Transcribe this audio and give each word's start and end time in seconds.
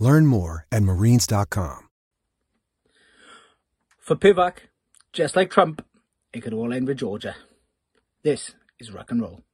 Learn 0.00 0.26
more 0.26 0.66
at 0.72 0.82
marines.com. 0.82 1.88
For 4.00 4.16
Pivac, 4.16 4.54
just 5.12 5.36
like 5.36 5.50
Trump, 5.50 5.84
it 6.32 6.40
could 6.40 6.52
all 6.52 6.72
end 6.72 6.88
with 6.88 6.98
Georgia. 6.98 7.36
This 8.24 8.54
is 8.80 8.90
rock 8.90 9.12
and 9.12 9.20
roll. 9.20 9.44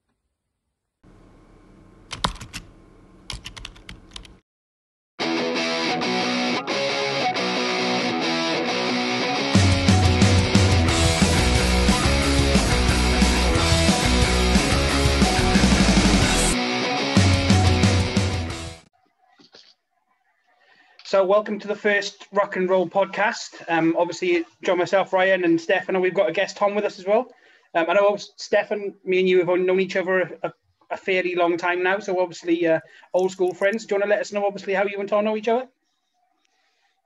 So, 21.06 21.24
welcome 21.24 21.60
to 21.60 21.68
the 21.68 21.76
first 21.76 22.26
rock 22.32 22.56
and 22.56 22.68
roll 22.68 22.88
podcast. 22.88 23.62
Um, 23.68 23.94
obviously, 23.96 24.44
John, 24.64 24.78
myself, 24.78 25.12
Ryan, 25.12 25.44
and 25.44 25.60
Stefan. 25.60 26.00
We've 26.00 26.12
got 26.12 26.28
a 26.28 26.32
guest 26.32 26.56
Tom 26.56 26.74
with 26.74 26.84
us 26.84 26.98
as 26.98 27.06
well. 27.06 27.32
Um, 27.76 27.86
I 27.88 27.94
know 27.94 28.16
Stefan, 28.16 28.92
me 29.04 29.20
and 29.20 29.28
you 29.28 29.38
have 29.38 29.46
known 29.46 29.78
each 29.78 29.94
other 29.94 30.36
a, 30.42 30.52
a 30.90 30.96
fairly 30.96 31.36
long 31.36 31.56
time 31.58 31.80
now. 31.80 32.00
So, 32.00 32.18
obviously, 32.18 32.66
uh, 32.66 32.80
old 33.14 33.30
school 33.30 33.54
friends. 33.54 33.86
Do 33.86 33.94
you 33.94 34.00
want 34.00 34.10
to 34.10 34.16
let 34.16 34.20
us 34.20 34.32
know, 34.32 34.44
obviously, 34.44 34.74
how 34.74 34.82
you 34.82 34.98
and 34.98 35.08
Tom 35.08 35.26
know 35.26 35.36
each 35.36 35.46
other? 35.46 35.68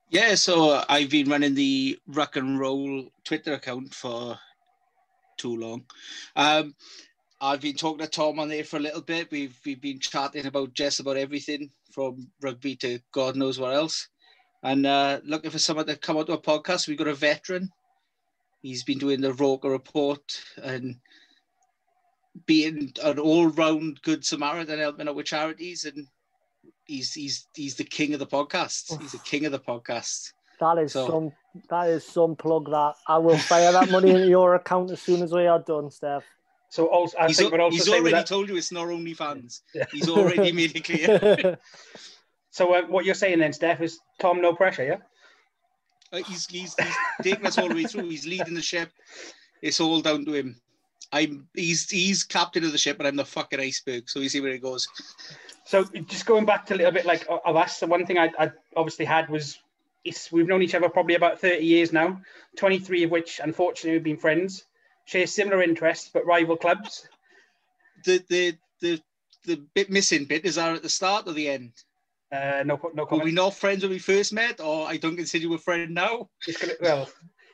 Yeah, 0.09 0.35
so 0.35 0.83
I've 0.89 1.11
been 1.11 1.29
running 1.29 1.55
the 1.55 1.99
rock 2.07 2.37
and 2.37 2.59
roll 2.59 3.07
Twitter 3.25 3.53
account 3.53 3.93
for 3.93 4.39
too 5.37 5.59
long. 5.59 5.85
Um, 6.37 6.75
I've 7.41 7.61
been 7.61 7.77
talking 7.77 8.01
to 8.05 8.07
Tom 8.07 8.39
on 8.39 8.49
there 8.49 8.65
for 8.65 8.77
a 8.77 8.81
little 8.81 9.01
bit. 9.01 9.31
We've 9.31 9.59
we've 9.65 9.81
been 9.81 9.99
chatting 9.99 10.47
about 10.47 10.75
just 10.75 11.01
about 11.01 11.17
everything 11.17 11.71
from 11.91 12.29
rugby 12.41 12.77
to 12.77 12.99
God 13.13 13.37
knows 13.37 13.59
what 13.59 13.75
else, 13.75 14.09
and 14.63 14.85
uh, 14.87 15.21
looking 15.25 15.51
for 15.51 15.59
someone 15.59 15.87
to 15.87 15.97
come 15.97 16.17
onto 16.19 16.33
a 16.33 16.41
podcast. 16.41 16.87
We've 16.87 16.99
got 16.99 17.09
a 17.09 17.15
veteran. 17.15 17.71
He's 18.63 18.85
been 18.85 18.99
doing 18.99 19.21
the 19.23 19.33
Roker 19.33 19.71
report 19.71 20.21
and 20.63 20.97
being 22.47 22.93
an 23.03 23.19
all-round 23.19 24.01
good 24.03 24.25
Samaritan, 24.25 24.79
helping 24.79 25.09
out 25.09 25.17
with 25.17 25.27
charities, 25.27 25.85
and 25.85 26.07
he's 26.85 27.15
he's 27.15 27.47
he's 27.55 27.77
the 27.77 27.85
king 27.85 28.13
of 28.13 28.21
the 28.21 28.27
podcast. 28.27 29.01
He's 29.01 29.13
the 29.13 29.19
king 29.19 29.47
of 29.47 29.53
the 29.53 29.59
podcast. 29.59 30.33
That 30.61 30.77
is 30.77 30.93
So- 30.93 31.07
some 31.09 31.33
that 31.71 31.89
is 31.89 32.05
some 32.05 32.37
plug 32.37 32.67
that 32.71 32.95
I 33.09 33.17
will 33.17 33.39
fire 33.39 33.73
that 33.73 33.91
money 33.91 34.11
into 34.11 34.29
your 34.29 34.57
account 34.57 34.91
as 34.91 35.01
soon 35.01 35.23
as 35.23 35.33
we 35.33 35.47
are 35.47 35.59
done, 35.59 35.91
Steph. 35.91 36.25
So, 36.71 36.87
also, 36.87 37.19
I 37.19 37.27
he's 37.27 37.37
think 37.37 37.53
al- 37.53 37.59
we're 37.59 37.65
also 37.65 37.77
he's 37.77 37.89
already 37.89 38.11
that, 38.13 38.27
told 38.27 38.49
you 38.49 38.57
it's 38.57 38.73
not 38.73 38.89
only 38.89 39.13
fans. 39.13 39.63
He's 39.93 40.09
already 40.09 40.53
made 40.53 40.75
it 40.75 40.85
clear. 40.85 41.59
So, 42.51 42.75
uh, 42.75 42.83
what 42.83 43.05
you're 43.05 43.15
saying 43.15 43.41
then, 43.41 43.53
Steph, 43.53 43.81
is 43.81 43.99
Tom, 44.19 44.41
no 44.41 44.55
pressure, 44.55 44.85
yeah? 44.85 44.97
Uh, 46.13 46.23
he's, 46.25 46.47
he's, 46.47 46.75
he's 46.75 46.97
taking 47.23 47.47
us 47.47 47.59
all 47.59 47.69
the 47.69 47.75
way 47.75 47.85
through. 47.85 48.09
He's 48.09 48.27
leading 48.27 48.55
the 48.55 48.63
ship. 48.63 48.91
It's 49.63 49.81
all 49.81 50.01
down 50.01 50.25
to 50.25 50.33
him. 50.33 50.61
I'm 51.13 51.49
he's 51.55 51.91
he's 51.91 52.23
captain 52.23 52.65
of 52.65 52.73
the 52.73 52.79
ship, 52.79 52.97
but 52.97 53.07
I'm 53.07 53.17
the 53.17 53.25
fucking 53.25 53.61
iceberg. 53.61 54.09
So 54.09 54.21
you 54.21 54.29
see 54.29 54.41
where 54.41 54.53
it 54.53 54.63
goes. 54.63 54.89
So 55.65 55.85
just 56.07 56.27
going 56.27 56.45
back 56.45 56.67
to 56.67 56.75
a 56.75 56.77
little 56.77 56.93
bit 56.93 57.05
like 57.05 57.27
of 57.29 57.57
us, 57.57 57.81
the 57.81 57.87
one 57.87 58.07
thing 58.07 58.19
I, 58.19 58.31
I 58.39 58.51
obviously 58.77 59.05
had 59.05 59.29
was 59.29 59.59
it's, 60.05 60.33
we've 60.33 60.47
known 60.47 60.63
each 60.63 60.75
other 60.75 60.89
probably 60.89 61.15
about 61.15 61.41
30 61.41 61.65
years 61.65 61.93
now, 61.93 62.21
23 62.57 63.05
of 63.05 63.11
which 63.11 63.41
unfortunately 63.43 63.93
we've 63.93 64.05
been 64.05 64.17
friends, 64.17 64.65
share 65.11 65.27
similar 65.27 65.63
interests 65.63 66.11
but 66.13 66.25
rival 66.25 66.57
clubs. 66.57 67.09
The 68.05 68.23
the 68.29 68.57
the 68.81 69.03
the 69.45 69.57
bit 69.75 69.91
missing 69.91 70.25
bit 70.25 70.45
is 70.45 70.55
that 70.55 70.77
at 70.77 70.83
the 70.83 70.89
start 70.89 71.27
or 71.27 71.33
the 71.33 71.49
end. 71.49 71.73
Uh, 72.33 72.63
no, 72.65 72.81
no 72.95 73.09
Were 73.11 73.25
we 73.25 73.33
not 73.33 73.55
friends 73.55 73.83
when 73.83 73.91
we 73.91 73.99
first 73.99 74.33
met, 74.33 74.61
or 74.61 74.87
I 74.87 74.99
don't 74.99 75.17
consider 75.17 75.43
you 75.43 75.55
a 75.55 75.59
friend 75.59 75.93
now? 75.93 76.29
Gonna, 76.61 76.75
well, 76.81 77.09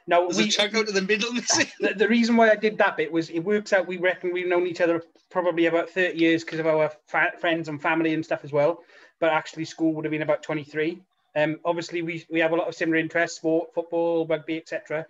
no, 0.06 0.24
There's 0.24 0.36
we, 0.36 0.44
a 0.44 0.48
chunk 0.48 0.74
out 0.74 0.88
of 0.88 0.94
the 0.94 1.00
middle 1.00 1.32
missing. 1.32 1.66
the, 1.80 1.94
the 1.94 2.08
reason 2.08 2.36
why 2.36 2.50
I 2.50 2.56
did 2.56 2.76
that 2.76 2.98
bit 2.98 3.10
was 3.10 3.30
it 3.30 3.40
works 3.40 3.72
out. 3.72 3.86
We 3.86 3.96
reckon 3.96 4.34
we've 4.34 4.46
known 4.46 4.66
each 4.66 4.82
other 4.82 5.02
probably 5.30 5.64
about 5.64 5.88
30 5.88 6.18
years 6.18 6.44
because 6.44 6.60
of 6.60 6.66
our 6.66 6.92
fa- 7.06 7.32
friends 7.40 7.70
and 7.70 7.80
family 7.80 8.12
and 8.12 8.22
stuff 8.22 8.44
as 8.44 8.52
well. 8.52 8.82
But 9.18 9.32
actually, 9.32 9.64
school 9.64 9.94
would 9.94 10.04
have 10.04 10.12
been 10.12 10.20
about 10.20 10.42
23. 10.42 11.00
Um, 11.34 11.58
obviously, 11.64 12.02
we, 12.02 12.26
we 12.30 12.40
have 12.40 12.52
a 12.52 12.56
lot 12.56 12.68
of 12.68 12.74
similar 12.74 12.98
interests 12.98 13.38
sport, 13.38 13.72
football, 13.74 14.26
rugby, 14.26 14.58
etc. 14.58 15.06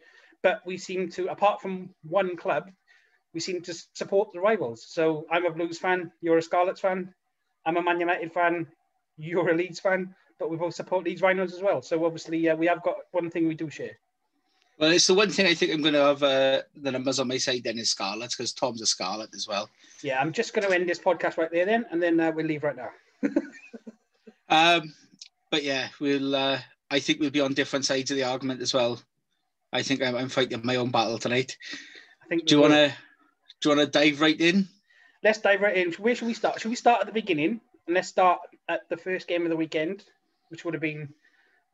But 0.46 0.64
we 0.64 0.78
seem 0.78 1.10
to, 1.10 1.26
apart 1.26 1.60
from 1.60 1.90
one 2.04 2.36
club, 2.36 2.70
we 3.34 3.40
seem 3.40 3.62
to 3.62 3.74
support 3.94 4.28
the 4.32 4.38
rivals. 4.38 4.86
So 4.88 5.26
I'm 5.28 5.44
a 5.44 5.50
Blues 5.50 5.76
fan, 5.76 6.12
you're 6.20 6.38
a 6.38 6.42
Scarlets 6.42 6.80
fan, 6.80 7.12
I'm 7.64 7.76
a 7.76 7.82
Man 7.82 7.98
United 7.98 8.32
fan, 8.32 8.68
you're 9.16 9.50
a 9.50 9.56
Leeds 9.56 9.80
fan, 9.80 10.14
but 10.38 10.48
we 10.48 10.56
both 10.56 10.76
support 10.76 11.04
Leeds 11.04 11.20
Rhinos 11.20 11.52
as 11.52 11.62
well. 11.62 11.82
So 11.82 12.04
obviously, 12.04 12.48
uh, 12.48 12.54
we 12.54 12.68
have 12.68 12.80
got 12.84 12.94
one 13.10 13.28
thing 13.28 13.48
we 13.48 13.56
do 13.56 13.68
share. 13.68 13.98
Well, 14.78 14.92
it's 14.92 15.08
the 15.08 15.14
one 15.14 15.30
thing 15.30 15.46
I 15.46 15.54
think 15.54 15.72
I'm 15.72 15.82
going 15.82 15.94
to 15.94 16.04
have 16.04 16.22
uh, 16.22 16.62
the 16.76 16.92
numbers 16.92 17.18
on 17.18 17.26
my 17.26 17.38
side 17.38 17.62
then 17.64 17.80
is 17.80 17.90
Scarlet 17.90 18.30
because 18.30 18.52
Tom's 18.52 18.82
a 18.82 18.86
Scarlet 18.86 19.34
as 19.34 19.48
well. 19.48 19.68
Yeah, 20.04 20.20
I'm 20.20 20.32
just 20.32 20.54
going 20.54 20.68
to 20.68 20.72
end 20.72 20.88
this 20.88 21.00
podcast 21.00 21.38
right 21.38 21.50
there 21.50 21.66
then, 21.66 21.86
and 21.90 22.00
then 22.00 22.20
uh, 22.20 22.30
we'll 22.30 22.46
leave 22.46 22.62
right 22.62 22.76
now. 22.76 22.90
Um, 24.48 24.94
but 25.50 25.64
yeah, 25.64 25.88
we'll. 25.98 26.36
Uh, 26.36 26.60
I 26.88 27.00
think 27.00 27.18
we'll 27.18 27.30
be 27.30 27.40
on 27.40 27.52
different 27.52 27.84
sides 27.84 28.12
of 28.12 28.16
the 28.16 28.22
argument 28.22 28.62
as 28.62 28.72
well. 28.72 29.00
I 29.72 29.82
think 29.82 30.02
I'm, 30.02 30.16
I'm 30.16 30.28
fighting 30.28 30.60
my 30.64 30.76
own 30.76 30.90
battle 30.90 31.18
tonight. 31.18 31.56
I 32.24 32.28
think. 32.28 32.46
Do 32.46 32.56
you 32.56 32.60
want 32.62 32.74
to? 32.74 32.94
Do 33.60 33.70
you 33.70 33.76
want 33.76 33.92
to 33.92 33.98
dive 33.98 34.20
right 34.20 34.40
in? 34.40 34.68
Let's 35.22 35.38
dive 35.38 35.60
right 35.60 35.76
in. 35.76 35.92
Where 35.94 36.14
should 36.14 36.28
we 36.28 36.34
start? 36.34 36.60
Should 36.60 36.70
we 36.70 36.76
start 36.76 37.00
at 37.00 37.06
the 37.06 37.12
beginning? 37.12 37.60
And 37.86 37.94
let's 37.94 38.08
start 38.08 38.40
at 38.68 38.88
the 38.88 38.96
first 38.96 39.28
game 39.28 39.42
of 39.42 39.50
the 39.50 39.56
weekend, 39.56 40.04
which 40.48 40.64
would 40.64 40.74
have 40.74 40.80
been 40.80 41.14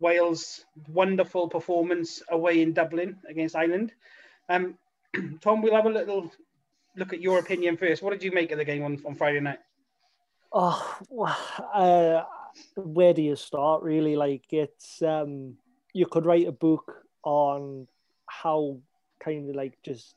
Wales' 0.00 0.64
wonderful 0.88 1.48
performance 1.48 2.22
away 2.30 2.60
in 2.62 2.72
Dublin 2.72 3.18
against 3.28 3.56
Ireland. 3.56 3.92
Um, 4.48 4.78
Tom, 5.40 5.62
we'll 5.62 5.74
have 5.74 5.86
a 5.86 5.90
little 5.90 6.30
look 6.96 7.12
at 7.12 7.20
your 7.20 7.38
opinion 7.38 7.76
first. 7.76 8.02
What 8.02 8.12
did 8.12 8.22
you 8.22 8.32
make 8.32 8.52
of 8.52 8.58
the 8.58 8.64
game 8.64 8.84
on, 8.84 9.00
on 9.06 9.14
Friday 9.14 9.40
night? 9.40 9.60
Oh, 10.52 10.98
well, 11.08 11.38
uh, 11.72 12.24
where 12.76 13.14
do 13.14 13.22
you 13.22 13.36
start? 13.36 13.82
Really, 13.82 14.16
like 14.16 14.44
it's 14.50 15.00
um, 15.02 15.56
you 15.94 16.06
could 16.06 16.26
write 16.26 16.46
a 16.46 16.52
book 16.52 17.06
on 17.24 17.86
how 18.26 18.78
kind 19.20 19.48
of 19.48 19.56
like 19.56 19.78
just 19.82 20.16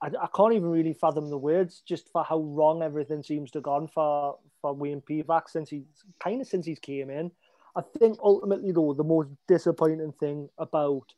I, 0.00 0.06
I 0.06 0.28
can't 0.34 0.54
even 0.54 0.70
really 0.70 0.92
fathom 0.92 1.28
the 1.30 1.38
words 1.38 1.82
just 1.86 2.08
for 2.10 2.24
how 2.24 2.38
wrong 2.38 2.82
everything 2.82 3.22
seems 3.22 3.50
to 3.52 3.58
have 3.58 3.64
gone 3.64 3.88
for 3.88 4.38
for 4.60 4.72
Wayne 4.72 5.02
Pivac 5.02 5.48
since 5.48 5.70
he's 5.70 5.84
kind 6.20 6.40
of 6.40 6.46
since 6.46 6.66
he's 6.66 6.78
came 6.78 7.10
in. 7.10 7.30
I 7.76 7.82
think 7.98 8.18
ultimately 8.22 8.72
though 8.72 8.94
the 8.94 9.04
most 9.04 9.30
disappointing 9.46 10.12
thing 10.12 10.48
about 10.58 11.14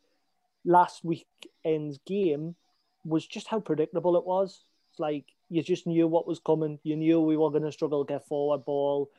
last 0.65 1.05
weekend's 1.05 1.99
game 2.07 2.55
was 3.05 3.27
just 3.27 3.49
how 3.49 3.61
predictable 3.61 4.17
it 4.17 4.27
was. 4.27 4.65
It's 4.91 5.01
like 5.01 5.25
you 5.49 5.62
just 5.62 5.87
knew 5.87 6.07
what 6.07 6.27
was 6.27 6.39
coming. 6.39 6.79
You 6.83 6.97
knew 6.97 7.21
we 7.21 7.37
were 7.37 7.51
going 7.51 7.65
to 7.65 7.73
struggle 7.73 8.05
to 8.05 8.12
get 8.12 8.27
forward 8.27 8.65
ball. 8.65 9.11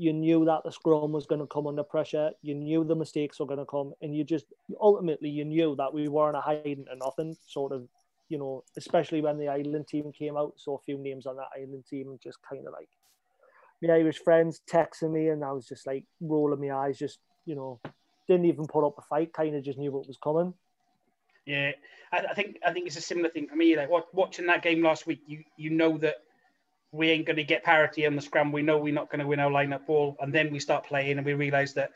You 0.00 0.12
knew 0.12 0.44
that 0.44 0.60
the 0.64 0.70
scrum 0.70 1.10
was 1.10 1.26
going 1.26 1.40
to 1.40 1.46
come 1.48 1.66
under 1.66 1.82
pressure. 1.82 2.30
You 2.40 2.54
knew 2.54 2.84
the 2.84 2.94
mistakes 2.94 3.40
were 3.40 3.46
going 3.46 3.58
to 3.58 3.66
come, 3.66 3.92
and 4.00 4.16
you 4.16 4.22
just 4.22 4.46
ultimately 4.80 5.28
you 5.28 5.44
knew 5.44 5.74
that 5.76 5.92
we 5.92 6.06
weren't 6.06 6.36
a 6.36 6.40
hiding 6.40 6.84
to 6.84 6.96
nothing. 6.96 7.36
Sort 7.48 7.72
of, 7.72 7.88
you 8.28 8.38
know, 8.38 8.62
especially 8.76 9.20
when 9.20 9.38
the 9.38 9.48
Ireland 9.48 9.88
team 9.88 10.12
came 10.12 10.36
out. 10.36 10.52
Saw 10.56 10.76
a 10.76 10.82
few 10.86 10.98
names 10.98 11.26
on 11.26 11.34
that 11.36 11.48
Ireland 11.56 11.84
team, 11.90 12.16
just 12.22 12.38
kind 12.48 12.64
of 12.64 12.72
like 12.72 12.88
my 13.82 13.92
Irish 13.92 14.18
friends 14.18 14.60
texting 14.70 15.12
me, 15.12 15.30
and 15.30 15.44
I 15.44 15.50
was 15.50 15.66
just 15.66 15.84
like 15.84 16.04
rolling 16.20 16.60
my 16.60 16.76
eyes, 16.76 16.96
just 16.96 17.18
you 17.44 17.56
know, 17.56 17.80
didn't 18.28 18.46
even 18.46 18.68
put 18.68 18.86
up 18.86 18.94
a 18.98 19.02
fight. 19.02 19.32
Kind 19.32 19.56
of 19.56 19.64
just 19.64 19.78
knew 19.78 19.90
what 19.90 20.06
was 20.06 20.18
coming. 20.22 20.54
Yeah, 21.44 21.72
I, 22.12 22.18
I, 22.18 22.34
think 22.34 22.58
I 22.64 22.72
think 22.72 22.86
it's 22.86 22.98
a 22.98 23.00
similar 23.00 23.30
thing 23.30 23.48
for 23.48 23.56
me. 23.56 23.76
Like 23.76 23.88
watching 24.12 24.46
that 24.46 24.62
game 24.62 24.80
last 24.82 25.08
week, 25.08 25.22
you 25.26 25.42
you 25.56 25.70
know 25.70 25.98
that 25.98 26.16
we 26.92 27.10
ain't 27.10 27.26
going 27.26 27.36
to 27.36 27.44
get 27.44 27.62
parity 27.64 28.06
on 28.06 28.16
the 28.16 28.22
scrum. 28.22 28.52
We 28.52 28.62
know 28.62 28.78
we're 28.78 28.94
not 28.94 29.10
going 29.10 29.20
to 29.20 29.26
win 29.26 29.40
our 29.40 29.50
lineup 29.50 29.86
ball, 29.86 30.16
and 30.20 30.32
then 30.32 30.50
we 30.52 30.58
start 30.58 30.86
playing, 30.86 31.18
and 31.18 31.26
we 31.26 31.34
realise 31.34 31.72
that 31.74 31.90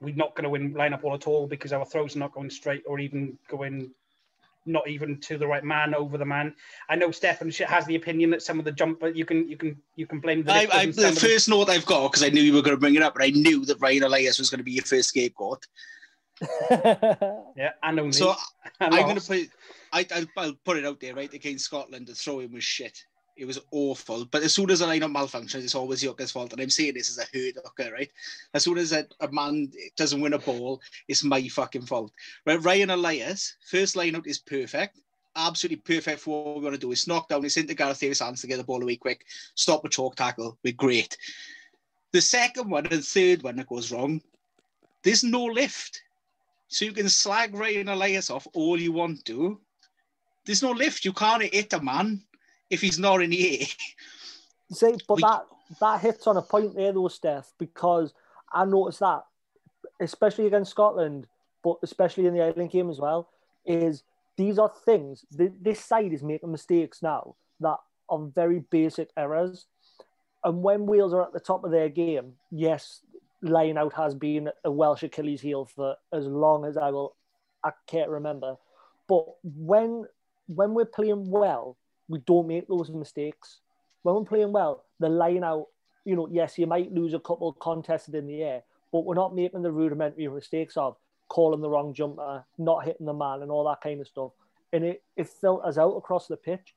we're 0.00 0.14
not 0.14 0.34
going 0.34 0.44
to 0.44 0.50
win 0.50 0.74
lineup 0.74 1.02
ball 1.02 1.14
at 1.14 1.26
all 1.26 1.46
because 1.46 1.72
our 1.72 1.84
throws 1.84 2.16
are 2.16 2.20
not 2.20 2.32
going 2.32 2.50
straight 2.50 2.82
or 2.86 2.98
even 2.98 3.38
going 3.48 3.90
not 4.66 4.88
even 4.88 5.18
to 5.18 5.38
the 5.38 5.46
right 5.46 5.64
man 5.64 5.94
over 5.94 6.16
the 6.16 6.24
man. 6.24 6.54
I 6.88 6.96
know 6.96 7.10
Stefan 7.10 7.50
has 7.50 7.86
the 7.86 7.96
opinion 7.96 8.30
that 8.30 8.42
some 8.42 8.58
of 8.58 8.64
the 8.64 8.72
jump, 8.72 9.00
but 9.00 9.16
you 9.16 9.24
can 9.24 9.48
you 9.48 9.56
can 9.56 9.76
you 9.96 10.06
can 10.06 10.20
blame 10.20 10.44
the. 10.44 10.52
I, 10.52 10.68
I, 10.72 10.86
the 10.86 11.12
first 11.12 11.48
note 11.48 11.68
I've 11.68 11.86
got 11.86 12.10
because 12.10 12.24
I 12.24 12.28
knew 12.28 12.42
you 12.42 12.52
were 12.52 12.62
going 12.62 12.76
to 12.76 12.80
bring 12.80 12.94
it 12.94 13.02
up, 13.02 13.14
but 13.14 13.24
I 13.24 13.30
knew 13.30 13.64
that 13.64 13.80
Ryan 13.80 14.04
Elias 14.04 14.38
was 14.38 14.50
going 14.50 14.58
to 14.58 14.64
be 14.64 14.72
your 14.72 14.84
first 14.84 15.08
scapegoat. 15.08 15.66
yeah, 16.70 17.70
and 17.82 18.00
only. 18.00 18.12
So 18.12 18.34
I'm 18.80 18.90
going 18.90 19.18
to 19.18 19.26
put. 19.26 19.48
I, 19.92 20.06
I'll 20.36 20.54
put 20.64 20.78
it 20.78 20.86
out 20.86 21.00
there, 21.00 21.14
right? 21.14 21.32
Against 21.32 21.66
Scotland, 21.66 22.06
the 22.06 22.14
throw 22.14 22.40
in 22.40 22.52
was 22.52 22.64
shit. 22.64 23.04
It 23.36 23.46
was 23.46 23.58
awful. 23.70 24.26
But 24.26 24.42
as 24.42 24.54
soon 24.54 24.70
as 24.70 24.82
a 24.82 24.86
lineup 24.86 25.14
malfunctions, 25.14 25.64
it's 25.64 25.74
always 25.74 26.02
Yoka's 26.02 26.30
fault. 26.30 26.52
And 26.52 26.60
I'm 26.60 26.70
saying 26.70 26.94
this 26.94 27.10
as 27.10 27.18
a 27.18 27.36
hurt 27.36 27.56
hooker, 27.64 27.92
right? 27.92 28.10
As 28.52 28.64
soon 28.64 28.78
as 28.78 28.92
a, 28.92 29.06
a, 29.20 29.30
man 29.32 29.72
doesn't 29.96 30.20
win 30.20 30.34
a 30.34 30.38
ball, 30.38 30.80
it's 31.08 31.24
my 31.24 31.46
fucking 31.48 31.86
fault. 31.86 32.12
Right? 32.44 32.62
Ryan 32.62 32.90
Elias, 32.90 33.56
first 33.70 33.96
lineout 33.96 34.26
is 34.26 34.38
perfect. 34.38 34.98
Absolutely 35.34 35.78
perfect 35.78 36.20
for 36.20 36.44
what 36.44 36.56
we're 36.56 36.62
going 36.62 36.74
to 36.74 36.78
do. 36.78 36.92
It's 36.92 37.06
knocked 37.06 37.30
down, 37.30 37.44
it's 37.44 37.56
into 37.56 37.74
Gareth 37.74 38.00
Davies' 38.00 38.20
hands 38.20 38.42
to 38.42 38.46
get 38.46 38.58
the 38.58 38.64
ball 38.64 38.82
away 38.82 38.96
quick, 38.96 39.24
stop 39.54 39.84
a 39.84 39.88
chalk 39.88 40.14
tackle. 40.14 40.58
We're 40.62 40.74
great. 40.74 41.16
The 42.12 42.20
second 42.20 42.68
one 42.68 42.86
and 42.86 43.02
third 43.02 43.42
one 43.42 43.56
that 43.56 43.68
goes 43.68 43.90
wrong, 43.90 44.20
there's 45.02 45.24
no 45.24 45.44
lift. 45.44 46.02
So 46.68 46.84
you 46.84 46.92
can 46.92 47.08
slag 47.08 47.54
Ryan 47.54 47.88
Elias 47.88 48.28
off 48.28 48.46
all 48.52 48.78
you 48.78 48.92
want 48.92 49.24
to. 49.24 49.58
There's 50.44 50.62
no 50.62 50.72
lift. 50.72 51.04
You 51.04 51.14
can't 51.14 51.42
hit 51.42 51.72
a 51.72 51.82
man 51.82 52.22
if 52.72 52.80
he's 52.80 52.98
not 52.98 53.22
in 53.22 53.30
the 53.30 53.60
air. 53.60 53.66
See, 54.72 54.94
but 55.06 55.16
we... 55.16 55.22
that 55.22 55.42
that 55.80 56.00
hits 56.00 56.26
on 56.26 56.36
a 56.36 56.42
point 56.42 56.74
there 56.74 56.92
though, 56.92 57.08
Steph, 57.08 57.52
because 57.58 58.14
I 58.52 58.64
noticed 58.64 59.00
that, 59.00 59.24
especially 60.00 60.46
against 60.46 60.70
Scotland, 60.70 61.26
but 61.62 61.76
especially 61.82 62.26
in 62.26 62.34
the 62.34 62.42
Ireland 62.42 62.70
game 62.70 62.90
as 62.90 62.98
well, 62.98 63.28
is 63.64 64.02
these 64.36 64.58
are 64.58 64.72
things. 64.84 65.24
this 65.30 65.84
side 65.84 66.12
is 66.12 66.22
making 66.22 66.50
mistakes 66.50 67.02
now 67.02 67.36
that 67.60 67.76
are 68.08 68.18
very 68.34 68.60
basic 68.70 69.10
errors. 69.16 69.66
And 70.44 70.62
when 70.62 70.86
Wales 70.86 71.14
are 71.14 71.22
at 71.22 71.32
the 71.32 71.40
top 71.40 71.64
of 71.64 71.70
their 71.70 71.88
game, 71.88 72.32
yes, 72.50 73.00
line 73.42 73.78
out 73.78 73.92
has 73.94 74.14
been 74.14 74.48
a 74.64 74.70
Welsh 74.70 75.02
Achilles 75.02 75.40
heel 75.40 75.66
for 75.66 75.96
as 76.12 76.26
long 76.26 76.64
as 76.64 76.76
I 76.76 76.90
will 76.90 77.14
I 77.64 77.70
can't 77.86 78.10
remember. 78.10 78.56
But 79.08 79.26
when 79.44 80.06
when 80.46 80.74
we're 80.74 80.84
playing 80.84 81.30
well, 81.30 81.76
we 82.08 82.18
don't 82.20 82.48
make 82.48 82.68
those 82.68 82.90
mistakes. 82.90 83.60
When 84.02 84.14
we're 84.14 84.24
playing 84.24 84.52
well, 84.52 84.84
the 84.98 85.08
line 85.08 85.44
out, 85.44 85.68
you 86.04 86.16
know, 86.16 86.28
yes, 86.30 86.58
you 86.58 86.66
might 86.66 86.92
lose 86.92 87.14
a 87.14 87.20
couple 87.20 87.52
contested 87.54 88.14
in 88.14 88.26
the 88.26 88.42
air, 88.42 88.62
but 88.90 89.04
we're 89.04 89.14
not 89.14 89.34
making 89.34 89.62
the 89.62 89.72
rudimentary 89.72 90.28
mistakes 90.28 90.76
of 90.76 90.96
calling 91.28 91.60
the 91.60 91.70
wrong 91.70 91.94
jumper, 91.94 92.44
not 92.58 92.84
hitting 92.84 93.06
the 93.06 93.14
man, 93.14 93.42
and 93.42 93.50
all 93.50 93.64
that 93.64 93.80
kind 93.80 94.00
of 94.00 94.08
stuff. 94.08 94.32
And 94.72 94.84
it, 94.84 95.02
it 95.16 95.28
filters 95.28 95.78
out 95.78 95.96
across 95.96 96.26
the 96.26 96.36
pitch. 96.36 96.74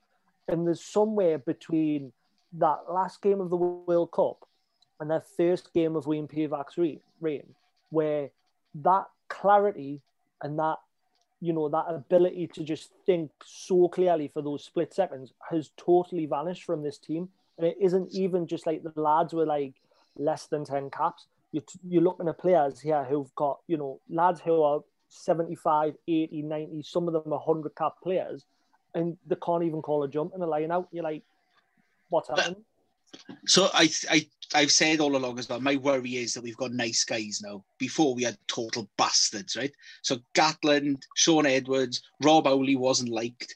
And 0.48 0.66
there's 0.66 0.84
somewhere 0.84 1.40
between 1.40 2.14
that 2.54 2.84
last 2.90 3.22
game 3.22 3.42
of 3.42 3.50
the 3.50 3.58
World 3.58 4.12
Cup 4.12 4.48
and 5.00 5.10
their 5.10 5.24
first 5.36 5.74
game 5.74 5.96
of 5.96 6.08
Wayne 6.08 6.28
Pivac's 6.28 6.78
reign, 6.78 7.44
where 7.90 8.30
that 8.76 9.06
clarity 9.28 10.02
and 10.42 10.60
that 10.60 10.78
you 11.42 11.54
know 11.54 11.70
that 11.70 11.86
ability 11.90 12.48
to 12.54 12.64
just 12.64 12.92
think 13.06 13.32
so 13.44 13.88
clearly 13.88 14.28
for 14.28 14.42
those 14.42 14.64
split 14.64 14.94
seconds 14.94 15.34
has 15.50 15.72
totally 15.78 16.26
vanished 16.26 16.64
from 16.64 16.82
this 16.82 16.98
team. 16.98 17.30
And 17.58 17.68
it 17.68 17.78
isn't 17.80 18.12
even 18.12 18.48
just 18.48 18.66
like 18.66 18.84
the 18.84 19.00
lads 19.00 19.34
were 19.34 19.46
like 19.46 19.76
less 20.18 20.48
than 20.48 20.66
10 20.66 20.90
caps. 20.90 21.28
You're, 21.52 21.64
you're 21.88 22.02
looking 22.02 22.28
at 22.28 22.38
players 22.38 22.80
here 22.80 23.04
who've 23.04 23.34
got 23.36 23.60
you 23.68 23.78
know 23.78 24.00
lads 24.10 24.42
who 24.42 24.62
are 24.62 24.82
75 25.10 25.96
80 26.08 26.42
90 26.42 26.82
some 26.82 27.08
of 27.08 27.14
them 27.14 27.32
are 27.32 27.40
100 27.40 27.76
cap 27.76 27.94
players 28.04 28.46
and 28.94 29.18
they 29.28 29.36
can't 29.46 29.64
even 29.64 29.82
call 29.82 30.04
a 30.04 30.08
jump 30.08 30.34
in 30.36 30.42
a 30.42 30.48
line 30.48 30.72
out. 30.72 30.88
You're 30.92 31.04
like 31.04 31.24
what's 32.10 32.30
happening 32.30 32.64
so 33.46 33.70
I, 33.74 33.90
I, 34.10 34.28
I've 34.54 34.72
said 34.72 35.00
all 35.00 35.16
along 35.16 35.40
as 35.40 35.50
well. 35.50 35.60
My 35.60 35.76
worry 35.78 36.18
is 36.18 36.34
that 36.34 36.44
we've 36.44 36.58
got 36.58 36.72
nice 36.72 37.04
guys 37.04 37.42
now. 37.44 37.64
Before 37.80 38.14
we 38.14 38.24
had 38.24 38.38
total 38.48 38.90
bastards, 38.98 39.56
right? 39.56 39.72
So 40.02 40.18
Gatland, 40.34 41.02
Shaun 41.16 41.46
Edwards, 41.46 42.02
Rob 42.24 42.46
Howley 42.46 42.76
wasn't 42.76 43.10
liked. 43.10 43.56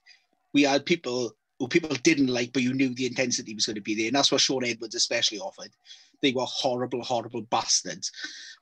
We 0.54 0.64
had 0.64 0.86
people 0.86 1.32
who 1.60 1.68
people 1.68 1.96
didn't 2.04 2.28
like, 2.28 2.54
but 2.54 2.64
you 2.64 2.74
knew 2.74 2.94
the 2.94 3.06
intensity 3.06 3.54
was 3.54 3.66
going 3.66 3.76
to 3.76 3.82
be 3.82 3.96
there, 3.96 4.08
and 4.08 4.16
that's 4.16 4.32
what 4.32 4.42
Shaun 4.42 4.66
Edwards 4.66 4.96
especially 4.96 5.40
offered. 5.40 5.72
They 6.22 6.32
were 6.32 6.46
horrible, 6.46 7.04
horrible 7.04 7.42
bastards. 7.44 8.12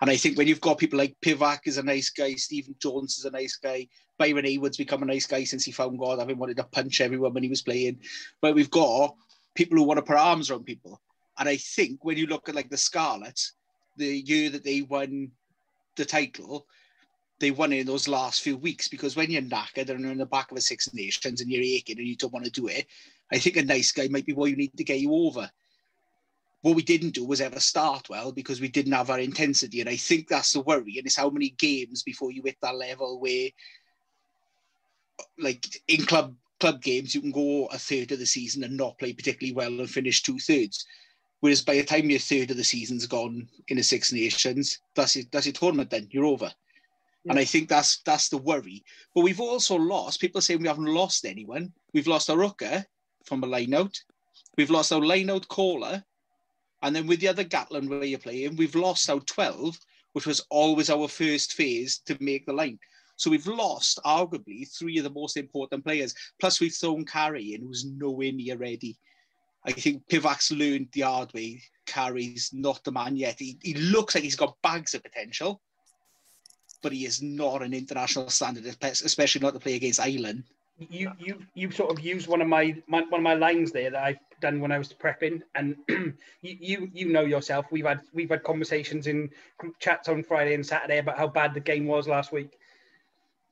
And 0.02 0.10
I 0.10 0.18
think 0.18 0.38
when 0.38 0.48
you've 0.48 0.62
got 0.62 0.78
people 0.78 1.00
like 1.00 1.16
Pivac 1.24 1.62
is 1.66 1.78
a 1.78 1.84
nice 1.84 2.10
guy, 2.10 2.34
Stephen 2.34 2.76
Jones 2.80 3.18
is 3.18 3.26
a 3.26 3.32
nice 3.32 3.56
guy, 3.56 3.88
Byron 4.18 4.46
Hayward's 4.46 4.78
become 4.78 5.04
a 5.04 5.08
nice 5.08 5.28
guy 5.28 5.44
since 5.44 5.64
he 5.64 5.72
found 5.72 6.00
God, 6.00 6.20
having 6.20 6.38
wanted 6.38 6.58
to 6.58 6.64
punch 6.64 7.02
everyone 7.02 7.34
when 7.34 7.44
he 7.44 7.50
was 7.50 7.62
playing. 7.62 8.00
But 8.42 8.56
we've 8.56 8.72
got 8.72 9.16
people 9.58 9.78
who 9.78 9.84
want 9.84 9.98
to 9.98 10.04
put 10.04 10.16
arms 10.16 10.50
around 10.50 10.66
people. 10.66 11.02
And 11.40 11.50
I 11.50 11.58
think 11.58 12.06
when 12.06 12.16
you 12.16 12.28
look 12.28 12.48
at 12.48 12.56
like 12.56 12.70
the 12.70 12.78
Scarlets, 12.78 13.54
the 13.98 14.06
year 14.06 14.52
that 14.52 14.64
they 14.64 14.84
won 14.84 15.32
the 15.96 16.06
title, 16.06 16.68
they 17.40 17.50
won 17.52 17.74
it 17.74 17.80
in 17.80 17.88
those 17.88 18.08
last 18.08 18.42
few 18.42 18.56
weeks 18.56 18.88
because 18.88 19.16
when 19.16 19.32
you're 19.32 19.42
knackered 19.42 19.90
and 19.90 20.02
you're 20.02 20.12
in 20.12 20.20
the 20.20 20.26
back 20.28 20.52
of 20.52 20.58
a 20.58 20.62
Six 20.62 20.94
Nations 20.94 21.42
and 21.42 21.52
you're 21.52 21.64
aching 21.64 21.98
and 21.98 22.08
you 22.08 22.16
don't 22.16 22.34
want 22.34 22.46
to 22.46 22.52
do 22.52 22.68
it, 22.68 22.86
I 23.32 23.40
think 23.40 23.58
a 23.58 23.64
nice 23.64 23.92
guy 23.92 24.08
might 24.10 24.28
be 24.28 24.34
what 24.34 24.52
you 24.52 24.56
need 24.56 24.78
to 24.78 24.84
get 24.84 25.00
you 25.00 25.14
over. 25.14 25.50
What 26.62 26.76
we 26.76 26.84
didn't 26.84 27.16
do 27.16 27.26
was 27.26 27.42
ever 27.42 27.60
start 27.60 28.10
well 28.10 28.32
because 28.32 28.62
we 28.62 28.68
didn't 28.68 28.94
have 28.94 29.10
our 29.10 29.20
intensity. 29.20 29.82
And 29.82 29.90
I 29.90 29.96
think 29.96 30.28
that's 30.28 30.54
the 30.54 30.62
worry. 30.62 30.98
And 30.98 31.06
it's 31.06 31.16
how 31.16 31.30
many 31.30 31.50
games 31.50 32.04
before 32.04 32.32
you 32.32 32.44
hit 32.46 32.58
that 32.62 32.76
level 32.76 33.20
where, 33.20 33.50
like 35.40 35.66
in 35.88 36.06
club 36.06 36.36
club 36.60 36.82
games, 36.82 37.14
you 37.14 37.22
can 37.22 37.32
go 37.32 37.66
a 37.68 37.78
third 37.78 38.12
of 38.12 38.20
the 38.20 38.26
season 38.26 38.64
and 38.64 38.76
not 38.76 38.98
play 38.98 39.14
particularly 39.14 39.54
well 39.54 39.80
and 39.80 39.90
finish 39.90 40.24
two 40.24 40.40
thirds. 40.40 40.86
Whereas 41.40 41.62
by 41.62 41.76
the 41.76 41.84
time 41.84 42.10
your 42.10 42.20
third 42.20 42.52
of 42.52 42.58
the 42.58 42.64
season's 42.64 43.06
gone 43.06 43.48
in 43.68 43.78
the 43.78 43.84
Six 43.84 44.12
Nations, 44.12 44.80
that's 44.96 45.16
your, 45.16 45.26
that's 45.32 45.46
your 45.46 45.54
tournament 45.54 45.90
then, 45.90 46.08
you're 46.10 46.26
over. 46.26 46.52
Yeah. 47.24 47.32
And 47.32 47.40
I 47.40 47.46
think 47.46 47.70
that's 47.70 48.02
that's 48.06 48.30
the 48.30 48.38
worry. 48.38 48.84
But 49.14 49.22
we've 49.22 49.40
also 49.40 49.76
lost, 49.76 50.20
people 50.20 50.40
are 50.40 50.42
saying 50.42 50.62
we 50.62 50.68
haven't 50.68 50.86
lost 50.86 51.26
anyone. 51.26 51.74
We've 51.94 52.08
lost 52.08 52.30
our 52.30 52.38
rooker 52.38 52.86
from 53.24 53.44
a 53.44 53.48
line 53.48 53.74
out. 53.74 54.02
We've 54.58 54.72
lost 54.72 54.92
our 54.92 55.02
line 55.02 55.30
out 55.30 55.48
caller. 55.48 56.04
And 56.82 56.96
then 56.96 57.06
with 57.06 57.20
the 57.20 57.28
other 57.28 57.44
Gatland 57.44 57.90
where 57.90 58.04
you're 58.04 58.20
playing, 58.20 58.56
we've 58.56 58.76
lost 58.76 59.10
our 59.10 59.20
12, 59.20 59.80
which 60.14 60.26
was 60.26 60.46
always 60.50 60.90
our 60.90 61.08
first 61.08 61.54
phase 61.54 62.00
to 62.06 62.18
make 62.20 62.46
the 62.46 62.54
line. 62.54 62.80
So 63.18 63.32
we've 63.32 63.48
lost 63.48 64.00
arguably 64.06 64.72
three 64.72 65.00
of 65.00 65.04
the 65.04 65.10
most 65.10 65.38
important 65.38 65.84
players. 65.84 66.14
Plus 66.40 66.62
we've 66.62 66.74
thrown 66.74 67.04
Carré 67.04 67.56
in, 67.56 67.64
who's 67.64 67.86
nowhere 67.86 68.32
near 68.32 68.58
ready. 68.58 68.98
I 69.66 69.72
think 69.72 70.08
Pivac's 70.08 70.52
learned 70.52 70.90
the 70.94 71.02
hard 71.02 71.34
way. 71.34 71.62
Carré's 71.88 72.54
not 72.54 72.84
the 72.84 72.92
man 72.92 73.18
yet. 73.18 73.38
He, 73.40 73.58
he 73.62 73.74
looks 73.74 74.14
like 74.14 74.24
he's 74.24 74.36
got 74.36 74.62
bags 74.62 74.94
of 74.94 75.04
potential, 75.04 75.62
but 76.84 76.92
he 76.92 77.06
is 77.06 77.22
not 77.22 77.64
an 77.64 77.74
international 77.74 78.30
standard, 78.30 78.66
especially 78.82 79.42
not 79.42 79.56
to 79.56 79.60
play 79.60 79.76
against 79.76 80.00
Ireland. 80.00 80.44
You 80.78 81.12
you 81.18 81.40
you 81.56 81.72
sort 81.72 81.90
of 81.90 82.06
used 82.06 82.28
one 82.28 82.40
of 82.40 82.48
my, 82.48 82.76
my 82.86 83.02
one 83.02 83.22
of 83.22 83.24
my 83.24 83.34
lines 83.34 83.72
there 83.72 83.90
that 83.90 84.04
I've 84.04 84.20
done 84.42 84.62
when 84.62 84.72
I 84.72 84.78
was 84.78 84.94
prepping, 84.94 85.42
and 85.56 85.76
you, 85.90 86.14
you 86.42 86.92
you 86.94 87.12
know 87.12 87.22
yourself. 87.22 87.66
We've 87.72 87.88
had 87.88 88.02
we've 88.14 88.30
had 88.30 88.44
conversations 88.44 89.08
in 89.08 89.32
group 89.58 89.80
chats 89.80 90.08
on 90.08 90.22
Friday 90.22 90.54
and 90.54 90.64
Saturday 90.64 91.00
about 91.00 91.18
how 91.18 91.28
bad 91.30 91.56
the 91.56 91.60
game 91.60 91.88
was 91.88 92.08
last 92.08 92.32
week 92.32 92.60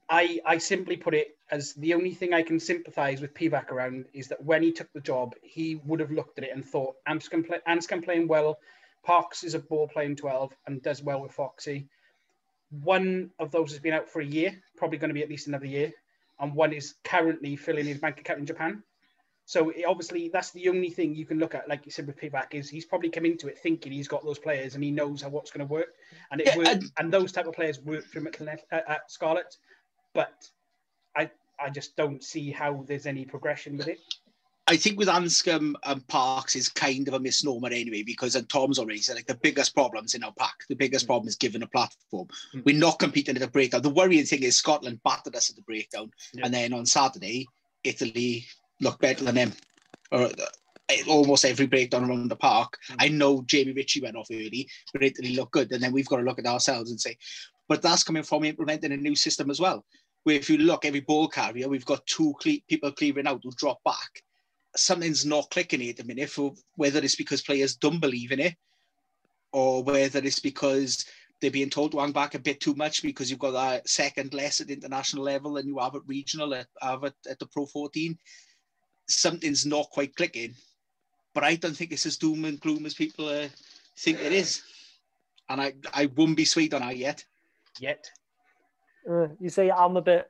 I, 0.10 0.40
I 0.46 0.58
simply 0.60 0.98
put 0.98 1.16
it 1.16 1.38
as 1.52 1.74
the 1.74 1.94
only 1.94 2.14
thing 2.14 2.34
I 2.34 2.44
can 2.44 2.60
sympathise 2.60 3.22
with 3.22 3.34
Pivac 3.34 3.72
around 3.72 4.06
is 4.14 4.28
that 4.28 4.44
when 4.44 4.62
he 4.64 4.72
took 4.72 4.92
the 4.94 5.02
job, 5.02 5.34
he 5.42 5.76
would 5.86 6.00
have 6.00 6.12
looked 6.12 6.38
at 6.38 6.44
it 6.46 6.52
and 6.54 6.64
thought, 6.64 6.96
Anscombe, 7.08 7.46
play, 7.48 7.60
Anscombe 7.68 8.04
playing 8.04 8.28
well, 8.28 8.58
Parkes 9.04 9.44
is 9.44 9.54
a 9.56 9.60
ball 9.60 9.88
playing 9.88 10.16
12 10.16 10.54
and 10.68 10.82
does 10.82 11.02
well 11.02 11.22
with 11.22 11.32
Foxy. 11.32 11.88
one 12.70 13.30
of 13.40 13.52
those 13.52 13.72
has 13.72 13.80
been 13.80 13.94
out 13.94 14.10
for 14.10 14.22
a 14.22 14.26
year, 14.26 14.60
probably 14.78 14.98
going 14.98 15.10
to 15.10 15.14
be 15.14 15.22
at 15.24 15.30
least 15.30 15.48
another 15.48 15.66
year, 15.68 15.92
and 16.40 16.54
one 16.54 16.74
is 16.74 16.96
currently 17.04 17.56
filling 17.56 17.86
his 17.86 18.00
bank 18.00 18.20
account 18.20 18.40
in 18.40 18.46
Japan. 18.46 18.84
So 19.46 19.70
it, 19.70 19.86
obviously, 19.88 20.30
that's 20.30 20.52
the 20.52 20.68
only 20.70 20.90
thing 20.90 21.14
you 21.16 21.26
can 21.26 21.38
look 21.38 21.54
at. 21.54 21.70
Like 21.70 21.86
you 21.86 21.92
said 21.92 22.08
with 22.08 22.18
Pivac, 22.20 22.54
is 22.56 22.68
he's 22.68 22.86
probably 22.86 23.10
come 23.12 23.26
into 23.26 23.48
it 23.48 23.60
thinking 23.60 23.92
he's 23.92 24.08
got 24.08 24.26
those 24.26 24.40
players 24.40 24.74
and 24.74 24.84
he 24.84 24.90
knows 24.92 25.22
how 25.22 25.30
what's 25.30 25.52
going 25.52 25.66
to 25.68 25.72
work, 25.72 25.94
and 26.32 26.42
it 26.42 26.48
Yeah, 26.48 26.58
worked, 26.58 26.70
and- 26.70 26.92
and 26.98 27.14
those 27.14 27.32
type 27.32 27.46
of 27.46 27.54
players 27.54 27.80
work 27.80 28.06
for 28.06 28.22
McLaren 28.22 28.58
uh, 28.72 28.82
at 28.88 29.10
Scarlet. 29.12 29.56
But 30.16 30.50
I 31.16 31.30
I 31.60 31.70
just 31.70 31.96
don't 31.96 32.24
see 32.24 32.50
how 32.50 32.84
there's 32.88 33.06
any 33.06 33.26
progression 33.26 33.78
with 33.78 33.88
it. 33.88 34.00
I 34.68 34.78
think 34.78 34.98
with 34.98 35.10
Anscombe 35.10 35.76
and 35.84 36.08
Parkes 36.08 36.56
is 36.56 36.70
kind 36.70 37.08
of 37.08 37.14
a 37.14 37.20
misnomer 37.20 37.68
anyway, 37.68 38.02
because 38.02 38.34
and 38.36 38.50
Tom's 38.50 38.80
already 38.80 39.00
said 39.00 39.16
like 39.16 39.28
the 39.28 39.36
biggest 39.44 39.76
problems 39.76 40.16
in 40.16 40.24
our 40.24 40.34
pack, 40.40 40.56
the 40.70 40.76
biggest 40.76 41.06
problem 41.06 41.28
is 41.28 41.36
given 41.36 41.62
a 41.62 41.68
platform. 41.68 42.28
Mm. 42.56 42.66
We're 42.66 42.80
not 42.80 42.98
competing 42.98 43.36
at 43.36 43.42
the 43.42 43.48
breakdown. 43.48 43.84
The 43.84 43.92
worrying 43.92 44.26
thing 44.26 44.42
is 44.42 44.56
Scotland 44.56 45.02
battered 45.04 45.36
us 45.36 45.52
at 45.52 45.56
the 45.56 45.62
breakdown, 45.62 46.10
Yeah. 46.34 46.46
and 46.46 46.54
then 46.54 46.74
on 46.74 46.88
Saturday, 46.88 47.46
Italy 47.84 48.48
looked 48.82 49.02
better 49.02 49.24
than 49.24 49.36
them. 49.36 49.54
Or 50.12 50.24
uh, 50.24 50.32
almost 51.08 51.46
every 51.46 51.68
breakdown 51.68 52.10
around 52.10 52.30
the 52.30 52.36
park. 52.36 52.78
Mm. 52.90 52.96
I 53.00 53.08
know 53.10 53.44
Jamie 53.46 53.74
Ritchie 53.74 54.02
went 54.02 54.16
off 54.16 54.30
early, 54.32 54.68
but 54.94 55.04
Italy 55.04 55.36
looked 55.36 55.52
good. 55.54 55.72
And 55.72 55.84
then 55.84 55.92
we've 55.92 56.08
got 56.08 56.18
to 56.18 56.24
look 56.24 56.40
at 56.40 56.48
ourselves 56.48 56.90
and 56.90 57.00
say, 57.00 57.18
but 57.68 57.82
that's 57.82 58.04
coming 58.04 58.24
from 58.24 58.44
implementing 58.44 58.92
a 58.92 58.98
new 58.98 59.16
system 59.16 59.50
as 59.50 59.60
well. 59.60 59.86
Where 60.26 60.36
if 60.36 60.50
you 60.50 60.58
look 60.58 60.86
every 60.86 61.02
ball 61.02 61.28
carrier, 61.28 61.70
we've 61.70 61.86
got 61.86 62.06
two 62.08 62.34
cle- 62.42 62.58
people 62.68 62.92
clearing 62.92 63.28
out 63.28 63.42
who 63.44 63.52
drop 63.52 63.84
back. 63.84 64.24
Something's 64.76 65.24
not 65.24 65.52
clicking 65.52 65.82
here 65.82 65.92
at 65.92 65.98
the 65.98 66.04
minute. 66.04 66.30
For 66.30 66.54
whether 66.76 67.00
it's 67.00 67.16
because 67.16 67.44
players 67.44 67.76
don't 67.76 68.02
believe 68.02 68.32
in 68.32 68.40
it, 68.40 68.56
or 69.54 69.84
whether 69.84 70.20
it's 70.20 70.40
because 70.40 71.06
they're 71.40 71.52
being 71.52 71.70
told 71.70 71.92
to 71.92 72.00
hang 72.00 72.12
back 72.12 72.34
a 72.34 72.40
bit 72.40 72.60
too 72.60 72.74
much 72.74 73.04
because 73.04 73.30
you've 73.30 73.40
got 73.40 73.52
that 73.52 73.88
second 73.88 74.34
less 74.34 74.62
at 74.62 74.72
international 74.72 75.24
level 75.24 75.54
than 75.54 75.68
you 75.68 75.78
have 75.78 75.96
at 75.96 76.02
regional 76.08 76.56
at, 76.56 76.68
have 76.82 77.04
at, 77.04 77.14
at 77.30 77.38
the 77.38 77.46
Pro 77.46 77.68
14. 77.68 78.18
Something's 79.08 79.66
not 79.66 79.90
quite 79.92 80.16
clicking. 80.16 80.56
But 81.36 81.44
I 81.44 81.56
don't 81.56 81.78
think 81.78 81.92
it's 81.92 82.08
as 82.08 82.18
doom 82.18 82.46
and 82.46 82.60
gloom 82.60 82.86
as 82.86 82.96
people 82.96 83.28
uh, 83.28 83.48
think 83.98 84.20
it 84.22 84.32
is. 84.32 84.64
And 85.50 85.62
I, 85.62 85.74
I 85.94 86.08
wouldn't 86.08 86.38
be 86.38 86.46
swayed 86.46 86.74
on 86.74 86.82
that 86.82 86.98
yet. 86.98 87.24
Yet, 87.80 88.10
Uh, 89.10 89.28
you 89.40 89.50
say 89.50 89.70
I'm 89.70 89.98
a 89.98 90.02
bit. 90.02 90.30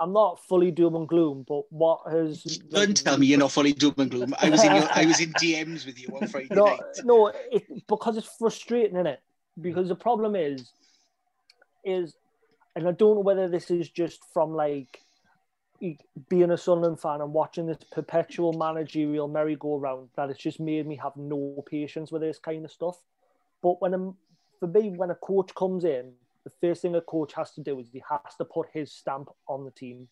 I'm 0.00 0.12
not 0.12 0.44
fully 0.46 0.70
doom 0.70 0.94
and 0.94 1.08
gloom, 1.08 1.44
but 1.48 1.62
what 1.70 2.00
has 2.10 2.44
Don't 2.70 2.96
tell 2.96 3.18
me 3.18 3.26
you're 3.26 3.38
not 3.38 3.50
fully 3.50 3.72
doom 3.72 3.94
and 3.98 4.10
gloom. 4.10 4.34
I 4.40 4.48
was 4.48 4.62
in 4.62 4.76
your, 4.76 4.88
I 4.92 5.04
was 5.06 5.20
in 5.20 5.32
DMs 5.32 5.86
with 5.86 5.98
you 5.98 6.16
on 6.16 6.28
Friday 6.28 6.48
no, 6.52 6.66
night. 6.66 6.80
no, 7.02 7.26
it, 7.50 7.64
because 7.88 8.16
it's 8.16 8.30
frustrating, 8.38 8.94
isn't 8.94 9.08
it? 9.08 9.20
Because 9.60 9.88
the 9.88 9.96
problem 9.96 10.36
is, 10.36 10.70
is, 11.84 12.14
and 12.76 12.86
I 12.86 12.92
don't 12.92 13.16
know 13.16 13.22
whether 13.22 13.48
this 13.48 13.72
is 13.72 13.90
just 13.90 14.20
from 14.32 14.54
like 14.54 15.00
being 16.28 16.50
a 16.50 16.56
Sunderland 16.56 17.00
fan 17.00 17.20
and 17.20 17.32
watching 17.32 17.66
this 17.66 17.78
perpetual 17.92 18.52
managerial 18.52 19.28
merry-go-round 19.28 20.08
that 20.16 20.30
it's 20.30 20.40
just 20.40 20.60
made 20.60 20.86
me 20.86 20.96
have 20.96 21.16
no 21.16 21.62
patience 21.68 22.10
with 22.10 22.22
this 22.22 22.38
kind 22.38 22.64
of 22.64 22.72
stuff. 22.72 22.98
But 23.62 23.80
when 23.80 23.94
I'm, 23.94 24.16
for 24.58 24.66
me, 24.66 24.90
when 24.90 25.10
a 25.10 25.14
coach 25.14 25.54
comes 25.54 25.84
in, 25.84 26.12
the 26.48 26.68
first 26.68 26.82
thing 26.82 26.94
a 26.94 27.00
coach 27.00 27.32
has 27.34 27.52
to 27.52 27.62
do 27.62 27.78
is 27.78 27.88
he 27.92 28.02
has 28.08 28.34
to 28.38 28.44
put 28.44 28.68
his 28.72 28.92
stamp 28.92 29.28
on 29.48 29.64
the 29.64 29.70
team. 29.70 30.08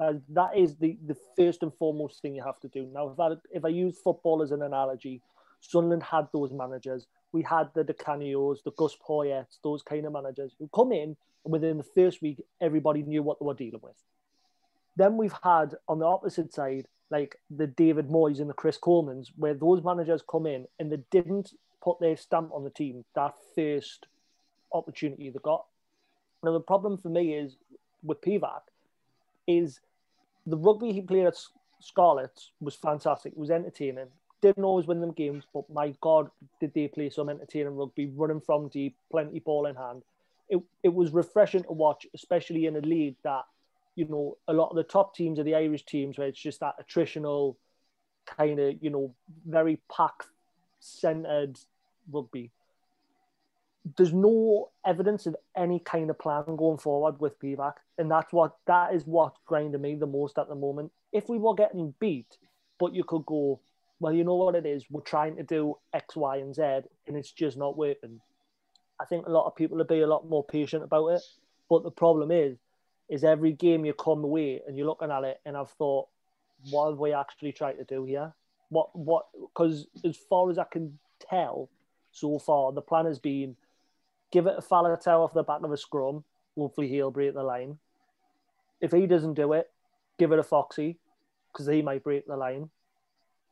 Uh, 0.00 0.14
that 0.30 0.56
is 0.56 0.76
the, 0.76 0.98
the 1.06 1.16
first 1.36 1.62
and 1.62 1.72
foremost 1.74 2.20
thing 2.20 2.34
you 2.34 2.42
have 2.42 2.58
to 2.60 2.68
do. 2.68 2.88
Now, 2.92 3.10
if 3.10 3.20
I, 3.20 3.30
if 3.50 3.64
I 3.64 3.68
use 3.68 3.96
football 4.02 4.42
as 4.42 4.50
an 4.50 4.62
analogy, 4.62 5.22
Sunderland 5.60 6.02
had 6.02 6.28
those 6.32 6.52
managers. 6.52 7.06
We 7.32 7.42
had 7.42 7.70
the 7.74 7.84
Di 7.84 7.92
Canios, 7.92 8.58
the 8.64 8.72
Gus 8.72 8.96
Poyets, 8.96 9.58
those 9.62 9.82
kind 9.82 10.04
of 10.06 10.12
managers 10.12 10.54
who 10.58 10.68
come 10.74 10.92
in 10.92 11.16
and 11.44 11.52
within 11.52 11.76
the 11.76 11.84
first 11.94 12.22
week, 12.22 12.42
everybody 12.60 13.02
knew 13.02 13.22
what 13.22 13.38
they 13.38 13.46
were 13.46 13.54
dealing 13.54 13.80
with. 13.82 13.96
Then 14.96 15.16
we've 15.16 15.34
had 15.42 15.74
on 15.88 15.98
the 15.98 16.06
opposite 16.06 16.52
side, 16.52 16.86
like 17.10 17.36
the 17.50 17.66
David 17.66 18.08
Moyes 18.08 18.40
and 18.40 18.48
the 18.48 18.54
Chris 18.54 18.78
Colemans, 18.78 19.28
where 19.36 19.54
those 19.54 19.82
managers 19.84 20.22
come 20.28 20.46
in 20.46 20.66
and 20.78 20.90
they 20.90 21.02
didn't 21.10 21.50
put 21.82 22.00
their 22.00 22.16
stamp 22.16 22.50
on 22.52 22.64
the 22.64 22.70
team 22.70 23.04
that 23.14 23.34
first 23.54 24.06
opportunity 24.72 25.30
they 25.30 25.38
got. 25.42 25.66
Now 26.44 26.52
the 26.52 26.60
problem 26.60 26.98
for 26.98 27.08
me 27.08 27.34
is 27.34 27.56
with 28.02 28.20
Pivac 28.20 28.60
is 29.46 29.80
the 30.46 30.58
rugby 30.58 30.92
he 30.92 31.00
played 31.00 31.26
at 31.26 31.38
Scarlets 31.80 32.50
was 32.60 32.74
fantastic. 32.74 33.32
It 33.32 33.38
was 33.38 33.50
entertaining. 33.50 34.08
Didn't 34.42 34.64
always 34.64 34.86
win 34.86 35.00
them 35.00 35.12
games, 35.12 35.44
but 35.54 35.68
my 35.70 35.94
God, 36.02 36.30
did 36.60 36.74
they 36.74 36.88
play 36.88 37.08
some 37.08 37.30
entertaining 37.30 37.76
rugby, 37.76 38.12
running 38.14 38.42
from 38.42 38.68
deep, 38.68 38.94
plenty 39.10 39.38
ball 39.40 39.66
in 39.66 39.74
hand. 39.74 40.02
It, 40.50 40.60
it 40.82 40.92
was 40.92 41.12
refreshing 41.12 41.62
to 41.62 41.72
watch, 41.72 42.06
especially 42.14 42.66
in 42.66 42.76
a 42.76 42.80
league 42.80 43.16
that, 43.22 43.44
you 43.94 44.06
know, 44.06 44.36
a 44.46 44.52
lot 44.52 44.68
of 44.68 44.76
the 44.76 44.82
top 44.82 45.14
teams 45.14 45.38
are 45.38 45.44
the 45.44 45.54
Irish 45.54 45.86
teams 45.86 46.18
where 46.18 46.28
it's 46.28 46.38
just 46.38 46.60
that 46.60 46.74
attritional 46.78 47.56
kind 48.26 48.60
of, 48.60 48.74
you 48.82 48.90
know, 48.90 49.14
very 49.46 49.80
pack 49.94 50.24
centered 50.80 51.58
rugby. 52.12 52.50
There's 53.96 54.14
no 54.14 54.70
evidence 54.84 55.26
of 55.26 55.36
any 55.56 55.78
kind 55.78 56.08
of 56.08 56.18
plan 56.18 56.56
going 56.56 56.78
forward 56.78 57.20
with 57.20 57.38
Pivac, 57.38 57.74
and 57.98 58.10
that's 58.10 58.32
what 58.32 58.56
that 58.66 58.94
is 58.94 59.04
what 59.04 59.34
grinding 59.46 59.82
me 59.82 59.94
the 59.94 60.06
most 60.06 60.38
at 60.38 60.48
the 60.48 60.54
moment. 60.54 60.90
If 61.12 61.28
we 61.28 61.38
were 61.38 61.54
getting 61.54 61.94
beat, 62.00 62.38
but 62.78 62.94
you 62.94 63.04
could 63.04 63.26
go, 63.26 63.60
well, 64.00 64.12
you 64.12 64.24
know 64.24 64.36
what 64.36 64.54
it 64.54 64.66
is, 64.66 64.84
we're 64.90 65.02
trying 65.02 65.36
to 65.36 65.42
do 65.42 65.76
X, 65.92 66.16
Y, 66.16 66.38
and 66.38 66.54
Z, 66.54 66.62
and 67.06 67.16
it's 67.16 67.30
just 67.30 67.56
not 67.56 67.76
working. 67.76 68.20
I 69.00 69.04
think 69.04 69.26
a 69.26 69.30
lot 69.30 69.46
of 69.46 69.56
people 69.56 69.76
would 69.76 69.88
be 69.88 70.00
a 70.00 70.06
lot 70.06 70.28
more 70.28 70.44
patient 70.44 70.82
about 70.82 71.08
it. 71.08 71.22
But 71.68 71.82
the 71.82 71.90
problem 71.90 72.30
is, 72.30 72.58
is 73.08 73.24
every 73.24 73.52
game 73.52 73.84
you 73.84 73.92
come 73.92 74.24
away 74.24 74.62
and 74.66 74.76
you're 74.76 74.86
looking 74.86 75.10
at 75.10 75.24
it, 75.24 75.40
and 75.44 75.56
I've 75.56 75.70
thought, 75.70 76.08
what 76.70 76.90
have 76.90 76.98
we 76.98 77.12
actually 77.12 77.52
tried 77.52 77.74
to 77.74 77.84
do 77.84 78.04
here? 78.04 78.32
What 78.70 78.96
what? 78.96 79.26
Because 79.38 79.86
as 80.04 80.16
far 80.16 80.50
as 80.50 80.58
I 80.58 80.64
can 80.64 80.98
tell, 81.20 81.68
so 82.12 82.38
far 82.38 82.72
the 82.72 82.80
plan 82.80 83.06
has 83.06 83.18
been 83.18 83.56
give 84.34 84.48
it 84.48 84.56
a 84.58 84.60
Faletau 84.60 85.20
off 85.20 85.32
the 85.32 85.44
back 85.44 85.62
of 85.62 85.70
a 85.70 85.76
scrum. 85.76 86.24
Hopefully 86.58 86.88
he'll 86.88 87.12
break 87.12 87.34
the 87.34 87.42
line. 87.44 87.78
If 88.80 88.90
he 88.90 89.06
doesn't 89.06 89.34
do 89.34 89.52
it, 89.52 89.70
give 90.18 90.32
it 90.32 90.40
a 90.40 90.42
Foxy 90.42 90.98
because 91.52 91.68
he 91.68 91.82
might 91.82 92.02
break 92.02 92.26
the 92.26 92.36
line. 92.36 92.68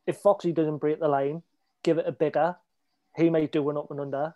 If 0.05 0.17
Foxy 0.17 0.51
doesn't 0.51 0.79
break 0.79 0.99
the 0.99 1.07
line, 1.07 1.41
give 1.83 1.99
it 1.99 2.05
a 2.05 2.11
Biggar. 2.11 2.57
He 3.15 3.29
might 3.29 3.53
do 3.53 3.69
an 3.69 3.77
up 3.77 3.91
and 3.91 4.01
under. 4.01 4.35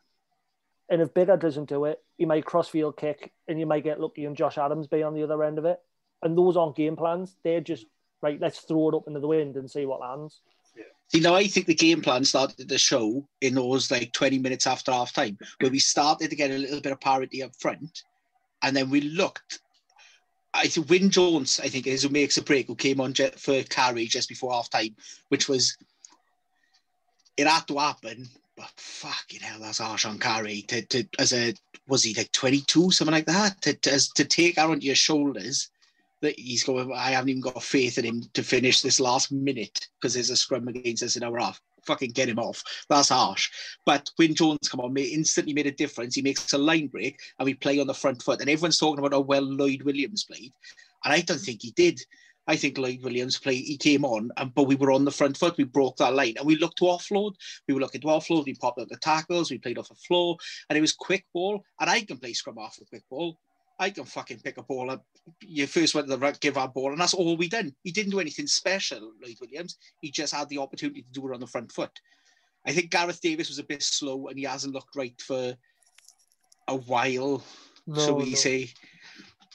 And 0.89 1.01
if 1.01 1.13
Biggar 1.13 1.38
doesn't 1.38 1.68
do 1.68 1.84
it, 1.84 2.01
he 2.18 2.25
might 2.25 2.46
crossfield 2.46 2.96
kick 2.96 3.34
and 3.50 3.60
you 3.60 3.66
might 3.66 3.84
get 3.84 4.00
lucky 4.00 4.24
and 4.24 4.38
Josh 4.38 4.58
Adams 4.58 4.88
be 4.88 5.04
on 5.04 5.13
the 5.13 5.24
other 5.24 5.44
end 5.44 5.58
of 5.58 5.66
it. 5.66 5.82
And 6.24 6.38
those 6.38 6.56
aren't 6.56 6.77
game 6.77 6.96
plans. 6.96 7.36
They're 7.44 7.60
just, 7.60 7.88
right, 8.22 8.39
let's 8.39 8.60
throw 8.60 8.88
it 8.88 8.96
up 8.96 9.04
into 9.08 9.20
the 9.20 9.27
wind 9.27 9.58
and 9.58 9.70
see 9.70 9.86
what 9.86 10.00
lands. 10.00 10.39
See, 11.10 11.22
now 11.22 11.36
I 11.36 11.48
think 11.48 11.68
the 11.68 11.74
game 11.74 12.02
plan 12.02 12.26
started 12.26 12.68
the 12.68 12.78
show 12.78 13.26
in 13.40 13.56
those 13.56 13.90
like 13.90 14.12
20 14.12 14.40
minutes 14.40 14.68
after 14.68 14.92
half 14.92 15.14
time, 15.14 15.38
where 15.60 15.72
we 15.72 15.80
started 15.80 16.30
to 16.30 16.36
get 16.36 16.52
a 16.52 16.58
little 16.58 16.82
bit 16.82 16.92
of 16.92 17.00
parity 17.00 17.44
up 17.44 17.56
front. 17.60 18.04
And 18.62 18.76
then 18.76 18.90
we 18.90 19.02
looked. 19.02 19.60
I 20.54 20.68
think 20.68 20.90
Wyn 20.90 21.10
Jones, 21.10 21.62
I 21.64 21.70
think, 21.70 21.88
is 21.88 22.04
who 22.04 22.10
makes 22.10 22.38
a 22.38 22.42
break, 22.42 22.68
who 22.68 22.76
came 22.76 23.00
on 23.00 23.14
for 23.14 23.62
Carré 23.64 24.10
just 24.10 24.28
before 24.28 24.52
half 24.52 24.70
time, 24.70 24.96
which 25.30 25.48
was 25.48 25.78
it 27.38 27.48
had 27.48 27.68
to 27.68 27.78
happen. 27.78 28.28
But 28.58 28.72
fucking 28.76 29.42
hell, 29.42 29.60
that's 29.62 29.78
harsh 29.78 30.06
on 30.06 30.18
Carré 30.18 30.68
to, 30.68 30.82
to 30.88 31.08
as 31.20 31.32
a 31.32 31.54
was 31.88 32.04
he 32.04 32.14
like 32.16 32.32
22, 32.32 32.92
something 32.92 33.14
like 33.14 33.28
that, 33.28 33.62
to, 33.62 33.74
to, 33.76 33.94
as, 33.94 34.10
to 34.10 34.26
take 34.26 34.58
out 34.58 34.72
onto 34.72 34.86
your 34.86 34.96
shoulders 34.96 35.70
that 36.22 36.38
he's 36.38 36.64
going, 36.64 36.92
I 36.94 37.12
haven't 37.12 37.30
even 37.30 37.42
got 37.42 37.62
faith 37.62 37.98
in 37.98 38.06
him 38.06 38.24
to 38.34 38.44
finish 38.44 38.82
this 38.82 39.00
last 39.00 39.32
minute 39.32 39.88
because 40.00 40.14
there's 40.14 40.30
a 40.30 40.36
scrum 40.36 40.68
against 40.68 41.04
us 41.04 41.16
in 41.16 41.24
our 41.24 41.38
half. 41.38 41.62
Fucking 41.86 42.12
get 42.12 42.30
him 42.30 42.40
off. 42.40 42.62
That's 42.90 43.10
harsh. 43.10 43.50
But 43.86 44.10
when 44.18 44.36
Jones 44.36 44.68
come 44.70 44.82
on, 44.82 44.98
instantly 44.98 45.54
made 45.54 45.68
a 45.68 45.72
difference. 45.72 46.16
He 46.16 46.22
makes 46.22 46.52
a 46.54 46.58
line 46.58 46.88
break 46.88 47.20
and 47.40 47.46
we 47.46 47.54
play 47.54 47.80
on 47.80 47.88
the 47.88 47.94
front 47.94 48.22
foot. 48.22 48.42
And 48.42 48.50
everyone's 48.50 48.80
talking 48.80 49.00
about 49.00 49.14
how 49.14 49.22
well 49.22 49.44
Lloyd 49.44 49.84
Williams 49.84 50.26
played. 50.26 50.52
And 51.06 51.14
I 51.14 51.22
don't 51.22 51.40
think 51.40 51.62
he 51.62 51.72
did. 51.72 52.02
I 52.48 52.56
think 52.56 52.78
Lloyd 52.78 53.04
Williams 53.04 53.38
played, 53.38 53.66
he 53.66 53.78
came 53.78 54.06
on, 54.06 54.32
and, 54.38 54.54
but 54.56 54.64
we 54.64 54.76
were 54.76 54.94
on 54.94 55.04
the 55.04 55.12
front 55.12 55.36
foot. 55.36 55.58
We 55.58 55.66
broke 55.66 55.98
that 55.98 56.14
line 56.14 56.36
and 56.38 56.48
we 56.48 56.56
looked 56.56 56.78
to 56.78 56.86
offload. 56.86 57.34
We 57.68 57.74
were 57.74 57.82
looking 57.82 58.00
to 58.02 58.08
offload. 58.08 58.46
We 58.46 58.56
popped 58.56 58.80
out 58.80 58.88
the 58.88 58.98
tackles. 58.98 59.52
We 59.52 59.58
played 59.58 59.78
off 59.78 59.90
the 59.90 59.96
floor 59.96 60.38
and 60.70 60.78
it 60.78 60.82
was 60.82 60.94
quick 60.94 61.26
ball. 61.34 61.62
And 61.80 61.90
I 61.90 62.02
can 62.02 62.18
play 62.18 62.34
scrum 62.34 62.58
off 62.58 62.78
with 62.80 62.90
quick 62.90 63.04
ball. 63.10 63.38
I 63.80 63.92
can 63.92 64.06
fucking 64.06 64.40
pick 64.40 64.58
a 64.58 64.64
ball 64.64 64.90
up. 64.90 65.06
You 65.42 65.68
first 65.68 65.94
went 65.94 66.08
to 66.08 66.16
the 66.16 66.20
right, 66.20 66.40
give 66.40 66.58
our 66.58 66.68
ball, 66.68 66.92
and 66.92 67.00
that's 67.00 67.14
all 67.14 67.38
we 67.38 67.48
done. 67.48 67.76
He 67.84 67.92
didn't 67.92 68.12
do 68.12 68.20
anything 68.20 68.48
special, 68.48 69.14
Lloyd 69.22 69.38
Williams. 69.40 69.78
He 70.02 70.10
just 70.10 70.34
had 70.34 70.50
the 70.50 70.58
opportunity 70.58 71.04
to 71.04 71.12
do 71.12 71.28
it 71.28 71.34
on 71.34 71.40
the 71.40 71.48
front 71.48 71.72
foot. 71.72 71.92
I 72.66 72.72
think 72.74 72.90
Gareth 72.90 73.22
Davies 73.22 73.50
was 73.50 73.60
a 73.60 73.64
bit 73.64 73.84
slow, 73.84 74.28
and 74.28 74.38
he 74.38 74.46
hasn't 74.46 74.74
looked 74.74 74.96
right 74.96 75.20
for 75.22 75.56
a 76.68 76.76
while. 76.76 77.44
No, 77.86 78.00
so 78.00 78.14
we 78.16 78.32
no. 78.32 78.36
say, 78.36 78.70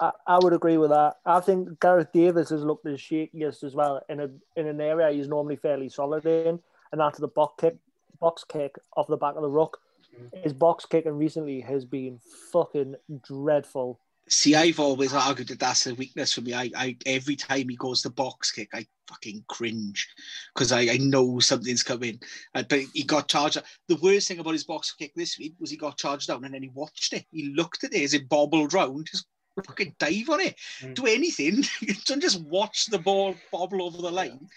I, 0.01 0.13
I 0.27 0.39
would 0.41 0.53
agree 0.53 0.79
with 0.79 0.91
that. 0.91 1.17
I 1.27 1.41
think 1.41 1.81
Gareth 1.81 2.13
Davies 2.13 2.51
has 2.51 2.65
looked 2.65 2.87
as 2.87 2.99
shakiest 2.99 3.65
as 3.65 3.75
well 3.75 4.03
in 4.09 4.21
a 4.21 4.31
in 4.57 4.67
an 4.67 4.81
area 4.81 5.13
he's 5.13 5.29
normally 5.29 5.57
fairly 5.57 5.89
solid 5.89 6.25
in, 6.27 6.61
and 6.93 7.01
that's 7.01 7.19
the 7.19 7.29
box 7.29 7.55
kick, 7.61 7.77
box 8.21 8.45
kick 8.45 8.77
off 8.97 9.09
the 9.09 9.17
back 9.17 9.37
of 9.37 9.43
the 9.43 9.51
ruck. 9.51 9.79
Mm. 10.13 10.43
his 10.43 10.53
box 10.53 10.85
kicking 10.85 11.17
recently 11.17 11.61
has 11.61 11.85
been 11.85 12.21
fucking 12.53 12.97
dreadful. 13.27 13.99
See, 14.29 14.55
I've 14.55 14.79
always 14.79 15.13
argued 15.13 15.49
that 15.49 15.59
that's 15.59 15.87
a 15.87 15.95
weakness 15.95 16.33
for 16.33 16.43
me. 16.43 16.55
I, 16.55 16.71
I 16.77 16.97
every 17.07 17.37
time 17.37 17.69
he 17.69 17.77
goes 17.77 18.03
to 18.03 18.11
box 18.11 18.51
kick, 18.53 18.69
I 18.73 18.87
fucking 19.09 19.45
cringe 19.49 20.09
because 20.55 20.73
I, 20.73 20.83
I 20.83 20.99
know 20.99 21.39
something's 21.41 21.83
coming. 21.83 22.21
Uh, 22.55 22.63
but 22.69 22.81
he 22.95 23.03
got 23.03 23.29
charged. 23.29 23.61
The 23.89 23.97
worst 23.97 24.29
thing 24.29 24.39
about 24.39 24.53
his 24.53 24.65
box 24.65 24.93
kick 24.93 25.13
this 25.15 25.39
week 25.39 25.55
was 25.59 25.71
he 25.71 25.77
got 25.77 25.99
charged 25.99 26.29
down 26.29 26.45
and 26.45 26.55
then 26.55 26.63
he 26.63 26.71
watched 26.71 27.13
it. 27.13 27.27
He 27.31 27.53
looked 27.55 27.85
at 27.85 27.95
it 27.95 28.03
as 28.03 28.15
it 28.15 28.29
bobbled 28.29 28.73
round, 28.73 29.09
just 29.11 29.27
fucking 29.67 29.97
dive 29.99 30.31
on 30.31 30.41
it, 30.41 30.57
mm. 30.81 30.95
do 30.95 31.07
anything. 31.07 31.65
Don't 32.07 32.23
just 32.23 32.43
watch 32.43 32.87
the 32.87 32.99
ball 32.99 33.35
bobble 33.51 33.83
over 33.83 33.99
the 33.99 34.11
line. 34.11 34.49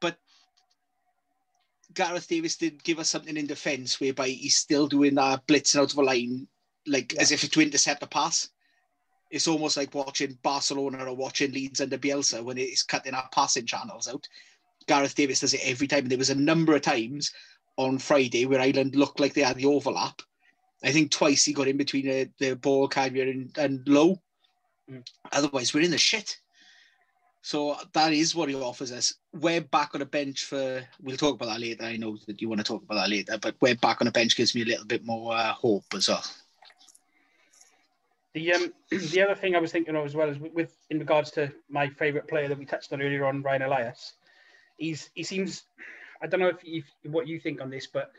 But 0.00 0.16
Gareth 1.92 2.28
Davies 2.28 2.56
did 2.56 2.82
give 2.82 2.98
us 2.98 3.10
something 3.10 3.36
in 3.36 3.46
defence 3.46 4.00
whereby 4.00 4.28
he's 4.28 4.56
still 4.56 4.86
doing 4.86 5.16
that 5.16 5.46
blitzing 5.46 5.80
out 5.80 5.92
of 5.92 5.98
a 5.98 6.02
line 6.02 6.46
like 6.86 7.12
yeah. 7.12 7.22
as 7.22 7.32
if 7.32 7.48
to 7.48 7.60
intercept 7.60 8.02
a 8.02 8.06
pass. 8.06 8.48
It's 9.30 9.48
almost 9.48 9.78
like 9.78 9.94
watching 9.94 10.38
Barcelona 10.42 11.06
or 11.06 11.16
watching 11.16 11.52
Leeds 11.52 11.80
under 11.80 11.96
Bielsa 11.96 12.44
when 12.44 12.58
it's 12.58 12.82
cutting 12.82 13.14
our 13.14 13.28
passing 13.32 13.64
channels 13.64 14.06
out. 14.06 14.28
Gareth 14.86 15.14
Davies 15.14 15.40
does 15.40 15.54
it 15.54 15.62
every 15.64 15.86
time. 15.86 16.00
And 16.00 16.10
there 16.10 16.18
was 16.18 16.30
a 16.30 16.34
number 16.34 16.74
of 16.74 16.82
times 16.82 17.32
on 17.76 17.98
Friday 17.98 18.44
where 18.44 18.60
Ireland 18.60 18.94
looked 18.94 19.20
like 19.20 19.32
they 19.32 19.42
had 19.42 19.56
the 19.56 19.66
overlap. 19.66 20.20
I 20.84 20.92
think 20.92 21.10
twice 21.10 21.44
he 21.44 21.52
got 21.52 21.68
in 21.68 21.76
between 21.76 22.06
the, 22.06 22.30
the 22.38 22.56
ball 22.56 22.88
carrier 22.88 23.30
and, 23.30 23.56
and 23.56 23.86
low. 23.88 24.20
Mm. 24.90 25.06
Otherwise, 25.30 25.72
we're 25.72 25.84
in 25.84 25.92
the 25.92 25.98
shit. 25.98 26.36
So 27.42 27.76
that 27.92 28.12
is 28.12 28.34
what 28.34 28.48
he 28.48 28.54
offers 28.54 28.92
us. 28.92 29.14
We're 29.32 29.60
back 29.60 29.94
on 29.94 30.02
a 30.02 30.06
bench 30.06 30.44
for. 30.44 30.82
We'll 31.00 31.16
talk 31.16 31.34
about 31.34 31.46
that 31.46 31.60
later. 31.60 31.84
I 31.84 31.96
know 31.96 32.16
that 32.26 32.40
you 32.40 32.48
want 32.48 32.60
to 32.60 32.64
talk 32.64 32.82
about 32.82 32.94
that 32.94 33.10
later, 33.10 33.36
but 33.38 33.56
we're 33.60 33.74
back 33.74 34.00
on 34.00 34.06
a 34.06 34.12
bench 34.12 34.36
gives 34.36 34.54
me 34.54 34.62
a 34.62 34.66
little 34.66 34.84
bit 34.84 35.04
more 35.04 35.34
uh, 35.34 35.52
hope 35.52 35.84
as 35.94 36.08
well. 36.08 36.22
The 38.34 38.52
um 38.54 38.72
the 38.90 39.22
other 39.22 39.34
thing 39.34 39.54
I 39.54 39.60
was 39.60 39.72
thinking 39.72 39.96
of 39.96 40.04
as 40.04 40.14
well 40.14 40.28
is 40.28 40.38
with, 40.38 40.52
with 40.52 40.76
in 40.90 40.98
regards 40.98 41.30
to 41.32 41.52
my 41.68 41.88
favourite 41.88 42.28
player 42.28 42.48
that 42.48 42.58
we 42.58 42.64
touched 42.64 42.92
on 42.92 43.02
earlier 43.02 43.24
on, 43.24 43.42
Ryan 43.42 43.62
Elias. 43.62 44.14
He's 44.76 45.10
he 45.14 45.22
seems 45.22 45.64
I 46.22 46.26
don't 46.26 46.40
know 46.40 46.48
if, 46.48 46.58
if 46.62 46.84
what 47.04 47.26
you 47.26 47.40
think 47.40 47.60
on 47.60 47.70
this, 47.70 47.86
but 47.86 48.12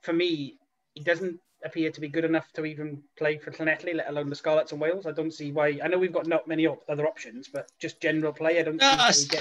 for 0.00 0.12
me, 0.12 0.56
he 0.94 1.02
doesn't 1.02 1.38
appear 1.64 1.90
to 1.90 2.00
be 2.00 2.08
good 2.08 2.24
enough 2.24 2.50
to 2.54 2.64
even 2.64 3.02
play 3.16 3.38
for 3.38 3.52
Llanelli, 3.52 3.94
let 3.94 4.08
alone 4.08 4.28
the 4.28 4.34
Scarlets 4.34 4.72
and 4.72 4.80
Wales. 4.80 5.06
I 5.06 5.12
don't 5.12 5.32
see 5.32 5.52
why. 5.52 5.78
I 5.82 5.88
know 5.88 5.98
we've 5.98 6.12
got 6.12 6.26
not 6.26 6.48
many 6.48 6.66
other 6.66 7.06
options, 7.06 7.48
but 7.48 7.70
just 7.78 8.00
general 8.00 8.32
play, 8.32 8.58
I 8.58 8.62
don't 8.62 8.80
no, 8.80 9.10
see 9.10 9.38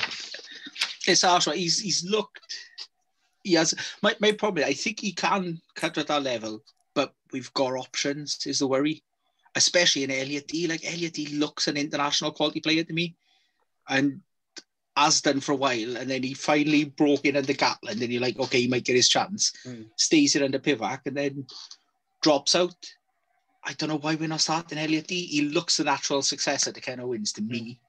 It's 1.07 1.23
harsh. 1.23 1.47
Right? 1.47 1.57
He's 1.57 1.79
he's 1.79 2.03
looked. 2.03 2.55
He 3.43 3.53
has 3.53 3.73
my, 4.03 4.15
my 4.19 4.33
problem. 4.33 4.65
I 4.65 4.73
think 4.73 4.99
he 4.99 5.13
can 5.13 5.59
cut 5.73 5.97
at 5.97 6.07
that 6.07 6.21
level, 6.21 6.61
but 6.93 7.13
we've 7.31 7.51
got 7.53 7.73
options. 7.73 8.45
Is 8.45 8.59
the 8.59 8.67
worry 8.67 9.01
especially 9.55 10.03
in 10.03 10.11
Elliot 10.11 10.47
Dee. 10.47 10.67
Like 10.67 10.85
Elliot 10.85 11.13
Dee 11.13 11.37
looks 11.37 11.67
an 11.67 11.77
international 11.77 12.31
quality 12.31 12.59
player 12.59 12.83
to 12.83 12.93
me, 12.93 13.15
and 13.89 14.21
has 14.97 15.21
done 15.21 15.39
for 15.39 15.53
a 15.53 15.55
while. 15.55 15.97
And 15.97 16.09
then 16.09 16.23
he 16.23 16.33
finally 16.33 16.85
broke 16.85 17.25
in 17.25 17.37
under 17.37 17.53
Gatland, 17.53 18.01
and 18.01 18.11
you're 18.11 18.21
like, 18.21 18.39
okay, 18.39 18.61
he 18.61 18.67
might 18.67 18.85
get 18.85 18.95
his 18.95 19.09
chance. 19.09 19.53
Mm. 19.65 19.87
Stays 19.97 20.35
it 20.35 20.43
under 20.43 20.59
Pivac, 20.59 21.01
and 21.05 21.17
then 21.17 21.45
drops 22.21 22.55
out. 22.55 22.75
I 23.63 23.73
don't 23.73 23.89
know 23.89 23.97
why 23.97 24.15
we're 24.15 24.27
not 24.27 24.41
starting 24.41 24.77
Elliot 24.77 25.07
Dee. 25.07 25.25
He 25.25 25.41
looks 25.41 25.77
the 25.77 25.83
natural 25.83 26.21
successor 26.21 26.71
to 26.71 26.81
Ken 26.81 26.99
Owens 26.99 27.31
to 27.33 27.41
me. 27.41 27.79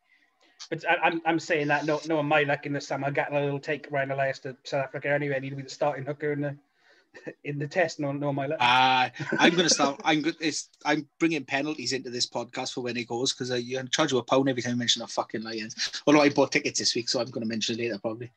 But 0.71 0.85
I, 0.89 1.09
am 1.09 1.23
I'm 1.27 1.41
saying 1.41 1.69
that 1.69 1.87
no 1.87 2.01
no 2.07 2.17
one 2.17 2.27
might 2.27 2.47
like 2.47 2.67
in 2.67 2.73
the 2.73 2.81
summer 2.81 3.11
getting 3.11 3.37
a 3.37 3.41
little 3.41 3.59
take 3.59 3.89
Ryan 3.91 4.13
Elias 4.13 4.39
to 4.41 4.57
South 4.65 4.85
Africa 4.85 5.09
anyway. 5.09 5.41
He'd 5.41 5.57
be 5.57 5.63
the 5.63 5.69
starting 5.69 6.05
hooker 6.05 6.33
in 6.33 6.41
the 6.41 6.57
in 7.45 7.59
the 7.59 7.67
test. 7.67 8.01
No, 8.01 8.13
no, 8.13 8.33
my. 8.33 8.47
Uh, 8.47 9.09
I'm 9.39 9.53
going 9.53 9.69
to 9.69 9.75
start. 9.75 10.01
I'm 10.05 10.23
good. 10.23 10.37
It's 10.41 10.69
I'm 10.85 11.07
bringing 11.19 11.45
penalties 11.45 11.93
into 11.93 12.11
this 12.11 12.27
podcast 12.27 12.73
for 12.73 12.83
when 12.83 12.97
it 12.97 13.09
goes 13.09 13.33
because 13.33 13.51
I 13.51 13.57
you 13.57 13.83
charge 13.89 14.13
you 14.13 14.19
a 14.19 14.23
pound 14.23 14.49
every 14.49 14.63
time 14.63 14.73
I 14.73 14.77
mention 14.77 15.03
a 15.03 15.07
fucking 15.07 15.43
Lions. 15.43 16.03
Although 16.07 16.23
I 16.23 16.31
bought 16.31 16.53
tickets 16.53 16.79
this 16.79 16.95
week, 16.95 17.09
so 17.09 17.21
I'm 17.21 17.31
going 17.31 17.43
to 17.43 17.49
mention 17.49 17.79
it 17.79 17.83
later 17.83 17.99
probably. 17.99 18.31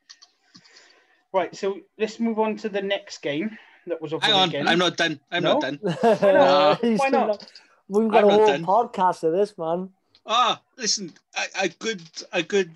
Right. 1.33 1.55
So 1.55 1.79
let's 1.97 2.19
move 2.19 2.39
on 2.39 2.55
to 2.57 2.69
the 2.69 2.81
next 2.81 3.21
game. 3.21 3.57
That 3.87 4.01
was 4.01 4.13
Hang 4.21 4.55
on. 4.55 4.67
I'm 4.67 4.79
not 4.79 4.97
done. 4.97 5.19
I'm 5.31 5.43
no? 5.43 5.59
not 5.59 5.61
done. 5.61 5.79
Why 6.01 6.31
not? 6.31 6.81
Why 6.81 7.09
not? 7.09 7.51
We've 7.87 8.09
got 8.09 8.23
I'm 8.23 8.29
a 8.29 8.33
whole 8.33 8.47
done. 8.47 8.65
podcast 8.65 9.23
of 9.23 9.33
this, 9.33 9.55
man. 9.57 9.89
Ah, 10.25 10.59
listen, 10.75 11.13
a, 11.37 11.65
a 11.65 11.69
good, 11.69 12.01
a 12.33 12.41
good 12.41 12.71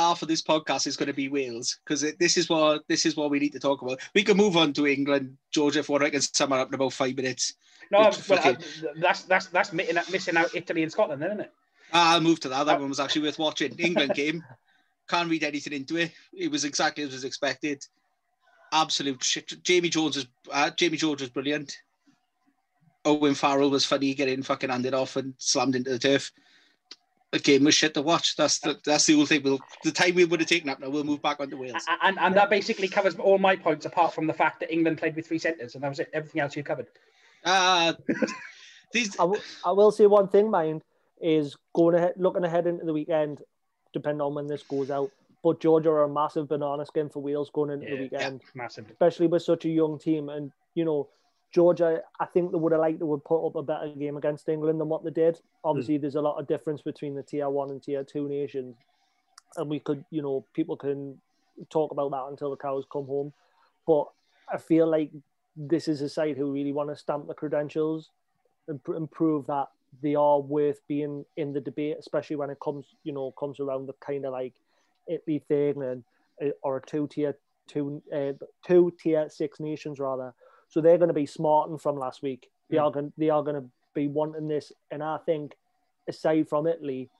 half 0.00 0.22
of 0.22 0.28
this 0.28 0.42
podcast 0.42 0.86
is 0.86 0.96
going 0.96 1.08
to 1.08 1.12
be 1.12 1.28
Wales 1.28 1.78
because 1.84 2.04
this 2.18 2.36
is 2.36 2.48
what 2.48 2.82
this 2.88 3.04
is 3.04 3.16
what 3.16 3.30
we 3.30 3.38
need 3.38 3.52
to 3.52 3.60
talk 3.60 3.82
about. 3.82 4.00
We 4.14 4.22
can 4.22 4.36
move 4.36 4.56
on 4.56 4.72
to 4.74 4.86
England, 4.86 5.36
Georgia, 5.50 5.82
for 5.82 6.02
I 6.02 6.10
can 6.10 6.22
sum 6.22 6.52
it 6.52 6.56
up 6.56 6.68
in 6.68 6.74
about 6.74 6.92
five 6.92 7.16
minutes. 7.16 7.54
No, 7.90 8.00
well, 8.00 8.12
fucking... 8.12 8.56
that's 8.96 9.22
that's 9.22 9.46
that's 9.46 9.72
missing 9.72 10.36
out, 10.36 10.54
Italy 10.54 10.82
and 10.82 10.92
Scotland, 10.92 11.22
isn't 11.22 11.40
it? 11.40 11.52
I'll 11.92 12.20
move 12.20 12.40
to 12.40 12.48
that. 12.48 12.64
That 12.64 12.80
one 12.80 12.88
was 12.88 13.00
actually 13.00 13.22
worth 13.22 13.38
watching. 13.38 13.74
England 13.78 14.14
game. 14.14 14.44
Can't 15.08 15.28
read 15.28 15.44
anything 15.44 15.72
into 15.72 15.96
it. 15.96 16.12
It 16.32 16.50
was 16.50 16.64
exactly 16.64 17.04
as 17.04 17.12
was 17.12 17.24
expected. 17.24 17.84
Absolute 18.72 19.22
shit. 19.22 19.52
Jamie 19.62 19.88
Jones 19.88 20.16
was 20.16 20.26
uh, 20.52 20.70
Jamie 20.70 20.96
George 20.96 21.20
was 21.20 21.30
brilliant. 21.30 21.76
Owen 23.04 23.34
Farrell 23.34 23.70
was 23.70 23.84
funny 23.84 24.14
getting 24.14 24.42
fucking 24.42 24.70
handed 24.70 24.94
off 24.94 25.16
and 25.16 25.34
slammed 25.38 25.74
into 25.74 25.90
the 25.90 25.98
turf 25.98 26.30
a 27.32 27.38
game 27.38 27.64
was 27.64 27.74
shit 27.74 27.94
to 27.94 28.02
watch. 28.02 28.36
That's 28.36 28.58
the 28.58 28.78
that's 28.84 29.06
the 29.06 29.14
only 29.14 29.26
thing. 29.26 29.42
We'll, 29.42 29.60
the 29.84 29.92
time 29.92 30.14
we 30.14 30.24
would 30.24 30.40
have 30.40 30.48
taken 30.48 30.68
up 30.68 30.80
now, 30.80 30.90
we'll 30.90 31.04
move 31.04 31.22
back 31.22 31.40
onto 31.40 31.56
Wales. 31.56 31.84
And, 32.02 32.18
and 32.18 32.34
that 32.34 32.50
basically 32.50 32.88
covers 32.88 33.14
all 33.16 33.38
my 33.38 33.56
points, 33.56 33.86
apart 33.86 34.14
from 34.14 34.26
the 34.26 34.34
fact 34.34 34.60
that 34.60 34.72
England 34.72 34.98
played 34.98 35.14
with 35.14 35.26
three 35.26 35.38
centres, 35.38 35.74
and 35.74 35.84
that 35.84 35.88
was 35.88 36.00
it. 36.00 36.10
Everything 36.12 36.40
else 36.40 36.56
you 36.56 36.64
covered. 36.64 36.88
Uh, 37.44 37.94
these... 38.92 39.14
I, 39.14 39.22
w- 39.22 39.42
I 39.64 39.72
will 39.72 39.92
say 39.92 40.06
one 40.06 40.28
thing, 40.28 40.50
mind, 40.50 40.82
is 41.20 41.56
going 41.72 41.94
ahead, 41.94 42.14
looking 42.16 42.44
ahead 42.44 42.66
into 42.66 42.84
the 42.84 42.92
weekend, 42.92 43.42
depending 43.92 44.20
on 44.20 44.34
when 44.34 44.46
this 44.46 44.62
goes 44.62 44.90
out. 44.90 45.10
But 45.42 45.60
Georgia 45.60 45.90
are 45.90 46.02
a 46.02 46.08
massive 46.08 46.48
banana 46.48 46.84
skin 46.84 47.08
for 47.08 47.22
Wales 47.22 47.50
going 47.50 47.70
into 47.70 47.86
yeah, 47.86 47.94
the 47.94 48.02
weekend, 48.02 48.40
yeah, 48.42 48.62
massive, 48.62 48.90
especially 48.90 49.26
with 49.26 49.42
such 49.42 49.64
a 49.64 49.70
young 49.70 49.98
team. 49.98 50.28
And 50.28 50.52
you 50.74 50.84
know, 50.84 51.08
Georgia, 51.52 52.02
I 52.20 52.26
think 52.26 52.52
they 52.52 52.58
would 52.58 52.72
have 52.72 52.80
liked 52.80 53.00
to 53.00 53.10
have 53.12 53.24
put 53.24 53.44
up 53.44 53.56
a 53.56 53.62
better 53.62 53.88
game 53.88 54.16
against 54.16 54.48
England 54.48 54.80
than 54.80 54.88
what 54.88 55.02
they 55.02 55.10
did. 55.10 55.40
Obviously, 55.64 55.98
mm. 55.98 56.00
there's 56.00 56.14
a 56.14 56.20
lot 56.20 56.38
of 56.38 56.46
difference 56.46 56.80
between 56.80 57.14
the 57.14 57.22
tier 57.22 57.48
one 57.50 57.70
and 57.70 57.82
tier 57.82 58.04
two 58.04 58.28
nations, 58.28 58.76
and 59.56 59.68
we 59.68 59.80
could, 59.80 60.04
you 60.10 60.22
know, 60.22 60.44
people 60.54 60.76
can 60.76 61.20
talk 61.68 61.90
about 61.90 62.12
that 62.12 62.26
until 62.28 62.50
the 62.50 62.56
cows 62.56 62.84
come 62.90 63.06
home. 63.06 63.32
But 63.86 64.06
I 64.52 64.58
feel 64.58 64.88
like 64.88 65.10
this 65.56 65.88
is 65.88 66.00
a 66.00 66.08
side 66.08 66.36
who 66.36 66.52
really 66.52 66.72
want 66.72 66.90
to 66.90 66.96
stamp 66.96 67.26
the 67.26 67.34
credentials 67.34 68.10
and, 68.68 68.80
and 68.86 69.10
prove 69.10 69.46
that 69.46 69.68
they 70.02 70.14
are 70.14 70.40
worth 70.40 70.80
being 70.86 71.24
in 71.36 71.52
the 71.52 71.60
debate, 71.60 71.96
especially 71.98 72.36
when 72.36 72.50
it 72.50 72.58
comes, 72.62 72.86
you 73.02 73.12
know, 73.12 73.32
comes 73.32 73.58
around 73.58 73.86
the 73.86 73.92
kind 73.94 74.24
of 74.24 74.32
like 74.32 74.54
Italy 75.08 75.42
thing 75.48 75.82
and 75.82 76.04
uh, 76.40 76.50
or 76.62 76.76
a 76.76 76.82
two 76.86 77.08
tier 77.08 77.36
two 77.66 78.00
uh, 78.14 78.32
two 78.66 78.92
tier 79.00 79.28
six 79.28 79.58
nations 79.58 79.98
rather 79.98 80.32
so 80.70 80.80
they're 80.80 80.98
going 80.98 81.08
to 81.08 81.14
be 81.14 81.26
smarting 81.26 81.76
from 81.76 81.98
last 81.98 82.22
week. 82.22 82.48
They 82.70 82.78
mm. 82.78 82.82
are 82.82 82.90
going 82.90 83.12
they 83.18 83.28
are 83.28 83.42
going 83.42 83.60
to 83.60 83.68
be 83.92 84.06
wanting 84.06 84.48
this, 84.48 84.72
and 84.90 85.02
I 85.02 85.18
think 85.26 85.56
aside 86.08 86.48
from 86.48 86.66
Italy, 86.66 87.10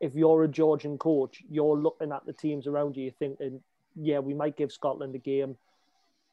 if 0.00 0.14
you're 0.14 0.42
a 0.42 0.48
Georgian 0.48 0.98
coach, 0.98 1.42
you're 1.48 1.76
looking 1.76 2.10
at 2.10 2.24
the 2.26 2.32
teams 2.32 2.66
around 2.66 2.96
you, 2.96 3.04
you're 3.04 3.12
thinking, 3.12 3.60
yeah, 3.94 4.18
we 4.18 4.34
might 4.34 4.56
give 4.56 4.72
Scotland 4.72 5.14
a 5.14 5.18
game, 5.18 5.56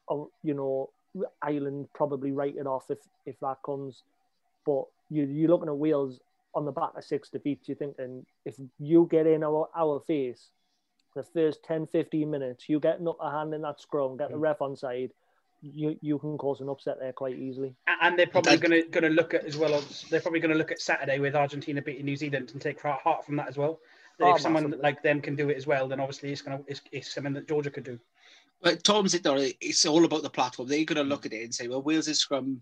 or 0.08 0.28
you 0.42 0.54
know, 0.54 0.90
Ireland 1.42 1.88
probably 1.94 2.32
write 2.32 2.56
it 2.56 2.66
off 2.66 2.90
if 2.90 2.98
if 3.26 3.38
that 3.40 3.58
comes, 3.64 4.02
but 4.64 4.84
you 5.10 5.24
you're 5.24 5.50
looking 5.50 5.68
at 5.68 5.76
Wales 5.76 6.20
on 6.54 6.64
the 6.64 6.72
back 6.72 6.96
of 6.96 7.04
six 7.04 7.28
defeats. 7.28 7.68
You're 7.68 7.76
thinking 7.76 8.24
if 8.46 8.56
you 8.78 9.06
get 9.10 9.26
in 9.26 9.44
our 9.44 9.68
our 9.76 10.00
face, 10.00 10.48
the 11.14 11.22
first 11.22 11.62
10, 11.64 11.88
15 11.88 12.30
minutes, 12.30 12.70
you 12.70 12.80
get 12.80 13.00
an 13.00 13.08
upper 13.08 13.30
hand 13.30 13.52
in 13.52 13.60
that 13.62 13.82
scrum, 13.82 14.16
get 14.16 14.30
the 14.30 14.36
mm. 14.36 14.40
ref 14.40 14.62
on 14.62 14.74
side 14.74 15.10
you 15.60 15.98
you 16.00 16.18
can 16.18 16.38
cause 16.38 16.60
an 16.60 16.68
upset 16.68 16.98
there 17.00 17.12
quite 17.12 17.36
easily. 17.36 17.74
And 18.00 18.18
they're 18.18 18.26
probably 18.26 18.56
going 18.56 18.82
to 18.82 18.88
going 18.88 19.04
to 19.04 19.10
look 19.10 19.34
at 19.34 19.44
as 19.44 19.56
well 19.56 19.74
as 19.74 20.04
they're 20.10 20.20
probably 20.20 20.40
going 20.40 20.52
to 20.52 20.58
look 20.58 20.70
at 20.70 20.80
Saturday 20.80 21.18
with 21.18 21.34
Argentina 21.34 21.82
beating 21.82 22.04
New 22.04 22.16
Zealand 22.16 22.50
and 22.52 22.60
take 22.60 22.80
heart 22.80 23.24
from 23.24 23.36
that 23.36 23.48
as 23.48 23.56
well. 23.56 23.80
Oh, 24.20 24.34
if 24.34 24.40
someone 24.40 24.64
massively. 24.64 24.82
like 24.82 25.02
them 25.02 25.20
can 25.20 25.36
do 25.36 25.48
it 25.48 25.56
as 25.56 25.66
well, 25.66 25.86
then 25.86 26.00
obviously 26.00 26.32
it's 26.32 26.42
going 26.42 26.58
to 26.58 26.64
it's, 26.68 26.80
it's 26.90 27.14
something 27.14 27.32
that 27.34 27.48
Georgia 27.48 27.70
could 27.70 27.84
do. 27.84 27.98
But 28.60 28.82
Tom's 28.82 29.14
it 29.14 29.22
though. 29.22 29.46
It's 29.60 29.86
all 29.86 30.04
about 30.04 30.22
the 30.22 30.30
platform. 30.30 30.68
They're 30.68 30.84
going 30.84 30.96
to 30.96 31.02
hmm. 31.02 31.08
look 31.08 31.26
at 31.26 31.32
it 31.32 31.44
and 31.44 31.54
say, 31.54 31.68
well, 31.68 31.82
Wales' 31.82 32.18
scrum 32.18 32.60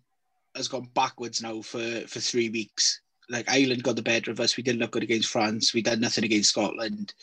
has 0.55 0.69
gone 0.69 0.89
backwards 0.95 1.43
now 1.43 1.63
for 1.63 2.01
for 2.07 2.21
three 2.21 2.51
weeks. 2.51 3.01
Like 3.29 3.49
Ireland 3.49 3.83
got 3.83 3.97
the 3.97 4.03
better 4.03 4.31
of 4.31 4.41
us. 4.41 4.57
We 4.57 4.63
didn't 4.63 4.81
look 4.81 4.93
good 4.93 5.03
against 5.03 5.31
France. 5.31 5.75
We 5.75 5.83
did 5.83 6.01
nothing 6.01 6.25
against 6.25 6.51
Scotland. 6.51 7.15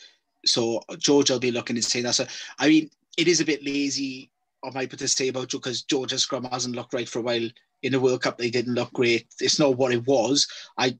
So 0.44 0.82
Georgia 0.98 1.34
will 1.34 1.40
be 1.40 1.50
looking 1.50 1.76
and 1.76 1.84
saying 1.84 2.04
that. 2.04 2.14
So 2.14 2.26
I 2.58 2.68
mean, 2.68 2.90
it 3.16 3.28
is 3.28 3.40
a 3.40 3.44
bit 3.44 3.64
lazy 3.64 4.30
I 4.64 4.70
might 4.70 4.90
put 4.90 4.98
to 5.00 5.08
say 5.08 5.28
about 5.28 5.52
you 5.52 5.58
because 5.58 5.82
Georgia's 5.82 6.22
scrum 6.22 6.44
hasn't 6.44 6.74
looked 6.74 6.94
right 6.94 7.08
for 7.08 7.18
a 7.20 7.22
while. 7.22 7.48
In 7.82 7.92
the 7.92 8.00
World 8.00 8.22
Cup, 8.22 8.38
they 8.38 8.50
didn't 8.50 8.74
look 8.74 8.92
great. 8.94 9.26
It's 9.40 9.58
not 9.58 9.76
what 9.76 9.92
it 9.92 10.06
was. 10.06 10.48
I, 10.78 10.96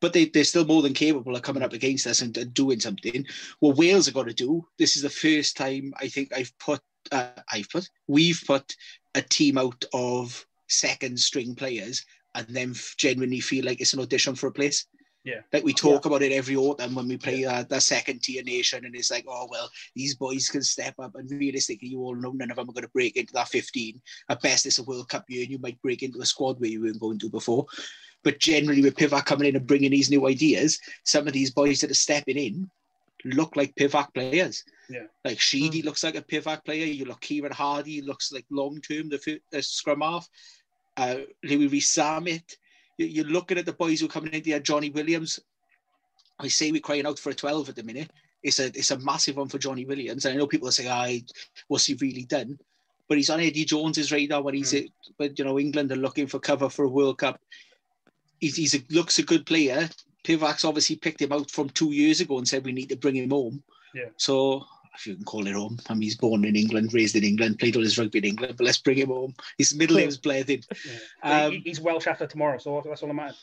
but 0.00 0.12
they, 0.12 0.26
they're 0.26 0.44
still 0.44 0.64
more 0.64 0.80
than 0.80 0.94
capable 0.94 1.34
of 1.34 1.42
coming 1.42 1.62
up 1.62 1.72
against 1.72 2.06
us 2.06 2.22
and, 2.22 2.36
and 2.38 2.54
doing 2.54 2.78
something. 2.78 3.26
What 3.58 3.76
Wales 3.76 4.08
are 4.08 4.12
going 4.12 4.28
to 4.28 4.34
do, 4.34 4.66
this 4.78 4.96
is 4.96 5.02
the 5.02 5.10
first 5.10 5.56
time 5.56 5.92
I 6.00 6.08
think 6.08 6.32
I've 6.32 6.56
put, 6.58 6.80
uh, 7.10 7.30
I've 7.52 7.68
put, 7.68 7.90
we've 8.06 8.40
put 8.46 8.76
a 9.14 9.22
team 9.22 9.58
out 9.58 9.84
of 9.92 10.46
second 10.68 11.18
string 11.18 11.54
players 11.56 12.04
and 12.34 12.46
then 12.48 12.74
genuinely 12.96 13.40
feel 13.40 13.64
like 13.64 13.80
it's 13.80 13.92
an 13.92 14.00
audition 14.00 14.36
for 14.36 14.46
a 14.46 14.52
place. 14.52 14.86
Yeah. 15.30 15.40
Like 15.52 15.64
we 15.64 15.72
talk 15.72 16.04
yeah. 16.04 16.08
about 16.08 16.22
it 16.22 16.32
every 16.32 16.56
autumn 16.56 16.94
when 16.94 17.06
we 17.06 17.16
play 17.16 17.44
uh, 17.44 17.62
the 17.62 17.80
second 17.80 18.22
tier 18.22 18.42
nation, 18.42 18.84
and 18.84 18.94
it's 18.96 19.10
like, 19.10 19.24
oh 19.28 19.46
well, 19.50 19.70
these 19.94 20.16
boys 20.16 20.48
can 20.48 20.62
step 20.62 20.94
up, 20.98 21.14
and 21.14 21.30
realistically, 21.30 21.88
you 21.88 22.00
all 22.00 22.16
know 22.16 22.32
none 22.32 22.50
of 22.50 22.56
them 22.56 22.68
are 22.68 22.72
going 22.72 22.82
to 22.82 22.90
break 22.90 23.16
into 23.16 23.32
that 23.34 23.48
15. 23.48 24.00
At 24.28 24.42
best, 24.42 24.66
it's 24.66 24.78
a 24.78 24.82
World 24.82 25.08
Cup 25.08 25.24
year, 25.28 25.42
and 25.42 25.50
you 25.50 25.58
might 25.58 25.80
break 25.82 26.02
into 26.02 26.20
a 26.20 26.26
squad 26.26 26.60
where 26.60 26.70
you 26.70 26.82
weren't 26.82 27.00
going 27.00 27.18
to 27.20 27.30
before. 27.30 27.66
But 28.24 28.40
generally, 28.40 28.82
with 28.82 28.96
Pivac 28.96 29.24
coming 29.24 29.48
in 29.48 29.56
and 29.56 29.66
bringing 29.66 29.92
these 29.92 30.10
new 30.10 30.26
ideas, 30.26 30.78
some 31.04 31.26
of 31.26 31.32
these 31.32 31.52
boys 31.52 31.80
that 31.80 31.90
are 31.90 31.94
stepping 31.94 32.36
in 32.36 32.68
look 33.24 33.54
like 33.56 33.74
Pivac 33.76 34.12
players. 34.14 34.64
Yeah. 34.88 35.04
Like 35.24 35.38
Sheedy 35.38 35.82
mm. 35.82 35.84
looks 35.84 36.02
like 36.02 36.16
a 36.16 36.22
Pivac 36.22 36.64
player. 36.64 36.86
You 36.86 37.04
look 37.04 37.20
Kieran 37.20 37.52
Hardy 37.52 38.02
looks 38.02 38.32
like 38.32 38.46
long 38.50 38.80
term 38.80 39.08
the, 39.08 39.40
the 39.50 39.62
scrum 39.62 40.00
half. 40.00 40.28
Uh, 40.96 41.16
Louis 41.44 41.68
Rees 41.68 41.90
Zammit. 43.00 43.12
You, 43.12 43.22
are 43.22 43.26
looking 43.26 43.58
at 43.58 43.66
the 43.66 43.72
boys 43.72 44.00
who 44.00 44.06
are 44.06 44.10
coming 44.10 44.32
in 44.32 44.42
there. 44.42 44.60
Johnny 44.60 44.90
Williams. 44.90 45.40
I 46.38 46.48
say 46.48 46.70
we're 46.72 46.80
crying 46.80 47.06
out 47.06 47.18
for 47.18 47.30
a 47.30 47.34
12 47.34 47.68
at 47.68 47.76
the 47.76 47.82
minute. 47.82 48.10
It's 48.42 48.58
a 48.58 48.66
it's 48.66 48.90
a 48.90 48.98
massive 48.98 49.36
one 49.36 49.48
for 49.48 49.58
Johnny 49.58 49.84
Williams. 49.84 50.24
And 50.24 50.34
I 50.34 50.38
know 50.38 50.46
people 50.46 50.68
are 50.68 50.72
saying, 50.72 50.90
"I 50.90 51.22
what's 51.68 51.86
he 51.86 51.94
really 52.00 52.24
done?" 52.24 52.58
But 53.08 53.18
he's 53.18 53.28
on 53.28 53.40
Eddie 53.40 53.64
Jones's 53.64 54.12
radar 54.12 54.40
when 54.40 54.54
he's 54.54 54.72
mm. 54.72 54.84
at, 54.84 54.90
but 55.18 55.38
you 55.38 55.44
know 55.44 55.58
England 55.58 55.92
are 55.92 55.96
looking 55.96 56.26
for 56.26 56.38
cover 56.38 56.70
for 56.70 56.84
a 56.84 56.88
World 56.88 57.18
Cup 57.18 57.38
he's, 58.40 58.56
he's 58.56 58.74
a, 58.74 58.82
looks 58.90 59.18
a 59.18 59.22
good 59.22 59.46
player. 59.46 59.88
Pivac's 60.24 60.64
obviously 60.64 60.96
picked 60.96 61.22
him 61.22 61.32
out 61.32 61.50
from 61.50 61.68
two 61.70 61.92
years 61.92 62.20
ago 62.20 62.38
and 62.38 62.48
said 62.48 62.64
we 62.64 62.72
need 62.72 62.88
to 62.88 62.96
bring 62.96 63.16
him 63.16 63.30
home. 63.30 63.62
Yeah. 63.94 64.08
So 64.16 64.64
if 64.94 65.06
you 65.06 65.14
can 65.14 65.24
call 65.24 65.46
it 65.46 65.54
home, 65.54 65.78
I 65.88 65.94
mean 65.94 66.02
he's 66.02 66.16
born 66.16 66.44
in 66.44 66.56
England, 66.56 66.92
raised 66.92 67.16
in 67.16 67.24
England, 67.24 67.58
played 67.58 67.76
all 67.76 67.82
his 67.82 67.98
rugby 67.98 68.18
in 68.18 68.24
England, 68.24 68.54
but 68.56 68.64
let's 68.64 68.78
bring 68.78 68.98
him 68.98 69.08
home. 69.08 69.34
His 69.58 69.74
middle 69.74 69.96
name's 69.96 70.18
Bleddyn. 70.18 70.64
Yeah. 71.24 71.46
Um, 71.46 71.52
he's 71.64 71.80
Welsh 71.80 72.06
after 72.06 72.26
tomorrow, 72.26 72.58
so 72.58 72.82
that's 72.84 73.02
all 73.02 73.08
that 73.08 73.14
matters. 73.14 73.40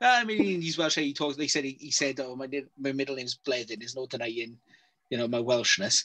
I 0.00 0.24
mean, 0.24 0.60
he's 0.60 0.78
Welsh. 0.78 0.96
He 0.96 1.12
talks. 1.12 1.36
They 1.36 1.46
said 1.46 1.64
he, 1.64 1.76
he 1.78 1.90
said, 1.90 2.18
"Oh, 2.20 2.34
my 2.34 2.48
my 2.78 2.92
middle 2.92 3.16
name's 3.16 3.38
Bleddyn." 3.46 3.78
There's 3.78 3.96
no 3.96 4.06
denying, 4.06 4.58
you 5.10 5.18
know, 5.18 5.28
my 5.28 5.38
Welshness. 5.38 6.04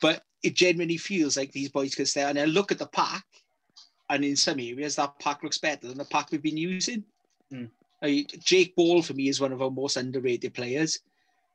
But 0.00 0.24
it 0.42 0.54
genuinely 0.54 0.96
feels 0.96 1.36
like 1.36 1.52
these 1.52 1.70
boys 1.70 1.94
can 1.94 2.06
stay. 2.06 2.22
And 2.22 2.38
I 2.38 2.44
look 2.46 2.72
at 2.72 2.78
the 2.78 2.86
pack, 2.86 3.24
and 4.10 4.24
in 4.24 4.36
some 4.36 4.58
areas 4.58 4.96
that 4.96 5.18
pack 5.20 5.42
looks 5.42 5.58
better 5.58 5.86
than 5.86 5.98
the 5.98 6.04
pack 6.04 6.30
we've 6.30 6.42
been 6.42 6.56
using. 6.56 7.04
Mm. 7.52 7.70
Jake 8.44 8.74
Ball 8.76 9.00
for 9.00 9.14
me 9.14 9.28
is 9.28 9.40
one 9.40 9.52
of 9.52 9.62
our 9.62 9.70
most 9.70 9.96
underrated 9.96 10.52
players. 10.52 11.00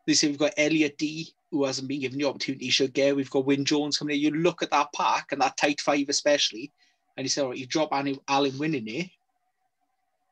They 0.09 0.15
say 0.15 0.27
we've 0.27 0.39
got 0.39 0.53
Elliot 0.57 0.97
Dee, 0.97 1.31
who 1.51 1.65
hasn't 1.65 1.87
been 1.87 2.01
given 2.01 2.17
the 2.17 2.25
opportunity 2.25 2.65
he 2.65 2.71
should 2.71 2.93
get. 2.93 3.15
We've 3.15 3.29
got 3.29 3.45
Wyn 3.45 3.63
Jones 3.63 3.99
coming 3.99 4.15
in. 4.15 4.21
You 4.21 4.31
look 4.31 4.63
at 4.63 4.71
that 4.71 4.91
pack 4.91 5.31
and 5.31 5.39
that 5.41 5.55
tight 5.55 5.79
five 5.81 6.09
especially, 6.09 6.71
and 7.15 7.25
you 7.25 7.29
say, 7.29 7.43
all 7.43 7.49
right, 7.49 7.57
you 7.57 7.67
drop 7.67 7.91
Alun 7.91 8.57
Wyn 8.57 8.73
in 8.73 8.85
there. 8.85 9.03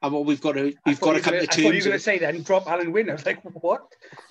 And 0.02 0.14
what 0.14 0.26
we've 0.26 0.42
got 0.42 0.54
to 0.54 0.74
we've 0.86 1.00
got 1.00 1.14
to 1.14 1.22
come 1.22 1.34
gonna, 1.34 1.46
to 1.46 1.48
terms. 1.48 1.60
I 1.60 1.64
thought 1.64 1.74
you 1.74 1.80
were 1.80 1.86
going 1.86 1.92
to 1.92 2.00
say 2.00 2.18
then 2.18 2.42
drop 2.42 2.66
Alun 2.66 2.92
Wyn. 2.92 3.10
I 3.10 3.14
was 3.14 3.26
like, 3.26 3.40
what? 3.62 3.84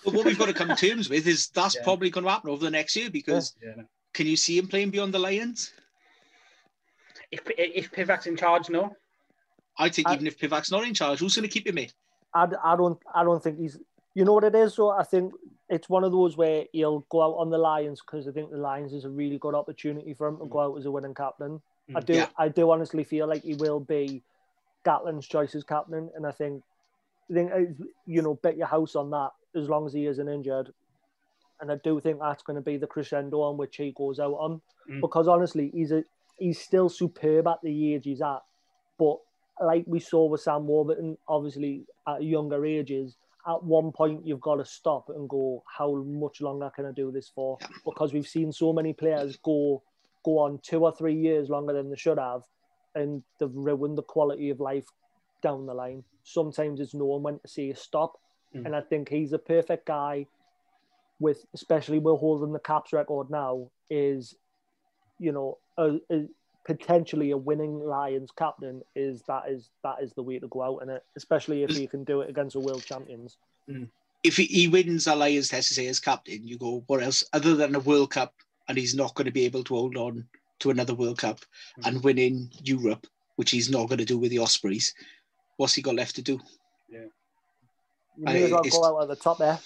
But 0.04 0.14
what 0.14 0.24
we've 0.24 0.38
got 0.38 0.46
to 0.46 0.52
come 0.52 0.68
to 0.68 0.74
terms 0.74 1.08
with 1.08 1.28
is 1.28 1.48
that's 1.50 1.76
yeah. 1.76 1.82
probably 1.84 2.10
going 2.10 2.24
to 2.24 2.30
happen 2.30 2.50
over 2.50 2.64
the 2.64 2.70
next 2.70 2.96
year 2.96 3.08
because 3.08 3.54
yeah. 3.62 3.74
Yeah, 3.76 3.82
can 4.14 4.26
you 4.26 4.36
see 4.36 4.58
him 4.58 4.66
playing 4.66 4.90
beyond 4.90 5.14
the 5.14 5.20
Lions? 5.20 5.72
If 7.30 7.42
if 7.56 7.92
Pivac's 7.92 8.26
in 8.26 8.36
charge, 8.36 8.68
no. 8.68 8.96
I 9.78 9.90
think 9.90 10.08
I, 10.08 10.14
even 10.14 10.26
if 10.26 10.38
Pivac's 10.38 10.72
not 10.72 10.84
in 10.84 10.94
charge, 10.94 11.20
who's 11.20 11.36
going 11.36 11.48
to 11.48 11.52
keep 11.52 11.66
him 11.66 11.78
in? 11.78 11.88
I, 12.34 12.48
I 12.64 12.76
don't 12.76 12.98
I 13.14 13.22
don't 13.22 13.42
think 13.42 13.60
he's. 13.60 13.78
You 14.16 14.24
know 14.24 14.32
what 14.32 14.44
it 14.44 14.54
is? 14.54 14.72
So 14.72 14.88
I 14.88 15.02
think 15.02 15.34
it's 15.68 15.90
one 15.90 16.02
of 16.02 16.10
those 16.10 16.38
where 16.38 16.64
he'll 16.72 17.00
go 17.10 17.20
out 17.20 17.36
on 17.36 17.50
the 17.50 17.58
Lions 17.58 18.00
because 18.00 18.26
I 18.26 18.32
think 18.32 18.50
the 18.50 18.56
Lions 18.56 18.94
is 18.94 19.04
a 19.04 19.10
really 19.10 19.36
good 19.36 19.54
opportunity 19.54 20.14
for 20.14 20.26
him 20.26 20.38
to 20.38 20.46
go 20.46 20.60
out 20.60 20.78
as 20.78 20.86
a 20.86 20.90
winning 20.90 21.12
captain. 21.12 21.60
I 21.94 22.00
do 22.00 22.14
yeah. 22.14 22.28
I 22.38 22.48
do 22.48 22.70
honestly 22.70 23.04
feel 23.04 23.28
like 23.28 23.42
he 23.42 23.56
will 23.56 23.78
be 23.78 24.22
Gatland's 24.86 25.26
choice 25.26 25.54
as 25.54 25.64
captain, 25.64 26.08
and 26.16 26.26
I 26.26 26.32
think 26.32 26.62
I 27.30 27.34
think 27.34 27.52
uh, 27.52 27.84
you 28.06 28.22
know 28.22 28.36
bet 28.42 28.56
your 28.56 28.68
house 28.68 28.96
on 28.96 29.10
that 29.10 29.32
as 29.54 29.68
long 29.68 29.84
as 29.84 29.92
he 29.92 30.06
isn't 30.06 30.28
injured. 30.28 30.72
And 31.60 31.70
I 31.70 31.76
do 31.84 32.00
think 32.00 32.18
that's 32.18 32.42
going 32.42 32.56
to 32.56 32.62
be 32.62 32.78
the 32.78 32.86
crescendo 32.86 33.42
on 33.42 33.58
which 33.58 33.76
he 33.76 33.92
goes 33.94 34.18
out 34.18 34.32
on, 34.32 34.62
mm. 34.90 35.02
because 35.02 35.28
honestly, 35.28 35.70
he's 35.74 35.92
a 35.92 36.02
he's 36.38 36.58
still 36.58 36.88
superb 36.88 37.46
at 37.48 37.58
the 37.62 37.94
age 37.94 38.04
he's 38.04 38.22
at, 38.22 38.40
but 38.98 39.18
like 39.60 39.84
we 39.86 40.00
saw 40.00 40.24
with 40.24 40.40
Sam 40.40 40.66
Warburton, 40.66 41.18
obviously 41.28 41.84
at 42.08 42.22
younger 42.22 42.64
ages, 42.64 43.16
at 43.48 43.62
one 43.62 43.92
point 43.92 44.26
you've 44.26 44.40
got 44.40 44.56
to 44.56 44.64
stop 44.64 45.08
and 45.08 45.28
go, 45.28 45.62
how 45.66 45.94
much 46.02 46.40
longer 46.40 46.70
can 46.74 46.86
I 46.86 46.92
do 46.92 47.12
this 47.12 47.30
for? 47.34 47.58
Because 47.84 48.12
we've 48.12 48.26
seen 48.26 48.52
so 48.52 48.72
many 48.72 48.92
players 48.92 49.36
go 49.36 49.82
go 50.24 50.38
on 50.40 50.58
two 50.62 50.84
or 50.84 50.92
three 50.92 51.14
years 51.14 51.48
longer 51.48 51.72
than 51.72 51.88
they 51.88 51.96
should 51.96 52.18
have, 52.18 52.42
and 52.96 53.22
they've 53.38 53.54
ruined 53.54 53.96
the 53.96 54.02
quality 54.02 54.50
of 54.50 54.58
life 54.58 54.86
down 55.40 55.66
the 55.66 55.74
line. 55.74 56.02
Sometimes 56.24 56.80
it's 56.80 56.94
known 56.94 57.22
when 57.22 57.38
to 57.38 57.48
say 57.48 57.72
stop, 57.74 58.18
mm. 58.54 58.66
and 58.66 58.74
I 58.74 58.80
think 58.80 59.08
he's 59.08 59.32
a 59.32 59.38
perfect 59.38 59.86
guy. 59.86 60.26
With 61.18 61.46
especially 61.54 61.98
we're 61.98 62.16
holding 62.16 62.52
the 62.52 62.58
caps 62.58 62.92
record 62.92 63.30
now 63.30 63.70
is, 63.88 64.34
you 65.18 65.32
know, 65.32 65.58
a, 65.78 65.98
a, 66.10 66.26
potentially 66.66 67.30
a 67.30 67.36
winning 67.36 67.78
Lions 67.78 68.30
captain 68.36 68.82
is 68.96 69.22
that 69.28 69.44
is 69.48 69.70
that 69.84 69.96
is 70.02 70.12
the 70.14 70.22
way 70.22 70.38
to 70.38 70.48
go 70.48 70.62
out 70.62 70.82
in 70.82 70.90
it, 70.90 71.04
especially 71.16 71.62
if 71.62 71.70
he 71.70 71.86
can 71.86 72.02
do 72.02 72.20
it 72.20 72.28
against 72.28 72.54
the 72.54 72.60
world 72.60 72.84
champions. 72.84 73.38
Mm. 73.70 73.88
If 74.24 74.36
he 74.36 74.66
wins 74.66 75.06
a 75.06 75.14
Lions 75.14 75.48
test 75.48 75.68
to 75.68 75.74
say 75.74 75.86
as 75.86 76.00
captain, 76.00 76.46
you 76.46 76.58
go, 76.58 76.82
what 76.88 77.02
else 77.02 77.22
other 77.32 77.54
than 77.54 77.76
a 77.76 77.80
World 77.80 78.10
Cup, 78.10 78.34
and 78.68 78.76
he's 78.76 78.96
not 78.96 79.14
going 79.14 79.26
to 79.26 79.30
be 79.30 79.44
able 79.44 79.62
to 79.64 79.74
hold 79.74 79.96
on 79.96 80.26
to 80.58 80.70
another 80.70 80.94
World 80.94 81.18
Cup 81.18 81.38
mm. 81.78 81.86
and 81.86 82.02
win 82.02 82.18
in 82.18 82.50
Europe, 82.64 83.06
which 83.36 83.52
he's 83.52 83.70
not 83.70 83.88
going 83.88 83.98
to 83.98 84.04
do 84.04 84.18
with 84.18 84.32
the 84.32 84.40
Ospreys. 84.40 84.92
What's 85.58 85.74
he 85.74 85.82
got 85.82 85.94
left 85.94 86.16
to 86.16 86.22
do? 86.22 86.40
Yeah. 86.88 87.04
You 88.16 88.24
may 88.24 88.44
as 88.44 88.50
well 88.50 88.62
go 88.62 88.84
out 88.84 89.02
at 89.02 89.08
the 89.08 89.16
top 89.16 89.38
there. 89.38 89.60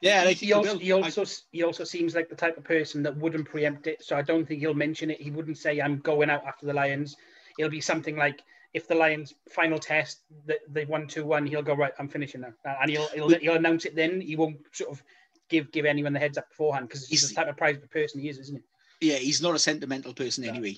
Yeah, 0.00 0.28
he, 0.28 0.34
he, 0.46 0.52
also, 0.52 0.78
he 0.78 0.92
also 0.92 1.24
he 1.50 1.62
also 1.64 1.84
seems 1.84 2.14
like 2.14 2.28
the 2.28 2.36
type 2.36 2.56
of 2.56 2.64
person 2.64 3.02
that 3.02 3.16
wouldn't 3.16 3.48
preempt 3.48 3.86
it. 3.86 4.02
So 4.02 4.16
I 4.16 4.22
don't 4.22 4.46
think 4.46 4.60
he'll 4.60 4.74
mention 4.74 5.10
it. 5.10 5.20
He 5.20 5.30
wouldn't 5.30 5.58
say 5.58 5.80
I'm 5.80 5.98
going 5.98 6.30
out 6.30 6.46
after 6.46 6.66
the 6.66 6.72
Lions. 6.72 7.16
It'll 7.58 7.70
be 7.70 7.80
something 7.80 8.16
like 8.16 8.42
if 8.74 8.86
the 8.86 8.94
Lions 8.94 9.34
final 9.50 9.78
test 9.78 10.20
that 10.46 10.58
they 10.68 10.84
won 10.84 11.06
two 11.06 11.24
one, 11.24 11.46
he'll 11.46 11.62
go 11.62 11.74
right. 11.74 11.92
I'm 11.98 12.08
finishing 12.08 12.42
now, 12.42 12.52
uh, 12.64 12.76
and 12.80 12.90
he'll 12.90 13.08
he'll, 13.08 13.28
he'll 13.28 13.56
announce 13.56 13.84
it 13.86 13.96
then. 13.96 14.20
He 14.20 14.36
won't 14.36 14.58
sort 14.72 14.90
of 14.90 15.02
give 15.48 15.72
give 15.72 15.84
anyone 15.84 16.12
the 16.12 16.20
heads 16.20 16.38
up 16.38 16.48
beforehand 16.48 16.88
because 16.88 17.08
he's, 17.08 17.28
the 17.28 17.34
type 17.34 17.48
of 17.48 17.56
private 17.56 17.90
person 17.90 18.20
he 18.20 18.28
is, 18.28 18.38
isn't 18.38 18.62
he? 19.00 19.10
Yeah, 19.10 19.16
he's 19.16 19.42
not 19.42 19.54
a 19.54 19.58
sentimental 19.58 20.12
person 20.12 20.44
anyway, 20.44 20.76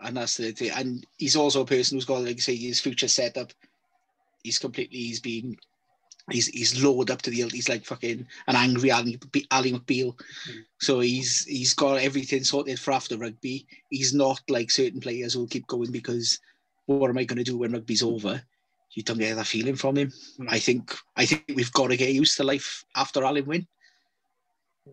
and 0.00 0.16
that's 0.16 0.38
the 0.38 0.52
thing. 0.52 0.70
And 0.70 1.06
he's 1.18 1.36
also 1.36 1.62
a 1.62 1.66
person 1.66 1.96
who's 1.96 2.04
got 2.04 2.22
like 2.22 2.36
I 2.36 2.40
say 2.40 2.56
his 2.56 2.80
future 2.80 3.08
set 3.08 3.36
up. 3.36 3.52
He's 4.42 4.58
completely 4.58 4.98
he's 4.98 5.20
been 5.20 5.56
he's 6.30 6.46
he's 6.48 6.82
lowered 6.82 7.10
up 7.10 7.22
to 7.22 7.30
the 7.30 7.48
he's 7.52 7.68
like 7.68 7.84
fucking 7.84 8.26
an 8.48 8.56
angry 8.56 8.90
Ali, 8.90 9.18
Ally 9.50 9.70
McBeal. 9.70 10.14
Mm. 10.14 10.64
So 10.78 11.00
he's 11.00 11.44
he's 11.44 11.74
got 11.74 12.00
everything 12.00 12.44
sorted 12.44 12.78
for 12.78 12.92
after 12.92 13.16
rugby. 13.16 13.66
He's 13.90 14.14
not 14.14 14.40
like 14.48 14.70
certain 14.70 15.00
players 15.00 15.34
who'll 15.34 15.46
keep 15.46 15.66
going 15.66 15.92
because 15.92 16.38
what 16.86 17.10
am 17.10 17.18
I 17.18 17.24
going 17.24 17.38
to 17.38 17.44
do 17.44 17.58
when 17.58 17.72
rugby's 17.72 18.02
over? 18.02 18.42
You 18.92 19.02
don't 19.02 19.18
get 19.18 19.36
that 19.36 19.46
feeling 19.46 19.76
from 19.76 19.96
him. 19.96 20.12
Mm. 20.38 20.46
I 20.48 20.58
think 20.58 20.94
I 21.16 21.26
think 21.26 21.44
we've 21.54 21.72
got 21.72 21.88
to 21.88 21.96
get 21.96 22.14
used 22.14 22.36
to 22.38 22.44
life 22.44 22.84
after 22.94 23.20
Alun 23.20 23.46
Wyn, 23.46 23.66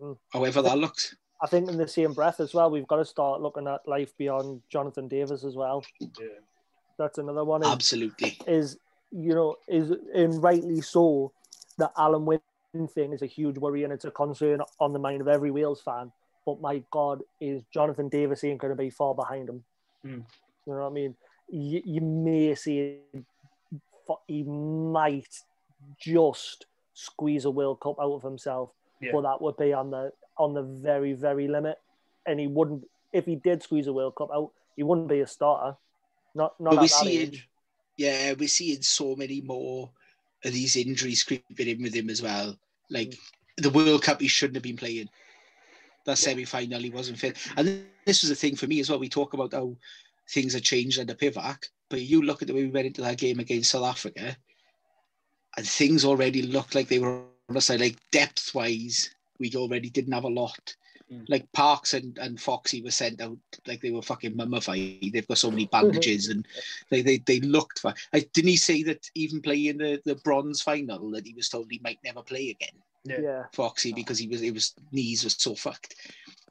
Mm. 0.00 0.16
However 0.32 0.62
that 0.62 0.78
looks. 0.78 1.14
I 1.42 1.46
think 1.46 1.68
in 1.68 1.76
the 1.76 1.88
same 1.88 2.12
breath 2.12 2.40
as 2.40 2.54
well, 2.54 2.70
we've 2.70 2.86
got 2.86 2.96
to 2.96 3.04
start 3.04 3.40
looking 3.40 3.66
at 3.66 3.86
life 3.86 4.16
beyond 4.16 4.62
Jonathan 4.70 5.08
Davies 5.08 5.44
as 5.44 5.56
well. 5.56 5.84
Yeah. 6.00 6.26
That's 6.98 7.18
another 7.18 7.44
one. 7.44 7.62
Is, 7.62 7.68
Absolutely. 7.68 8.38
Is 8.46 8.78
you 9.14 9.34
know, 9.34 9.56
is 9.68 9.92
and 10.14 10.42
rightly 10.42 10.80
so, 10.80 11.32
that 11.78 11.94
Alun 11.94 12.24
Wyn 12.24 12.40
thing 12.88 13.12
is 13.12 13.22
a 13.22 13.26
huge 13.26 13.56
worry 13.58 13.84
and 13.84 13.92
it's 13.92 14.04
a 14.04 14.10
concern 14.10 14.60
on 14.80 14.92
the 14.92 14.98
mind 14.98 15.20
of 15.20 15.28
every 15.28 15.50
Wales 15.50 15.80
fan. 15.80 16.10
But 16.44 16.60
my 16.60 16.82
God, 16.90 17.22
is 17.40 17.62
Jonathan 17.72 18.08
Davies 18.08 18.44
ain't 18.44 18.60
going 18.60 18.72
to 18.72 18.76
be 18.76 18.90
far 18.90 19.14
behind 19.14 19.48
him? 19.48 19.64
Mm. 20.04 20.24
You 20.66 20.72
know 20.72 20.80
what 20.80 20.86
I 20.86 20.90
mean? 20.90 21.14
You, 21.48 21.82
you 21.84 22.00
may 22.00 22.54
see 22.54 22.98
he 24.26 24.42
might 24.42 25.42
just 25.98 26.66
squeeze 26.92 27.44
a 27.44 27.50
World 27.50 27.80
Cup 27.80 27.96
out 28.00 28.12
of 28.12 28.22
himself, 28.22 28.70
yeah. 29.00 29.10
but 29.12 29.22
that 29.22 29.40
would 29.40 29.56
be 29.56 29.72
on 29.72 29.90
the 29.90 30.10
on 30.36 30.54
the 30.54 30.62
very 30.62 31.12
very 31.12 31.46
limit. 31.46 31.78
And 32.26 32.40
he 32.40 32.48
wouldn't 32.48 32.84
if 33.12 33.26
he 33.26 33.36
did 33.36 33.62
squeeze 33.62 33.86
a 33.86 33.92
World 33.92 34.16
Cup 34.16 34.30
out, 34.34 34.50
he 34.76 34.82
wouldn't 34.82 35.08
be 35.08 35.20
a 35.20 35.26
starter. 35.26 35.76
Not 36.34 36.58
not 36.60 36.74
but 36.74 36.84
at 36.84 36.90
that 36.90 37.06
age 37.06 37.48
yeah, 37.96 38.34
we're 38.38 38.48
seeing 38.48 38.82
so 38.82 39.14
many 39.16 39.40
more 39.40 39.90
of 40.44 40.52
these 40.52 40.76
injuries 40.76 41.22
creeping 41.22 41.68
in 41.68 41.82
with 41.82 41.94
him 41.94 42.10
as 42.10 42.22
well. 42.22 42.56
Like 42.90 43.10
mm. 43.10 43.18
the 43.58 43.70
World 43.70 44.02
Cup, 44.02 44.20
he 44.20 44.28
shouldn't 44.28 44.56
have 44.56 44.62
been 44.62 44.76
playing. 44.76 45.08
That 46.06 46.18
semi 46.18 46.44
final, 46.44 46.80
he 46.80 46.90
wasn't 46.90 47.18
fit. 47.18 47.38
And 47.56 47.86
this 48.04 48.22
was 48.22 48.28
the 48.28 48.36
thing 48.36 48.56
for 48.56 48.66
me 48.66 48.80
as 48.80 48.90
well. 48.90 48.98
We 48.98 49.08
talk 49.08 49.32
about 49.32 49.54
how 49.54 49.74
things 50.30 50.52
have 50.52 50.62
changed 50.62 50.98
under 50.98 51.14
Pivac, 51.14 51.64
but 51.88 52.02
you 52.02 52.22
look 52.22 52.42
at 52.42 52.48
the 52.48 52.54
way 52.54 52.64
we 52.64 52.70
went 52.70 52.86
into 52.86 53.00
that 53.02 53.18
game 53.18 53.40
against 53.40 53.70
South 53.70 53.84
Africa, 53.84 54.36
and 55.56 55.66
things 55.66 56.04
already 56.04 56.42
looked 56.42 56.74
like 56.74 56.88
they 56.88 56.98
were 56.98 57.22
on 57.48 57.54
the 57.54 57.60
side, 57.60 57.80
like 57.80 57.96
depth 58.10 58.54
wise, 58.54 59.14
we 59.38 59.52
already 59.54 59.88
didn't 59.90 60.12
have 60.12 60.24
a 60.24 60.28
lot. 60.28 60.76
Mm. 61.14 61.24
Like 61.28 61.52
Parkes 61.52 61.94
and, 61.94 62.18
and 62.18 62.40
Foxy 62.40 62.82
were 62.82 62.90
sent 62.90 63.20
out 63.20 63.38
like 63.66 63.80
they 63.80 63.90
were 63.90 64.02
fucking 64.02 64.36
mummified. 64.36 65.12
They've 65.12 65.26
got 65.26 65.38
so 65.38 65.50
many 65.50 65.66
mm-hmm. 65.66 65.88
bandages 65.88 66.28
and 66.28 66.46
they 66.90 67.02
they, 67.02 67.18
they 67.18 67.40
looked 67.40 67.78
fine. 67.80 67.94
Like, 68.12 68.32
didn't 68.32 68.50
he 68.50 68.56
say 68.56 68.82
that 68.84 69.08
even 69.14 69.40
playing 69.40 69.78
the, 69.78 70.00
the 70.04 70.16
bronze 70.16 70.60
final 70.62 71.10
that 71.12 71.26
he 71.26 71.34
was 71.34 71.48
told 71.48 71.70
he 71.70 71.80
might 71.82 71.98
never 72.04 72.22
play 72.22 72.50
again? 72.50 72.76
Yeah. 73.04 73.20
Yeah. 73.20 73.42
Foxy 73.52 73.92
because 73.92 74.18
he 74.18 74.28
was 74.28 74.42
it 74.42 74.54
was 74.54 74.74
knees 74.92 75.24
were 75.24 75.30
so 75.30 75.54
fucked. 75.54 75.94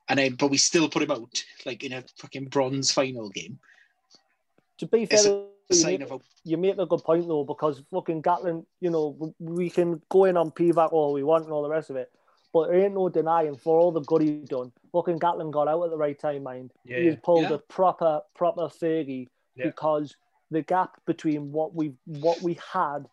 And 0.10 0.19
then 0.19 0.36
but 0.36 0.52
we 0.52 0.58
still 0.58 0.89
put 0.89 1.04
him 1.04 1.12
out 1.12 1.43
like 1.65 1.84
in 1.84 1.93
a 1.93 2.04
fucking 2.17 2.45
bronze 2.45 2.91
final 2.91 3.30
game. 3.30 3.60
To 4.80 4.88
be 4.88 5.06
fair, 5.06 5.19
you 5.69 5.76
sign 5.76 5.99
make, 5.99 6.12
a 6.12 6.19
you 6.43 6.58
make 6.58 6.78
a 6.78 6.86
good 6.86 7.04
point 7.04 7.28
though, 7.28 7.43
because 7.43 7.82
fucking 7.91 8.21
Gatland, 8.21 8.65
you 8.82 8.89
know, 8.89 9.34
we 9.39 9.69
can 9.69 10.02
go 10.10 10.26
in 10.26 10.38
on 10.38 10.52
Pivac 10.52 10.91
all 10.91 11.13
we 11.13 11.23
want 11.23 11.45
and 11.45 11.54
all 11.54 11.63
the 11.63 11.69
rest 11.69 11.89
of 11.89 11.95
it, 11.95 12.12
but 12.53 12.67
there 12.69 12.79
ain't 12.85 12.93
no 12.93 13.09
denying 13.09 13.57
for 13.57 13.79
all 13.79 13.91
the 13.91 14.01
good 14.01 14.21
he 14.21 14.31
done. 14.45 14.71
Fucking 14.91 15.19
Gatland 15.19 15.51
got 15.51 15.67
out 15.67 15.83
at 15.83 15.89
the 15.89 15.97
right 15.97 16.17
time, 16.17 16.43
mind. 16.43 16.71
Yeah, 16.85 16.99
He's 16.99 17.13
yeah. 17.15 17.19
pulled 17.23 17.49
Yeah. 17.49 17.55
a 17.55 17.57
proper, 17.57 18.21
proper 18.35 18.67
Fergie 18.67 19.27
Yeah. 19.55 19.65
because 19.65 20.15
the 20.51 20.61
gap 20.61 21.01
between 21.07 21.51
what 21.51 21.73
we 21.73 21.95
what 22.05 22.39
we 22.43 22.59
had 22.71 23.09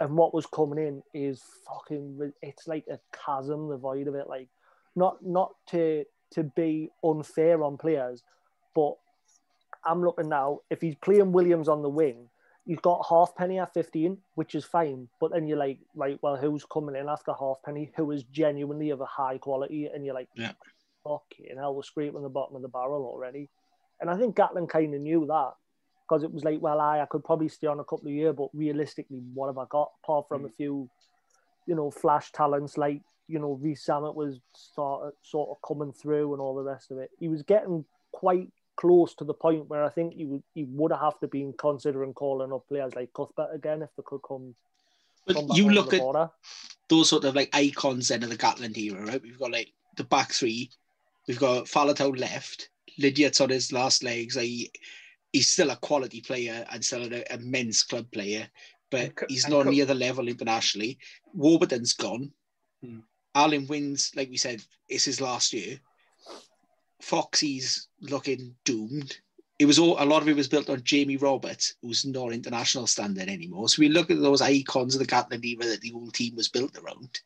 and 0.00 0.16
what 0.16 0.32
was 0.32 0.46
coming 0.46 0.78
in 0.78 1.02
is 1.12 1.42
fucking. 1.68 2.32
It's 2.40 2.66
like 2.66 2.86
a 2.88 2.98
chasm, 3.12 3.68
the 3.68 3.76
void 3.76 4.08
of 4.08 4.14
it. 4.14 4.28
Like, 4.28 4.48
not 4.96 5.22
not 5.22 5.54
to 5.68 6.06
to 6.30 6.42
be 6.44 6.90
unfair 7.04 7.62
on 7.62 7.76
players, 7.76 8.22
but 8.74 8.94
I'm 9.84 10.02
looking 10.02 10.30
now. 10.30 10.60
If 10.70 10.80
he's 10.80 10.94
playing 10.94 11.32
Williams 11.32 11.68
on 11.68 11.82
the 11.82 11.88
wing, 11.90 12.29
he's 12.70 12.78
got 12.78 13.04
Halfpenny 13.08 13.58
at 13.58 13.74
15, 13.74 14.16
which 14.36 14.54
is 14.54 14.64
fine. 14.64 15.08
But 15.18 15.32
then 15.32 15.48
you're 15.48 15.58
like, 15.58 15.80
right, 15.96 16.20
well, 16.22 16.36
who's 16.36 16.64
coming 16.64 16.94
in 16.94 17.08
after 17.08 17.32
Halfpenny? 17.32 17.90
Who 17.96 18.12
is 18.12 18.22
genuinely 18.22 18.90
of 18.90 19.00
a 19.00 19.06
high 19.06 19.38
quality? 19.38 19.90
And 19.92 20.04
you're 20.04 20.14
like, 20.14 20.28
Yeah. 20.36 20.52
fucking 21.02 21.56
hell, 21.56 21.74
we're 21.74 21.82
scraping 21.82 22.22
the 22.22 22.28
bottom 22.28 22.54
of 22.54 22.62
the 22.62 22.68
barrel 22.68 23.04
already. 23.04 23.48
And 24.00 24.08
I 24.08 24.16
think 24.16 24.36
Gatland 24.36 24.68
kind 24.68 24.94
of 24.94 25.00
knew 25.00 25.26
that 25.26 25.54
because 26.08 26.22
it 26.22 26.32
was 26.32 26.44
like, 26.44 26.60
well, 26.62 26.80
I, 26.80 27.00
I 27.00 27.06
could 27.06 27.24
probably 27.24 27.48
stay 27.48 27.66
on 27.66 27.80
a 27.80 27.84
couple 27.84 28.06
of 28.06 28.14
years, 28.14 28.36
but 28.38 28.50
realistically, 28.54 29.20
what 29.34 29.48
have 29.48 29.58
I 29.58 29.64
got 29.68 29.90
apart 30.04 30.28
from 30.28 30.44
a 30.44 30.48
mm. 30.48 30.56
few, 30.56 30.88
you 31.66 31.74
know, 31.74 31.90
flash 31.90 32.30
talents 32.30 32.78
like, 32.78 33.02
you 33.26 33.40
know, 33.40 33.58
Rees-Zammit 33.60 34.14
was 34.14 34.38
sort 34.52 35.12
sort 35.22 35.50
of 35.50 35.56
coming 35.66 35.92
through 35.92 36.34
and 36.34 36.40
all 36.40 36.54
the 36.54 36.62
rest 36.62 36.92
of 36.92 36.98
it. 36.98 37.10
He 37.18 37.26
was 37.26 37.42
getting 37.42 37.84
quite 38.12 38.52
close 38.76 39.14
to 39.16 39.24
the 39.24 39.34
point 39.34 39.68
where 39.68 39.84
I 39.84 39.90
think 39.90 40.14
he 40.14 40.24
would 40.24 40.42
he 40.54 40.64
would 40.64 40.92
have 40.92 41.18
to 41.20 41.28
be 41.28 41.50
considering 41.58 42.14
calling 42.14 42.52
up 42.52 42.66
players 42.68 42.94
like 42.94 43.12
Cuthbert 43.12 43.50
again 43.54 43.82
if 43.82 43.90
they 43.96 44.02
could 44.04 44.20
come. 44.26 44.54
But 45.26 45.36
come 45.36 45.48
you 45.54 45.64
over 45.64 45.74
look 45.74 45.90
the 45.90 45.96
at 45.96 46.02
border. 46.02 46.30
those 46.88 47.08
sort 47.10 47.24
of 47.24 47.34
like 47.34 47.50
icons 47.52 48.08
then 48.08 48.22
of 48.22 48.30
the 48.30 48.36
Gatland 48.38 48.76
era, 48.78 49.04
right? 49.04 49.22
We've 49.22 49.38
got 49.38 49.50
like 49.52 49.72
the 49.96 50.04
back 50.04 50.32
three. 50.32 50.70
We've 51.28 51.38
got 51.38 51.66
Faletau 51.66 52.18
left. 52.18 52.70
Lydiate's 52.98 53.40
on 53.40 53.50
his 53.50 53.72
last 53.72 54.02
legs. 54.02 54.36
Like, 54.36 54.46
he, 54.46 54.72
he's 55.32 55.48
still 55.48 55.70
a 55.70 55.76
quality 55.76 56.20
player 56.22 56.66
and 56.72 56.84
still 56.84 57.02
an 57.04 57.22
immense 57.30 57.82
club 57.84 58.10
player, 58.10 58.48
but 58.90 59.00
And 59.00 59.12
he's 59.28 59.44
and 59.44 59.52
not 59.54 59.64
Co- 59.64 59.70
near 59.70 59.84
the 59.84 59.94
level 59.94 60.26
internationally. 60.28 60.98
Warburton's 61.34 61.92
gone. 61.92 62.32
Hmm. 62.82 63.00
Alun 63.36 63.68
Wyn's, 63.68 64.10
like 64.16 64.28
we 64.30 64.38
said, 64.38 64.62
it's 64.88 65.04
his 65.04 65.20
last 65.20 65.52
year. 65.52 65.78
Foxy's 67.00 67.88
looking 68.00 68.54
doomed. 68.64 69.18
It 69.58 69.66
was 69.66 69.78
all 69.78 69.96
a 70.02 70.04
lot 70.06 70.22
of 70.22 70.28
it 70.28 70.36
was 70.36 70.48
built 70.48 70.70
on 70.70 70.82
Jamie 70.84 71.16
Roberts, 71.18 71.74
who's 71.82 72.04
not 72.06 72.32
international 72.32 72.86
standard 72.86 73.28
anymore. 73.28 73.68
So 73.68 73.80
we 73.80 73.88
look 73.88 74.10
at 74.10 74.20
those 74.20 74.40
icons 74.40 74.94
of 74.94 75.00
the 75.00 75.06
Gatland 75.06 75.44
era 75.44 75.64
that 75.66 75.80
the 75.82 75.90
whole 75.90 76.10
team 76.10 76.34
was 76.36 76.48
built 76.48 76.76
around. 76.78 77.20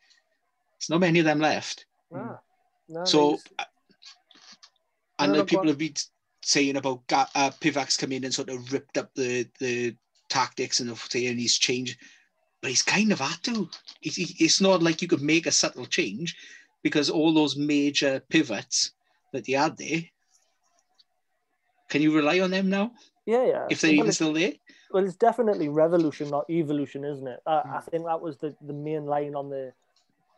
There's 0.79 0.91
not 0.91 1.01
many 1.01 1.21
of 1.21 1.25
them 1.25 1.39
left. 1.39 1.87
Nah. 2.11 2.37
No, 2.89 3.05
So, 3.05 3.31
he's- 3.31 3.45
and 5.21 5.33
No, 5.33 5.39
no, 5.39 5.45
people 5.45 5.61
on. 5.61 5.69
have 5.69 5.79
been 5.79 5.95
saying 6.43 6.77
about 6.77 7.07
Ga- 7.07 7.31
uh, 7.35 7.51
Pivac's 7.61 7.97
come 7.97 8.13
in 8.13 8.25
and 8.25 8.35
sort 8.35 8.49
of 8.51 8.73
ripped 8.73 8.99
up 8.99 9.15
the 9.15 9.49
the 9.61 9.97
tactics 10.29 10.81
and 10.81 10.91
the 10.91 11.27
and 11.29 11.39
he's 11.39 11.57
changed, 11.57 11.97
but 12.61 12.71
he's 12.71 12.83
kind 12.83 13.13
of 13.13 13.21
had 13.21 13.41
to. 13.45 13.71
It's, 14.03 14.19
it's 14.19 14.61
not 14.61 14.83
like 14.83 15.01
you 15.01 15.09
could 15.09 15.23
make 15.23 15.47
a 15.47 15.53
subtle 15.53 15.87
change 15.87 16.37
because 16.83 17.09
all 17.11 17.33
those 17.33 17.57
major 17.57 18.21
pivots 18.29 18.93
that 19.35 19.45
they 19.45 19.53
had 19.53 19.77
there. 19.77 20.03
Can 21.91 22.03
you 22.03 22.15
rely 22.15 22.41
on 22.41 22.51
them 22.51 22.71
now 22.71 22.93
yeah, 23.27 23.45
yeah. 23.45 23.67
if 23.69 23.81
they're 23.81 23.91
Well, 23.91 24.01
even 24.01 24.13
still 24.13 24.33
there? 24.33 24.53
Well, 24.91 25.05
it's 25.05 25.17
definitely 25.17 25.69
revolution, 25.69 26.31
not 26.31 26.49
evolution, 26.49 27.05
isn't 27.05 27.27
it? 27.27 27.41
I, 27.47 27.61
Hmm. 27.61 27.75
I 27.75 27.81
think 27.81 28.05
that 28.07 28.21
was 28.21 28.39
the, 28.39 28.55
the 28.63 28.73
main 28.73 29.05
line 29.07 29.35
on 29.35 29.51
the 29.51 29.73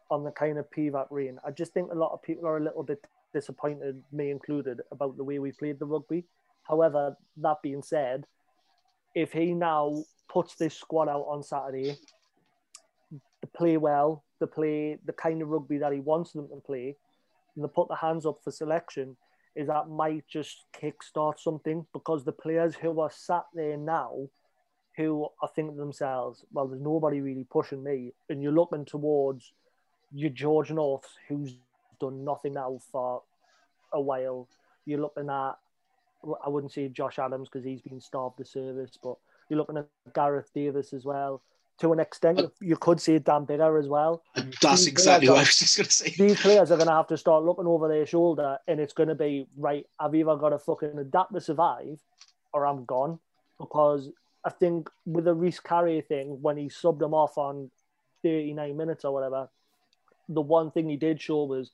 on 0.09 0.23
the 0.23 0.31
kind 0.31 0.57
of 0.57 0.71
Pivac 0.71 1.09
reign. 1.11 1.39
I 1.45 1.51
just 1.51 1.73
think 1.73 1.91
a 1.91 1.95
lot 1.95 2.13
of 2.13 2.23
people 2.23 2.47
are 2.47 2.59
a 2.59 2.63
little 2.63 2.85
bit 2.85 3.05
disappointed, 3.35 4.03
me 4.13 4.31
included, 4.31 4.81
about 4.93 5.17
the 5.17 5.25
way 5.25 5.41
we 5.41 5.51
played 5.51 5.81
the 5.81 5.85
rugby. 5.85 6.25
However, 6.63 7.17
that 7.39 7.61
being 7.61 7.83
said, 7.83 8.25
if 9.17 9.33
he 9.33 9.53
now 9.53 10.05
puts 10.29 10.55
this 10.55 10.77
squad 10.77 11.09
out 11.09 11.27
on 11.29 11.43
Saturday, 11.43 11.97
to 13.11 13.47
play 13.57 13.77
well, 13.79 14.25
to 14.39 14.47
play 14.47 14.99
the 15.05 15.13
kind 15.13 15.43
of 15.43 15.49
rugby 15.49 15.79
that 15.79 15.93
he 15.93 15.99
wants 15.99 16.33
them 16.33 16.49
to 16.49 16.61
play, 16.65 16.97
and 17.57 17.65
to 17.65 17.69
put 17.69 17.89
their 17.89 17.97
hands 17.97 18.27
up 18.27 18.39
for 18.45 18.51
selection, 18.51 19.17
is 19.55 19.67
that 19.69 19.89
might 19.89 20.29
just 20.29 20.65
kickstart 20.79 21.41
something 21.41 21.87
because 21.93 22.25
the 22.25 22.33
players 22.33 22.75
who 22.75 23.01
are 23.01 23.11
sat 23.11 23.45
there 23.55 23.77
now, 23.77 24.29
who 24.97 25.27
are 25.43 25.51
thinking 25.55 25.75
to 25.75 25.81
themselves, 25.81 26.45
well, 26.53 26.67
there's 26.67 26.83
nobody 26.83 27.21
really 27.21 27.47
pushing 27.51 27.83
me, 27.83 28.13
and 28.29 28.43
you're 28.43 28.53
looking 28.53 28.85
towards 28.85 29.53
your 30.13 30.31
George 30.31 30.71
Norths, 30.71 31.09
who's 31.29 31.55
done 31.99 32.25
nothing 32.25 32.53
now 32.55 32.79
for 32.93 33.23
a 33.93 34.01
while. 34.01 34.49
You're 34.85 35.01
looking 35.01 35.29
at, 35.31 35.53
I 36.45 36.49
wouldn't 36.49 36.73
say 36.73 36.89
Josh 36.89 37.19
Adams 37.19 37.49
because 37.49 37.65
he's 37.65 37.83
been 37.83 38.01
starved 38.01 38.41
of 38.41 38.49
service, 38.49 38.99
but 39.03 39.17
you're 39.49 39.59
looking 39.59 39.79
at 39.79 39.89
Gareth 40.15 40.51
Davies 40.55 40.93
as 40.93 41.05
well. 41.05 41.43
To 41.81 41.93
an 41.93 42.01
extent, 42.01 42.41
uh, 42.41 42.49
you 42.61 42.77
could 42.77 43.01
say 43.01 43.19
Dan 43.19 43.45
Biggar 43.45 43.79
as 43.79 43.87
well. 43.87 44.23
That's 44.35 44.85
These 44.85 44.87
exactly 44.87 45.27
players 45.27 45.37
what 45.37 45.39
I 45.39 45.43
was 45.43 45.59
just 45.59 45.77
going 45.77 45.87
to 45.87 45.93
say. 45.93 46.15
These 46.17 46.41
players 46.41 46.71
are 46.71 46.77
going 46.77 46.89
to 46.89 46.95
have 46.95 47.09
to 47.09 47.19
start 47.19 47.45
looking 47.45 47.67
over 47.67 47.87
their 47.87 48.07
shoulder, 48.07 48.57
and 48.67 48.81
it's 48.81 48.95
going 48.95 49.11
to 49.11 49.15
be 49.15 49.47
right. 49.59 49.85
I've 50.01 50.15
either 50.15 50.37
got 50.37 50.51
to 50.51 50.59
fucking 50.59 50.99
adapt 50.99 51.35
to 51.35 51.41
survive, 51.41 52.01
or 52.55 52.67
I'm 52.67 52.87
gone. 52.87 53.19
Because 53.59 54.11
I 54.45 54.51
think 54.51 54.89
with 55.05 55.25
the 55.25 55.35
Rhys 55.35 55.61
Carré 55.61 56.05
thing, 56.07 56.39
when 56.41 56.57
he 56.57 56.67
subbed 56.67 57.03
him 57.03 57.13
off 57.13 57.37
on 57.37 57.71
39 58.23 58.77
minutes 58.77 59.05
or 59.05 59.13
whatever, 59.13 59.49
the 60.29 60.41
one 60.41 60.71
thing 60.71 60.89
he 60.89 60.97
did 60.97 61.21
show 61.21 61.45
was, 61.45 61.73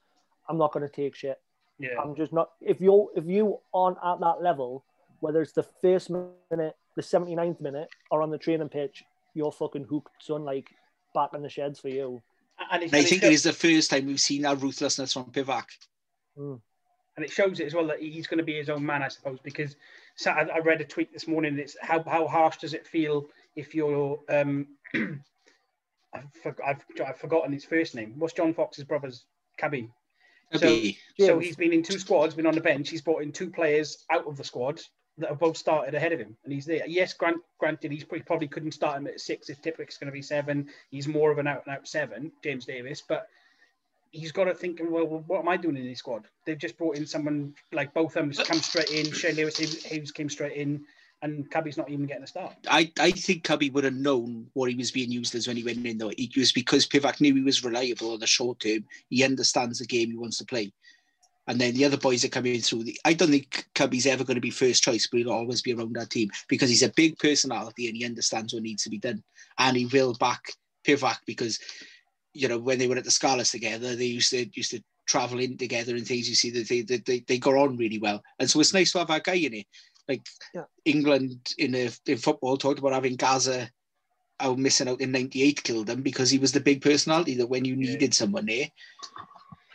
I'm 0.49 0.59
not 0.59 0.73
going 0.73 0.89
to 0.89 0.95
take 0.95 1.15
shit. 1.15 1.41
Yeah. 1.79 2.01
I'm 2.03 2.15
just 2.15 2.33
not. 2.33 2.51
If 2.61 2.81
you 2.81 3.11
if 3.17 3.27
you 3.27 3.59
aren't 3.75 3.99
at 4.05 4.21
that 4.21 4.43
level, 4.43 4.85
whether 5.21 5.41
it's 5.41 5.53
the 5.53 5.67
first 5.81 6.11
minute, 6.11 6.77
the 6.97 7.03
79th 7.03 7.61
minute, 7.61 7.89
or 8.11 8.23
on 8.23 8.31
the 8.31 8.39
training 8.39 8.69
pitch, 8.69 9.03
you're 9.35 9.53
fucking 9.53 9.85
hooked, 9.85 10.23
son. 10.23 10.45
Like 10.45 10.71
back 11.15 11.31
in 11.35 11.43
the 11.43 11.49
sheds 11.49 11.81
for 11.81 11.89
you. 11.89 12.23
And, 12.71 12.83
And 12.83 12.95
I 12.95 13.03
think 13.03 13.23
it 13.23 13.27
it 13.27 13.33
is 13.33 13.43
the 13.43 13.53
first 13.53 13.91
time 13.91 14.07
we've 14.07 14.21
seen 14.21 14.43
that 14.43 14.61
ruthlessness 14.61 15.13
from 15.13 15.25
Pivac. 15.27 15.67
Mm. 16.39 16.61
and 17.17 17.25
it 17.25 17.31
shows 17.31 17.61
it 17.61 17.67
as 17.67 17.75
well 17.75 17.87
that 17.87 18.01
he's 18.01 18.27
going 18.27 18.39
to 18.39 18.45
be 18.45 18.57
his 18.57 18.71
own 18.71 18.85
man, 18.85 19.03
I 19.03 19.09
suppose. 19.09 19.39
Because 19.43 19.77
so 20.17 20.31
I, 20.31 20.47
I 20.55 20.59
read 20.59 20.81
a 20.81 20.85
tweet 20.85 21.13
this 21.13 21.29
morning. 21.29 21.59
It's 21.59 21.77
how 21.81 22.03
how 22.03 22.27
harsh 22.27 22.59
does 22.59 22.75
it 22.75 22.87
feel 22.87 23.27
if 23.57 23.75
you're 23.75 24.19
um, 24.29 24.67
I've, 24.95 26.25
for, 26.43 26.57
I've 26.65 26.85
I've 27.07 27.19
forgotten 27.19 27.53
his 27.53 27.65
first 27.65 27.95
name. 27.95 28.15
What's 28.19 28.35
John 28.35 28.55
Fox's 28.55 28.85
brother's 28.85 29.25
Cubby? 29.59 29.91
So, 30.55 30.81
so 31.19 31.39
he's 31.39 31.57
been 31.57 31.73
in 31.73 31.83
two 31.83 31.99
squads, 31.99 32.35
been 32.35 32.45
on 32.45 32.55
the 32.55 32.61
bench. 32.61 32.91
He's 32.91 33.01
brought 33.01 33.23
in 33.23 33.33
two 33.33 33.49
players 33.49 34.05
out 34.11 34.27
of 34.27 34.37
the 34.37 34.45
squad 34.45 34.83
that 35.19 35.29
have 35.29 35.39
both 35.39 35.57
started 35.57 35.95
ahead 35.95 36.13
of 36.13 36.19
him, 36.19 36.37
and 36.45 36.53
he's 36.53 36.65
there. 36.65 36.87
Yes, 36.87 37.13
grant, 37.13 37.37
granted, 37.59 37.93
he's 37.93 38.05
probably, 38.05 38.23
probably 38.23 38.49
couldn't 38.49 38.73
start 38.73 38.97
him 38.97 39.07
at 39.07 39.21
six 39.21 39.51
if 39.51 39.61
Tipuric's 39.61 39.99
going 39.99 40.07
to 40.07 40.13
be 40.13 40.23
seven. 40.23 40.69
He's 40.91 41.07
more 41.07 41.31
of 41.31 41.39
an 41.39 41.47
out 41.47 41.63
and 41.67 41.77
out 41.77 41.87
seven, 41.87 42.33
James 42.43 42.65
Davis, 42.65 43.03
but 43.07 43.27
he's 44.11 44.33
got 44.33 44.45
to 44.45 44.55
think, 44.55 44.81
well, 44.83 45.07
what 45.27 45.41
am 45.41 45.49
I 45.49 45.57
doing 45.57 45.77
in 45.77 45.87
this 45.87 45.99
squad? 45.99 46.27
They've 46.47 46.59
just 46.59 46.79
brought 46.79 46.97
in 46.97 47.07
someone 47.07 47.55
like 47.73 47.95
both 47.95 48.17
of 48.17 48.35
them 48.35 48.45
come 48.45 48.61
straight 48.61 48.91
in. 48.91 49.13
Shane 49.13 49.37
Lewis-Hughes 49.37 50.13
came 50.13 50.29
straight 50.29 50.57
in, 50.57 50.85
and 51.23 51.51
Cubby's 51.51 51.77
not 51.77 51.91
even 51.91 52.07
getting 52.07 52.25
a 52.25 52.27
start. 52.27 52.55
I, 52.69 52.91
I 52.99 53.11
think 53.11 53.45
Cubby 53.45 53.71
would 53.71 53.85
have 53.85 53.95
known 53.95 54.49
what 54.55 54.71
he 54.71 54.77
was 54.77 54.91
being 54.91 55.13
used 55.13 55.35
as 55.35 55.47
when 55.47 55.57
he 55.57 55.65
went 55.65 55.87
in, 55.87 55.99
though. 55.99 56.13
It 56.17 56.37
was 56.37 56.53
because 56.53 56.87
Pivac 56.87 57.21
knew 57.21 57.35
he 57.35 57.43
was 57.43 57.65
reliable 57.65 58.13
on 58.13 58.21
the 58.21 58.27
short 58.27 58.61
term. 58.61 58.85
He 59.09 59.25
understands 59.25 59.79
the 59.79 59.87
game 59.87 60.11
he 60.11 60.17
wants 60.17 60.39
to 60.39 60.45
play. 60.45 60.73
And 61.49 61.61
then 61.61 61.75
the 61.75 61.85
other 61.85 61.97
boys 61.97 62.25
are 62.25 62.29
coming 62.29 62.61
through. 62.61 62.85
The, 62.85 62.99
I 63.05 63.15
don't 63.15 63.31
think 63.31 63.67
Cubby's 63.75 64.07
ever 64.07 64.23
going 64.25 64.37
to 64.37 64.41
be 64.41 64.51
first 64.51 64.83
choice, 64.85 65.09
but 65.11 65.19
he'll 65.19 65.33
always 65.33 65.61
be 65.61 65.73
around 65.73 65.97
our 65.99 66.07
team 66.07 66.31
because 66.49 66.69
he's 66.69 66.85
a 66.85 66.93
big 66.93 67.19
personality 67.19 67.89
and 67.89 67.97
he 67.97 68.05
understands 68.05 68.55
what 68.55 68.63
needs 68.63 68.85
to 68.85 68.91
be 68.91 68.99
done. 68.99 69.23
And 69.59 69.77
he 69.77 69.87
will 69.87 70.15
back 70.15 70.53
Pivac 70.87 71.17
because, 71.27 71.59
you 72.33 72.49
know, 72.49 72.59
when 72.59 72.79
they 72.79 72.87
were 72.87 72.97
at 72.97 73.05
the 73.05 73.11
Scarlets 73.11 73.51
together, 73.51 73.97
they 73.97 74.07
used 74.07 74.31
to 74.31 74.47
used 74.55 74.71
to 74.71 74.83
travel 75.09 75.41
in 75.41 75.57
together 75.57 75.97
and 75.97 76.07
things. 76.07 76.29
You 76.29 76.37
see 76.37 76.51
that 76.51 76.69
they, 76.69 76.83
they, 76.83 76.99
they, 76.99 77.21
they 77.27 77.39
got 77.39 77.57
on 77.57 77.77
really 77.77 77.99
well. 77.99 78.23
And 78.39 78.49
so 78.49 78.61
it's 78.61 78.73
nice 78.75 78.93
to 78.93 78.99
have 78.99 79.09
that 79.09 79.25
guy 79.25 79.35
in 79.35 79.55
it. 79.55 79.67
Like 80.09 80.23
Yeah. 80.55 80.65
England 80.85 81.55
in, 81.59 81.75
a, 81.75 81.91
in 82.07 82.19
football 82.19 82.57
talked 82.57 82.79
about 82.79 82.93
having 82.93 83.17
Gazza 83.17 83.69
out 84.41 84.59
missing 84.59 84.89
out 84.89 85.01
in 85.01 85.13
98 85.13 85.63
killed 85.63 85.89
him 85.91 86.03
because 86.03 86.31
he 86.31 86.39
was 86.39 86.53
the 86.53 86.61
big 86.61 86.83
personality 86.83 87.35
that 87.37 87.47
when 87.49 87.65
you 87.65 87.75
Yeah. 87.75 87.93
needed 87.93 88.15
someone 88.15 88.47
there. 88.47 88.69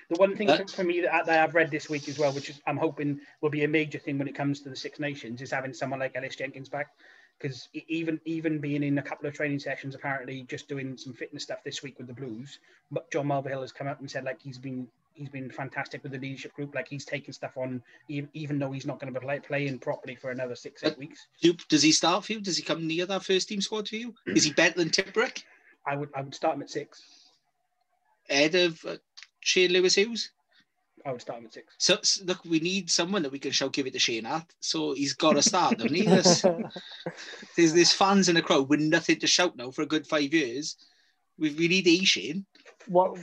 The 0.10 0.16
one 0.16 0.38
thing 0.38 0.50
Uh, 0.50 0.64
for, 0.66 0.84
me 0.84 1.02
that, 1.02 1.26
that 1.26 1.44
I've 1.44 1.56
read 1.56 1.70
this 1.70 1.90
week 1.90 2.08
as 2.08 2.18
well, 2.18 2.32
which 2.32 2.50
is, 2.50 2.62
I'm 2.66 2.78
hoping 2.78 3.20
will 3.42 3.50
be 3.50 3.66
a 3.66 3.68
major 3.68 4.00
thing 4.00 4.18
when 4.18 4.28
it 4.28 4.36
comes 4.36 4.62
to 4.62 4.70
the 4.70 4.76
Six 4.76 5.00
Nations, 5.00 5.42
is 5.42 5.52
having 5.52 5.74
someone 5.74 6.00
like 6.00 6.16
Ellis 6.16 6.36
Jenkins 6.36 6.70
back. 6.70 6.88
Because 7.40 7.70
even 7.74 8.20
even 8.26 8.58
being 8.58 8.82
in 8.82 8.98
a 8.98 9.02
couple 9.02 9.28
of 9.28 9.34
training 9.36 9.60
sessions, 9.60 9.94
apparently 9.94 10.42
just 10.50 10.68
doing 10.68 10.98
some 10.98 11.14
fitness 11.14 11.44
stuff 11.44 11.64
this 11.64 11.84
week 11.84 12.00
with 12.00 12.08
the 12.08 12.14
Blues, 12.14 12.58
but 12.90 13.12
John 13.12 13.28
Mulvihill 13.28 13.62
has 13.62 13.72
come 13.72 13.86
up 13.86 14.00
and 14.00 14.10
said 14.10 14.24
like 14.24 14.42
he's 14.42 14.58
been 14.58 14.88
he's 15.14 15.30
been 15.30 15.52
fantastic 15.52 16.02
with 16.02 16.14
the 16.14 16.18
leadership 16.18 16.54
group. 16.54 16.74
Like 16.74 16.88
he's 16.88 17.06
taking 17.06 17.34
stuff 17.34 17.58
on, 17.58 17.84
even, 18.08 18.60
though 18.60 18.72
he's 18.72 18.86
not 18.86 19.00
going 19.00 19.14
to 19.14 19.20
be 19.20 19.24
play, 19.24 19.40
playing 19.40 19.80
properly 19.80 20.16
for 20.16 20.32
another 20.32 20.56
six 20.56 20.84
eight 20.84 20.98
weeks. 20.98 21.28
Does 21.70 21.84
he 21.84 21.92
start 21.92 22.26
for 22.26 22.34
you? 22.34 22.42
Does 22.42 22.58
he 22.58 22.64
come 22.64 22.88
near 22.88 23.06
that 23.06 23.24
first 23.24 23.50
team 23.50 23.62
squad 23.62 23.88
for 23.88 23.98
you? 23.98 24.16
Is 24.26 24.44
he 24.44 24.52
better 24.54 24.76
than 24.76 24.90
Tipuric? 24.90 25.44
I 25.86 25.96
would 25.96 26.10
I 26.16 26.22
would 26.22 26.34
start 26.34 26.56
him 26.56 26.64
at 26.64 26.70
six. 26.72 27.04
Ahead 28.30 28.56
of 28.56 28.84
uh, 28.86 28.98
Shane 29.48 29.72
Lewis 29.72 29.96
Hughes? 29.96 30.32
I 31.06 31.12
would 31.14 31.22
start 31.22 31.40
him 31.40 31.46
at 31.46 31.54
six. 31.54 31.74
So 31.78 31.96
s- 31.96 32.22
look, 32.26 32.44
we 32.44 32.60
need 32.60 32.90
someone 32.92 33.22
that 33.24 33.32
we 33.32 33.40
can 33.40 33.52
shout 33.52 33.72
give 33.72 33.88
it 33.88 33.94
to 33.94 34.00
Shane 34.00 34.26
at. 34.26 34.46
So 34.60 34.94
he's 34.94 35.14
got 35.14 35.34
to 35.34 35.42
start, 35.42 35.78
doesn't 35.78 35.96
he? 35.96 36.04
There's, 36.06 36.42
there's, 37.56 37.74
there's 37.74 37.94
fans 37.94 38.28
in 38.28 38.36
the 38.36 38.42
crowd 38.42 38.68
with 38.68 38.82
nothing 38.82 39.18
to 39.20 39.28
shout 39.28 39.56
now 39.56 39.72
for 39.72 39.84
a 39.84 39.86
good 39.86 40.06
five 40.06 40.34
years. 40.34 40.76
We, 41.40 41.52
we 41.54 41.70
need 41.70 41.88
a 41.88 42.04
Shane. 42.04 42.46
what 42.88 43.18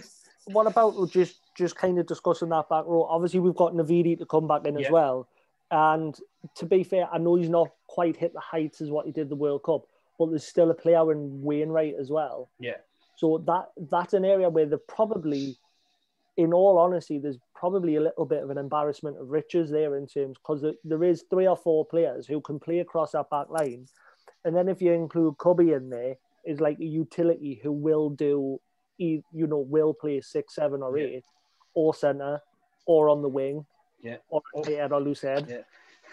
what 0.47 0.67
about 0.67 1.11
just 1.11 1.37
just 1.59 1.77
kind 1.77 1.99
of 1.99 2.07
discussing 2.07 2.49
that 2.51 2.69
back 2.71 2.85
row? 2.87 3.05
Obviously, 3.05 3.41
we've 3.41 3.55
got 3.55 3.75
Navidi 3.75 4.17
to 4.19 4.25
come 4.27 4.49
back 4.49 4.65
in 4.65 4.79
Yeah. 4.79 4.87
as 4.87 4.91
well. 4.91 5.29
And 5.71 6.17
to 6.57 6.65
be 6.67 6.85
fair, 6.85 7.07
I 7.13 7.19
know 7.19 7.35
he's 7.35 7.49
not 7.51 7.69
quite 7.87 8.17
hit 8.17 8.33
the 8.33 8.41
heights 8.41 8.81
as 8.81 8.91
what 8.91 9.05
he 9.05 9.13
did 9.13 9.29
the 9.29 9.35
World 9.37 9.63
Cup, 9.63 9.83
but 10.19 10.31
there's 10.31 10.47
still 10.47 10.71
a 10.71 10.75
player 10.75 11.13
in 11.13 11.43
Wainwright 11.43 11.97
as 12.01 12.09
well. 12.11 12.49
Yeah. 12.61 12.77
So 13.17 13.43
that 13.47 13.73
that's 13.91 14.15
an 14.15 14.25
area 14.25 14.49
where 14.49 14.67
they're 14.67 14.79
probably, 14.79 15.57
in 16.37 16.53
all 16.53 16.79
honesty, 16.79 17.19
there's 17.19 17.39
probably 17.55 17.97
a 17.97 18.01
little 18.01 18.25
bit 18.27 18.43
of 18.43 18.51
an 18.51 18.59
embarrassment 18.59 19.19
of 19.19 19.31
riches 19.31 19.71
there 19.71 19.97
in 19.97 20.07
terms 20.07 20.37
because 20.39 20.65
there, 20.85 21.05
is 21.05 21.25
three 21.31 21.47
or 21.47 21.57
four 21.57 21.85
players 21.87 22.27
who 22.27 22.41
can 22.41 22.59
play 22.59 22.81
across 22.81 23.13
that 23.13 23.31
back 23.31 23.49
line, 23.51 23.87
and 24.45 24.55
then 24.55 24.69
if 24.69 24.83
you 24.83 24.93
include 24.93 25.39
Cubby 25.39 25.73
in 25.73 25.91
there, 25.91 26.17
is 26.45 26.61
like 26.61 26.79
a 26.81 26.85
utility 26.85 27.61
who 27.63 27.73
will 27.73 28.11
do, 28.11 28.61
you 28.99 29.23
know, 29.33 29.59
will 29.59 29.95
play 29.95 30.21
six, 30.21 30.55
seven, 30.55 30.83
or 30.83 30.99
Yeah. 30.99 31.07
eight, 31.07 31.25
or 31.75 31.95
centre, 31.95 32.43
or 32.87 33.09
on 33.09 33.23
the 33.23 33.29
wing, 33.29 33.65
Yeah. 34.01 34.19
or 34.29 34.43
Or- 34.53 34.65
head 34.65 34.93
or 34.93 35.01
loose 35.01 35.23
head 35.23 35.47
Yeah. 35.49 35.63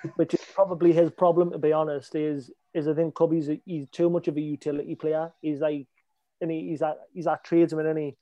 which 0.16 0.34
is 0.34 0.42
probably 0.54 0.94
his 0.94 1.12
problem 1.12 1.52
to 1.52 1.58
be 1.60 1.74
honest 1.74 2.16
is 2.16 2.50
is 2.74 2.88
I 2.88 2.94
think 2.94 3.14
Cubby's 3.14 3.50
a, 3.50 3.62
he's 3.66 3.90
too 3.90 4.10
much 4.10 4.28
of 4.30 4.38
a 4.38 4.42
utility 4.42 4.96
player 4.96 5.32
he's 5.42 5.60
like 5.60 5.86
and 6.40 6.50
he, 6.50 6.70
he's 6.70 6.80
that 6.80 6.98
he's 7.14 7.26
that 7.26 7.44
tradesman 7.44 7.86
and 7.86 8.00
he 8.00 8.16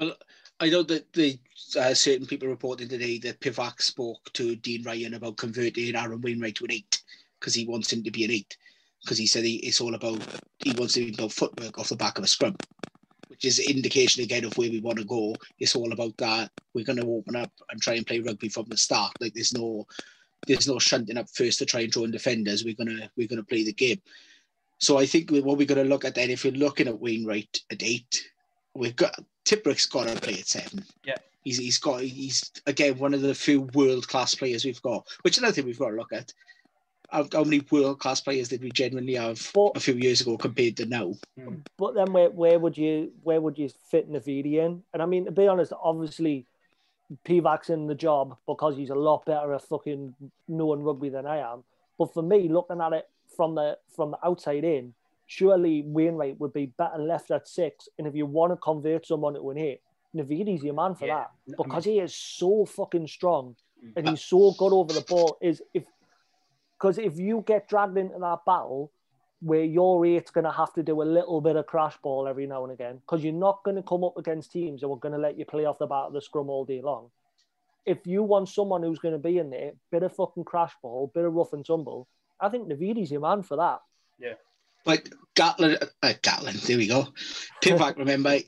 Well, 0.00 0.16
I 0.58 0.70
know 0.70 0.82
that 0.84 1.12
the 1.12 1.38
uh, 1.78 1.92
certain 1.92 2.26
people 2.26 2.48
reporting 2.48 2.88
today 2.88 3.18
that 3.18 3.40
Pivac 3.40 3.82
spoke 3.82 4.32
to 4.32 4.56
Dean 4.56 4.82
Ryan 4.84 5.14
about 5.14 5.36
converting 5.36 5.94
Aaron 5.94 6.22
Wainwright 6.22 6.54
to 6.56 6.64
an 6.64 6.72
eight 6.72 7.02
because 7.38 7.52
he 7.54 7.66
wants 7.66 7.92
him 7.92 8.02
to 8.04 8.10
be 8.10 8.24
an 8.24 8.30
eight 8.30 8.56
because 9.04 9.18
he 9.18 9.26
said 9.26 9.44
he, 9.44 9.56
it's 9.56 9.82
all 9.82 9.94
about 9.94 10.22
he 10.60 10.72
wants 10.78 10.94
to 10.94 11.12
build 11.12 11.34
footwork 11.34 11.78
off 11.78 11.90
the 11.90 11.96
back 11.96 12.16
of 12.16 12.24
a 12.24 12.26
scrum, 12.26 12.56
which 13.28 13.44
is 13.44 13.58
indication 13.58 14.22
again 14.22 14.44
of 14.44 14.56
where 14.56 14.70
we 14.70 14.80
want 14.80 14.98
to 14.98 15.04
go. 15.04 15.34
It's 15.58 15.76
all 15.76 15.92
about 15.92 16.16
that. 16.16 16.50
We're 16.72 16.86
going 16.86 17.00
to 17.00 17.10
open 17.10 17.36
up 17.36 17.52
and 17.70 17.80
try 17.80 17.94
and 17.94 18.06
play 18.06 18.20
rugby 18.20 18.48
from 18.48 18.64
the 18.68 18.78
start. 18.78 19.12
Like 19.20 19.34
there's 19.34 19.52
no 19.52 19.86
there's 20.46 20.68
no 20.68 20.78
shunting 20.78 21.18
up 21.18 21.28
first 21.28 21.58
to 21.58 21.66
try 21.66 21.80
and 21.80 21.92
draw 21.92 22.04
in 22.04 22.12
defenders. 22.12 22.64
We're 22.64 22.74
gonna 22.74 23.10
we're 23.16 23.28
gonna 23.28 23.42
play 23.42 23.62
the 23.62 23.74
game. 23.74 24.00
So 24.78 24.96
I 24.96 25.04
think 25.04 25.30
what 25.30 25.58
we're 25.58 25.66
going 25.66 25.82
to 25.82 25.88
look 25.88 26.04
at 26.04 26.14
then, 26.14 26.28
if 26.28 26.44
we're 26.44 26.52
looking 26.52 26.86
at 26.86 27.00
Wainwright 27.00 27.60
at 27.70 27.82
eight, 27.82 28.22
we've 28.74 28.94
got 28.94 29.18
Tipuric's 29.46 29.86
got 29.86 30.08
to 30.08 30.20
play 30.20 30.34
at 30.34 30.48
seven. 30.48 30.84
Yeah. 31.04 31.14
He's, 31.44 31.58
he's 31.58 31.78
got 31.78 32.00
he's 32.00 32.50
again 32.66 32.98
one 32.98 33.14
of 33.14 33.22
the 33.22 33.34
few 33.34 33.62
world 33.72 34.08
class 34.08 34.34
players 34.34 34.64
we've 34.64 34.82
got, 34.82 35.06
which 35.22 35.38
another 35.38 35.52
thing 35.52 35.64
we've 35.64 35.78
got 35.78 35.90
to 35.90 35.96
look 35.96 36.12
at. 36.12 36.32
How, 37.08 37.24
how 37.32 37.44
many 37.44 37.64
world 37.70 38.00
class 38.00 38.20
players 38.20 38.48
did 38.48 38.62
we 38.62 38.72
genuinely 38.72 39.14
have 39.14 39.52
Well- 39.54 39.70
a 39.76 39.80
few 39.80 39.94
years 39.94 40.20
ago 40.20 40.36
compared 40.36 40.76
to 40.78 40.86
now? 40.86 41.14
Hmm. 41.38 41.58
but 41.78 41.94
then 41.94 42.12
where, 42.12 42.30
where 42.30 42.58
would 42.58 42.76
you 42.76 43.12
where 43.22 43.40
would 43.40 43.56
you 43.56 43.68
fit 43.90 44.10
Navidi 44.10 44.54
in 44.54 44.82
and 44.92 45.00
I 45.00 45.06
mean 45.06 45.26
to 45.26 45.30
be 45.30 45.46
honest 45.46 45.72
obviously 45.80 46.46
Pivac's 47.24 47.70
in 47.70 47.86
the 47.86 47.94
job 47.94 48.36
because 48.48 48.76
he's 48.76 48.90
a 48.90 48.96
lot 48.96 49.24
better 49.24 49.54
at 49.54 49.62
fucking 49.62 50.16
knowing 50.48 50.82
rugby 50.82 51.10
than 51.10 51.26
I 51.26 51.52
am 51.52 51.62
but 51.96 52.12
for 52.12 52.24
me 52.24 52.48
looking 52.48 52.80
at 52.80 52.92
it 52.92 53.08
from 53.36 53.54
the 53.54 53.78
from 53.94 54.10
the 54.10 54.18
outside 54.26 54.64
in 54.64 54.92
surely 55.26 55.82
Wainwright 55.86 56.38
would 56.40 56.52
be 56.52 56.66
better 56.66 56.98
left 56.98 57.30
at 57.30 57.48
six 57.48 57.88
and 57.98 58.06
if 58.06 58.14
you 58.14 58.26
want 58.26 58.52
to 58.52 58.56
convert 58.56 59.06
someone 59.06 59.34
to 59.34 59.50
an 59.50 59.58
eight 59.58 59.80
Navidi's 60.14 60.62
your 60.62 60.74
man 60.74 60.94
for 60.94 61.06
Yeah. 61.06 61.18
that 61.18 61.26
I 61.26 61.50
mean- 61.50 61.56
because 61.58 61.84
he 61.84 61.98
is 62.00 62.14
so 62.14 62.64
fucking 62.64 63.06
strong 63.06 63.56
and 63.94 64.08
he's 64.08 64.22
so 64.22 64.38
mm. 64.38 64.56
good 64.56 64.72
over 64.72 64.92
the 64.92 65.02
ball. 65.02 65.36
Is 65.40 65.62
if 65.74 65.84
because 66.78 66.98
if 66.98 67.18
you 67.18 67.42
get 67.46 67.68
dragged 67.68 67.96
into 67.96 68.18
that 68.18 68.40
battle 68.44 68.92
where 69.40 69.64
your 69.64 70.04
eight's 70.06 70.30
going 70.30 70.44
to 70.44 70.50
have 70.50 70.72
to 70.74 70.82
do 70.82 71.02
a 71.02 71.04
little 71.04 71.40
bit 71.40 71.56
of 71.56 71.66
crash 71.66 71.96
ball 72.02 72.26
every 72.26 72.46
now 72.46 72.64
and 72.64 72.72
again, 72.72 72.96
because 72.96 73.22
you're 73.22 73.32
not 73.32 73.62
going 73.64 73.76
to 73.76 73.82
come 73.82 74.02
up 74.02 74.16
against 74.16 74.52
teams 74.52 74.80
that 74.80 74.88
are 74.88 74.96
going 74.96 75.12
to 75.12 75.18
let 75.18 75.38
you 75.38 75.44
play 75.44 75.64
off 75.66 75.78
the 75.78 75.86
bat 75.86 76.06
of 76.06 76.12
the 76.12 76.20
scrum 76.20 76.48
all 76.48 76.64
day 76.64 76.80
long. 76.82 77.10
If 77.84 78.06
you 78.06 78.22
want 78.22 78.48
someone 78.48 78.82
who's 78.82 78.98
going 78.98 79.12
to 79.12 79.18
be 79.18 79.38
in 79.38 79.50
there, 79.50 79.72
bit 79.92 80.02
of 80.02 80.14
fucking 80.16 80.44
crash 80.44 80.72
ball, 80.82 81.10
bit 81.14 81.24
of 81.24 81.34
rough 81.34 81.52
and 81.52 81.64
tumble, 81.64 82.08
I 82.40 82.48
think 82.48 82.68
Navidi's 82.68 83.10
your 83.10 83.20
man 83.20 83.42
for 83.42 83.56
that. 83.58 83.80
But 84.86 85.08
Gatland, 85.34 85.82
uh, 86.02 86.14
Gatland, 86.22 86.64
there 86.64 86.78
we 86.78 86.86
go. 86.86 87.08
Pivac, 87.60 87.98
remember, 87.98 88.38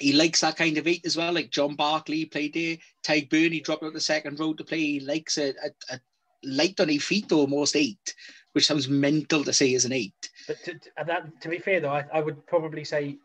he 0.00 0.14
likes 0.14 0.40
that 0.40 0.56
kind 0.56 0.78
of 0.78 0.88
eight 0.88 1.04
as 1.04 1.18
well. 1.18 1.32
Like 1.32 1.50
John 1.50 1.76
Barclay 1.76 2.24
played 2.24 2.54
there. 2.54 2.78
Tadhg 3.04 3.28
Beirne, 3.28 3.52
he 3.52 3.60
dropped 3.60 3.84
out 3.84 3.92
the 3.92 4.00
second 4.00 4.40
row 4.40 4.54
to 4.54 4.64
play. 4.64 4.78
He 4.78 5.00
likes 5.00 5.36
a, 5.36 5.50
a, 5.50 5.94
a 5.94 6.00
light 6.42 6.80
on 6.80 6.88
his 6.88 7.04
feet, 7.04 7.30
almost 7.30 7.76
eight, 7.76 8.14
which 8.52 8.66
sounds 8.66 8.88
mental 8.88 9.44
to 9.44 9.52
say 9.52 9.74
as 9.74 9.84
an 9.84 9.92
eight. 9.92 10.30
But 10.48 10.64
to, 10.64 10.74
to, 10.78 10.90
that, 11.06 11.40
to 11.42 11.48
be 11.50 11.58
fair, 11.58 11.80
though, 11.80 11.92
I, 11.92 12.06
I 12.12 12.20
would 12.20 12.44
probably 12.46 12.82
say, 12.82 13.18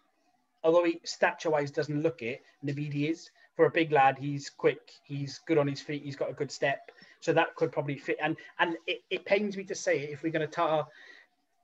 although 0.62 0.84
he 0.84 1.00
stature-wise 1.06 1.71
doesn't 1.71 2.04
look 2.04 2.21
it, 2.21 2.41
Navidi 2.63 3.10
is. 3.10 3.32
For 3.56 3.67
a 3.67 3.71
big 3.71 3.93
lad, 3.93 4.17
he's 4.19 4.50
quick, 4.50 4.91
he's 5.06 5.39
good 5.48 5.58
on 5.58 5.65
his 5.65 5.80
feet, 5.80 6.04
he's 6.04 6.17
got 6.17 6.30
a 6.30 6.34
good 6.34 6.52
step. 6.52 6.91
So 7.21 7.32
that 7.32 7.56
could 7.56 7.71
probably 7.71 7.98
fit. 7.98 8.17
And 8.21 8.36
and 8.60 8.76
it, 8.86 9.02
it 9.10 9.24
pains 9.24 9.56
me 9.56 9.63
to 9.63 9.76
say 9.76 10.00
it 10.00 10.10
if 10.10 10.24
we're 10.24 10.34
going 10.34 10.45
to 10.45 10.54
tar 10.54 10.86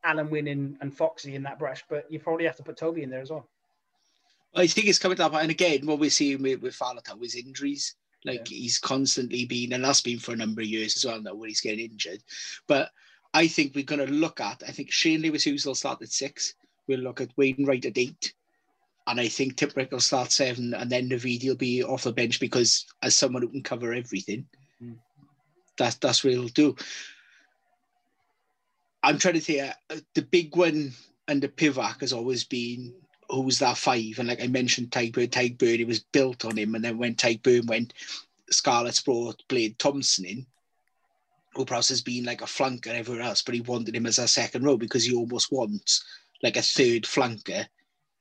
Alun 0.06 0.30
Wyn 0.30 0.48
and, 0.48 0.78
and 0.82 0.96
Foxy 0.96 1.36
in 1.36 1.44
that 1.44 1.60
brush, 1.60 1.84
but 1.90 2.12
you 2.12 2.20
probably 2.20 2.46
have 2.46 2.58
to 2.58 2.64
put 2.64 2.78
Toby 2.78 3.04
in 3.04 3.10
there 3.10 3.22
as 3.22 3.30
well. 3.30 3.48
I 4.56 4.68
think 4.68 4.88
it's 4.88 5.00
coming 5.00 5.16
to 5.18 5.24
that 5.24 5.32
point. 5.32 5.44
And 5.44 5.52
again, 5.52 5.86
what 5.86 6.00
we're 6.00 6.10
seeing 6.10 6.42
with, 6.42 6.62
with 6.62 6.78
Faletau 6.78 7.24
is 7.24 7.36
injuries. 7.36 7.96
Like 8.26 8.48
he's 8.48 8.78
constantly 8.78 9.46
been, 9.46 9.74
and 9.74 9.84
that's 9.84 10.02
been 10.02 10.20
for 10.20 10.34
a 10.34 10.36
number 10.36 10.62
of 10.62 10.68
years 10.68 10.96
as 10.96 11.06
well 11.06 11.22
now, 11.22 11.34
where 11.34 11.48
he's 11.48 11.62
getting 11.62 11.90
injured. 11.90 12.22
But 12.68 12.90
I 13.34 13.48
think 13.48 13.74
we're 13.74 13.84
going 13.84 14.06
to 14.06 14.14
look 14.14 14.40
at, 14.40 14.62
I 14.68 14.72
think 14.72 14.92
Shane 14.92 15.22
Lewis 15.22 15.44
Hughes 15.44 15.66
will 15.66 15.74
start 15.74 16.02
at 16.02 16.10
six. 16.10 16.54
We'll 16.88 17.00
look 17.00 17.22
at 17.22 17.36
Wainwright 17.38 17.86
at 17.86 17.98
eight. 17.98 18.34
And 19.08 19.20
I 19.20 19.28
think 19.28 19.56
Tipuric 19.56 19.92
will 19.92 20.00
start 20.00 20.32
seven, 20.32 20.74
and 20.76 20.90
then 20.90 21.10
Navidi 21.10 21.48
will 21.48 21.56
be 21.56 21.84
off 21.84 22.04
the 22.04 22.12
bench 22.12 22.40
because 22.40 22.86
as 23.02 23.16
someone 23.16 23.42
who 23.42 23.50
can 23.50 23.64
cover 23.64 23.94
everything, 23.94 24.46
Mm. 24.84 24.96
that's 25.78 25.96
that's 25.98 26.24
what 26.24 26.34
he'll 26.34 26.48
do. 26.48 26.76
I'm 29.04 29.18
trying 29.18 29.36
to 29.36 29.40
think. 29.40 29.74
Uh, 29.90 29.96
the 30.14 30.22
big 30.22 30.56
one 30.56 30.94
under 31.28 31.48
Pivac 31.48 32.02
has 32.02 32.14
always 32.14 32.44
been 32.44 32.94
who's 33.30 33.60
that 33.60 33.78
five, 33.78 34.20
and 34.20 34.28
like 34.28 34.44
I 34.44 34.48
mentioned, 34.48 34.92
Tadhg 34.92 35.14
Beirne. 35.14 35.30
Tyburn, 35.30 35.80
it 35.80 35.88
was 35.88 36.00
built 36.00 36.46
on 36.46 36.58
him, 36.58 36.76
and 36.76 36.84
then 36.84 36.98
when 36.98 37.16
Tadhg 37.16 37.42
Beirne 37.42 37.68
went, 37.68 37.94
Scarlets 38.50 39.02
brought 39.02 39.48
Blade 39.48 39.80
Thomson 39.80 40.26
in, 40.26 40.46
who 41.56 41.66
perhaps 41.66 41.90
has 41.90 42.02
been 42.02 42.26
like 42.26 42.42
a 42.42 42.46
flanker 42.46 42.88
everywhere 42.88 43.24
else, 43.24 43.42
but 43.42 43.56
he 43.56 43.62
wanted 43.62 43.96
him 43.96 44.06
as 44.06 44.20
a 44.20 44.28
second 44.28 44.64
row 44.64 44.78
because 44.78 45.06
he 45.06 45.16
almost 45.16 45.52
wants 45.52 46.04
like 46.44 46.58
a 46.58 46.62
third 46.62 47.04
flanker 47.04 47.66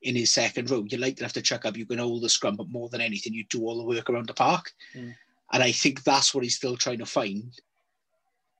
in 0.02 0.16
his 0.16 0.30
second 0.30 0.70
row. 0.70 0.84
You 0.88 0.98
like 0.98 1.16
to 1.16 1.24
have 1.24 1.32
to 1.34 1.42
chuck 1.42 1.64
up, 1.64 1.76
you 1.76 1.86
can 1.86 1.98
hold 1.98 2.22
the 2.22 2.28
scrum, 2.28 2.56
but 2.56 2.70
more 2.70 2.88
than 2.88 3.00
anything, 3.00 3.34
you 3.34 3.44
do 3.44 3.64
all 3.64 3.76
the 3.76 3.84
work 3.84 4.08
around 4.08 4.28
the 4.28 4.34
park. 4.34 4.72
Mm. 4.94 5.14
And 5.52 5.62
I 5.62 5.72
think 5.72 6.04
that's 6.04 6.34
what 6.34 6.44
he's 6.44 6.56
still 6.56 6.76
trying 6.76 6.98
to 6.98 7.06
find. 7.06 7.52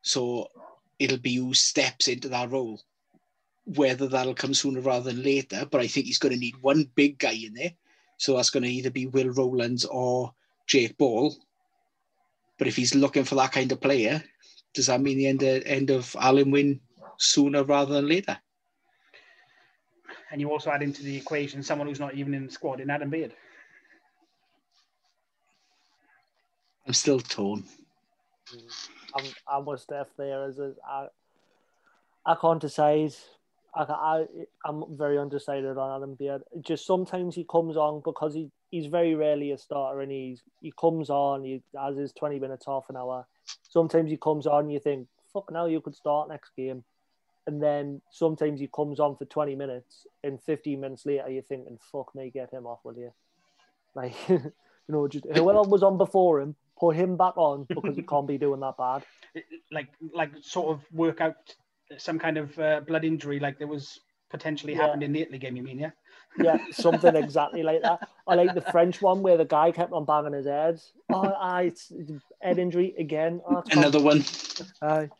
So 0.02 0.48
it'll 1.01 1.19
be 1.19 1.37
who 1.37 1.55
steps 1.55 2.07
into 2.07 2.29
that 2.29 2.51
role, 2.53 2.81
whether 3.65 4.07
that'll 4.07 4.35
come 4.35 4.55
sooner 4.55 4.81
rather 4.81 5.11
than 5.11 5.25
later. 5.25 5.67
But 5.69 5.81
I 5.81 5.87
think 5.88 6.07
he's 6.07 6.19
going 6.19 6.35
to 6.35 6.38
need 6.38 6.55
one 6.61 6.88
big 6.94 7.19
guy 7.19 7.33
in 7.33 7.55
there. 7.55 7.73
So 8.19 8.37
that's 8.37 8.51
going 8.51 8.65
to 8.65 8.69
either 8.69 8.90
be 8.90 9.07
Will 9.07 9.31
Rowlands 9.31 9.87
or 9.87 10.33
Jake 10.67 10.96
Ball. 10.98 11.35
But 12.59 12.69
if 12.69 12.77
he's 12.77 12.94
looking 12.94 13.25
for 13.25 13.35
that 13.37 13.53
kind 13.53 13.73
of 13.73 13.81
player, 13.81 14.23
does 14.75 14.87
that 14.87 15.01
mean 15.01 15.17
the 15.17 15.27
end 15.27 15.42
of, 15.42 15.63
end 15.65 15.90
of 15.90 16.05
Alun 16.21 16.53
Wyn 16.53 16.81
sooner 17.19 17.65
rather 17.65 17.94
than 17.94 18.07
later? 18.07 18.38
And 20.31 20.40
you 20.40 20.51
also 20.53 20.71
add 20.71 20.83
into 20.83 21.03
the 21.03 21.17
equation 21.17 21.63
someone 21.63 21.88
who's 21.88 21.98
not 21.98 22.15
even 22.15 22.35
in 22.35 22.46
the 22.46 22.53
squad 22.53 22.81
in 22.81 22.90
Adam 22.90 23.09
Beard. 23.09 23.33
I'm 26.87 26.92
still 26.92 27.21
torn. 27.21 27.65
Mm. 28.55 28.90
I'm, 29.15 29.25
I'm 29.48 29.65
with 29.65 29.81
Steph 29.81 30.08
there. 30.17 30.44
As 30.44 30.61
I, 30.88 31.06
I 32.27 32.35
can't 32.40 32.61
decide. 32.61 33.13
I, 33.75 33.83
I, 33.83 34.27
I'm 34.65 34.85
very 34.96 35.19
undecided 35.19 35.79
on 35.79 35.96
Adam 35.96 36.15
Beard. 36.15 36.42
Just 36.61 36.87
sometimes 36.87 37.37
he 37.37 37.46
comes 37.48 37.77
on 37.77 38.02
because 38.04 38.35
he 38.35 38.50
he's 38.71 38.87
very 38.87 39.15
rarely 39.15 39.52
a 39.52 39.58
starter, 39.58 40.00
and 40.00 40.11
he's 40.11 40.42
he 40.61 40.73
comes 40.79 41.11
on, 41.11 41.44
he 41.44 41.63
has 41.79 41.96
his 41.96 42.13
twenty 42.13 42.38
minutes, 42.38 42.67
half 42.67 42.87
an 42.88 42.96
hour. 42.96 43.27
Sometimes 43.69 44.11
he 44.11 44.17
comes 44.17 44.46
on, 44.46 44.71
you 44.71 44.81
think, 44.81 45.06
"Fuck, 45.33 45.52
now 45.52 45.67
you 45.67 45.81
could 45.81 45.94
start 45.94 46.29
next 46.29 46.50
game," 46.56 46.85
and 47.46 47.63
then 47.63 48.00
sometimes 48.11 48.61
he 48.61 48.69
comes 48.75 48.98
on 48.98 49.17
for 49.17 49.25
twenty 49.27 49.54
minutes, 49.54 50.06
and 50.25 50.42
fifteen 50.42 50.81
minutes 50.81 51.06
later, 51.06 51.29
you're 51.29 51.42
thinking, 51.42 51.79
"Fuck 51.92 52.15
me, 52.15 52.31
get 52.31 52.52
him 52.52 52.67
off, 52.67 52.81
will 52.85 52.96
you?" 52.96 53.13
Like, 53.94 54.15
you 54.29 54.52
know, 54.88 55.08
just 55.08 55.27
whoever 55.27 55.63
was 55.63 55.83
on 55.83 55.98
before 55.98 56.40
him, 56.40 56.56
put 56.81 56.96
him 56.96 57.16
back 57.16 57.37
on 57.37 57.66
because 57.68 57.94
he 57.94 58.02
can't 58.10 58.26
be 58.26 58.38
doing 58.38 58.60
that 58.60 58.76
bad. 58.78 59.04
Like, 59.70 59.88
like 60.14 60.31
sort 60.40 60.68
of 60.74 60.81
work 60.92 61.20
out 61.20 61.37
some 61.98 62.18
kind 62.18 62.38
of 62.38 62.58
uh, 62.58 62.81
blood 62.81 63.04
injury, 63.04 63.38
like 63.38 63.58
there 63.58 63.68
was 63.68 64.00
potentially 64.31 64.72
Yeah. 64.74 64.83
happened 64.83 65.02
in 65.02 65.12
the 65.12 65.20
Italy 65.20 65.38
game. 65.38 65.56
You 65.56 65.62
mean, 65.62 65.78
yeah? 65.78 65.90
Yeah, 66.38 66.58
something 66.70 67.14
exactly 67.16 67.62
like 67.62 67.83
that. 67.83 68.08
I 68.26 68.35
like 68.35 68.54
the 68.54 68.60
French 68.60 69.02
one 69.02 69.22
where 69.22 69.37
the 69.37 69.44
guy 69.44 69.72
kept 69.72 69.92
on 69.92 70.04
banging 70.04 70.33
his 70.33 70.46
head. 70.46 70.81
Oh, 71.12 71.35
aye, 71.40 71.64
it's, 71.64 71.90
it's 71.90 72.12
head 72.40 72.58
injury 72.60 72.94
again. 72.96 73.40
Oh, 73.44 73.58
it's 73.58 73.74
Another 73.76 74.00
one. 74.00 74.24
Aye. 74.81 75.10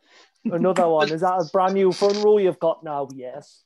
Another 0.45 0.89
one. 0.89 1.11
Is 1.13 1.23
that 1.23 1.43
a 1.43 1.51
brand 1.53 1.75
new 1.75 1.91
fun 1.91 2.23
rule 2.23 2.39
you've 2.39 2.61
got 2.61 2.85
now? 2.85 3.09
Yes. 3.13 3.65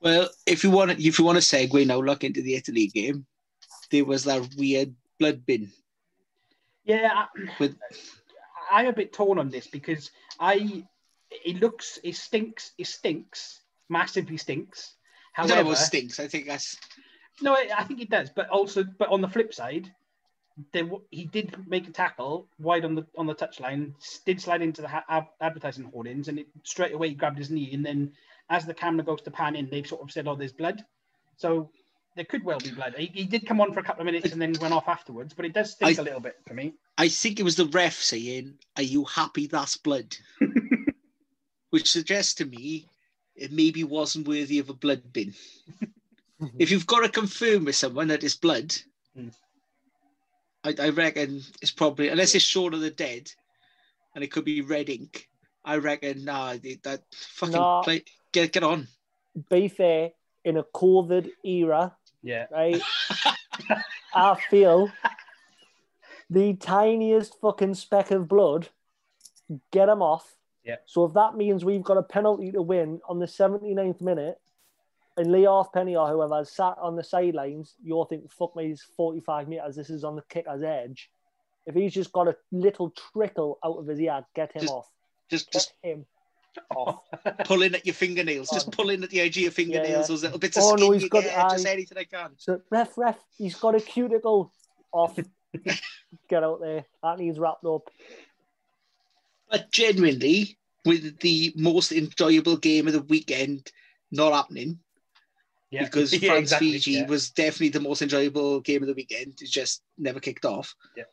Well, 0.00 0.28
if 0.44 0.64
you 0.64 0.72
want, 0.72 0.90
to, 0.90 1.00
if 1.00 1.20
you 1.20 1.24
want 1.24 1.40
to 1.40 1.44
segue 1.56 1.86
now, 1.86 2.00
look 2.00 2.24
into 2.24 2.42
the 2.42 2.56
Italy 2.56 2.88
game. 2.88 3.26
There 3.92 4.04
was 4.04 4.24
that 4.24 4.42
weird 4.58 4.92
blood 5.20 5.46
bin 5.46 5.70
Yeah, 6.84 7.26
with 7.58 7.76
I'm 8.70 8.86
a 8.86 8.92
bit 8.92 9.12
torn 9.12 9.38
on 9.38 9.50
this 9.50 9.66
because 9.66 10.10
I 10.38 10.84
it 11.30 11.60
looks 11.60 11.98
it 12.02 12.16
stinks 12.16 12.72
it 12.78 12.86
stinks 12.86 13.60
massively 13.88 14.36
stinks. 14.36 14.94
Know 15.46 15.64
what 15.64 15.78
stinks. 15.78 16.20
I 16.20 16.28
think 16.28 16.46
that's 16.46 16.76
no, 17.42 17.52
I, 17.52 17.68
I 17.76 17.84
think 17.84 18.00
it 18.00 18.10
does, 18.10 18.30
but 18.30 18.48
also 18.50 18.84
but 18.84 19.08
on 19.08 19.20
the 19.20 19.28
flip 19.28 19.52
side, 19.52 19.90
there 20.72 20.88
he 21.10 21.24
did 21.24 21.56
make 21.66 21.88
a 21.88 21.90
tackle 21.90 22.48
wide 22.58 22.84
on 22.84 22.94
the 22.94 23.06
on 23.16 23.26
the 23.26 23.34
touchline, 23.34 23.94
did 24.24 24.40
slide 24.40 24.62
into 24.62 24.82
the 24.82 24.88
ha- 24.88 25.04
ad- 25.08 25.28
advertising 25.40 25.84
hoardings, 25.84 26.28
and 26.28 26.38
it 26.38 26.46
straight 26.62 26.92
away 26.92 27.08
he 27.08 27.14
grabbed 27.14 27.38
his 27.38 27.50
knee, 27.50 27.72
and 27.72 27.84
then 27.84 28.12
as 28.50 28.66
the 28.66 28.74
camera 28.74 29.04
goes 29.04 29.22
to 29.22 29.30
pan 29.30 29.56
in, 29.56 29.68
they've 29.70 29.86
sort 29.86 30.02
of 30.02 30.12
said, 30.12 30.28
"Oh, 30.28 30.36
there's 30.36 30.52
blood," 30.52 30.84
so. 31.36 31.70
There 32.16 32.24
could 32.24 32.44
well 32.44 32.58
be 32.60 32.70
blood. 32.70 32.94
He, 32.96 33.06
he 33.06 33.24
did 33.24 33.44
come 33.46 33.60
on 33.60 33.72
for 33.72 33.80
a 33.80 33.82
couple 33.82 34.02
of 34.02 34.06
minutes 34.06 34.32
and 34.32 34.40
then 34.40 34.54
went 34.60 34.72
off 34.72 34.86
afterwards, 34.88 35.34
but 35.34 35.44
it 35.44 35.52
does 35.52 35.72
stink 35.72 35.98
I- 35.98 36.02
a 36.02 36.04
little 36.04 36.20
bit 36.20 36.36
for 36.46 36.54
me. 36.54 36.74
I 36.96 37.08
think 37.08 37.40
it 37.40 37.42
was 37.42 37.56
the 37.56 37.66
ref 37.66 37.94
saying, 37.94 38.54
"Are 38.76 38.82
you 38.84 39.04
happy 39.04 39.46
that's 39.48 39.76
blood?" 39.76 40.16
Which 41.70 41.90
suggests 41.90 42.34
to 42.34 42.44
me 42.44 42.86
it 43.34 43.50
maybe 43.50 43.82
wasn't 43.82 44.28
worthy 44.28 44.60
of 44.60 44.70
a 44.70 44.74
blood 44.74 45.12
bin. 45.12 45.34
if 46.58 46.70
you've 46.70 46.86
got 46.86 47.00
to 47.00 47.08
confirm 47.08 47.64
with 47.64 47.74
someone 47.74 48.08
that 48.08 48.22
it's 48.24 48.36
blood, 48.36 48.72
Mm. 49.16 49.32
I, 50.64 50.74
I 50.80 50.88
reckon 50.88 51.40
it's 51.62 51.70
probably 51.70 52.08
unless 52.08 52.34
it's 52.34 52.44
Shaun 52.44 52.74
of 52.74 52.80
the 52.80 52.90
Dead, 52.90 53.30
and 54.14 54.24
it 54.24 54.32
could 54.32 54.44
be 54.44 54.60
red 54.60 54.88
ink. 54.88 55.28
I 55.64 55.76
reckon 55.76 56.24
nah, 56.24 56.56
they- 56.56 56.80
that 56.82 57.02
fucking 57.12 57.54
Nah. 57.54 57.82
play, 57.82 58.02
get 58.32 58.52
get 58.52 58.62
on. 58.64 58.88
Be 59.50 59.68
fair, 59.68 60.10
in 60.44 60.56
a 60.56 60.64
COVID 60.64 61.30
era, 61.44 61.96
Yeah. 62.24 62.46
right? 62.50 62.80
I 64.14 64.34
feel 64.50 64.90
the 66.30 66.54
tiniest 66.54 67.40
fucking 67.40 67.74
speck 67.74 68.10
of 68.10 68.26
blood, 68.28 68.68
get 69.70 69.88
him 69.88 70.02
off. 70.02 70.34
Yeah. 70.64 70.76
So 70.86 71.04
if 71.04 71.12
that 71.14 71.36
means 71.36 71.64
we've 71.64 71.82
got 71.82 71.98
a 71.98 72.02
penalty 72.02 72.50
to 72.52 72.62
win 72.62 73.00
on 73.08 73.18
the 73.18 73.26
79th 73.26 74.00
minute, 74.00 74.40
and 75.16 75.30
Leigh 75.30 75.42
Halfpenny 75.44 75.94
or 75.94 76.08
whoever 76.08 76.36
has 76.38 76.50
sat 76.50 76.76
on 76.80 76.96
the 76.96 77.04
sidelines, 77.04 77.74
you're 77.84 78.06
thinking, 78.06 78.28
fuck 78.28 78.56
me, 78.56 78.68
he's 78.68 78.82
45 78.96 79.46
metres, 79.48 79.76
this 79.76 79.90
is 79.90 80.02
on 80.02 80.16
the 80.16 80.22
kicker's 80.28 80.62
edge. 80.64 81.10
If 81.66 81.74
he's 81.76 81.92
just 81.94 82.10
got 82.12 82.26
a 82.28 82.36
little 82.50 82.90
trickle 83.12 83.58
out 83.64 83.76
of 83.78 83.86
his 83.86 84.00
ear, 84.00 84.24
get 84.34 84.52
him 84.52 84.62
Just- 84.62 84.72
off. 84.74 84.88
Just 85.30 85.46
Get 85.46 85.52
just 85.52 85.72
him 85.82 86.04
off. 86.76 87.02
pulling 87.44 87.74
at 87.74 87.84
your 87.86 87.94
fingernails, 87.94 88.48
just 88.50 88.70
pulling 88.72 89.02
at 89.02 89.10
the 89.10 89.20
edge 89.20 89.36
of 89.36 89.42
your 89.42 89.50
fingernails, 89.52 89.88
yeah. 89.88 90.02
those 90.06 90.22
little 90.22 90.38
bits 90.38 90.56
of 90.56 90.62
Oh, 90.64 90.70
no, 90.74 90.76
skin 90.76 90.92
he's 90.94 91.02
you 91.04 91.08
got- 91.08 91.24
get, 91.24 91.50
just 91.50 91.66
aye. 91.66 91.70
anything 91.70 91.98
I 91.98 92.04
can. 92.04 92.30
So 92.36 92.60
ref, 92.70 92.96
ref, 92.98 93.18
he's 93.36 93.54
got 93.56 93.74
a 93.74 93.80
cuticle 93.80 94.52
off. 94.92 95.18
Get 96.28 96.42
out 96.44 96.60
there. 96.60 96.84
That 97.02 97.18
needs 97.18 97.38
wrapped 97.38 97.64
up. 97.64 97.88
But 99.50 99.70
genuinely, 99.70 100.58
with 100.84 101.18
the 101.20 101.52
most 101.56 101.92
enjoyable 101.92 102.56
game 102.56 102.86
of 102.86 102.92
the 102.92 103.02
weekend 103.02 103.70
not 104.10 104.32
happening, 104.32 104.78
Yeah. 105.70 105.84
because 105.84 106.12
Yeah, 106.22 106.30
France 106.30 106.42
exactly, 106.52 106.72
Fiji 106.72 106.90
yeah. 106.92 107.06
was 107.06 107.30
definitely 107.30 107.68
the 107.70 107.80
most 107.80 108.02
enjoyable 108.02 108.60
game 108.60 108.82
of 108.82 108.88
the 108.88 108.94
weekend. 108.94 109.34
It 109.40 109.48
just 109.48 109.82
never 109.98 110.20
kicked 110.20 110.44
off. 110.44 110.74
Yeah. 110.96 111.04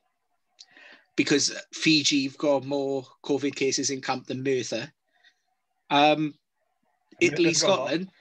Because 1.15 1.55
Fiji 1.73 2.23
have 2.23 2.37
got 2.37 2.65
more 2.65 3.05
COVID 3.23 3.53
cases 3.55 3.89
in 3.89 4.01
camp 4.01 4.27
than 4.27 4.43
Merthyr. 4.43 4.91
Um, 5.91 6.33
Italy, 7.19 7.49
Merthyr's 7.49 7.59
got 7.59 7.69
a 7.69 7.75
lot. 7.75 7.91
Scotland, 7.91 8.11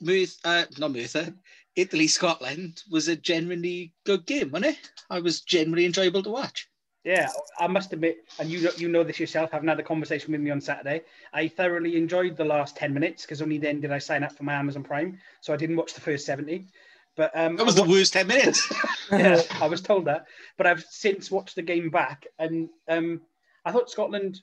Merth, 0.00 0.38
uh, 0.44 0.64
not 0.78 0.92
Merthyr, 0.92 1.34
Italy, 1.76 2.08
Scotland 2.08 2.82
was 2.90 3.08
a 3.08 3.16
genuinely 3.16 3.92
good 4.04 4.26
game, 4.26 4.50
wasn't 4.50 4.72
it? 4.76 4.90
I 5.10 5.20
was 5.20 5.42
generally 5.42 5.86
enjoyable 5.86 6.22
to 6.24 6.30
watch. 6.30 6.68
Yeah, 7.04 7.28
I 7.58 7.68
must 7.68 7.92
admit, 7.92 8.18
and 8.38 8.50
you 8.50 8.68
you 8.76 8.88
know 8.88 9.04
this 9.04 9.20
yourself, 9.20 9.52
having 9.52 9.68
had 9.68 9.80
a 9.80 9.84
conversation 9.84 10.32
with 10.32 10.40
me 10.40 10.50
on 10.50 10.60
Saturday, 10.60 11.02
I 11.32 11.48
thoroughly 11.48 11.96
enjoyed 11.96 12.36
the 12.36 12.44
last 12.44 12.76
10 12.76 12.92
minutes 12.92 13.22
because 13.22 13.40
only 13.40 13.58
then 13.58 13.80
did 13.80 13.92
I 13.92 13.98
sign 13.98 14.24
up 14.24 14.32
for 14.32 14.42
my 14.42 14.54
Amazon 14.54 14.82
Prime. 14.82 15.18
So 15.40 15.54
I 15.54 15.56
didn't 15.56 15.76
watch 15.76 15.94
the 15.94 16.00
first 16.00 16.26
70. 16.26 16.66
But 17.16 17.36
um, 17.36 17.56
That 17.56 17.66
was 17.66 17.78
I 17.78 17.84
the 17.84 17.90
worst 17.90 18.12
10 18.12 18.26
minutes. 18.26 18.72
yeah, 19.10 19.40
I 19.60 19.68
was 19.68 19.80
told 19.80 20.04
that. 20.06 20.26
But 20.56 20.66
I've 20.66 20.84
since 20.84 21.30
watched 21.30 21.54
the 21.56 21.62
game 21.62 21.90
back, 21.90 22.26
and 22.38 22.68
um, 22.88 23.22
I 23.64 23.72
thought 23.72 23.90
Scotland. 23.90 24.40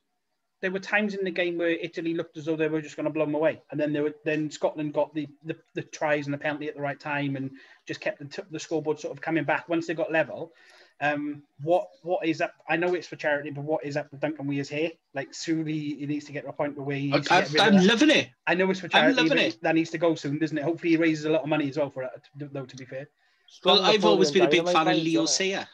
There 0.65 0.71
were 0.71 0.79
times 0.79 1.13
in 1.13 1.23
the 1.23 1.29
game 1.29 1.59
where 1.59 1.69
Italy 1.69 2.15
looked 2.15 2.37
as 2.37 2.45
though 2.45 2.55
they 2.55 2.67
were 2.67 2.81
just 2.81 2.95
going 2.95 3.03
to 3.03 3.11
blow 3.11 3.25
them 3.25 3.35
away, 3.35 3.61
and 3.69 3.79
then 3.79 3.93
there 3.93 4.01
were 4.01 4.15
then 4.23 4.49
Scotland 4.49 4.95
got 4.95 5.13
the, 5.13 5.27
the, 5.43 5.55
the 5.75 5.83
tries 5.83 6.25
and 6.25 6.33
the 6.33 6.39
penalty 6.39 6.67
at 6.67 6.73
the 6.73 6.81
right 6.81 6.99
time, 6.99 7.35
and 7.35 7.51
just 7.85 8.01
kept 8.01 8.17
the, 8.17 8.43
the 8.49 8.59
scoreboard 8.59 8.99
sort 8.99 9.15
of 9.15 9.21
coming 9.21 9.43
back. 9.43 9.69
Once 9.69 9.85
they 9.85 9.93
got 9.93 10.11
level, 10.11 10.53
um, 11.01 11.43
what 11.61 11.89
what 12.01 12.25
is 12.25 12.41
up? 12.41 12.51
I 12.67 12.77
know 12.77 12.95
it's 12.95 13.05
for 13.05 13.15
charity, 13.15 13.51
but 13.51 13.63
what 13.63 13.85
is 13.85 13.95
up 13.95 14.11
with 14.11 14.21
Duncan 14.21 14.47
Weir's 14.47 14.67
hair? 14.67 14.89
Like, 15.13 15.35
surely 15.35 15.77
he 15.77 16.07
needs 16.07 16.25
to 16.25 16.31
get 16.31 16.45
to 16.45 16.49
a 16.49 16.51
point 16.51 16.79
where 16.79 16.95
he. 16.95 17.13
I, 17.13 17.19
to 17.19 17.29
get 17.29 17.51
rid 17.51 17.61
I'm 17.61 17.77
that. 17.77 17.85
loving 17.85 18.09
it. 18.09 18.29
I 18.47 18.55
know 18.55 18.71
it's 18.71 18.79
for 18.79 18.87
charity. 18.87 19.19
I'm 19.19 19.27
loving 19.27 19.43
it. 19.43 19.61
that 19.61 19.75
needs 19.75 19.91
to 19.91 19.99
go 19.99 20.15
soon, 20.15 20.39
doesn't 20.39 20.57
it? 20.57 20.63
Hopefully, 20.63 20.93
he 20.93 20.97
raises 20.97 21.25
a 21.25 21.29
lot 21.29 21.43
of 21.43 21.47
money 21.47 21.69
as 21.69 21.77
well 21.77 21.91
for 21.91 22.01
it. 22.01 22.09
Though, 22.39 22.65
to 22.65 22.75
be 22.75 22.85
fair. 22.85 23.07
Well, 23.63 23.75
Strong 23.75 23.93
I've 23.93 24.03
always 24.05 24.31
been 24.31 24.45
a 24.45 24.49
big 24.49 24.65
Napoleon 24.65 24.85
fan 24.85 24.95
of 24.95 25.03
Leo 25.03 25.23
vibes, 25.25 25.29
Sayer, 25.29 25.67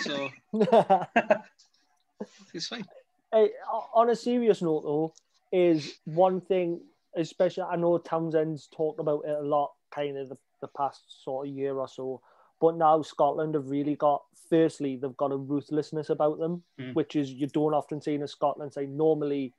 so 0.00 0.30
innit? 0.54 1.42
it's 2.54 2.68
fine. 2.68 2.86
On 3.32 4.10
a 4.10 4.16
serious 4.16 4.62
note, 4.62 4.82
though, 4.82 5.14
is 5.52 5.98
one 6.04 6.40
thing, 6.40 6.80
especially 7.16 7.64
I 7.64 7.76
know 7.76 7.98
Townsend's 7.98 8.68
talked 8.68 9.00
about 9.00 9.24
it 9.26 9.36
a 9.38 9.42
lot, 9.42 9.72
kind 9.90 10.16
of 10.16 10.28
the, 10.28 10.38
the 10.60 10.68
past 10.68 11.22
sort 11.24 11.46
of 11.48 11.54
year 11.54 11.74
or 11.74 11.88
so. 11.88 12.20
But 12.60 12.76
now 12.76 13.02
Scotland 13.02 13.54
have 13.54 13.70
really 13.70 13.96
got, 13.96 14.22
firstly, 14.48 14.96
they've 14.96 15.16
got 15.16 15.32
a 15.32 15.36
ruthlessness 15.36 16.10
about 16.10 16.38
them, 16.38 16.62
Mm. 16.78 16.94
which 16.94 17.16
is 17.16 17.32
you 17.32 17.46
don't 17.46 17.74
often 17.74 18.00
see 18.00 18.14
in 18.14 18.22
a 18.22 18.28
Scotland 18.28 18.72
side. 18.72 18.90
Normally, 18.90 19.54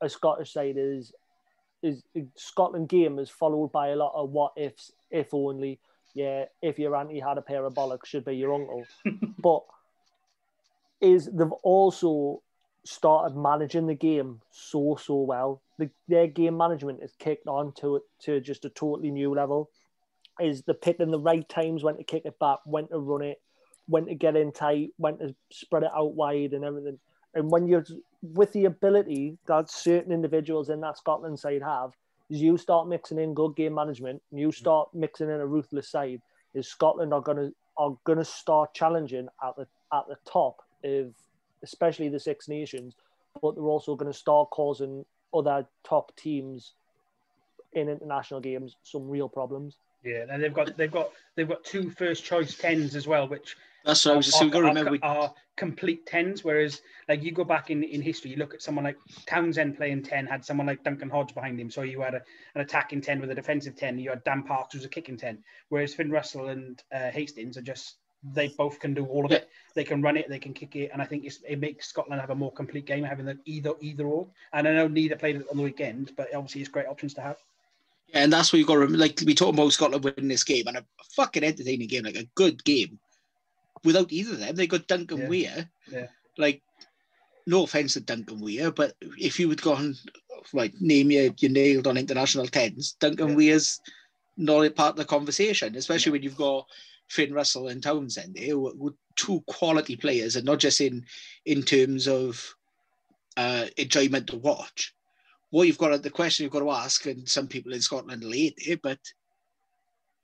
a 0.00 0.08
Scottish 0.08 0.52
side 0.52 0.76
is 0.78 1.12
is 1.82 2.02
Scotland 2.36 2.88
game 2.90 3.18
is 3.18 3.30
followed 3.30 3.72
by 3.72 3.88
a 3.88 3.96
lot 3.96 4.12
of 4.14 4.30
what 4.30 4.52
ifs, 4.56 4.92
if 5.10 5.32
only. 5.32 5.78
Yeah, 6.12 6.46
if 6.60 6.78
your 6.78 6.94
auntie 6.96 7.20
had 7.20 7.38
a 7.38 7.42
pair 7.42 7.64
of 7.64 7.72
bollocks, 7.74 8.06
should 8.06 8.24
be 8.24 8.34
your 8.36 8.52
uncle. 8.52 8.84
but 9.38 9.62
is 11.00 11.26
they've 11.32 11.52
also 11.62 12.42
started 12.84 13.36
managing 13.36 13.86
the 13.86 13.94
game 13.94 14.40
so 14.50 14.98
so 15.00 15.16
well. 15.16 15.62
The, 15.78 15.90
their 16.08 16.26
game 16.26 16.56
management 16.56 17.00
is 17.02 17.14
kicked 17.18 17.46
on 17.46 17.72
to 17.80 18.00
to 18.22 18.40
just 18.40 18.64
a 18.64 18.70
totally 18.70 19.10
new 19.10 19.34
level. 19.34 19.70
Is 20.40 20.62
the 20.62 20.74
picking 20.74 21.10
the 21.10 21.18
right 21.18 21.46
times 21.48 21.84
when 21.84 21.96
to 21.96 22.04
kick 22.04 22.24
it 22.24 22.38
back, 22.38 22.58
when 22.64 22.88
to 22.88 22.98
run 22.98 23.22
it, 23.22 23.40
when 23.86 24.06
to 24.06 24.14
get 24.14 24.36
in 24.36 24.52
tight, 24.52 24.90
when 24.96 25.18
to 25.18 25.34
spread 25.50 25.82
it 25.82 25.90
out 25.94 26.14
wide, 26.14 26.52
and 26.52 26.64
everything. 26.64 26.98
And 27.34 27.50
when 27.50 27.66
you're 27.66 27.84
with 28.22 28.52
the 28.52 28.64
ability 28.64 29.38
that 29.46 29.70
certain 29.70 30.12
individuals 30.12 30.70
in 30.70 30.80
that 30.80 30.98
Scotland 30.98 31.38
side 31.38 31.62
have, 31.62 31.92
is 32.30 32.40
you 32.40 32.56
start 32.56 32.88
mixing 32.88 33.18
in 33.18 33.34
good 33.34 33.56
game 33.56 33.74
management, 33.74 34.22
and 34.30 34.40
you 34.40 34.52
start 34.52 34.88
mixing 34.94 35.28
in 35.28 35.40
a 35.40 35.46
ruthless 35.46 35.88
side. 35.88 36.22
Is 36.54 36.68
Scotland 36.68 37.12
are 37.12 37.20
gonna 37.20 37.50
are 37.76 37.96
gonna 38.04 38.24
start 38.24 38.74
challenging 38.74 39.28
at 39.42 39.56
the 39.56 39.66
at 39.92 40.06
the 40.08 40.16
top 40.24 40.56
of 40.84 41.14
especially 41.62 42.08
the 42.08 42.20
Six 42.20 42.48
Nations, 42.48 42.94
but 43.42 43.54
they're 43.54 43.64
also 43.64 43.94
going 43.96 44.10
to 44.10 44.18
start 44.18 44.50
causing 44.50 45.04
other 45.32 45.66
top 45.84 46.14
teams 46.16 46.72
in 47.72 47.88
international 47.88 48.40
games 48.40 48.76
some 48.82 49.08
real 49.08 49.28
problems. 49.28 49.76
Yeah, 50.04 50.24
and 50.30 50.42
they've 50.42 50.54
got 50.54 50.76
they've 50.76 50.90
got 50.90 51.10
they've 51.36 51.48
got 51.48 51.62
two 51.64 51.90
first 51.90 52.24
choice 52.24 52.56
tens 52.56 52.96
as 52.96 53.06
well, 53.06 53.28
which 53.28 53.56
That's 53.84 54.04
what 54.06 54.14
I 54.14 54.16
was 54.16 54.26
just 54.26 54.36
are, 54.38 54.40
saying. 54.40 54.52
To 54.52 54.58
are- 54.58 54.62
remember, 54.62 54.90
we, 54.92 55.00
are 55.02 55.32
complete 55.56 56.06
tens. 56.06 56.42
Whereas, 56.42 56.80
like 57.06 57.22
you 57.22 57.32
go 57.32 57.44
back 57.44 57.70
in, 57.70 57.84
in 57.84 58.00
history, 58.00 58.30
you 58.30 58.38
look 58.38 58.54
at 58.54 58.62
someone 58.62 58.84
like 58.84 58.96
Townsend 59.26 59.76
playing 59.76 60.02
ten, 60.02 60.26
had 60.26 60.44
someone 60.44 60.66
like 60.66 60.82
Duncan 60.82 61.10
Hodge 61.10 61.34
behind 61.34 61.60
him, 61.60 61.70
so 61.70 61.82
you 61.82 62.00
had 62.00 62.14
a, 62.14 62.22
an 62.54 62.62
attacking 62.62 63.02
ten 63.02 63.20
with 63.20 63.30
a 63.30 63.34
defensive 63.34 63.76
ten. 63.76 63.98
You 63.98 64.10
had 64.10 64.24
Dan 64.24 64.42
Parks 64.42 64.74
who's 64.74 64.86
a 64.86 64.88
kicking 64.88 65.18
ten. 65.18 65.38
Whereas 65.68 65.94
Finn 65.94 66.10
Russell 66.10 66.48
and 66.48 66.82
uh, 66.92 67.10
Hastings 67.10 67.58
are 67.58 67.62
just 67.62 67.96
they 68.22 68.48
both 68.48 68.78
can 68.78 68.94
do 68.94 69.06
all 69.06 69.24
of 69.24 69.32
it. 69.32 69.48
They 69.74 69.84
can 69.84 70.02
run 70.02 70.16
it, 70.16 70.28
they 70.28 70.38
can 70.38 70.52
kick 70.52 70.76
it, 70.76 70.90
and 70.92 71.00
I 71.00 71.06
think 71.06 71.24
it 71.24 71.58
makes 71.58 71.88
Scotland 71.88 72.20
have 72.20 72.30
a 72.30 72.34
more 72.34 72.52
complete 72.52 72.86
game 72.86 73.04
having 73.04 73.26
the 73.26 73.38
either 73.44 73.72
either 73.80 74.04
or. 74.04 74.26
And 74.52 74.66
I 74.68 74.72
know 74.72 74.88
neither 74.88 75.16
played 75.16 75.36
it 75.36 75.46
on 75.50 75.56
the 75.56 75.62
weekend, 75.62 76.12
but 76.16 76.34
obviously 76.34 76.60
it's 76.60 76.70
great 76.70 76.86
options 76.86 77.14
to 77.14 77.20
have. 77.20 77.38
Yeah, 78.08 78.24
and 78.24 78.32
that's 78.32 78.52
what 78.52 78.58
you've 78.58 78.68
got 78.68 78.74
to 78.74 78.86
like. 78.88 79.20
We 79.24 79.34
talk 79.34 79.54
about 79.54 79.72
Scotland 79.72 80.04
winning 80.04 80.28
this 80.28 80.44
game, 80.44 80.66
and 80.66 80.78
a 80.78 80.84
fucking 81.14 81.44
entertaining 81.44 81.88
game, 81.88 82.04
like 82.04 82.16
a 82.16 82.28
good 82.34 82.62
game. 82.64 82.98
Without 83.84 84.12
either 84.12 84.32
of 84.32 84.40
them, 84.40 84.56
they 84.56 84.66
got 84.66 84.88
Duncan 84.88 85.18
Yeah. 85.18 85.28
Weir. 85.28 85.70
Yeah. 85.90 86.06
Like, 86.36 86.60
no 87.46 87.64
offense 87.64 87.94
to 87.94 88.00
Duncan 88.00 88.40
Weir, 88.40 88.70
but 88.70 88.94
if 89.00 89.40
you 89.40 89.48
would 89.48 89.62
go 89.62 89.72
on, 89.72 89.94
like, 90.52 90.74
name 90.80 91.10
your, 91.10 91.30
your 91.38 91.50
nailed 91.50 91.86
on 91.86 91.96
international 91.96 92.46
tens, 92.46 92.96
Duncan 93.00 93.30
Yeah. 93.30 93.34
Weir's 93.36 93.80
not 94.36 94.66
a 94.66 94.70
part 94.70 94.90
of 94.90 94.96
the 94.96 95.04
conversation, 95.04 95.76
especially 95.76 96.12
when 96.12 96.22
you've 96.22 96.36
got 96.36 96.66
Finn 97.10 97.34
Russell 97.34 97.68
and 97.68 97.82
Townsend 97.82 98.36
there, 98.36 98.50
who 98.50 98.88
are- 98.88 98.94
two 99.16 99.42
quality 99.46 99.96
players, 99.96 100.36
and 100.36 100.46
not 100.46 100.60
just 100.60 100.80
in 100.80 101.04
in 101.44 101.62
terms 101.62 102.08
of 102.08 102.54
uh, 103.36 103.66
enjoyment 103.76 104.26
to 104.28 104.36
watch. 104.36 104.94
What 105.50 105.66
you've 105.66 105.76
got, 105.78 106.02
the 106.02 106.10
question 106.10 106.44
you've 106.44 106.52
got 106.52 106.60
to 106.60 106.70
ask, 106.70 107.04
and 107.06 107.28
some 107.28 107.48
people 107.48 107.72
in 107.72 107.82
Scotland 107.82 108.22
will 108.22 108.32
hate 108.32 108.58
it, 108.58 108.80
but 108.82 108.98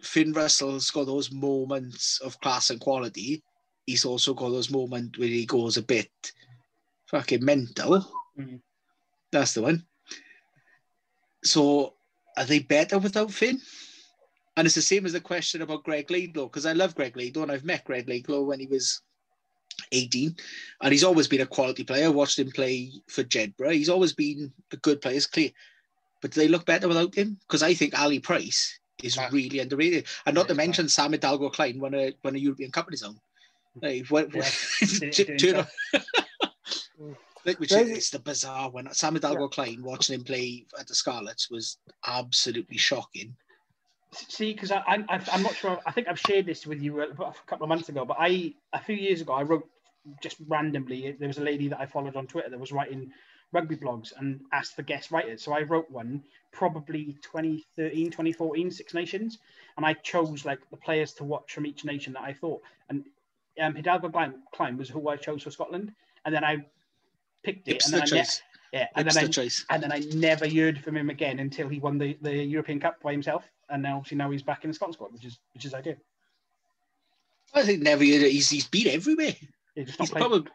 Finn 0.00 0.32
Russell's 0.32 0.90
got 0.90 1.06
those 1.06 1.32
moments 1.32 2.20
of 2.20 2.40
class 2.40 2.70
and 2.70 2.80
quality. 2.80 3.42
He's 3.86 4.04
also 4.04 4.34
got 4.34 4.50
those 4.50 4.70
moments 4.70 5.18
where 5.18 5.28
he 5.28 5.44
goes 5.46 5.76
a 5.76 5.82
bit 5.82 6.10
fucking 7.06 7.44
mental. 7.44 8.04
Mhm. 8.38 8.60
That's 9.32 9.54
the 9.54 9.62
one. 9.62 9.86
So, 11.44 11.94
are 12.36 12.44
they 12.44 12.60
better 12.60 12.98
without 12.98 13.32
Finn? 13.32 13.60
And 14.56 14.64
it's 14.66 14.74
the 14.74 14.82
same 14.82 15.04
as 15.04 15.12
the 15.12 15.20
question 15.20 15.62
about 15.62 15.84
Greg 15.84 16.10
Laidlaw, 16.10 16.44
because 16.46 16.64
I 16.66 16.72
love 16.72 16.94
Greg 16.94 17.16
Laidlaw 17.16 17.42
and 17.42 17.52
I've 17.52 17.64
met 17.64 17.84
Greg 17.84 18.08
Laidlaw 18.08 18.40
when 18.42 18.58
he 18.58 18.66
was 18.66 19.02
18, 19.92 20.34
and 20.80 20.92
he's 20.92 21.04
always 21.04 21.28
been 21.28 21.42
a 21.42 21.46
quality 21.46 21.84
player. 21.84 22.06
I 22.06 22.08
watched 22.08 22.38
him 22.38 22.50
play 22.50 22.90
for 23.08 23.22
Jedburgh. 23.22 23.74
He's 23.74 23.90
always 23.90 24.14
been 24.14 24.52
a 24.72 24.76
good 24.78 25.02
player, 25.02 25.16
it's 25.16 25.26
clear. 25.26 25.50
But 26.22 26.30
do 26.30 26.40
they 26.40 26.48
look 26.48 26.64
better 26.64 26.88
without 26.88 27.14
him? 27.14 27.38
Because 27.46 27.62
I 27.62 27.74
think 27.74 27.98
Ali 27.98 28.18
Price 28.18 28.78
is 29.02 29.18
Ah. 29.18 29.28
really 29.30 29.58
underrated. 29.58 30.06
And 30.24 30.34
not 30.34 30.48
to 30.48 30.54
Yeah, 30.54 30.58
mention 30.58 30.88
Sam 30.88 31.12
Hidalgo 31.12 31.50
Clyne 31.50 31.78
won 31.78 31.92
a 31.94 32.14
won 32.24 32.34
a 32.34 32.38
European 32.38 32.72
Cup 32.72 32.86
on 32.86 32.92
his 32.92 33.02
own. 33.02 33.20
Like, 33.82 34.06
what, 34.08 34.34
Yeah, 34.34 34.50
did 34.80 35.02
it- 35.02 35.12
turn- 35.12 35.26
did 35.26 35.38
turn 35.38 35.54
himself. 35.56 35.70
on- 36.98 37.16
like, 37.44 37.60
which 37.60 37.72
is 37.72 37.90
it's 37.90 38.10
the 38.10 38.18
bizarre 38.18 38.70
one. 38.70 38.92
Sam 38.94 39.12
Hidalgo 39.14 39.48
Clyne 39.48 39.82
watching 39.82 40.14
him 40.14 40.24
play 40.24 40.64
at 40.78 40.86
the 40.86 40.94
Scarlets 40.94 41.50
was 41.50 41.76
absolutely 42.06 42.78
shocking. 42.78 43.36
See, 44.16 44.52
because 44.52 44.70
I, 44.70 44.82
I, 44.86 45.20
I'm 45.32 45.42
not 45.42 45.56
sure. 45.56 45.80
I 45.86 45.92
think 45.92 46.08
I've 46.08 46.18
shared 46.18 46.46
this 46.46 46.66
with 46.66 46.82
you 46.82 47.00
a, 47.00 47.08
a 47.08 47.34
couple 47.46 47.64
of 47.64 47.68
months 47.68 47.88
ago, 47.88 48.04
but 48.04 48.16
I 48.18 48.54
a 48.72 48.80
few 48.82 48.96
years 48.96 49.20
ago 49.20 49.32
I 49.32 49.42
wrote 49.42 49.68
just 50.22 50.36
randomly. 50.46 51.12
There 51.18 51.28
was 51.28 51.38
a 51.38 51.42
lady 51.44 51.68
that 51.68 51.80
I 51.80 51.86
followed 51.86 52.16
on 52.16 52.26
Twitter 52.26 52.50
that 52.50 52.58
was 52.60 52.72
writing 52.72 53.12
rugby 53.52 53.76
blogs 53.76 54.12
and 54.18 54.40
asked 54.52 54.74
for 54.76 54.82
guest 54.82 55.10
writers. 55.10 55.42
So 55.42 55.52
I 55.52 55.62
wrote 55.62 55.90
one 55.90 56.24
probably 56.52 57.16
2013, 57.22 58.06
2014, 58.06 58.70
Six 58.70 58.94
Nations, 58.94 59.38
and 59.76 59.86
I 59.86 59.94
chose 59.94 60.44
like 60.44 60.68
the 60.70 60.76
players 60.76 61.12
to 61.14 61.24
watch 61.24 61.52
from 61.52 61.66
each 61.66 61.84
nation 61.84 62.12
that 62.14 62.22
I 62.22 62.32
thought. 62.32 62.62
And 62.88 63.04
um, 63.60 63.74
Hidalgo 63.74 64.10
Clyne, 64.52 64.76
was 64.76 64.88
who 64.88 65.08
I 65.08 65.16
chose 65.16 65.42
for 65.42 65.50
Scotland, 65.50 65.92
and 66.24 66.34
then 66.34 66.44
I 66.44 66.66
picked 67.42 67.68
it, 67.68 67.84
and 67.84 67.92
then 67.94 68.02
I 68.02 68.04
ne- 68.04 68.10
choice. 68.10 68.42
yeah, 68.72 68.88
and 68.94 69.06
then 69.08 69.14
Hipster 69.14 69.28
I 69.28 69.28
choice. 69.28 69.66
and 69.70 69.82
then 69.82 69.92
I 69.92 69.98
never 69.98 70.48
heard 70.48 70.82
from 70.82 70.96
him 70.96 71.10
again 71.10 71.38
until 71.38 71.68
he 71.68 71.78
won 71.78 71.98
the, 71.98 72.18
the 72.20 72.34
European 72.34 72.80
Cup 72.80 73.00
by 73.02 73.12
himself, 73.12 73.44
and 73.70 73.82
now 73.82 73.96
obviously 73.96 74.16
now 74.18 74.30
he's 74.30 74.42
back 74.42 74.64
in 74.64 74.70
the 74.70 74.74
Scotland 74.74 74.94
squad, 74.94 75.12
which 75.12 75.24
is 75.24 75.38
which 75.54 75.64
is 75.64 75.74
ideal. 75.74 75.96
I 77.54 77.62
think 77.62 77.82
never 77.82 78.04
he's 78.04 78.50
he's 78.50 78.66
been 78.66 78.88
everywhere. 78.88 79.34
He 79.74 79.84
just 79.84 79.98
not 79.98 80.08
He's 80.08 80.10
probably 80.10 80.50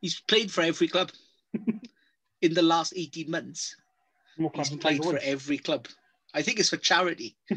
he's 0.00 0.20
played 0.20 0.50
for 0.50 0.62
every 0.62 0.88
club 0.88 1.10
in 2.42 2.54
the 2.54 2.62
last 2.62 2.92
18 2.96 3.30
months. 3.30 3.76
more 4.36 4.50
He's 4.54 4.70
played 4.70 5.02
for 5.02 5.18
every 5.22 5.58
club. 5.58 5.88
I 6.34 6.42
think 6.42 6.60
it's 6.60 6.68
for 6.68 6.76
charity. 6.76 7.36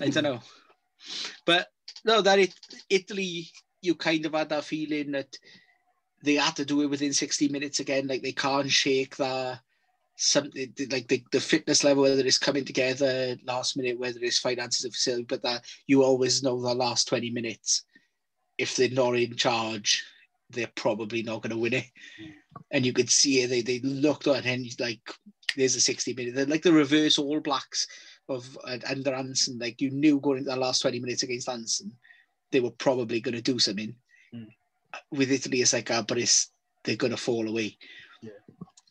I 0.00 0.08
don't 0.08 0.24
know. 0.24 0.40
But 1.44 1.68
no, 2.04 2.20
that 2.22 2.38
it, 2.38 2.54
Italy, 2.90 3.48
you 3.82 3.94
kind 3.94 4.26
of 4.26 4.34
had 4.34 4.48
that 4.48 4.64
feeling 4.64 5.12
that 5.12 5.38
they 6.22 6.34
had 6.34 6.56
to 6.56 6.64
do 6.64 6.82
it 6.82 6.90
within 6.90 7.12
60 7.12 7.48
minutes 7.48 7.80
again. 7.80 8.06
Like 8.06 8.22
they 8.22 8.32
can't 8.32 8.70
shake 8.70 9.16
the 9.16 9.58
something 10.16 10.72
like 10.90 11.08
the, 11.08 11.22
the 11.30 11.40
fitness 11.40 11.84
level, 11.84 12.02
whether 12.02 12.24
it's 12.24 12.38
coming 12.38 12.64
together 12.64 13.36
last 13.46 13.76
minute, 13.76 13.98
whether 13.98 14.18
it's 14.22 14.38
finances 14.38 14.84
of 14.84 14.92
facility, 14.92 15.24
but 15.24 15.42
that 15.42 15.64
you 15.86 16.02
always 16.02 16.42
know 16.42 16.60
the 16.60 16.74
last 16.74 17.08
20 17.08 17.30
minutes, 17.30 17.84
if 18.58 18.76
they're 18.76 18.88
not 18.90 19.16
in 19.16 19.36
charge, 19.36 20.04
they're 20.50 20.70
probably 20.74 21.22
not 21.22 21.42
going 21.42 21.50
to 21.50 21.58
win 21.58 21.74
it. 21.74 21.86
And 22.70 22.86
you 22.86 22.92
could 22.92 23.10
see 23.10 23.42
it, 23.42 23.48
they, 23.48 23.60
they 23.60 23.80
looked 23.80 24.26
on 24.26 24.44
and 24.44 24.66
like, 24.80 25.00
there's 25.56 25.76
a 25.76 25.80
60 25.80 26.14
minute, 26.14 26.34
they're 26.34 26.46
like 26.46 26.62
the 26.62 26.72
reverse 26.72 27.18
All 27.18 27.40
Blacks 27.40 27.86
of 28.28 28.58
uh, 28.64 28.78
under 28.88 29.14
Hansen. 29.14 29.58
Like 29.58 29.80
you 29.80 29.90
knew 29.90 30.18
going 30.20 30.38
into 30.38 30.50
the 30.50 30.56
last 30.56 30.80
20 30.80 30.98
minutes 31.00 31.22
against 31.22 31.48
Hansen, 31.48 31.92
they 32.52 32.60
were 32.60 32.70
probably 32.70 33.20
going 33.20 33.34
to 33.34 33.42
do 33.42 33.58
something. 33.58 33.94
Mm. 34.34 34.48
With 35.12 35.30
Italy, 35.30 35.60
it's 35.60 35.74
like, 35.74 35.90
uh, 35.90 36.02
but 36.02 36.18
it's 36.18 36.50
they're 36.84 36.96
going 36.96 37.10
to 37.10 37.18
fall 37.18 37.48
away. 37.48 37.76
Yeah. 38.22 38.30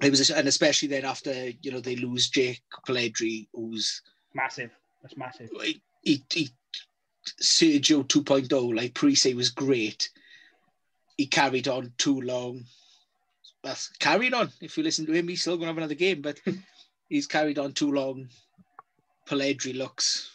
It 0.02 0.10
was, 0.10 0.30
and 0.30 0.48
especially 0.48 0.90
then 0.90 1.06
after 1.06 1.50
you 1.62 1.72
know 1.72 1.80
they 1.80 1.96
lose 1.96 2.30
Jake 2.30 2.62
Polledri, 2.88 3.48
who's 3.54 4.02
massive. 4.34 4.72
That's 5.02 5.18
massive. 5.18 5.50
he, 5.62 5.82
he, 6.02 6.26
he 6.32 6.50
Sergio 7.42 8.04
2.0, 8.04 8.76
like 8.76 8.94
Parisse 8.94 9.34
was 9.34 9.50
great. 9.50 10.10
He 11.18 11.28
carried 11.28 11.68
on 11.68 11.94
too 11.98 12.22
long. 12.22 12.64
That's 13.64 13.90
carried 14.00 14.34
on. 14.34 14.50
If 14.62 14.78
you 14.78 14.84
listen 14.84 15.06
to 15.08 15.14
him, 15.14 15.28
he's 15.28 15.42
still 15.42 15.56
going 15.56 15.68
to 15.68 15.68
have 15.68 15.78
another 15.78 15.96
game, 15.96 16.22
but 16.22 16.40
he's 17.10 17.28
carried 17.28 17.58
on 17.58 17.74
too 17.74 17.92
long. 17.92 18.28
Polledri 19.28 19.76
looks 19.76 20.30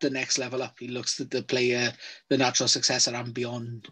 the 0.00 0.10
next 0.10 0.38
level 0.38 0.62
up. 0.62 0.76
He 0.78 0.88
looks 0.88 1.16
the, 1.16 1.24
the 1.24 1.42
player, 1.42 1.92
the 2.28 2.38
natural 2.38 2.68
successor 2.68 3.14
and 3.14 3.32
beyond 3.32 3.88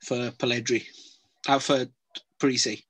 for 0.00 0.30
Polledri, 0.32 0.84
uh, 1.48 1.58
for 1.58 1.86
Parisse. 2.38 2.82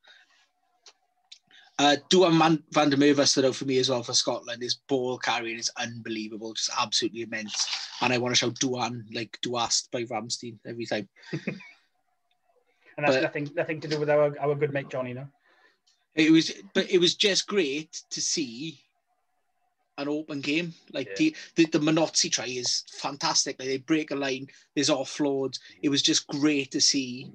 Uh, 1.81 1.97
Duhan 2.11 2.37
Man- 2.37 2.65
van 2.73 2.91
der 2.91 2.97
Merwe 2.97 3.25
stood 3.27 3.45
out 3.45 3.55
for 3.55 3.65
me 3.65 3.79
as 3.79 3.89
well 3.89 4.03
for 4.03 4.13
Scotland. 4.13 4.63
His 4.63 4.75
ball 4.75 5.17
carrying 5.17 5.59
is 5.59 5.71
unbelievable, 5.77 6.53
just 6.53 6.71
absolutely 6.77 7.23
immense. 7.23 7.69
And 8.01 8.13
I 8.13 8.19
want 8.19 8.35
to 8.35 8.39
shout 8.39 8.55
Duhan 8.59 9.05
like 9.15 9.39
Du 9.43 9.55
Hast 9.57 9.91
by 9.93 10.03
Rammstein 10.05 10.59
every 10.67 10.87
time. 10.87 11.09
And 12.97 13.07
that's 13.07 13.15
But- 13.15 13.23
nothing 13.23 13.51
nothing 13.55 13.81
to 13.83 13.89
do 13.89 14.01
with 14.01 14.11
our, 14.11 14.37
our 14.41 14.57
good 14.57 14.73
mate 14.73 14.89
Johnny, 14.91 15.13
no? 15.15 15.29
It 16.17 16.33
was, 16.33 16.51
but 16.75 16.91
it 16.91 16.99
was 16.99 17.15
just 17.15 17.47
great 17.47 18.03
to 18.11 18.21
see 18.21 18.81
an 19.99 20.09
open 20.09 20.41
game. 20.41 20.75
Like 20.93 21.15
the, 21.15 21.37
the 21.55 21.67
the 21.67 21.79
Minozzi 21.79 22.29
try 22.29 22.47
is 22.47 22.83
fantastic. 22.91 23.57
Like 23.61 23.69
they 23.69 23.77
break 23.79 24.11
a 24.11 24.17
line, 24.17 24.49
there's 24.75 24.91
offloads. 24.91 25.61
It 25.81 25.91
was 25.91 26.03
just 26.03 26.27
great 26.27 26.73
to 26.73 26.81
see 26.81 27.31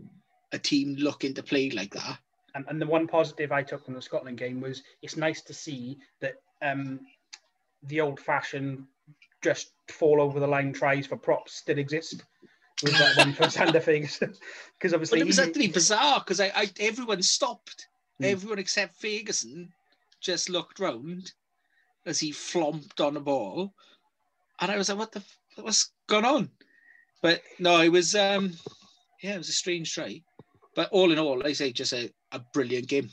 a 0.51 0.59
team 0.59 0.95
looking 0.99 1.33
to 1.35 1.43
play 1.43 1.69
like 1.69 1.93
that. 1.93 2.17
And, 2.55 2.65
and 2.67 2.81
the 2.81 2.85
one 2.85 3.07
positive 3.07 3.51
I 3.51 3.63
took 3.63 3.83
from 3.85 3.95
the 3.95 4.01
Scotland 4.01 4.37
game 4.37 4.61
was 4.61 4.83
it's 5.01 5.17
nice 5.17 5.41
to 5.41 5.53
see 5.53 5.97
that 6.21 6.35
um, 6.61 6.99
the 7.83 7.99
old 8.01 8.19
fashioned 8.19 8.85
just 9.41 9.71
fall 9.89 10.21
over 10.21 10.39
the 10.39 10.47
line 10.47 10.71
tries 10.71 11.07
for 11.07 11.17
props 11.17 11.55
still 11.55 11.77
exist. 11.77 12.23
With 12.81 12.97
that 12.97 13.17
one 13.17 13.33
for 13.33 13.43
Zander 13.47 13.83
Fagerson. 13.83 14.35
Because 14.77 14.93
obviously 14.93 15.19
But 15.19 15.23
it 15.23 15.27
was 15.27 15.37
he- 15.37 15.43
actually 15.43 15.67
bizarre 15.67 16.19
because 16.19 16.39
I, 16.39 16.51
I 16.55 16.69
everyone 16.79 17.21
stopped. 17.21 17.87
Hmm. 18.19 18.25
Everyone 18.25 18.59
except 18.59 18.99
Ferguson 18.99 19.71
just 20.19 20.49
looked 20.49 20.79
round 20.79 21.31
as 22.05 22.19
he 22.19 22.31
flomped 22.31 22.99
on 22.99 23.15
a 23.15 23.21
ball, 23.21 23.73
and 24.59 24.69
I 24.71 24.77
was 24.77 24.89
like, 24.89 24.97
"What 24.97 25.11
the? 25.13 25.23
What's 25.55 25.91
going 26.07 26.25
on?" 26.25 26.49
But 27.21 27.41
no, 27.59 27.79
it 27.81 27.89
was 27.89 28.13
um, 28.15 28.51
yeah, 29.21 29.35
it 29.35 29.37
was 29.37 29.49
a 29.49 29.53
strange 29.53 29.93
try. 29.93 30.21
But 30.75 30.89
all 30.91 31.11
in 31.11 31.19
all, 31.19 31.45
I 31.45 31.53
say, 31.53 31.71
just 31.71 31.93
a, 31.93 32.11
a 32.33 32.39
brilliant 32.39 32.87
game. 32.87 33.09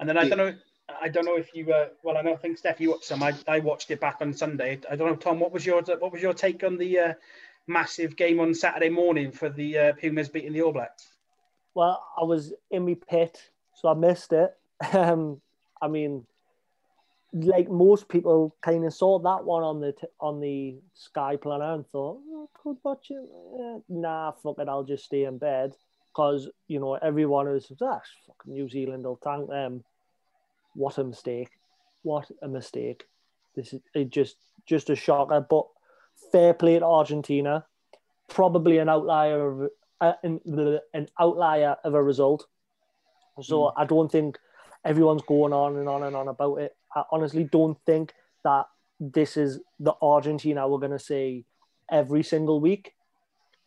And 0.00 0.08
then 0.08 0.16
I 0.16 0.22
Yeah. 0.24 0.28
don't 0.30 0.38
know, 0.38 0.54
I 1.02 1.08
don't 1.08 1.24
know 1.24 1.36
if 1.36 1.54
you, 1.54 1.72
uh, 1.72 1.88
well, 2.02 2.16
I 2.16 2.22
know 2.22 2.32
I 2.32 2.36
think 2.36 2.58
Steph, 2.58 2.80
you 2.80 2.90
watched 2.90 3.04
some. 3.04 3.22
I, 3.22 3.34
I 3.48 3.58
watched 3.58 3.90
it 3.90 4.00
back 4.00 4.18
on 4.20 4.32
Sunday. 4.32 4.80
I 4.90 4.96
don't 4.96 5.08
know, 5.08 5.16
Tom, 5.16 5.40
what 5.40 5.52
was 5.52 5.66
your 5.66 5.82
what 5.82 6.12
was 6.12 6.22
your 6.22 6.32
take 6.34 6.62
on 6.64 6.78
the 6.78 6.98
uh, 6.98 7.14
massive 7.66 8.16
game 8.16 8.40
on 8.40 8.54
Saturday 8.54 8.88
morning 8.88 9.32
for 9.32 9.48
the 9.48 9.78
uh, 9.78 9.92
Pumas 9.94 10.28
beating 10.28 10.52
the 10.52 10.62
All 10.62 10.72
Blacks? 10.72 11.08
Well, 11.74 12.02
I 12.16 12.24
was 12.24 12.54
in 12.70 12.86
my 12.86 12.94
pit, 13.08 13.50
so 13.74 13.88
I 13.88 13.94
missed 13.94 14.32
it. 14.32 14.56
Um, 14.92 15.40
I 15.80 15.88
mean, 15.88 16.26
like 17.32 17.68
most 17.68 18.08
people, 18.08 18.54
kind 18.62 18.84
of 18.84 18.92
saw 18.94 19.18
that 19.18 19.44
one 19.44 19.62
on 19.62 19.80
the 19.80 19.92
t- 19.92 20.06
on 20.20 20.40
the 20.40 20.76
Sky 20.94 21.36
Planner 21.36 21.74
and 21.74 21.86
thought, 21.88 22.20
oh, 22.28 22.48
I 22.48 22.58
could 22.62 22.76
watch 22.82 23.10
it. 23.10 23.16
Eh, 23.18 23.78
nah, 23.88 24.32
fuck 24.32 24.58
it, 24.58 24.68
I'll 24.68 24.84
just 24.84 25.04
stay 25.04 25.24
in 25.24 25.38
bed 25.38 25.74
because 26.16 26.48
you 26.66 26.80
know 26.80 26.94
everyone 26.94 27.46
is 27.48 27.70
ah, 27.82 28.00
fucking 28.26 28.54
New 28.54 28.68
Zealand 28.68 29.04
They'll 29.04 29.20
thank 29.22 29.48
them. 29.50 29.84
What 30.74 30.96
a 30.98 31.04
mistake! 31.04 31.50
What 32.02 32.30
a 32.42 32.48
mistake! 32.48 33.04
This 33.54 33.74
is 33.74 33.80
it 33.94 34.10
just 34.10 34.36
just 34.66 34.88
a 34.90 34.96
shocker. 34.96 35.44
But 35.48 35.66
fair 36.32 36.54
play 36.54 36.78
to 36.78 36.84
Argentina. 36.86 37.66
probably 38.28 38.78
an 38.78 38.88
outlier 38.88 39.46
of 39.46 39.70
uh, 40.00 40.12
an, 40.24 40.40
an 40.94 41.08
outlier 41.20 41.76
of 41.84 41.94
a 41.94 42.02
result. 42.02 42.46
So 43.42 43.56
Mm. 43.56 43.72
I 43.76 43.84
don't 43.84 44.10
think 44.10 44.38
everyone's 44.84 45.22
going 45.22 45.52
on 45.52 45.76
and 45.76 45.88
on 45.88 46.02
and 46.02 46.16
on 46.16 46.28
about 46.28 46.56
it. 46.56 46.76
I 46.94 47.04
honestly 47.12 47.44
don't 47.44 47.78
think 47.84 48.14
that 48.42 48.66
this 48.98 49.36
is 49.36 49.60
the 49.78 49.94
Argentina 50.00 50.66
we're 50.66 50.78
going 50.78 50.98
to 50.98 50.98
see 50.98 51.44
every 51.90 52.22
single 52.22 52.60
week. 52.60 52.94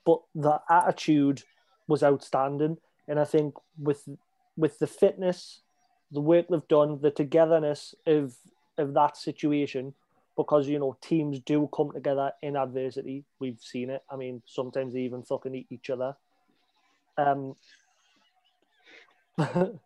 But 0.05 0.21
the 0.33 0.59
attitude 0.69 1.43
was 1.89 2.03
outstanding, 2.03 2.77
and 3.07 3.19
I 3.19 3.25
think 3.25 3.55
with 3.77 4.07
with 4.55 4.79
the 4.79 4.87
fitness, 4.87 5.61
the 6.11 6.21
work 6.21 6.45
they've 6.49 6.67
done, 6.69 6.99
the 7.01 7.11
togetherness 7.11 7.95
of 8.05 8.35
of 8.77 8.93
that 8.93 9.17
situation, 9.17 9.95
because 10.37 10.69
you 10.69 10.79
know 10.79 10.95
teams 11.01 11.39
do 11.39 11.67
come 11.75 11.91
together 11.91 12.31
in 12.41 12.55
adversity. 12.55 13.25
We've 13.39 13.59
seen 13.59 13.89
it. 13.89 14.03
I 14.09 14.15
mean, 14.15 14.43
sometimes 14.45 14.93
they 14.93 15.01
even 15.01 15.23
fucking 15.23 15.55
eat 15.55 15.67
each 15.71 15.89
other. 15.89 16.15
Um, 17.17 17.55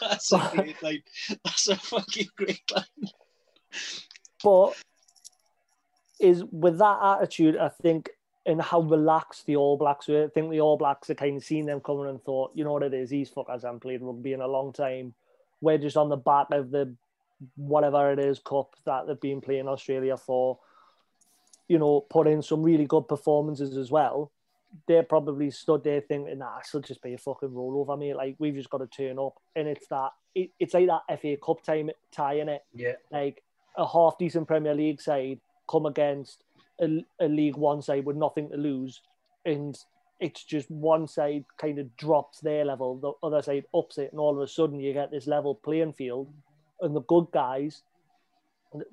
That's 0.00 0.32
a 0.32 0.50
great 0.54 0.82
line. 0.82 1.02
That's 1.44 1.68
a 1.68 1.76
fucking 1.76 2.28
great 2.36 2.70
line. 2.70 2.84
but 4.44 4.74
is 6.20 6.44
with 6.52 6.78
that 6.78 6.98
attitude, 7.02 7.56
I 7.56 7.70
think, 7.70 8.10
and 8.46 8.60
how 8.60 8.80
relaxed 8.80 9.46
the 9.46 9.56
All 9.56 9.76
Blacks 9.76 10.08
were. 10.08 10.24
I 10.24 10.28
think 10.28 10.50
the 10.50 10.60
All 10.60 10.76
Blacks 10.76 11.08
had 11.08 11.18
kind 11.18 11.36
of 11.36 11.44
seen 11.44 11.66
them 11.66 11.80
coming 11.80 12.08
and 12.08 12.22
thought, 12.22 12.52
you 12.54 12.64
know 12.64 12.72
what 12.72 12.82
it 12.82 12.94
is, 12.94 13.10
these 13.10 13.30
fuckers 13.30 13.62
haven't 13.62 13.80
played 13.80 14.02
rugby 14.02 14.32
in 14.32 14.40
a 14.40 14.46
long 14.46 14.72
time. 14.72 15.14
We're 15.60 15.78
just 15.78 15.96
on 15.96 16.08
the 16.08 16.16
back 16.16 16.46
of 16.52 16.70
the 16.70 16.94
whatever 17.56 18.12
it 18.12 18.18
is 18.18 18.38
cup 18.38 18.74
that 18.84 19.06
they've 19.06 19.20
been 19.20 19.40
playing 19.40 19.68
Australia 19.68 20.16
for. 20.16 20.58
You 21.68 21.78
know, 21.78 22.00
put 22.00 22.26
in 22.26 22.42
some 22.42 22.62
really 22.62 22.86
good 22.86 23.06
performances 23.08 23.76
as 23.76 23.90
well. 23.90 24.32
They're 24.88 25.02
probably 25.04 25.50
stood 25.50 25.84
there 25.84 26.00
thinking, 26.00 26.38
nah, 26.38 26.58
it'll 26.58 26.80
just 26.80 27.02
be 27.02 27.14
a 27.14 27.18
fucking 27.18 27.50
rollover, 27.50 27.98
mate. 27.98 28.16
Like 28.16 28.36
we've 28.38 28.54
just 28.54 28.70
got 28.70 28.78
to 28.78 28.86
turn 28.86 29.18
up. 29.18 29.34
And 29.54 29.68
it's 29.68 29.86
that 29.88 30.10
it, 30.34 30.50
it's 30.58 30.74
like 30.74 30.86
that 30.88 31.20
FA 31.20 31.36
Cup 31.36 31.62
time 31.62 31.90
tie 32.10 32.34
in 32.34 32.48
it 32.48 32.64
Yeah. 32.74 32.92
like 33.10 33.42
a 33.76 33.86
half 33.86 34.18
decent 34.18 34.48
Premier 34.48 34.74
League 34.74 35.00
side 35.00 35.40
come 35.68 35.86
against 35.86 36.42
a, 36.80 37.04
a 37.20 37.28
League 37.28 37.56
One 37.56 37.82
side 37.82 38.04
with 38.04 38.16
nothing 38.16 38.48
to 38.50 38.56
lose, 38.56 39.00
and 39.44 39.76
it's 40.18 40.44
just 40.44 40.70
one 40.70 41.06
side 41.08 41.44
kind 41.58 41.78
of 41.78 41.96
drops 41.96 42.40
their 42.40 42.64
level, 42.64 42.96
the 42.96 43.26
other 43.26 43.42
side 43.42 43.64
ups 43.74 43.98
it, 43.98 44.10
and 44.12 44.20
all 44.20 44.36
of 44.36 44.42
a 44.42 44.48
sudden 44.48 44.80
you 44.80 44.92
get 44.92 45.10
this 45.10 45.26
level 45.26 45.54
playing 45.54 45.92
field, 45.94 46.32
and 46.80 46.94
the 46.94 47.02
good 47.02 47.26
guys, 47.32 47.82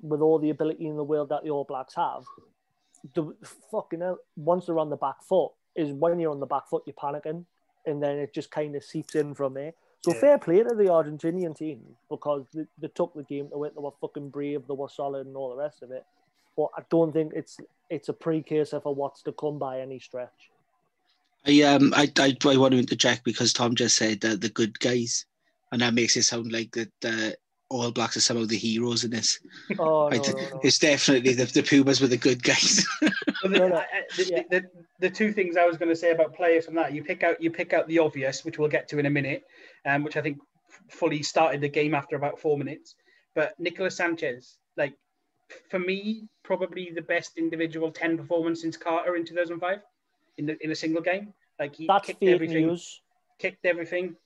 with 0.02 0.20
all 0.20 0.38
the 0.38 0.50
ability 0.50 0.86
in 0.86 0.96
the 0.96 1.04
world 1.04 1.28
that 1.28 1.44
the 1.44 1.50
All 1.50 1.64
Blacks 1.64 1.94
have, 1.94 2.24
the 3.14 3.34
fucking 3.70 4.00
hell, 4.00 4.18
once 4.36 4.66
they're 4.66 4.78
on 4.78 4.90
the 4.90 4.96
back 4.96 5.22
foot, 5.22 5.52
is 5.76 5.92
when 5.92 6.18
you're 6.18 6.32
on 6.32 6.40
the 6.40 6.46
back 6.46 6.68
foot 6.68 6.82
you're 6.86 6.94
panicking, 6.94 7.44
and 7.86 8.02
then 8.02 8.18
it 8.18 8.34
just 8.34 8.50
kind 8.50 8.74
of 8.74 8.82
seeps 8.82 9.14
in 9.14 9.34
from 9.34 9.54
there. 9.54 9.72
So 10.04 10.12
Yeah. 10.12 10.20
fair 10.20 10.38
play 10.38 10.62
to 10.62 10.74
the 10.74 10.84
Argentinian 10.84 11.56
team 11.56 11.96
because 12.08 12.46
they, 12.54 12.66
they 12.80 12.88
took 12.88 13.14
the 13.14 13.22
game 13.24 13.48
to 13.50 13.64
it. 13.64 13.74
They 13.74 13.80
were 13.80 13.90
fucking 14.00 14.30
brave. 14.30 14.66
They 14.66 14.74
were 14.74 14.88
solid 14.88 15.26
and 15.26 15.36
all 15.36 15.50
the 15.50 15.56
rest 15.62 15.82
of 15.82 15.90
it. 15.90 16.04
But 16.58 16.70
I 16.76 16.82
don't 16.90 17.12
think 17.12 17.34
it's 17.36 17.56
it's 17.88 18.08
a 18.08 18.12
precursor 18.12 18.80
for 18.80 18.92
what's 18.92 19.22
to 19.22 19.32
come 19.32 19.60
by 19.60 19.80
any 19.80 20.00
stretch. 20.00 20.50
I 21.46 21.62
um 21.62 21.94
I, 21.94 22.10
I 22.18 22.36
I 22.44 22.56
want 22.56 22.72
to 22.72 22.80
interject 22.80 23.24
because 23.24 23.52
Tom 23.52 23.76
just 23.76 23.96
said 23.96 24.24
uh, 24.24 24.34
the 24.34 24.48
good 24.48 24.78
guys, 24.80 25.24
and 25.70 25.80
that 25.80 25.94
makes 25.94 26.16
it 26.16 26.24
sound 26.24 26.50
like 26.50 26.72
that 26.72 26.90
uh, 27.04 27.30
All 27.70 27.92
Blacks 27.92 28.16
are 28.16 28.20
some 28.20 28.38
of 28.38 28.48
the 28.48 28.56
heroes 28.58 29.04
in 29.04 29.12
this. 29.12 29.38
Oh 29.78 30.08
no, 30.08 30.16
I 30.16 30.16
no, 30.16 30.22
d- 30.22 30.32
no. 30.32 30.60
It's 30.64 30.80
definitely 30.80 31.34
the, 31.34 31.44
the 31.44 31.62
Pumas 31.62 32.00
were 32.00 32.08
the 32.08 32.16
good 32.16 32.42
guys. 32.42 32.84
The, 33.42 33.48
No, 33.50 33.68
no. 33.68 33.76
I- 33.76 33.80
I- 33.80 34.02
the, 34.16 34.44
the, 34.50 34.62
the 34.98 35.10
two 35.10 35.30
things 35.32 35.56
I 35.56 35.64
was 35.64 35.76
going 35.76 35.90
to 35.90 35.94
say 35.94 36.10
about 36.10 36.34
players 36.34 36.64
from 36.64 36.74
that, 36.74 36.92
you 36.92 37.04
pick 37.04 37.22
out 37.22 37.40
you 37.40 37.52
pick 37.52 37.72
out 37.72 37.86
the 37.86 38.00
obvious, 38.00 38.44
which 38.44 38.58
we'll 38.58 38.68
get 38.68 38.88
to 38.88 38.98
in 38.98 39.06
a 39.06 39.10
minute, 39.10 39.44
um, 39.86 40.02
which 40.02 40.16
I 40.16 40.22
think 40.22 40.38
fully 40.90 41.22
started 41.22 41.60
the 41.60 41.68
game 41.68 41.94
after 41.94 42.16
about 42.16 42.40
four 42.40 42.58
minutes. 42.58 42.96
But 43.36 43.52
Nicolas 43.60 43.94
Sanchez, 43.96 44.56
like 44.76 44.94
for 45.70 45.78
me, 45.78 46.28
probably 46.42 46.90
the 46.94 47.02
best 47.02 47.38
individual 47.38 47.90
ten 47.90 48.16
performance 48.16 48.62
since 48.62 48.76
Carter 48.76 49.16
in 49.16 49.24
two 49.24 49.34
thousand 49.34 49.60
five, 49.60 49.80
in 50.36 50.46
the, 50.46 50.64
in 50.64 50.70
a 50.70 50.74
single 50.74 51.02
game. 51.02 51.32
Like 51.58 51.74
he 51.76 51.86
That's 51.86 52.06
kicked 52.06 52.20
fake 52.20 52.28
everything, 52.34 52.66
news. 52.66 53.00
kicked 53.38 53.64
everything. 53.64 54.16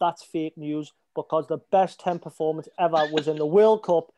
That's 0.00 0.22
fake 0.22 0.56
news 0.56 0.92
because 1.14 1.46
the 1.48 1.58
best 1.72 1.98
10 2.00 2.20
performance 2.20 2.68
ever 2.78 3.08
was 3.10 3.26
in 3.26 3.36
the 3.36 3.46
World 3.46 3.82
Cup. 3.82 4.12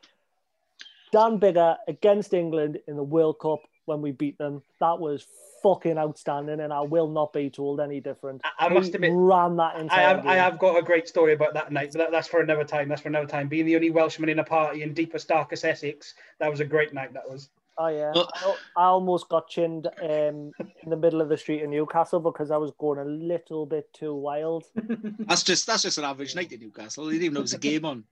Dan 1.11 1.39
Biggar 1.39 1.77
against 1.87 2.33
England 2.33 2.79
in 2.87 2.95
the 2.95 3.03
World 3.03 3.39
Cup 3.39 3.59
when 3.85 4.01
we 4.01 4.11
beat 4.11 4.37
them. 4.37 4.61
That 4.79 4.99
was 4.99 5.25
fucking 5.61 5.97
outstanding, 5.97 6.59
and 6.59 6.71
I 6.73 6.81
will 6.81 7.07
not 7.09 7.33
be 7.33 7.49
told 7.49 7.79
any 7.79 7.99
different. 7.99 8.41
I- 8.43 8.65
I 8.65 8.69
He 8.69 8.75
must 8.75 8.93
admit, 8.95 9.11
ran 9.13 9.55
that 9.57 9.75
I 9.75 9.81
entire 9.81 10.07
have, 10.15 10.25
I 10.27 10.35
have 10.35 10.59
got 10.59 10.77
a 10.77 10.81
great 10.81 11.07
story 11.07 11.33
about 11.33 11.53
that 11.53 11.71
night, 11.71 11.89
but 11.93 11.99
that, 11.99 12.11
that's 12.11 12.27
for 12.27 12.41
another 12.41 12.63
time. 12.63 12.89
That's 12.89 13.01
for 13.01 13.09
another 13.09 13.27
time. 13.27 13.47
Being 13.47 13.65
the 13.65 13.75
only 13.75 13.89
Welshman 13.91 14.29
in 14.29 14.39
a 14.39 14.43
party 14.43 14.83
in 14.83 14.93
deepest, 14.93 15.27
darkest 15.27 15.65
Essex, 15.65 16.13
that 16.39 16.49
was 16.49 16.59
a 16.59 16.65
great 16.65 16.93
night. 16.93 17.13
That 17.13 17.29
was. 17.29 17.49
Oh 17.77 17.87
yeah, 17.87 18.11
I, 18.13 18.55
I 18.75 18.85
almost 18.85 19.29
got 19.29 19.47
chinned 19.47 19.87
um, 20.01 20.51
in 20.59 20.89
the 20.89 20.97
middle 20.97 21.21
of 21.21 21.29
the 21.29 21.37
street 21.37 21.63
in 21.63 21.71
Newcastle 21.71 22.19
because 22.19 22.51
I 22.51 22.57
was 22.57 22.71
going 22.77 22.99
a 22.99 23.05
little 23.05 23.65
bit 23.65 23.91
too 23.93 24.13
wild. 24.13 24.65
that's 25.19 25.41
just 25.43 25.65
that's 25.65 25.83
just 25.83 25.97
an 25.97 26.03
average 26.03 26.35
night 26.35 26.51
in 26.51 26.59
Newcastle. 26.59 27.05
They 27.05 27.13
didn't 27.13 27.23
even 27.25 27.33
know 27.35 27.39
there 27.39 27.43
was 27.43 27.53
a 27.53 27.59
game 27.59 27.85
on. 27.85 28.03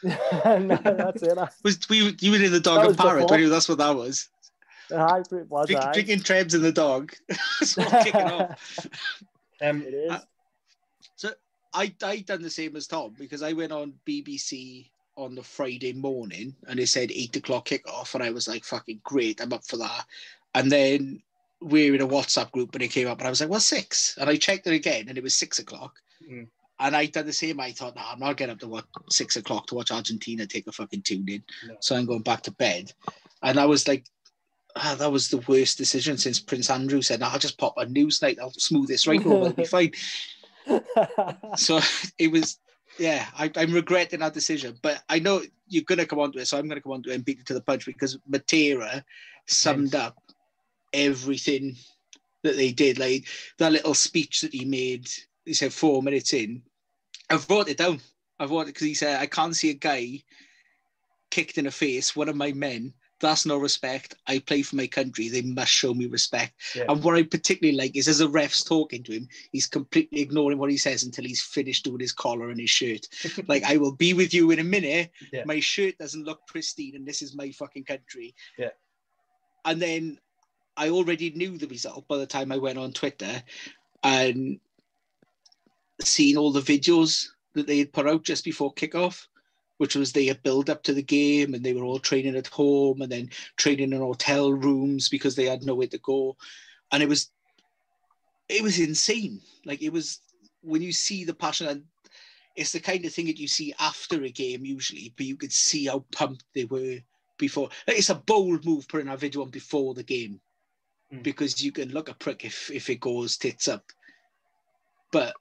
no, 0.04 0.76
that's 0.84 1.22
it. 1.24 1.36
I, 1.36 1.48
Was 1.64 1.88
we 1.88 2.16
you 2.20 2.30
were 2.30 2.36
in 2.36 2.52
the 2.52 2.60
dog 2.60 2.82
That 2.82 2.88
and 2.90 2.98
parrot? 2.98 3.22
before. 3.22 3.30
When 3.34 3.40
you, 3.40 3.48
that's 3.48 3.68
what 3.68 3.78
that 3.78 3.96
was. 3.96 4.28
I 4.94 5.18
was 5.48 5.66
Drink, 5.68 5.82
I. 5.82 5.92
drinking 5.92 6.20
Trebs 6.20 6.54
and 6.54 6.64
the 6.64 6.72
dog. 6.72 7.12
so 7.62 7.82
kicking 8.02 8.20
off. 8.22 8.86
Um, 9.60 9.82
It 9.82 9.92
is. 9.94 10.10
Uh, 10.12 10.20
So 11.16 11.30
I 11.74 11.92
I 12.04 12.18
done 12.20 12.42
the 12.42 12.50
same 12.50 12.76
as 12.76 12.86
Tom 12.86 13.14
because 13.18 13.42
I 13.42 13.52
went 13.52 13.72
on 13.72 13.92
BBC 14.06 14.90
on 15.16 15.34
the 15.34 15.42
Friday 15.42 15.92
morning 15.92 16.54
and 16.68 16.78
it 16.78 16.86
said 16.86 17.10
eight 17.10 17.34
o'clock 17.34 17.66
kickoff 17.68 18.14
and 18.14 18.22
I 18.22 18.30
was 18.30 18.46
like 18.46 18.64
fucking 18.64 19.00
great 19.02 19.40
I'm 19.40 19.52
up 19.52 19.66
for 19.66 19.76
that 19.78 20.06
and 20.54 20.70
then 20.70 21.20
we're 21.60 21.92
in 21.92 22.00
a 22.02 22.06
WhatsApp 22.06 22.52
group 22.52 22.72
and 22.76 22.84
it 22.84 22.92
came 22.92 23.08
up 23.08 23.18
and 23.18 23.26
I 23.26 23.30
was 23.30 23.40
like 23.40 23.50
well 23.50 23.58
six 23.58 24.16
and 24.18 24.30
I 24.30 24.36
checked 24.36 24.68
it 24.68 24.74
again 24.74 25.06
and 25.08 25.18
it 25.18 25.24
was 25.24 25.34
six 25.34 25.58
o'clock 25.58 25.94
Mm. 26.30 26.46
and 26.78 26.94
I 26.96 27.06
done 27.06 27.26
the 27.26 27.32
same 27.32 27.58
I 27.58 27.72
thought 27.72 27.96
nah 27.96 28.12
I'm 28.12 28.20
not 28.20 28.36
getting 28.36 28.52
up 28.52 28.60
to 28.60 28.68
watch 28.68 28.84
six 29.10 29.34
o'clock 29.36 29.66
to 29.68 29.74
watch 29.74 29.90
Argentina 29.90 30.46
take 30.46 30.68
a 30.68 30.72
fucking 30.72 31.02
tune 31.02 31.28
in 31.28 31.42
No. 31.66 31.76
so 31.80 31.96
I'm 31.96 32.06
going 32.06 32.22
back 32.22 32.42
to 32.42 32.52
bed 32.52 32.92
and 33.42 33.58
I 33.58 33.66
was 33.66 33.88
like 33.88 34.04
ah, 34.78 34.96
that 34.98 35.12
was 35.12 35.28
the 35.28 35.44
worst 35.48 35.78
decision 35.78 36.16
since 36.16 36.38
Prince 36.40 36.70
Andrew 36.70 37.02
said 37.02 37.20
nah, 37.20 37.30
I'll 37.30 37.38
just 37.38 37.58
pop 37.58 37.74
a 37.76 37.86
news 37.86 38.22
night 38.22 38.38
I'll 38.40 38.52
smooth 38.52 38.88
this 38.88 39.06
right 39.06 39.24
over 39.24 39.46
it'll 39.46 39.52
be 39.52 39.64
fine. 39.64 39.92
So 41.56 41.80
it 42.18 42.30
was 42.30 42.58
yeah 42.98 43.26
I, 43.38 43.50
i'm 43.56 43.72
regretting 43.72 44.20
that 44.20 44.34
decision 44.34 44.76
but 44.82 45.02
i 45.08 45.20
know 45.20 45.40
you're 45.68 45.84
going 45.84 45.98
to 45.98 46.06
come 46.06 46.18
on 46.18 46.32
to 46.32 46.40
it 46.40 46.48
so 46.48 46.58
i'm 46.58 46.66
going 46.66 46.78
to 46.78 46.82
come 46.82 46.92
on 46.92 47.02
to 47.04 47.10
it 47.10 47.14
and 47.14 47.24
beat 47.24 47.38
it 47.38 47.46
to 47.46 47.54
the 47.54 47.60
punch 47.60 47.86
because 47.86 48.18
matera 48.28 49.04
summed 49.46 49.94
up 49.94 50.16
everything 50.92 51.76
that 52.42 52.56
they 52.56 52.72
did 52.72 52.98
like 52.98 53.26
that 53.58 53.72
little 53.72 53.94
speech 53.94 54.40
that 54.40 54.52
he 54.52 54.64
made 54.64 55.08
he 55.44 55.54
said 55.54 55.72
four 55.72 56.02
minutes 56.02 56.32
in. 56.34 56.62
I've 57.30 57.48
wrote 57.48 57.68
it 57.68 57.78
down. 57.78 58.00
I've 58.38 58.50
wrote 58.50 58.62
it 58.62 58.66
because 58.66 58.86
he 58.86 58.94
said 58.94 59.20
i 59.20 59.26
can't 59.26 59.56
see 59.56 59.70
a 59.70 59.74
guy 59.74 60.22
kicked 61.30 61.58
in 61.58 61.64
the 61.64 61.70
face 61.70 62.14
one 62.14 62.28
of 62.28 62.36
my 62.36 62.52
men 62.52 62.94
that's 63.20 63.46
no 63.46 63.56
respect. 63.58 64.14
I 64.26 64.38
play 64.38 64.62
for 64.62 64.76
my 64.76 64.86
country. 64.86 65.28
They 65.28 65.42
must 65.42 65.72
show 65.72 65.92
me 65.94 66.06
respect. 66.06 66.54
Yeah. 66.74 66.84
and 66.88 67.02
what 67.02 67.16
i 67.16 67.22
particularly 67.22 67.76
like 67.76 67.96
is 67.96 68.08
as 68.08 68.20
a 68.20 68.28
ref's 68.28 68.62
talking 68.62 69.02
to 69.04 69.12
him 69.12 69.28
he's 69.52 69.66
completely 69.66 70.20
ignoring 70.20 70.58
what 70.58 70.70
he 70.70 70.76
says 70.76 71.02
until 71.02 71.24
he's 71.24 71.42
finished 71.42 71.84
doing 71.84 72.00
his 72.00 72.12
collar 72.12 72.50
and 72.50 72.60
his 72.60 72.70
shirt. 72.70 73.06
Like 73.48 73.64
i 73.64 73.76
will 73.76 73.94
be 73.94 74.14
with 74.14 74.32
you 74.34 74.50
in 74.50 74.58
a 74.58 74.64
minute. 74.64 75.10
Yeah. 75.32 75.44
my 75.44 75.60
shirt 75.60 75.98
doesn't 75.98 76.24
look 76.24 76.46
pristine 76.46 76.94
and 76.96 77.06
this 77.06 77.22
is 77.22 77.34
my 77.34 77.50
fucking 77.50 77.84
country. 77.84 78.34
Yeah. 78.58 78.70
and 79.64 79.80
then 79.80 80.18
i 80.76 80.88
already 80.90 81.30
knew 81.30 81.58
the 81.58 81.66
result 81.66 82.06
by 82.08 82.18
the 82.18 82.26
time 82.26 82.52
i 82.52 82.56
went 82.58 82.78
on 82.78 82.92
twitter 82.92 83.42
and 84.04 84.60
seen 86.00 86.36
all 86.36 86.52
the 86.52 86.60
videos 86.60 87.26
that 87.54 87.66
they 87.66 87.78
had 87.78 87.92
put 87.92 88.06
out 88.06 88.22
just 88.22 88.44
before 88.44 88.72
kickoff 88.74 89.26
which 89.78 89.96
was 89.96 90.12
their 90.12 90.34
build 90.34 90.70
up 90.70 90.82
to 90.84 90.92
the 90.92 91.02
game 91.02 91.54
and 91.54 91.64
they 91.64 91.72
were 91.72 91.84
all 91.84 91.98
training 91.98 92.36
at 92.36 92.46
home 92.48 93.00
and 93.00 93.10
then 93.10 93.30
training 93.56 93.92
in 93.92 93.98
hotel 93.98 94.52
rooms 94.52 95.08
because 95.08 95.34
they 95.34 95.46
had 95.46 95.62
nowhere 95.62 95.86
to 95.88 95.98
go. 95.98 96.36
And 96.92 97.02
it 97.02 97.08
was 97.08 97.30
it 98.48 98.62
was 98.62 98.78
insane. 98.78 99.40
Like 99.64 99.82
it 99.82 99.92
was 99.92 100.20
when 100.62 100.82
you 100.82 100.92
see 100.92 101.24
the 101.24 101.34
passion 101.34 101.68
and 101.68 101.84
it's 102.56 102.72
the 102.72 102.80
kind 102.80 103.04
of 103.04 103.12
thing 103.12 103.26
that 103.26 103.38
you 103.38 103.48
see 103.48 103.74
after 103.78 104.22
a 104.24 104.30
game 104.30 104.64
usually 104.64 105.14
but 105.16 105.26
you 105.26 105.36
could 105.36 105.52
see 105.52 105.86
how 105.86 106.04
pumped 106.12 106.44
they 106.54 106.64
were 106.66 106.98
before. 107.38 107.70
It's 107.86 108.10
a 108.10 108.16
bold 108.16 108.64
move 108.64 108.88
putting 108.88 109.06
that 109.06 109.20
video 109.20 109.42
on 109.42 109.50
before 109.50 109.94
the 109.94 110.02
game 110.02 110.40
Mm. 111.12 111.22
because 111.22 111.62
you 111.62 111.72
can 111.72 111.90
look 111.90 112.08
a 112.10 112.14
prick 112.14 112.44
if 112.44 112.70
if 112.70 112.90
it 112.90 113.00
goes 113.00 113.38
tits 113.38 113.66
up. 113.68 113.84
But 115.10 115.34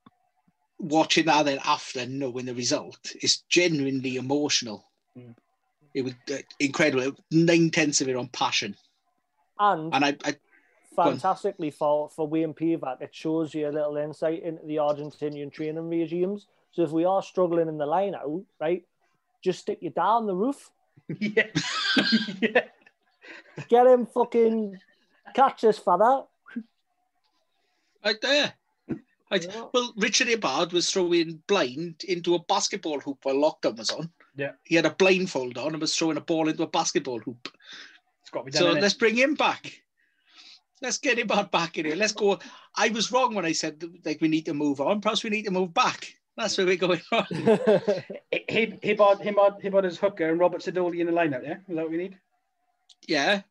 watching 0.79 1.25
that 1.25 1.45
then 1.45 1.59
after 1.65 2.05
knowing 2.05 2.45
the 2.45 2.53
result 2.53 3.13
is 3.21 3.37
genuinely 3.49 4.17
emotional. 4.17 4.85
Mm. 5.17 5.35
It 5.93 6.03
was 6.03 6.13
uh, 6.31 6.37
incredible. 6.59 7.17
Nine 7.31 7.69
tenths 7.71 8.01
of 8.01 8.09
it 8.09 8.15
on 8.15 8.27
passion, 8.27 8.75
and 9.59 9.93
and 9.93 10.05
I, 10.05 10.15
I 10.23 10.35
fantastically 10.97 11.71
for, 11.71 12.09
for 12.09 12.27
Wayne 12.27 12.53
Pivac. 12.53 13.01
It 13.01 13.13
shows 13.13 13.53
you 13.53 13.69
a 13.69 13.71
little 13.71 13.97
insight 13.97 14.43
into 14.43 14.65
the 14.65 14.77
Argentinian 14.77 15.51
training 15.51 15.89
regimes. 15.89 16.47
So 16.71 16.83
if 16.83 16.91
we 16.91 17.05
are 17.05 17.21
struggling 17.21 17.67
in 17.67 17.77
the 17.77 17.85
line 17.85 18.15
out, 18.15 18.43
right, 18.59 18.83
just 19.41 19.59
stick 19.59 19.79
you 19.81 19.91
down 19.91 20.25
the 20.25 20.35
roof. 20.35 20.71
yeah. 21.19 21.47
yeah. 22.41 22.61
Get 23.69 23.87
him 23.87 24.05
fucking 24.05 24.79
catch 25.33 25.61
this 25.61 25.79
father. 25.79 26.23
Right 28.03 28.21
there. 28.21 28.53
Right. 29.29 29.45
Yeah. 29.45 29.65
Well, 29.73 29.93
Richard 29.97 30.27
Hibbard 30.27 30.71
was 30.71 30.89
throwing 30.89 31.41
blind 31.47 32.03
into 32.07 32.35
a 32.35 32.43
basketball 32.43 32.99
hoop 32.99 33.19
while 33.23 33.35
lockdown 33.35 33.77
was 33.77 33.89
on. 33.89 34.09
Yeah. 34.35 34.51
He 34.63 34.75
had 34.75 34.85
a 34.85 34.91
blindfold 34.91 35.57
on 35.57 35.73
and 35.73 35.81
was 35.81 35.95
throwing 35.95 36.17
a 36.17 36.21
ball 36.21 36.47
into 36.47 36.63
a 36.63 36.67
basketball 36.67 37.19
hoop. 37.19 37.49
It's 38.21 38.29
got 38.29 38.41
to 38.41 38.45
be 38.45 38.51
done. 38.51 38.75
So 38.75 38.79
let's 38.79 38.93
bring 38.93 39.15
him 39.15 39.35
back. 39.35 39.81
Let's 40.81 40.99
get 40.99 41.17
Ibbard 41.17 41.51
back 41.51 41.77
in 41.77 41.85
here. 41.85 41.95
Let's 41.95 42.13
go. 42.13 42.39
I 42.75 42.89
was 42.89 43.11
wrong 43.11 43.33
when 43.33 43.45
I 43.45 43.51
said 43.51 43.83
like 44.05 44.21
we 44.21 44.27
need 44.27 44.45
to 44.45 44.53
move 44.53 44.79
on. 44.79 45.01
Perhaps 45.01 45.23
we 45.23 45.31
need 45.31 45.45
to 45.45 45.51
move 45.51 45.73
back. 45.73 46.13
That's 46.37 46.55
where 46.57 46.67
we're 46.67 46.77
going 46.77 47.01
on. 47.11 47.25
Hib- 48.47 48.81
Hibbard, 48.83 49.19
Hibbard, 49.19 49.59
Hibbard 49.59 49.85
as 49.85 49.97
hooker 49.97 50.29
and 50.29 50.39
Robert 50.39 50.61
Sidoli 50.61 50.99
in 50.99 51.07
the 51.07 51.13
lineup, 51.13 51.43
yeah? 51.43 51.57
Is 51.67 51.75
that 51.75 51.77
what 51.77 51.89
we 51.89 51.97
need? 51.97 52.17
Yeah, 53.07 53.41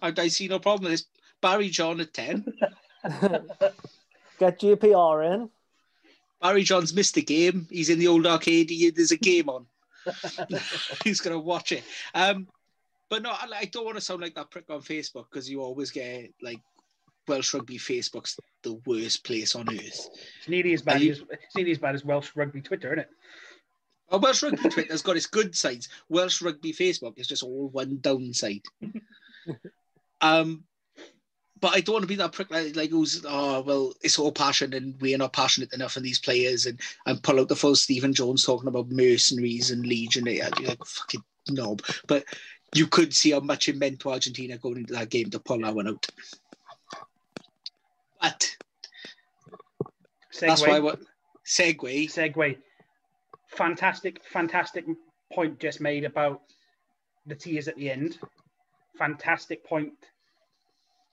I, 0.00 0.12
I 0.16 0.28
see 0.28 0.48
no 0.48 0.58
problem 0.58 0.84
with 0.84 0.92
this. 0.92 1.06
Barry 1.42 1.68
John 1.68 2.00
at 2.00 2.14
10. 2.14 2.46
Get 4.40 4.58
GPR 4.58 5.34
in. 5.34 5.50
Barry 6.40 6.62
John's 6.62 6.94
missed 6.94 7.18
a 7.18 7.20
game. 7.20 7.68
He's 7.70 7.90
in 7.90 7.98
the 7.98 8.08
old 8.08 8.26
arcade. 8.26 8.70
He, 8.70 8.88
there's 8.90 9.12
a 9.12 9.18
game 9.18 9.50
on. 9.50 9.66
He's 11.04 11.20
going 11.20 11.34
to 11.34 11.38
watch 11.38 11.72
it. 11.72 11.84
Um, 12.14 12.48
but 13.10 13.22
no, 13.22 13.30
I, 13.30 13.46
I 13.54 13.64
don't 13.66 13.84
want 13.84 13.98
to 13.98 14.00
sound 14.00 14.22
like 14.22 14.34
that 14.36 14.50
prick 14.50 14.64
on 14.70 14.80
Facebook 14.80 15.26
because 15.30 15.50
you 15.50 15.60
always 15.60 15.90
get 15.90 16.32
like 16.40 16.60
Welsh 17.28 17.52
Rugby 17.52 17.76
Facebook's 17.76 18.40
the 18.62 18.80
worst 18.86 19.24
place 19.24 19.54
on 19.54 19.68
earth. 19.68 20.08
It's 20.38 20.48
nearly 20.48 20.72
as 20.72 20.80
bad 20.80 21.02
you- 21.02 21.12
as 21.12 21.20
it's 21.30 21.54
nearly 21.54 21.72
as 21.72 21.78
bad 21.78 21.94
as 21.94 22.04
Welsh 22.04 22.30
rugby 22.34 22.62
Twitter, 22.62 22.88
isn't 22.88 23.00
it? 23.00 23.10
Oh, 24.08 24.18
Welsh 24.18 24.42
Rugby 24.42 24.70
Twitter's 24.70 25.02
got 25.02 25.18
its 25.18 25.26
good 25.26 25.54
sides. 25.54 25.90
Welsh 26.08 26.40
Rugby 26.40 26.72
Facebook 26.72 27.18
is 27.18 27.28
just 27.28 27.42
all 27.42 27.68
one 27.68 27.98
downside. 28.00 28.62
um, 30.22 30.64
but 31.60 31.74
I 31.74 31.80
don't 31.80 31.94
want 31.94 32.02
to 32.04 32.08
be 32.08 32.16
that 32.16 32.32
prick 32.32 32.50
like, 32.50 32.74
like 32.76 32.90
who's 32.90 33.24
oh 33.28 33.60
well, 33.62 33.92
it's 34.02 34.18
all 34.18 34.32
passion 34.32 34.72
and 34.74 34.94
we're 35.00 35.18
not 35.18 35.32
passionate 35.32 35.72
enough 35.72 35.96
in 35.96 36.02
these 36.02 36.18
players 36.18 36.66
and 36.66 36.80
and 37.06 37.22
pull 37.22 37.38
out 37.38 37.48
the 37.48 37.56
full 37.56 37.74
Stephen 37.76 38.14
Jones 38.14 38.44
talking 38.44 38.68
about 38.68 38.90
mercenaries 38.90 39.70
and 39.70 39.86
legion. 39.86 40.26
I'd 40.28 40.56
be 40.56 40.66
like 40.66 40.84
fucking 40.84 41.22
knob. 41.50 41.82
But 42.06 42.24
you 42.74 42.86
could 42.86 43.14
see 43.14 43.32
how 43.32 43.40
much 43.40 43.68
it 43.68 43.76
meant 43.76 44.00
to 44.00 44.10
Argentina 44.10 44.56
going 44.56 44.78
into 44.78 44.94
that 44.94 45.10
game 45.10 45.30
to 45.30 45.40
pull 45.40 45.60
that 45.60 45.74
one 45.74 45.88
out. 45.88 46.06
But 48.20 48.56
that's 50.40 50.66
why 50.66 50.78
what 50.78 51.00
segue. 51.46 52.06
segue. 52.06 52.56
Fantastic, 53.48 54.24
fantastic 54.24 54.84
point 55.32 55.58
just 55.58 55.80
made 55.80 56.04
about 56.04 56.42
the 57.26 57.34
tears 57.34 57.68
at 57.68 57.76
the 57.76 57.90
end. 57.90 58.18
Fantastic 58.96 59.64
point 59.64 59.92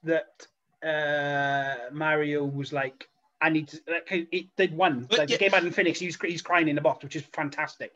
that 0.04 0.46
uh, 0.84 1.90
Mario 1.92 2.44
was 2.44 2.72
like, 2.72 3.08
I 3.40 3.50
need 3.50 3.68
to. 3.68 3.80
Like, 3.88 4.28
it, 4.32 4.46
they'd 4.56 4.76
won. 4.76 5.06
But 5.08 5.18
Like, 5.18 5.30
yeah- 5.30 5.36
The 5.36 5.40
game 5.44 5.50
hadn't 5.52 5.72
finished. 5.72 6.00
He's, 6.00 6.16
he's 6.20 6.42
crying 6.42 6.68
in 6.68 6.74
the 6.74 6.80
box, 6.80 7.04
which 7.04 7.16
is 7.16 7.22
fantastic. 7.32 7.94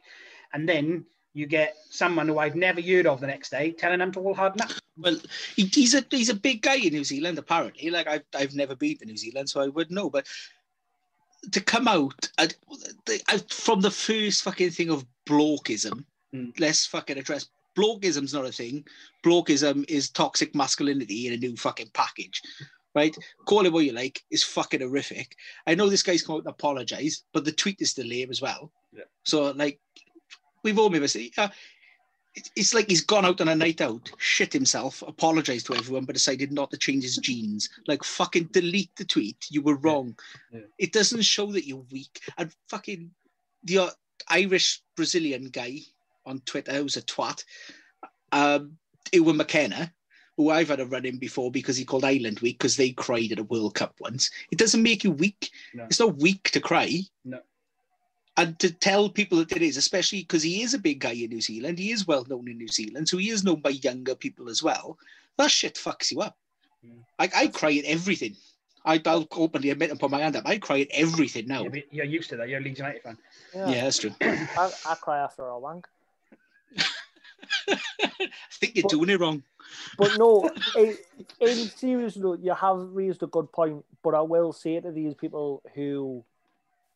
And 0.52 0.68
then 0.68 1.04
you 1.34 1.46
get 1.46 1.74
someone 1.90 2.28
who 2.28 2.38
I've 2.38 2.54
never 2.56 2.80
heard 2.82 3.06
of 3.06 3.20
the 3.20 3.26
next 3.26 3.50
day 3.50 3.70
telling 3.72 3.98
them 4.00 4.12
to 4.12 4.20
all 4.20 4.34
harden 4.34 4.60
up. 4.62 4.70
Well, 4.98 5.16
he, 5.56 5.64
he's 5.64 5.94
a 5.94 6.04
he's 6.10 6.28
a 6.28 6.34
big 6.34 6.60
guy 6.60 6.74
in 6.76 6.92
New 6.92 7.04
Zealand 7.04 7.38
apparently. 7.38 7.88
Like 7.88 8.06
I've 8.06 8.24
I've 8.36 8.54
never 8.54 8.76
been 8.76 8.98
to 8.98 9.06
New 9.06 9.16
Zealand, 9.16 9.48
so 9.48 9.62
I 9.62 9.68
wouldn't 9.68 9.94
know. 9.94 10.10
But 10.10 10.26
to 11.52 11.60
come 11.62 11.88
out 11.88 12.28
the, 12.36 13.20
I, 13.28 13.38
from 13.48 13.80
the 13.80 13.90
first 13.90 14.42
fucking 14.42 14.70
thing 14.72 14.90
of 14.90 15.06
blokeism, 15.26 16.04
Mm. 16.34 16.52
let's 16.60 16.86
fucking 16.86 17.18
address 17.18 17.46
blokeism's 17.76 18.34
not 18.34 18.44
a 18.46 18.52
thing. 18.52 18.84
Blokeism 19.24 19.84
is 19.88 20.10
toxic 20.10 20.54
masculinity 20.54 21.26
in 21.26 21.34
a 21.34 21.36
new 21.36 21.56
fucking 21.56 21.90
package. 21.94 22.40
Right, 22.94 23.16
call 23.46 23.64
it 23.64 23.72
what 23.72 23.86
you 23.86 23.92
like. 23.92 24.22
It's 24.30 24.42
fucking 24.42 24.80
horrific. 24.82 25.34
I 25.66 25.74
know 25.74 25.88
this 25.88 26.02
guy's 26.02 26.22
come 26.22 26.34
out 26.36 26.40
and 26.44 26.48
apologise, 26.48 27.24
but 27.32 27.42
the 27.46 27.52
tweet 27.52 27.80
is 27.80 27.90
still 27.90 28.08
there 28.08 28.26
as 28.28 28.42
well. 28.42 28.70
Yeah. 28.94 29.04
So 29.24 29.50
like, 29.52 29.80
we've 30.62 30.78
all 30.78 30.90
made 30.90 31.00
mistakes. 31.00 31.38
Uh, 31.38 31.48
it- 32.34 32.50
it's 32.54 32.74
like 32.74 32.90
he's 32.90 33.00
gone 33.00 33.24
out 33.24 33.40
on 33.40 33.48
a 33.48 33.54
night 33.54 33.80
out, 33.80 34.10
shit 34.18 34.52
himself, 34.52 35.02
apologized 35.06 35.66
to 35.66 35.74
everyone, 35.74 36.04
but 36.04 36.14
decided 36.14 36.52
not 36.52 36.70
to 36.70 36.76
change 36.76 37.02
his 37.04 37.16
jeans. 37.16 37.70
Like 37.86 38.04
fucking 38.04 38.50
delete 38.52 38.94
the 38.96 39.06
tweet. 39.06 39.46
You 39.50 39.62
were 39.62 39.76
wrong. 39.76 40.14
Yeah. 40.52 40.60
It 40.78 40.92
doesn't 40.92 41.22
show 41.22 41.50
that 41.52 41.66
you're 41.66 41.86
weak. 41.90 42.20
And 42.36 42.54
fucking 42.68 43.10
the 43.64 43.78
uh, 43.78 43.90
Irish 44.28 44.82
Brazilian 44.96 45.46
guy 45.48 45.78
on 46.26 46.40
Twitter 46.40 46.72
who's 46.72 46.96
a 46.96 47.02
twat, 47.02 47.44
um, 48.32 48.76
Ewan 49.12 49.36
MacKenna, 49.36 49.92
who 50.36 50.50
I've 50.50 50.68
had 50.68 50.80
a 50.80 50.86
run 50.86 51.04
in 51.04 51.18
before 51.18 51.50
because 51.50 51.76
he 51.76 51.84
called 51.84 52.04
Ireland 52.04 52.40
weak 52.40 52.58
because 52.58 52.76
they 52.76 52.90
cried 52.90 53.32
at 53.32 53.38
a 53.38 53.44
World 53.44 53.74
Cup 53.74 53.94
once. 54.00 54.30
It 54.50 54.58
doesn't 54.58 54.82
make 54.82 55.04
you 55.04 55.10
weak. 55.10 55.50
No. 55.74 55.84
It's 55.84 56.00
not 56.00 56.16
weak 56.16 56.50
to 56.50 56.60
cry 56.60 57.00
No. 57.24 57.40
and 58.36 58.58
to 58.60 58.72
tell 58.72 59.08
people 59.08 59.38
that 59.38 59.52
it 59.52 59.62
is, 59.62 59.76
especially 59.76 60.20
because 60.20 60.42
he 60.42 60.62
is 60.62 60.74
a 60.74 60.78
big 60.78 61.00
guy 61.00 61.12
in 61.12 61.30
New 61.30 61.40
Zealand, 61.40 61.78
he 61.78 61.92
is 61.92 62.06
well 62.06 62.24
known 62.28 62.48
in 62.48 62.56
New 62.58 62.68
Zealand, 62.68 63.08
so 63.08 63.18
he 63.18 63.30
is 63.30 63.44
known 63.44 63.60
by 63.60 63.70
younger 63.70 64.14
people 64.14 64.48
as 64.48 64.62
well. 64.62 64.98
That 65.36 65.50
shit 65.50 65.74
fucks 65.74 66.10
you 66.10 66.20
up. 66.20 66.36
Mm. 66.86 67.04
I, 67.18 67.30
I 67.34 67.46
cry 67.48 67.74
at 67.74 67.84
everything. 67.84 68.36
I, 68.84 69.00
I'll 69.06 69.28
openly 69.32 69.70
admit 69.70 69.90
and 69.90 70.00
put 70.00 70.10
my 70.10 70.20
hand 70.20 70.34
up. 70.34 70.44
I 70.46 70.58
cry 70.58 70.80
at 70.80 70.88
everything 70.92 71.46
now. 71.46 71.62
Yeah, 71.64 71.82
You're 71.90 72.04
used 72.04 72.30
to 72.30 72.36
that. 72.36 72.48
You're 72.48 72.58
a 72.58 72.62
Leeds 72.62 72.78
United 72.80 73.02
fan. 73.02 73.16
Yeah, 73.54 73.84
that's 73.84 73.98
true. 73.98 74.12
I, 74.20 74.70
I 74.88 74.94
cry 74.96 75.18
after 75.18 75.46
a 75.46 75.58
wank. 75.58 75.86
I 77.68 78.30
think 78.52 78.76
you're 78.76 78.82
But- 78.82 78.90
doing 78.90 79.10
it 79.10 79.20
wrong. 79.20 79.42
But 79.96 80.18
no, 80.18 80.50
in, 80.76 80.84
in 81.40 81.48
eh, 81.48 81.50
eh, 81.50 81.66
serious 81.76 82.16
note, 82.16 82.40
you 82.40 82.54
have 82.54 82.78
raised 82.78 83.22
a 83.22 83.26
good 83.26 83.50
point. 83.52 83.84
But 84.02 84.14
I 84.14 84.20
will 84.20 84.52
say 84.52 84.80
to 84.80 84.90
these 84.90 85.14
people 85.14 85.62
who 85.74 86.24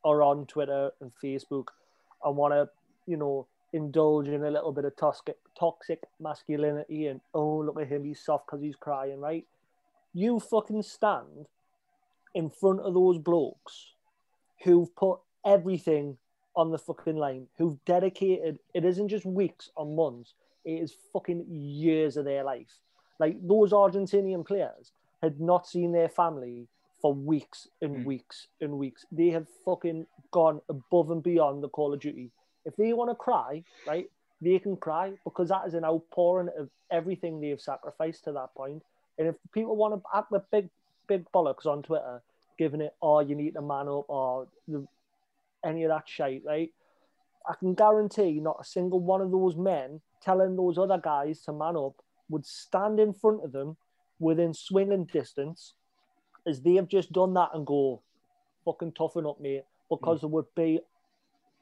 are 0.04 0.22
on 0.22 0.46
Twitter 0.46 0.90
and 1.00 1.10
Facebook 1.22 1.68
and 2.24 2.36
want 2.36 2.54
to, 2.54 2.68
you 3.06 3.16
know, 3.16 3.46
indulge 3.72 4.28
in 4.28 4.44
a 4.44 4.50
little 4.50 4.72
bit 4.72 4.84
of 4.84 4.96
toxic, 4.96 5.36
toxic 5.58 6.02
masculinity 6.20 7.06
and 7.06 7.20
oh 7.34 7.58
look 7.58 7.80
at 7.80 7.88
him, 7.88 8.04
he's 8.04 8.20
soft 8.20 8.46
because 8.46 8.62
he's 8.62 8.76
crying, 8.76 9.20
right? 9.20 9.44
You 10.12 10.40
fucking 10.40 10.82
stand 10.82 11.46
in 12.34 12.50
front 12.50 12.80
of 12.80 12.94
those 12.94 13.18
blokes 13.18 13.92
who've 14.64 14.94
put 14.96 15.18
everything 15.44 16.16
on 16.56 16.70
the 16.70 16.78
fucking 16.78 17.16
line, 17.16 17.46
who've 17.58 17.82
dedicated. 17.84 18.58
It 18.74 18.84
isn't 18.84 19.08
just 19.08 19.26
weeks 19.26 19.70
or 19.76 19.86
months 19.86 20.34
it 20.66 20.82
is 20.82 20.92
fucking 21.12 21.46
years 21.48 22.16
of 22.16 22.24
their 22.24 22.42
life. 22.42 22.80
Like 23.20 23.36
those 23.40 23.72
Argentinian 23.72 24.44
players 24.44 24.90
had 25.22 25.40
not 25.40 25.66
seen 25.66 25.92
their 25.92 26.08
family 26.08 26.66
for 27.00 27.14
weeks 27.14 27.68
and 27.80 27.98
Mm. 27.98 28.04
weeks 28.04 28.48
and 28.60 28.78
weeks. 28.78 29.06
They 29.12 29.28
have 29.28 29.48
fucking 29.64 30.06
gone 30.32 30.60
above 30.68 31.10
and 31.12 31.22
beyond 31.22 31.62
the 31.62 31.68
Call 31.68 31.94
of 31.94 32.00
Duty. 32.00 32.32
If 32.64 32.74
they 32.76 32.92
want 32.92 33.10
to 33.10 33.14
cry, 33.14 33.62
right, 33.86 34.10
they 34.42 34.58
can 34.58 34.76
cry 34.76 35.16
because 35.24 35.48
that 35.50 35.66
is 35.66 35.74
an 35.74 35.84
outpouring 35.84 36.50
of 36.58 36.68
everything 36.90 37.40
they've 37.40 37.60
sacrificed 37.60 38.24
to 38.24 38.32
that 38.32 38.52
point. 38.54 38.82
And 39.18 39.28
if 39.28 39.36
people 39.52 39.76
want 39.76 39.94
to 39.94 40.02
act 40.12 40.30
the 40.30 40.40
big, 40.50 40.68
big 41.06 41.30
bollocks 41.32 41.64
on 41.64 41.82
Twitter, 41.84 42.20
giving 42.58 42.80
it, 42.80 42.94
oh, 43.00 43.20
you 43.20 43.36
need 43.36 43.54
to 43.54 43.62
man 43.62 43.88
up 43.88 44.10
or 44.10 44.48
the, 44.66 44.86
any 45.66 45.84
of 45.84 45.90
that 45.90 46.04
shit, 46.06 46.42
right? 46.44 46.70
I 47.48 47.54
can 47.54 47.74
guarantee 47.74 48.40
not 48.40 48.58
a 48.60 48.64
single 48.64 49.00
one 49.00 49.20
of 49.20 49.30
those 49.30 49.56
men 49.56 50.00
telling 50.22 50.56
those 50.56 50.78
other 50.78 50.98
guys 50.98 51.42
to 51.42 51.52
man 51.52 51.76
up 51.76 51.94
would 52.28 52.44
stand 52.44 52.98
in 52.98 53.12
front 53.12 53.44
of 53.44 53.52
them 53.52 53.76
within 54.18 54.52
swinging 54.54 55.04
distance 55.04 55.74
as 56.46 56.60
they 56.62 56.74
have 56.74 56.88
just 56.88 57.12
done 57.12 57.34
that 57.34 57.50
and 57.54 57.66
go, 57.66 58.02
fucking 58.64 58.92
toughen 58.92 59.26
up, 59.26 59.40
mate, 59.40 59.64
because 59.90 60.20
they 60.20 60.26
would 60.26 60.46
be 60.56 60.80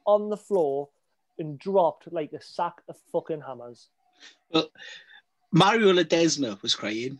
on 0.05 0.29
the 0.29 0.37
floor 0.37 0.89
and 1.37 1.59
dropped 1.59 2.11
like 2.11 2.31
a 2.33 2.41
sack 2.41 2.75
of 2.87 2.95
fucking 3.11 3.41
hammers. 3.41 3.89
Well, 4.51 4.69
Mario 5.51 5.91
Ledesma 5.91 6.61
was 6.61 6.75
crying. 6.75 7.19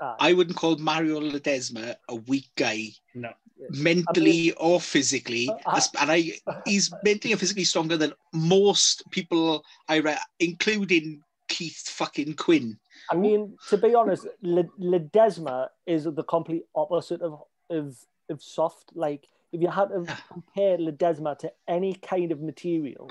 Aye. 0.00 0.16
I 0.18 0.32
wouldn't 0.32 0.56
call 0.56 0.76
Mario 0.76 1.20
Ledesma 1.20 1.96
a 2.08 2.14
weak 2.14 2.48
guy, 2.56 2.88
No. 3.14 3.32
mentally 3.70 4.52
or 4.52 4.80
physically. 4.80 5.48
Uh, 5.66 5.80
and 6.00 6.10
I, 6.10 6.32
he's 6.64 6.92
mentally 7.04 7.32
and 7.32 7.40
physically 7.40 7.64
stronger 7.64 7.96
than 7.96 8.14
most 8.32 9.02
people 9.10 9.64
I 9.88 9.98
read, 10.00 10.18
including 10.38 11.22
Keith 11.48 11.88
fucking 11.88 12.34
Quinn. 12.34 12.78
I 13.10 13.16
mean, 13.16 13.58
to 13.68 13.76
be 13.76 13.94
honest, 13.94 14.26
Ledesma 14.42 15.68
is 15.86 16.04
the 16.04 16.22
complete 16.24 16.64
opposite 16.74 17.20
of, 17.22 17.40
of 17.68 17.96
of 18.28 18.42
soft. 18.42 18.92
Like, 18.94 19.26
if 19.52 19.60
you 19.60 19.68
had 19.68 19.88
to 19.88 20.06
compare 20.28 20.78
Ledesma 20.78 21.36
to 21.40 21.52
any 21.68 21.94
kind 21.94 22.30
of 22.32 22.40
material, 22.40 23.10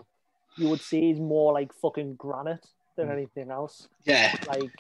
you 0.58 0.70
would 0.70 0.82
say 0.82 1.02
he's 1.02 1.20
more 1.20 1.54
like 1.54 1.74
fucking 1.74 2.16
granite 2.16 2.66
than 2.96 3.12
anything 3.12 3.52
else. 3.52 3.90
Yeah. 4.06 4.34
Like, 4.48 4.72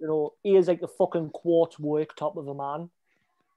You 0.00 0.06
know, 0.06 0.32
he 0.42 0.56
is 0.56 0.68
like 0.68 0.80
the 0.80 0.88
fucking 0.88 1.30
quartz 1.30 1.78
work 1.78 2.14
top 2.16 2.36
of 2.36 2.46
a 2.48 2.54
man. 2.54 2.90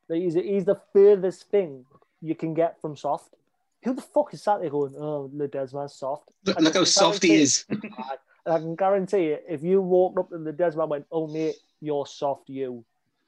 Like, 0.09 0.21
He's, 0.21 0.33
he's 0.33 0.65
the 0.65 0.79
furthest 0.93 1.49
thing 1.49 1.85
you 2.21 2.35
can 2.35 2.53
get 2.53 2.79
from 2.81 2.95
soft. 2.95 3.33
Who 3.83 3.93
the 3.93 4.01
fuck 4.01 4.33
is 4.33 4.43
sat 4.43 4.61
there 4.61 4.69
going, 4.69 4.93
oh, 4.97 5.31
Ledesma's 5.35 5.95
soft? 5.95 6.29
Look, 6.45 6.59
look 6.59 6.73
how 6.75 6.83
soft 6.83 7.23
he 7.23 7.33
is. 7.33 7.65
And 7.69 7.83
I 8.45 8.57
can 8.57 8.75
guarantee 8.75 9.27
you, 9.29 9.37
if 9.49 9.63
you 9.63 9.81
walked 9.81 10.19
up 10.19 10.29
to 10.29 10.35
Ledesma 10.35 10.81
and 10.81 10.89
went, 10.89 11.05
oh, 11.11 11.27
mate, 11.27 11.55
you're 11.79 12.05
soft, 12.05 12.49
you, 12.49 12.85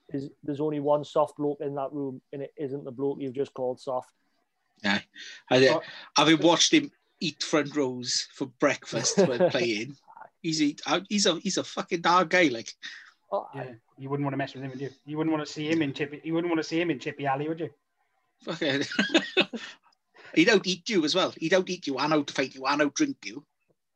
is 0.10 0.30
there's 0.44 0.60
only 0.60 0.80
one 0.80 1.04
soft 1.04 1.38
bloke 1.38 1.60
in 1.62 1.76
that 1.76 1.92
room, 1.92 2.22
and 2.32 2.42
it 2.42 2.54
isn't 2.58 2.84
the 2.84 2.92
bloke 2.92 3.18
you've 3.20 3.34
just 3.34 3.54
called 3.54 3.80
soft. 3.80 4.12
Yeah. 4.84 5.00
I, 5.50 5.80
having 6.16 6.40
watched 6.40 6.74
him 6.74 6.92
eat 7.20 7.42
front 7.42 7.76
rows 7.76 8.28
for 8.34 8.48
breakfast 8.60 9.18
when 9.18 9.50
playing, 9.50 9.96
he's 10.44 10.62
a, 10.62 11.02
he's 11.10 11.26
a 11.26 11.40
he's 11.40 11.58
a 11.58 11.64
fucking 11.64 12.04
hard 12.06 12.30
guy. 12.30 12.50
Like, 12.50 12.72
Oh, 13.34 13.48
Yeah, 13.56 13.72
you 13.98 14.10
wouldn't 14.10 14.26
want 14.26 14.34
to 14.34 14.38
mess 14.38 14.54
with 14.54 14.62
him, 14.64 14.70
would 14.70 14.80
you? 14.80 14.92
You 15.06 15.18
wouldn't 15.18 15.36
want 15.36 15.46
to 15.46 15.52
see 15.52 15.68
him 15.68 15.82
in 15.82 15.92
Chippy. 15.92 16.22
You 16.24 16.36
wouldn't 16.36 16.52
want 16.52 16.62
to 16.62 16.68
see 16.68 16.80
him 16.80 16.92
in 16.92 17.00
Chippy 17.00 17.26
Alley, 17.26 17.50
would 17.50 17.60
you? 17.60 17.72
fucking. 18.44 18.84
He'd 20.36 20.50
out 20.52 20.68
eat 20.68 20.88
you 20.88 21.04
as 21.04 21.16
well. 21.16 21.34
He'd 21.38 21.56
out 21.56 21.68
eat 21.68 21.88
you 21.88 21.98
I 21.98 22.06
and 22.06 22.14
out 22.14 22.30
fight 22.30 22.54
you 22.54 22.66
and 22.68 22.84
out 22.84 22.94
drink 22.94 23.18
you, 23.26 23.44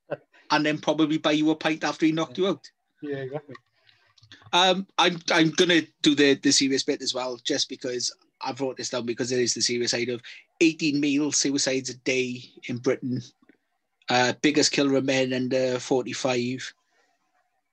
and 0.52 0.66
then 0.66 0.80
probably 0.80 1.20
buy 1.20 1.34
you 1.34 1.52
a 1.52 1.56
pint 1.56 1.84
after 1.84 2.08
he 2.08 2.12
knocked 2.12 2.40
you 2.40 2.48
out. 2.48 2.68
Yeah, 3.04 3.18
exactly. 3.18 3.56
Um, 4.54 4.88
I'm 4.98 5.20
I'm 5.32 5.52
gonna 5.52 5.82
do 6.02 6.16
the 6.16 6.34
the 6.34 6.52
serious 6.52 6.82
bit 6.84 7.04
as 7.04 7.14
well, 7.14 7.38
just 7.44 7.70
because 7.70 8.12
I've 8.42 8.60
wrote 8.60 8.78
this 8.78 8.90
down 8.90 9.06
because 9.06 9.32
it 9.32 9.40
is 9.40 9.54
the 9.54 9.62
serious 9.62 9.92
side 9.92 10.10
of 10.10 10.22
18 10.62 11.00
male 11.00 11.32
suicides 11.32 11.92
a 11.92 11.98
day 11.98 12.42
in 12.68 12.78
Britain, 12.78 13.22
uh, 14.10 14.34
biggest 14.42 14.72
killer 14.72 14.96
of 14.98 15.06
men 15.06 15.34
under 15.34 15.80
45. 15.80 16.74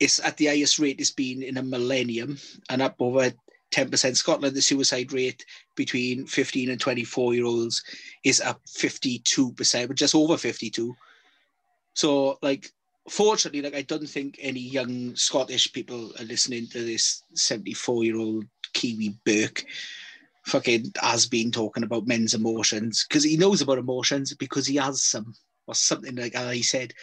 It's 0.01 0.21
at 0.21 0.37
the 0.37 0.47
highest 0.47 0.79
rate 0.79 1.01
it's 1.01 1.13
been 1.13 1.43
in 1.43 1.57
a 1.57 1.63
millennium, 1.63 2.39
and 2.69 2.83
up 2.83 2.97
over 3.01 3.33
10%. 3.73 4.17
Scotland, 4.17 4.55
the 4.55 4.63
suicide 4.63 5.13
rate 5.13 5.45
between 5.77 6.27
15 6.27 6.71
and 6.71 6.81
24 6.81 7.35
year 7.35 7.45
olds 7.45 7.83
is 8.25 8.41
up 8.41 8.61
52%, 8.67 9.89
but 9.89 9.97
just 9.97 10.15
over 10.15 10.37
52. 10.37 10.95
So, 11.95 12.39
like, 12.43 12.71
fortunately, 13.09 13.63
like 13.63 13.75
I 13.75 13.83
don't 13.83 14.09
think 14.09 14.39
any 14.41 14.61
young 14.61 15.15
Scottish 15.17 15.73
people 15.73 16.13
are 16.19 16.25
listening 16.25 16.67
to 16.69 16.85
this 16.85 17.23
74 17.35 18.05
year 18.05 18.17
old 18.17 18.45
Kiwi 18.73 19.17
Burke 19.25 19.65
fucking 20.47 20.93
has 21.01 21.27
been 21.27 21.51
talking 21.51 21.85
about 21.85 22.07
men's 22.07 22.35
emotions 22.35 23.07
because 23.09 23.25
he 23.25 23.37
knows 23.37 23.63
about 23.63 23.79
emotions 23.79 24.35
because 24.35 24.67
he 24.67 24.77
has 24.77 25.03
some 25.03 25.35
or 25.67 25.75
something 25.75 26.17
like 26.17 26.33
that. 26.33 26.55
He 26.55 26.63
said, 26.63 26.95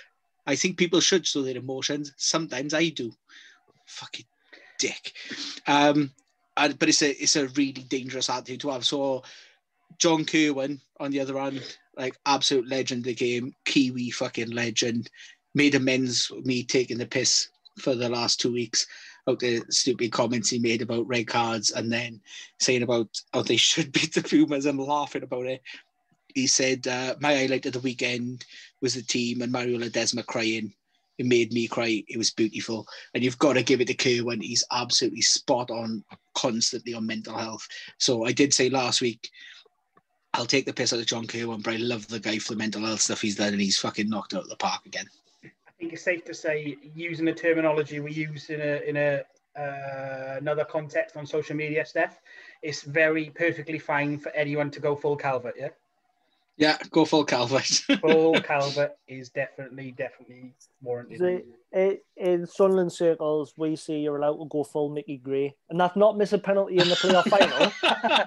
I 0.45 0.55
think 0.55 0.77
people 0.77 0.99
should 0.99 1.25
show 1.25 1.41
their 1.41 1.57
emotions. 1.57 2.13
Sometimes 2.17 2.73
I 2.73 2.89
do. 2.89 3.11
Fucking 3.85 4.25
dick. 4.79 5.13
Um, 5.67 6.11
and, 6.57 6.77
but 6.77 6.89
it's 6.89 7.01
a 7.01 7.11
it's 7.11 7.35
a 7.35 7.47
really 7.49 7.71
dangerous 7.71 8.29
attitude 8.29 8.61
to 8.61 8.69
have. 8.69 8.85
So 8.85 9.23
John 9.99 10.25
Kirwan, 10.25 10.79
on 10.99 11.11
the 11.11 11.19
other 11.19 11.37
hand, 11.37 11.61
like 11.97 12.17
absolute 12.25 12.67
legend 12.67 13.01
of 13.01 13.05
the 13.05 13.15
game, 13.15 13.53
Kiwi 13.65 14.11
fucking 14.11 14.51
legend, 14.51 15.09
made 15.53 15.75
amends 15.75 16.29
with 16.29 16.45
me 16.45 16.63
taking 16.63 16.97
the 16.97 17.05
piss 17.05 17.49
for 17.79 17.95
the 17.95 18.09
last 18.09 18.39
two 18.39 18.51
weeks 18.51 18.85
out 19.27 19.39
the 19.39 19.61
stupid 19.69 20.11
comments 20.11 20.49
he 20.49 20.59
made 20.59 20.81
about 20.81 21.07
red 21.07 21.27
cards 21.27 21.71
and 21.71 21.91
then 21.91 22.19
saying 22.59 22.83
about 22.83 23.07
how 23.33 23.41
they 23.41 23.55
should 23.57 23.91
beat 23.91 24.13
the 24.13 24.21
Pumas 24.21 24.65
and 24.65 24.79
laughing 24.79 25.23
about 25.23 25.45
it. 25.45 25.61
He 26.35 26.47
said, 26.47 26.87
uh, 26.87 27.15
My 27.19 27.35
highlight 27.35 27.65
of 27.65 27.73
the 27.73 27.79
weekend 27.79 28.45
was 28.81 28.95
the 28.95 29.01
team 29.01 29.41
and 29.41 29.51
Mario 29.51 29.79
Ledesma 29.79 30.25
crying. 30.25 30.73
It 31.17 31.25
made 31.25 31.53
me 31.53 31.67
cry. 31.67 32.03
It 32.07 32.17
was 32.17 32.31
beautiful. 32.31 32.87
And 33.13 33.23
you've 33.23 33.37
got 33.37 33.53
to 33.53 33.63
give 33.63 33.81
it 33.81 33.87
to 33.87 33.93
Kirwan. 33.93 34.41
He's 34.41 34.63
absolutely 34.71 35.21
spot 35.21 35.69
on 35.69 36.03
constantly 36.33 36.93
on 36.93 37.05
mental 37.05 37.37
health. 37.37 37.67
So 37.99 38.25
I 38.25 38.31
did 38.31 38.53
say 38.53 38.69
last 38.69 39.01
week, 39.01 39.29
I'll 40.33 40.45
take 40.45 40.65
the 40.65 40.73
piss 40.73 40.93
out 40.93 40.99
of 40.99 41.05
John 41.05 41.27
Kirwan, 41.27 41.61
but 41.61 41.73
I 41.73 41.77
love 41.77 42.07
the 42.07 42.19
guy 42.19 42.39
for 42.39 42.53
the 42.53 42.57
mental 42.57 42.85
health 42.85 43.01
stuff 43.01 43.21
he's 43.21 43.35
done 43.35 43.53
and 43.53 43.61
he's 43.61 43.77
fucking 43.77 44.09
knocked 44.09 44.33
out 44.33 44.43
of 44.43 44.49
the 44.49 44.55
park 44.55 44.85
again. 44.85 45.05
I 45.43 45.71
think 45.77 45.93
it's 45.93 46.03
safe 46.03 46.23
to 46.25 46.33
say, 46.33 46.77
using 46.95 47.25
the 47.25 47.33
terminology 47.33 47.99
we 47.99 48.13
use 48.13 48.49
in 48.49 48.61
a 48.61 48.81
in 48.87 48.97
a 48.97 49.23
uh, 49.57 50.37
another 50.37 50.63
context 50.63 51.17
on 51.17 51.25
social 51.25 51.55
media, 51.55 51.85
Steph, 51.85 52.21
it's 52.61 52.83
very 52.83 53.29
perfectly 53.31 53.79
fine 53.79 54.17
for 54.17 54.29
anyone 54.29 54.71
to 54.71 54.79
go 54.79 54.95
full 54.95 55.17
Calvert. 55.17 55.55
Yeah, 55.57 55.69
Yeah, 56.61 56.77
go 56.91 57.05
full 57.05 57.25
Calvert. 57.25 57.65
full 58.01 58.39
Calvert 58.41 58.95
is 59.07 59.29
definitely 59.29 59.95
definitely 59.97 60.53
warranted. 60.83 61.19
The, 61.19 61.43
i- 61.75 61.99
in 62.17 62.45
Sunderland 62.45 62.93
circles, 62.93 63.55
we 63.57 63.75
see 63.75 63.97
you're 63.97 64.17
allowed 64.17 64.37
to 64.37 64.47
go 64.47 64.63
full 64.63 64.89
Mickey 64.89 65.17
Gray, 65.17 65.55
and 65.71 65.79
that's 65.79 65.95
not 65.95 66.19
miss 66.19 66.33
a 66.33 66.37
penalty 66.37 66.77
in 66.77 66.87
the 66.87 66.93
playoff 66.95 67.23
final. 67.29 68.21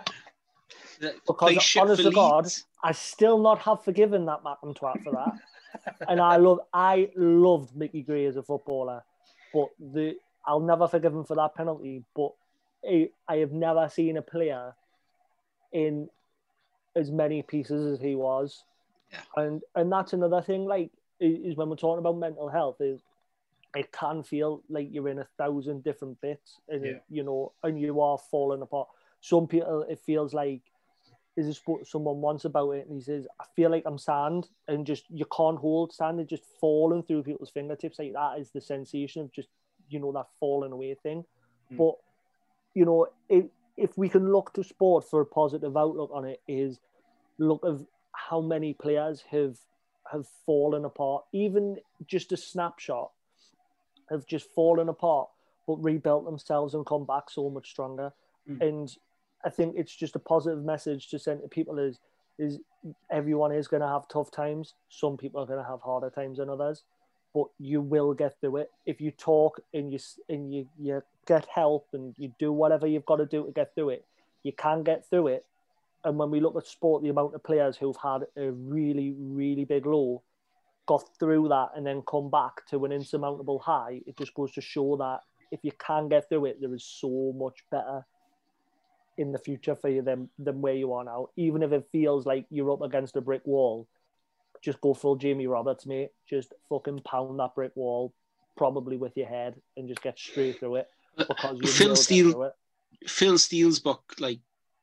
Because 1.28 1.76
honest 1.76 2.02
to 2.02 2.10
God, 2.10 2.48
I 2.82 2.90
still 2.90 3.38
not 3.38 3.60
have 3.60 3.84
forgiven 3.84 4.26
that 4.26 4.42
Macklin 4.42 4.74
twat 4.74 5.00
for 5.04 5.12
that. 5.12 6.00
and 6.08 6.20
I 6.20 6.34
love, 6.36 6.58
I 6.72 7.10
loved 7.14 7.76
Mickey 7.76 8.02
Gray 8.02 8.26
as 8.26 8.34
a 8.36 8.42
footballer, 8.42 9.04
but 9.52 9.68
the 9.78 10.16
I'll 10.44 10.58
never 10.58 10.88
forgive 10.88 11.12
him 11.14 11.22
for 11.24 11.36
that 11.36 11.54
penalty. 11.54 12.02
But 12.16 12.32
I, 12.84 13.10
I 13.28 13.36
have 13.36 13.52
never 13.52 13.88
seen 13.88 14.16
a 14.16 14.22
player 14.22 14.74
in 15.72 16.08
as 16.96 17.10
many 17.10 17.42
pieces 17.42 17.92
as 17.92 18.00
he 18.00 18.14
was, 18.14 18.64
Yeah. 19.12 19.20
and 19.36 19.62
and 19.74 19.90
that's 19.90 20.12
another 20.12 20.42
thing. 20.42 20.64
Like 20.66 20.90
is 21.20 21.56
when 21.56 21.68
we're 21.68 21.76
talking 21.76 22.00
about 22.00 22.16
mental 22.18 22.48
health, 22.48 22.80
is 22.80 23.00
it 23.74 23.90
can 23.92 24.22
feel 24.22 24.62
like 24.68 24.88
you're 24.90 25.08
in 25.08 25.18
a 25.18 25.28
thousand 25.38 25.82
different 25.84 26.20
bits, 26.20 26.60
and 26.68 26.84
Yeah. 26.84 26.98
you 27.08 27.22
know, 27.22 27.52
and 27.62 27.80
you 27.80 28.00
are 28.00 28.18
falling 28.18 28.62
apart. 28.62 28.88
Some 29.20 29.46
people, 29.46 29.82
it 29.82 29.98
feels 30.00 30.34
like 30.34 30.62
is 31.36 31.46
this 31.46 31.60
what 31.66 31.86
someone 31.86 32.20
wants 32.20 32.44
about 32.44 32.70
it? 32.70 32.86
And 32.86 32.94
he 32.94 33.02
says, 33.02 33.26
I 33.40 33.44
feel 33.56 33.70
like 33.70 33.82
I'm 33.86 33.98
sand 33.98 34.48
and 34.68 34.86
just 34.86 35.04
you 35.10 35.24
can't 35.36 35.58
hold 35.58 35.92
sand 35.92 36.20
and 36.20 36.28
just 36.28 36.44
falling 36.60 37.02
through 37.02 37.24
people's 37.24 37.50
fingertips. 37.50 37.98
Like 37.98 38.12
that 38.12 38.38
is 38.38 38.50
the 38.50 38.60
sensation 38.60 39.22
of 39.22 39.32
just, 39.32 39.48
you 39.88 39.98
know, 39.98 40.12
that 40.12 40.26
falling 40.38 40.70
away 40.70 40.94
thing. 40.94 41.24
Mm. 41.72 41.76
But, 41.76 41.94
you 42.74 42.84
know, 42.84 43.08
if, 43.28 43.46
if 43.76 43.96
we 43.96 44.08
can 44.08 44.32
look 44.32 44.52
to 44.54 44.64
sport 44.64 45.04
for 45.08 45.20
a 45.20 45.26
positive 45.26 45.76
outlook 45.76 46.10
on 46.12 46.24
it, 46.24 46.40
is 46.46 46.78
look 47.38 47.64
of 47.64 47.86
how 48.12 48.40
many 48.40 48.72
players 48.72 49.24
have 49.30 49.58
have 50.10 50.26
fallen 50.44 50.84
apart, 50.84 51.24
even 51.32 51.76
just 52.06 52.32
a 52.32 52.36
snapshot 52.36 53.10
have 54.10 54.26
just 54.26 54.50
fallen 54.50 54.88
apart, 54.88 55.28
but 55.66 55.82
rebuilt 55.82 56.24
themselves 56.24 56.74
and 56.74 56.84
come 56.86 57.06
back 57.06 57.30
so 57.30 57.48
much 57.48 57.70
stronger. 57.70 58.12
Mm. 58.48 58.60
And 58.60 58.96
I 59.44 59.50
think 59.50 59.74
it's 59.76 59.94
just 59.94 60.16
a 60.16 60.18
positive 60.18 60.62
message 60.62 61.08
to 61.08 61.18
send 61.18 61.42
to 61.42 61.48
people 61.48 61.78
is 61.78 61.98
is 62.38 62.58
everyone 63.10 63.52
is 63.52 63.68
going 63.68 63.80
to 63.80 63.88
have 63.88 64.08
tough 64.08 64.30
times. 64.30 64.74
Some 64.88 65.16
people 65.16 65.40
are 65.40 65.46
going 65.46 65.62
to 65.62 65.68
have 65.68 65.80
harder 65.80 66.10
times 66.10 66.38
than 66.38 66.50
others, 66.50 66.82
but 67.34 67.48
you 67.58 67.80
will 67.80 68.14
get 68.14 68.40
through 68.40 68.58
it 68.58 68.70
if 68.86 69.00
you 69.00 69.10
talk 69.10 69.60
and 69.74 69.92
you 69.92 69.98
and 70.28 70.54
you 70.54 70.66
you 70.78 71.02
get 71.26 71.46
help 71.52 71.88
and 71.92 72.14
you 72.16 72.32
do 72.38 72.52
whatever 72.52 72.86
you've 72.86 73.04
got 73.04 73.16
to 73.16 73.26
do 73.26 73.44
to 73.44 73.52
get 73.52 73.74
through 73.74 73.90
it. 73.90 74.06
You 74.42 74.52
can 74.52 74.82
get 74.82 75.08
through 75.10 75.28
it. 75.28 75.44
And 76.04 76.18
when 76.18 76.30
we 76.30 76.40
look 76.40 76.56
at 76.56 76.66
sport, 76.66 77.02
the 77.02 77.08
amount 77.08 77.34
of 77.34 77.42
players 77.42 77.76
who've 77.76 77.96
had 77.96 78.22
a 78.36 78.52
really 78.52 79.14
really 79.18 79.64
big 79.64 79.84
low 79.84 80.22
got 80.86 81.02
through 81.18 81.48
that 81.48 81.70
and 81.74 81.86
then 81.86 82.02
come 82.08 82.30
back 82.30 82.66
to 82.70 82.84
an 82.84 82.92
insurmountable 82.92 83.58
high, 83.58 84.00
it 84.06 84.16
just 84.16 84.34
goes 84.34 84.52
to 84.52 84.60
show 84.60 84.96
that 84.96 85.20
if 85.50 85.60
you 85.62 85.72
can 85.78 86.08
get 86.08 86.28
through 86.28 86.44
it, 86.46 86.60
there 86.60 86.74
is 86.74 86.84
so 86.84 87.32
much 87.36 87.64
better 87.70 88.04
in 89.16 89.32
the 89.32 89.38
future 89.38 89.74
for 89.76 89.88
you 89.88 90.02
than, 90.02 90.28
than 90.38 90.60
where 90.60 90.74
you 90.74 90.92
are 90.92 91.04
now. 91.04 91.28
Even 91.36 91.62
if 91.62 91.72
it 91.72 91.86
feels 91.92 92.26
like 92.26 92.46
you're 92.50 92.72
up 92.72 92.82
against 92.82 93.16
a 93.16 93.20
brick 93.20 93.42
wall, 93.46 93.86
just 94.64 94.80
go 94.80 94.94
full 94.94 95.16
Jamie 95.16 95.46
Roberts, 95.46 95.86
mate. 95.86 96.10
Just 96.28 96.54
fucking 96.68 97.00
pound 97.00 97.38
that 97.38 97.54
brick 97.54 97.72
wall, 97.74 98.14
probably 98.56 98.96
with 98.96 99.16
your 99.16 99.28
head, 99.28 99.60
and 99.76 99.88
just 99.88 100.02
get 100.02 100.18
straight 100.18 100.58
through 100.58 100.76
it. 100.76 100.88
Uh, 101.18 101.24
because 101.28 101.58
you 101.60 101.66
Phil 101.68 101.96
Steele- 101.96 102.52
Phil 103.06 103.38
Steele's 103.38 103.78
book 103.78 104.14
like 104.18 104.40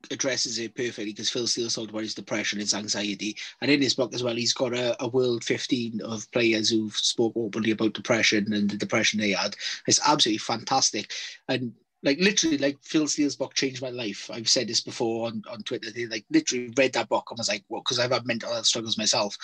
addresses 0.09 0.57
it 0.57 0.75
perfectly 0.75 1.11
because 1.11 1.29
Phil 1.29 1.47
Steele's 1.47 1.75
talked 1.75 1.89
about 1.89 2.03
his 2.03 2.15
depression, 2.15 2.59
his 2.59 2.73
anxiety, 2.73 3.35
and 3.61 3.71
in 3.71 3.81
his 3.81 3.95
book 3.95 4.13
as 4.13 4.23
well, 4.23 4.35
he's 4.35 4.53
got 4.53 4.73
a, 4.73 4.95
a 5.03 5.07
world 5.07 5.43
15 5.43 6.01
of 6.01 6.31
players 6.31 6.69
who've 6.69 6.95
spoke 6.95 7.33
openly 7.35 7.71
about 7.71 7.93
depression 7.93 8.53
and 8.53 8.69
the 8.69 8.77
depression 8.77 9.19
they 9.19 9.31
had. 9.31 9.55
It's 9.87 9.99
absolutely 10.05 10.39
fantastic, 10.39 11.11
and 11.49 11.73
like 12.03 12.19
literally, 12.19 12.57
like 12.57 12.77
Phil 12.81 13.07
Steele's 13.07 13.35
book 13.35 13.53
changed 13.53 13.81
my 13.81 13.89
life. 13.89 14.29
I've 14.33 14.49
said 14.49 14.67
this 14.67 14.81
before 14.81 15.27
on, 15.27 15.43
on 15.49 15.61
Twitter. 15.61 15.91
They 15.91 16.07
like 16.07 16.25
literally 16.31 16.73
read 16.75 16.93
that 16.93 17.09
book 17.09 17.27
and 17.29 17.37
was 17.37 17.49
like, 17.49 17.63
well, 17.69 17.81
because 17.81 17.99
I've 17.99 18.11
had 18.11 18.25
mental 18.25 18.51
health 18.51 18.65
struggles 18.65 18.97
myself, 18.97 19.37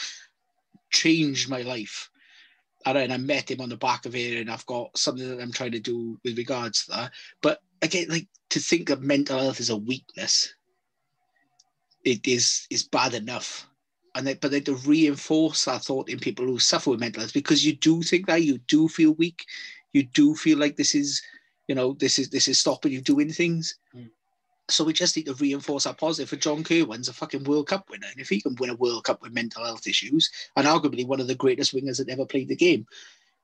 changed 0.91 1.49
my 1.49 1.61
life. 1.61 2.09
And 2.85 2.97
then 2.97 3.11
I 3.11 3.17
met 3.17 3.51
him 3.51 3.61
on 3.61 3.69
the 3.69 3.77
back 3.77 4.05
of 4.05 4.15
it, 4.15 4.39
and 4.39 4.49
I've 4.49 4.65
got 4.65 4.97
something 4.97 5.27
that 5.27 5.41
I'm 5.41 5.51
trying 5.51 5.71
to 5.73 5.79
do 5.79 6.17
with 6.23 6.37
regards 6.37 6.85
to 6.85 6.91
that. 6.91 7.11
But 7.41 7.59
again, 7.81 8.07
like 8.09 8.27
to 8.51 8.59
think 8.59 8.89
of 8.89 9.01
mental 9.01 9.39
health 9.39 9.59
as 9.59 9.69
a 9.69 9.75
weakness, 9.77 10.53
it 12.05 12.27
is 12.27 12.67
is 12.69 12.83
bad 12.83 13.13
enough. 13.13 13.67
And 14.15 14.25
then, 14.25 14.37
but 14.41 14.51
then 14.51 14.63
to 14.63 14.75
reinforce 14.75 15.65
that 15.65 15.83
thought 15.83 16.09
in 16.09 16.19
people 16.19 16.45
who 16.45 16.59
suffer 16.59 16.91
with 16.91 16.99
mental 16.99 17.21
health, 17.21 17.33
because 17.33 17.65
you 17.65 17.75
do 17.75 18.01
think 18.01 18.27
that 18.27 18.43
you 18.43 18.57
do 18.67 18.87
feel 18.87 19.11
weak, 19.13 19.45
you 19.93 20.03
do 20.03 20.33
feel 20.35 20.57
like 20.57 20.75
this 20.77 20.95
is 20.95 21.21
You 21.67 21.75
know, 21.75 21.97
this 21.99 22.17
is 22.17 22.29
this 22.29 22.47
is 22.47 22.59
stopping 22.59 22.93
you 22.93 23.01
doing 23.01 23.29
things. 23.29 23.75
Mm. 23.93 24.09
So 24.69 24.83
we 24.83 24.93
just 24.93 25.15
need 25.15 25.27
to 25.27 25.33
reinforce 25.35 25.85
our 25.85 25.93
positive. 25.93 26.29
For 26.29 26.35
John 26.35 26.63
Kirwan's 26.63 27.07
a 27.07 27.13
fucking 27.13 27.45
World 27.45 27.67
Cup 27.67 27.89
winner, 27.89 28.07
and 28.11 28.19
if 28.19 28.29
he 28.29 28.41
can 28.41 28.55
win 28.55 28.69
a 28.69 28.75
World 28.75 29.05
Cup 29.05 29.21
with 29.21 29.33
mental 29.33 29.63
health 29.63 29.87
issues, 29.87 30.29
and 30.55 30.67
arguably 30.67 31.07
one 31.07 31.21
of 31.21 31.27
the 31.27 31.35
greatest 31.35 31.73
wingers 31.73 31.97
that 31.97 32.09
ever 32.09 32.25
played 32.25 32.49
the 32.49 32.55
game, 32.55 32.85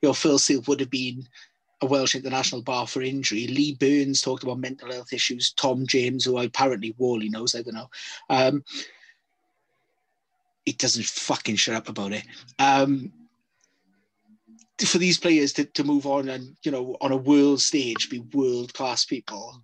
you 0.01 0.09
know, 0.09 0.13
Phil 0.13 0.37
Steele 0.37 0.63
would 0.67 0.81
have 0.81 0.89
been 0.89 1.25
a 1.81 1.85
Welsh 1.85 2.15
international 2.15 2.61
bar 2.61 2.87
for 2.87 3.01
injury. 3.01 3.47
Lee 3.47 3.75
Burns 3.75 4.21
talked 4.21 4.43
about 4.43 4.59
mental 4.59 4.91
health 4.91 5.13
issues. 5.13 5.53
Tom 5.53 5.85
James, 5.85 6.25
who 6.25 6.37
apparently 6.37 6.93
Wally 6.97 7.29
knows, 7.29 7.55
I 7.55 7.61
don't 7.61 7.75
know. 7.75 7.89
Um, 8.29 8.63
he 10.65 10.73
doesn't 10.73 11.05
fucking 11.05 11.57
shut 11.57 11.75
up 11.75 11.89
about 11.89 12.13
it. 12.13 12.23
Um, 12.59 13.11
for 14.85 14.97
these 14.97 15.17
players 15.17 15.53
to, 15.53 15.65
to 15.65 15.83
move 15.83 16.05
on 16.05 16.27
and 16.29 16.57
you 16.63 16.71
know 16.71 16.97
on 16.99 17.11
a 17.11 17.17
world 17.17 17.61
stage 17.61 18.09
be 18.09 18.19
world 18.33 18.73
class 18.73 19.05
people 19.05 19.63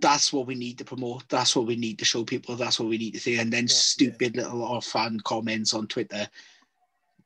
that's 0.00 0.32
what 0.32 0.46
we 0.46 0.54
need 0.54 0.78
to 0.78 0.84
promote 0.84 1.28
that's 1.28 1.54
what 1.54 1.66
we 1.66 1.76
need 1.76 1.98
to 1.98 2.04
show 2.04 2.24
people 2.24 2.56
that's 2.56 2.78
what 2.78 2.88
we 2.88 2.98
need 2.98 3.12
to 3.14 3.20
say 3.20 3.38
and 3.38 3.52
then 3.52 3.64
yeah, 3.64 3.74
stupid 3.74 4.36
yeah. 4.36 4.42
little 4.42 4.64
off 4.64 4.86
fan 4.86 5.18
comments 5.24 5.74
on 5.74 5.86
twitter 5.86 6.28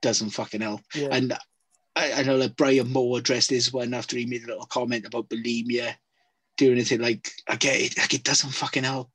doesn't 0.01 0.31
fucking 0.31 0.61
help 0.61 0.81
yeah. 0.95 1.09
and 1.13 1.33
I, 1.95 2.13
I, 2.13 2.23
know 2.23 2.39
that 2.39 2.57
brian 2.57 2.91
moore 2.93 3.19
addressed 3.19 3.51
this 3.51 3.73
one 3.73 3.95
after 3.95 4.17
he 4.17 4.27
made 4.27 4.45
a 4.45 4.49
little 4.49 4.67
comment 4.67 5.07
about 5.07 5.29
bulimia 5.29 5.95
doing 6.57 6.73
anything 6.73 7.01
like 7.01 7.31
i 7.49 7.57
get 7.57 7.81
it 7.81 7.99
like 7.99 8.15
it 8.15 8.25
doesn't 8.25 8.51
fucking 8.51 8.85
help 8.85 9.11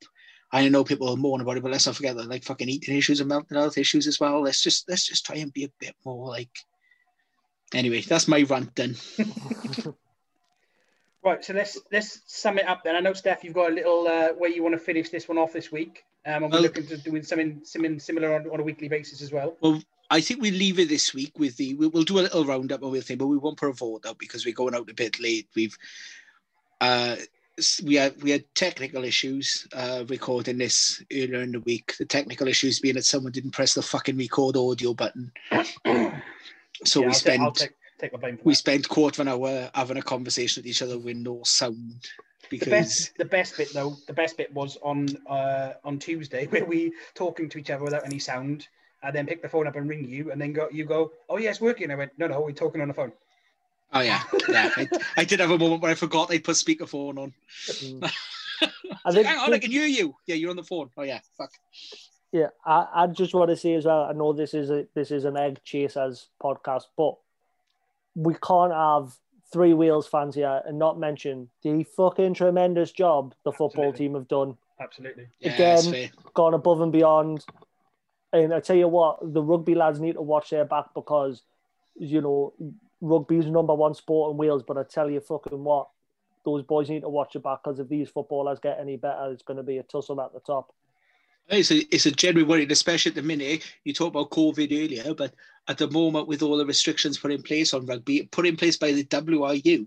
I 0.50 0.66
know 0.70 0.82
people 0.82 1.10
are 1.10 1.16
mourn 1.18 1.42
about 1.42 1.58
it, 1.58 1.62
but 1.62 1.72
let's 1.72 1.84
not 1.84 1.96
forget 1.96 2.16
that 2.16 2.30
like 2.30 2.42
fucking 2.42 2.70
eating 2.70 2.96
issues 2.96 3.20
and 3.20 3.28
mental 3.28 3.60
health 3.60 3.76
issues 3.76 4.06
as 4.06 4.18
well. 4.18 4.40
Let's 4.40 4.62
just 4.62 4.88
let's 4.88 5.06
just 5.06 5.26
try 5.26 5.36
and 5.36 5.52
be 5.52 5.64
a 5.64 5.70
bit 5.78 5.94
more 6.06 6.26
like 6.26 6.48
Anyway, 7.74 8.00
that's 8.00 8.28
my 8.28 8.42
rant 8.42 8.74
done. 8.74 8.96
right, 11.24 11.44
so 11.44 11.52
let's 11.52 11.78
let's 11.92 12.22
sum 12.26 12.58
it 12.58 12.66
up 12.66 12.84
then. 12.84 12.96
I 12.96 13.00
know, 13.00 13.12
Steph, 13.12 13.44
you've 13.44 13.54
got 13.54 13.70
a 13.70 13.74
little 13.74 14.06
uh, 14.06 14.28
way 14.36 14.50
you 14.50 14.62
want 14.62 14.74
to 14.74 14.78
finish 14.78 15.10
this 15.10 15.28
one 15.28 15.38
off 15.38 15.52
this 15.52 15.72
week, 15.72 16.04
um, 16.26 16.44
and 16.44 16.52
we're 16.52 16.60
looking 16.60 16.86
to 16.86 16.96
doing 16.96 17.22
something, 17.22 17.60
something 17.64 17.98
similar 17.98 18.34
on, 18.34 18.48
on 18.50 18.60
a 18.60 18.62
weekly 18.62 18.88
basis 18.88 19.22
as 19.22 19.32
well. 19.32 19.56
Well, 19.60 19.82
I 20.10 20.20
think 20.20 20.40
we 20.40 20.50
leave 20.50 20.78
it 20.78 20.88
this 20.88 21.12
week 21.12 21.38
with 21.38 21.56
the 21.56 21.74
we'll, 21.74 21.90
we'll 21.90 22.02
do 22.04 22.18
a 22.18 22.22
little 22.22 22.44
roundup 22.44 22.82
and 22.82 22.90
we'll 22.90 23.02
think, 23.02 23.18
but 23.18 23.26
we 23.26 23.36
won't 23.36 23.58
put 23.58 23.70
a 23.70 23.72
vote 23.72 24.06
out 24.06 24.18
because 24.18 24.44
we're 24.44 24.54
going 24.54 24.74
out 24.74 24.90
a 24.90 24.94
bit 24.94 25.20
late. 25.20 25.48
We've 25.54 25.76
uh, 26.80 27.16
we 27.84 27.96
had 27.96 28.22
we 28.22 28.30
had 28.30 28.44
technical 28.54 29.04
issues 29.04 29.66
uh, 29.72 30.04
recording 30.08 30.58
this 30.58 31.02
earlier 31.12 31.42
in 31.42 31.52
the 31.52 31.60
week. 31.60 31.96
The 31.98 32.04
technical 32.04 32.48
issues 32.48 32.80
being 32.80 32.94
that 32.94 33.04
someone 33.04 33.32
didn't 33.32 33.50
press 33.50 33.74
the 33.74 33.82
fucking 33.82 34.16
record 34.16 34.56
audio 34.56 34.94
button. 34.94 35.32
So 36.84 37.00
yeah, 37.00 37.08
we 37.08 37.14
spent 37.14 37.54
take, 37.56 37.70
take 37.98 38.12
we 38.44 38.54
spent 38.54 38.88
quarter 38.88 39.22
of 39.22 39.28
an 39.28 39.32
hour 39.32 39.70
having 39.74 39.96
a 39.96 40.02
conversation 40.02 40.62
with 40.62 40.70
each 40.70 40.82
other 40.82 40.98
with 40.98 41.16
no 41.16 41.40
sound. 41.44 42.08
Because 42.50 42.66
the 42.66 42.70
best, 42.70 43.18
the 43.18 43.24
best 43.24 43.56
bit 43.56 43.74
though, 43.74 43.96
the 44.06 44.12
best 44.12 44.36
bit 44.36 44.52
was 44.54 44.78
on 44.82 45.08
uh, 45.28 45.74
on 45.84 45.98
Tuesday 45.98 46.46
where 46.50 46.64
we 46.64 46.92
talking 47.14 47.48
to 47.50 47.58
each 47.58 47.70
other 47.70 47.84
without 47.84 48.06
any 48.06 48.18
sound. 48.18 48.68
and 49.02 49.14
then 49.14 49.26
pick 49.26 49.42
the 49.42 49.48
phone 49.48 49.66
up 49.66 49.76
and 49.76 49.88
ring 49.88 50.04
you, 50.08 50.32
and 50.32 50.40
then 50.40 50.52
go 50.52 50.68
you 50.70 50.84
go, 50.84 51.12
oh 51.28 51.36
yeah, 51.36 51.50
it's 51.50 51.60
working. 51.60 51.90
I 51.90 51.94
went, 51.94 52.12
no, 52.18 52.26
no, 52.26 52.40
we're 52.40 52.52
talking 52.52 52.80
on 52.80 52.88
the 52.88 52.94
phone. 52.94 53.12
Oh 53.92 54.00
yeah, 54.00 54.22
yeah. 54.48 54.70
I, 54.76 54.88
I, 55.16 55.24
did 55.24 55.40
have 55.40 55.50
a 55.50 55.58
moment 55.58 55.82
where 55.82 55.90
I 55.90 55.94
forgot 55.94 56.30
I 56.30 56.38
put 56.38 56.56
speakerphone 56.56 57.18
on. 57.18 57.32
Mm. 57.68 58.12
I 59.04 59.12
think, 59.12 59.26
hang 59.26 59.38
on, 59.38 59.54
I 59.54 59.58
can 59.58 59.70
hear 59.70 59.86
you. 59.86 60.14
Yeah, 60.26 60.34
you're 60.34 60.50
on 60.50 60.56
the 60.56 60.64
phone. 60.64 60.90
Oh 60.96 61.02
yeah, 61.02 61.20
fuck. 61.36 61.50
Yeah, 62.32 62.48
I, 62.66 62.86
I 62.94 63.06
just 63.06 63.34
want 63.34 63.50
to 63.50 63.56
say 63.56 63.74
as 63.74 63.86
well. 63.86 64.02
I 64.02 64.12
know 64.12 64.32
this 64.32 64.52
is 64.52 64.70
a 64.70 64.86
this 64.94 65.10
is 65.10 65.24
an 65.24 65.36
egg 65.36 65.60
chasers 65.64 66.28
podcast, 66.42 66.84
but 66.96 67.14
we 68.18 68.34
can't 68.42 68.72
have 68.72 69.14
three 69.52 69.72
Wales 69.74 70.08
fans 70.08 70.34
here 70.34 70.60
and 70.66 70.76
not 70.76 70.98
mention 70.98 71.48
the 71.62 71.84
fucking 71.84 72.34
tremendous 72.34 72.90
job 72.90 73.32
the 73.44 73.52
football 73.52 73.88
Absolutely. 73.88 73.98
team 73.98 74.14
have 74.14 74.28
done. 74.28 74.56
Absolutely, 74.80 75.28
again, 75.42 75.84
yeah, 75.92 76.06
gone 76.34 76.54
above 76.54 76.80
and 76.80 76.92
beyond. 76.92 77.44
And 78.32 78.52
I 78.52 78.60
tell 78.60 78.76
you 78.76 78.88
what, 78.88 79.18
the 79.22 79.42
rugby 79.42 79.74
lads 79.74 80.00
need 80.00 80.14
to 80.14 80.22
watch 80.22 80.50
their 80.50 80.64
back 80.64 80.86
because 80.94 81.42
you 81.96 82.20
know 82.20 82.52
rugby's 83.00 83.46
number 83.46 83.74
one 83.74 83.94
sport 83.94 84.32
in 84.32 84.36
Wales. 84.36 84.64
But 84.66 84.78
I 84.78 84.82
tell 84.82 85.08
you, 85.08 85.20
fucking 85.20 85.62
what, 85.62 85.88
those 86.44 86.64
boys 86.64 86.90
need 86.90 87.02
to 87.02 87.08
watch 87.08 87.34
their 87.34 87.42
back 87.42 87.60
because 87.62 87.78
if 87.78 87.88
these 87.88 88.08
footballers 88.08 88.58
get 88.60 88.78
any 88.80 88.96
better, 88.96 89.30
it's 89.30 89.42
going 89.42 89.58
to 89.58 89.62
be 89.62 89.78
a 89.78 89.84
tussle 89.84 90.20
at 90.20 90.32
the 90.32 90.40
top. 90.40 90.74
It's 91.48 91.70
a, 91.70 91.78
it's 91.94 92.06
a 92.06 92.10
genuine 92.10 92.48
worry, 92.48 92.66
especially 92.68 93.10
at 93.10 93.14
the 93.14 93.22
minute. 93.22 93.64
You 93.84 93.94
talked 93.94 94.14
about 94.14 94.30
COVID 94.30 94.70
earlier, 94.70 95.14
but 95.14 95.32
at 95.66 95.78
the 95.78 95.90
moment, 95.90 96.28
with 96.28 96.42
all 96.42 96.58
the 96.58 96.66
restrictions 96.66 97.18
put 97.18 97.32
in 97.32 97.42
place 97.42 97.72
on 97.72 97.86
rugby, 97.86 98.28
put 98.30 98.46
in 98.46 98.56
place 98.56 98.76
by 98.76 98.92
the 98.92 99.04
WRU, 99.04 99.86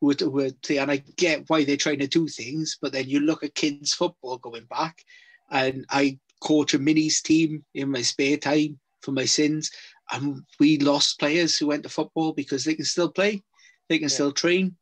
would 0.00 0.22
would 0.22 0.64
say, 0.64 0.78
and 0.78 0.90
I 0.90 1.02
get 1.16 1.48
why 1.48 1.64
they're 1.64 1.76
trying 1.76 1.98
to 1.98 2.06
do 2.06 2.28
things, 2.28 2.78
but 2.80 2.92
then 2.92 3.08
you 3.08 3.20
look 3.20 3.44
at 3.44 3.54
kids' 3.54 3.92
football 3.92 4.38
going 4.38 4.64
back, 4.64 5.04
and 5.50 5.84
I 5.90 6.18
coach 6.40 6.74
a 6.74 6.78
minis 6.78 7.22
team 7.22 7.64
in 7.74 7.90
my 7.90 8.02
spare 8.02 8.38
time 8.38 8.78
for 9.02 9.12
my 9.12 9.26
sins, 9.26 9.70
and 10.12 10.42
we 10.58 10.78
lost 10.78 11.18
players 11.18 11.58
who 11.58 11.66
went 11.66 11.82
to 11.82 11.88
football 11.90 12.32
because 12.32 12.64
they 12.64 12.74
can 12.74 12.84
still 12.86 13.10
play, 13.10 13.42
they 13.88 13.98
can 13.98 14.08
yeah. 14.08 14.14
still 14.14 14.32
train, 14.32 14.76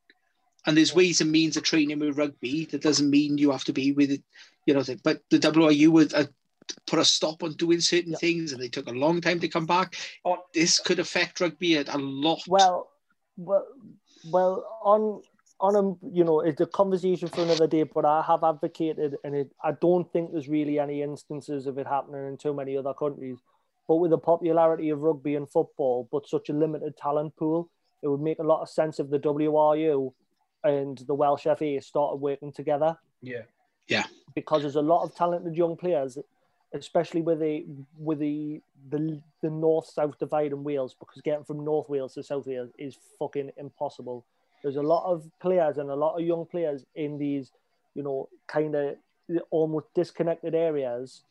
and 0.67 0.77
there's 0.77 0.95
ways 0.95 1.21
and 1.21 1.33
means 1.33 1.57
of 1.57 1.63
training 1.63 1.99
with 1.99 2.19
rugby. 2.19 2.67
That 2.67 2.83
doesn't 2.83 3.11
mean 3.11 3.39
you 3.39 3.51
have 3.51 3.65
to 3.65 3.73
be 3.73 3.93
with 3.93 4.21
you 4.67 4.75
know, 4.75 4.83
but 5.03 5.21
the 5.31 5.39
WRU 5.39 5.89
would 5.89 6.15
uh, 6.15 6.27
put 6.87 6.99
a 6.99 7.05
stop 7.05 7.43
on 7.43 7.55
doing 7.55 7.81
certain 7.81 8.15
things, 8.15 8.53
and 8.53 8.63
they 8.63 8.69
took 8.69 8.89
a 8.89 8.93
long 8.93 9.21
time 9.21 9.41
to 9.41 9.49
come 9.49 9.67
back. 9.67 9.97
Oh, 10.25 10.39
this 10.55 10.79
could 10.79 10.99
affect 10.99 11.41
rugby 11.41 11.77
a, 11.77 11.85
a 11.89 11.99
lot. 11.99 12.41
Well, 12.47 12.91
well, 13.37 13.67
well, 14.31 14.65
on 14.83 15.23
on 15.61 15.77
a 15.77 16.09
you 16.15 16.25
know 16.25 16.41
it's 16.41 16.61
a 16.61 16.67
conversation 16.67 17.29
for 17.29 17.43
another 17.43 17.67
day 17.67 17.83
but 17.83 18.07
i 18.07 18.23
have 18.23 18.43
advocated 18.43 19.15
and 19.25 19.35
it, 19.35 19.51
i 19.63 19.71
don't 19.73 20.11
think 20.11 20.33
there's 20.33 20.49
really 20.49 20.79
any 20.79 21.03
instances 21.03 21.67
of 21.67 21.77
it 21.77 21.87
happening 21.87 22.27
in 22.27 22.35
too 22.39 22.55
many 22.55 22.79
other 22.79 22.95
countries 22.95 23.37
but 23.87 23.97
with 23.97 24.11
the 24.11 24.17
popularity 24.17 24.89
of 24.89 25.03
rugby 25.03 25.35
and 25.35 25.51
football 25.51 26.09
but 26.11 26.27
such 26.27 26.49
a 26.49 26.53
limited 26.55 26.97
talent 26.97 27.37
pool 27.37 27.69
it 28.03 28.09
would 28.09 28.23
make 28.23 28.39
a 28.39 28.43
lot 28.43 28.63
of 28.63 28.71
sense 28.71 28.99
if 28.99 29.11
the 29.11 29.19
wru 29.19 30.11
and 30.65 30.97
the 31.07 31.15
welsh 31.15 31.43
fa 31.43 31.81
started 31.83 32.17
working 32.17 32.51
together 32.51 32.97
yeah 33.21 33.43
yeah. 33.91 34.05
Because 34.35 34.63
there's 34.63 34.77
a 34.77 34.83
lot 34.83 35.03
of 35.03 35.15
talented 35.15 35.57
young 35.57 35.77
players, 35.77 36.19
especially 36.73 37.23
with 37.23 37.41
the 37.41 37.65
with 37.99 38.19
the 38.19 38.61
the, 38.91 39.21
the 39.43 39.51
north 39.51 39.87
south 39.87 40.19
divide 40.19 40.53
in 40.53 40.65
Wales, 40.65 40.95
because 40.99 41.21
getting 41.23 41.45
from 41.45 41.65
North 41.65 41.89
Wales 41.89 42.15
to 42.15 42.23
South 42.23 42.47
Wales 42.47 42.71
is 42.79 42.97
fucking 43.19 43.51
impossible. 43.57 44.25
There's 44.63 44.77
a 44.77 44.83
lot 44.83 45.11
of 45.11 45.29
players 45.41 45.79
and 45.79 45.91
a 45.91 45.95
lot 45.95 46.19
of 46.19 46.27
young 46.27 46.47
players 46.47 46.85
in 46.95 47.19
these, 47.19 47.51
you 47.95 48.03
know, 48.03 48.29
kind 48.47 48.75
of 48.75 48.97
almost 49.51 49.87
disconnected 49.95 50.55
areas. 50.55 51.23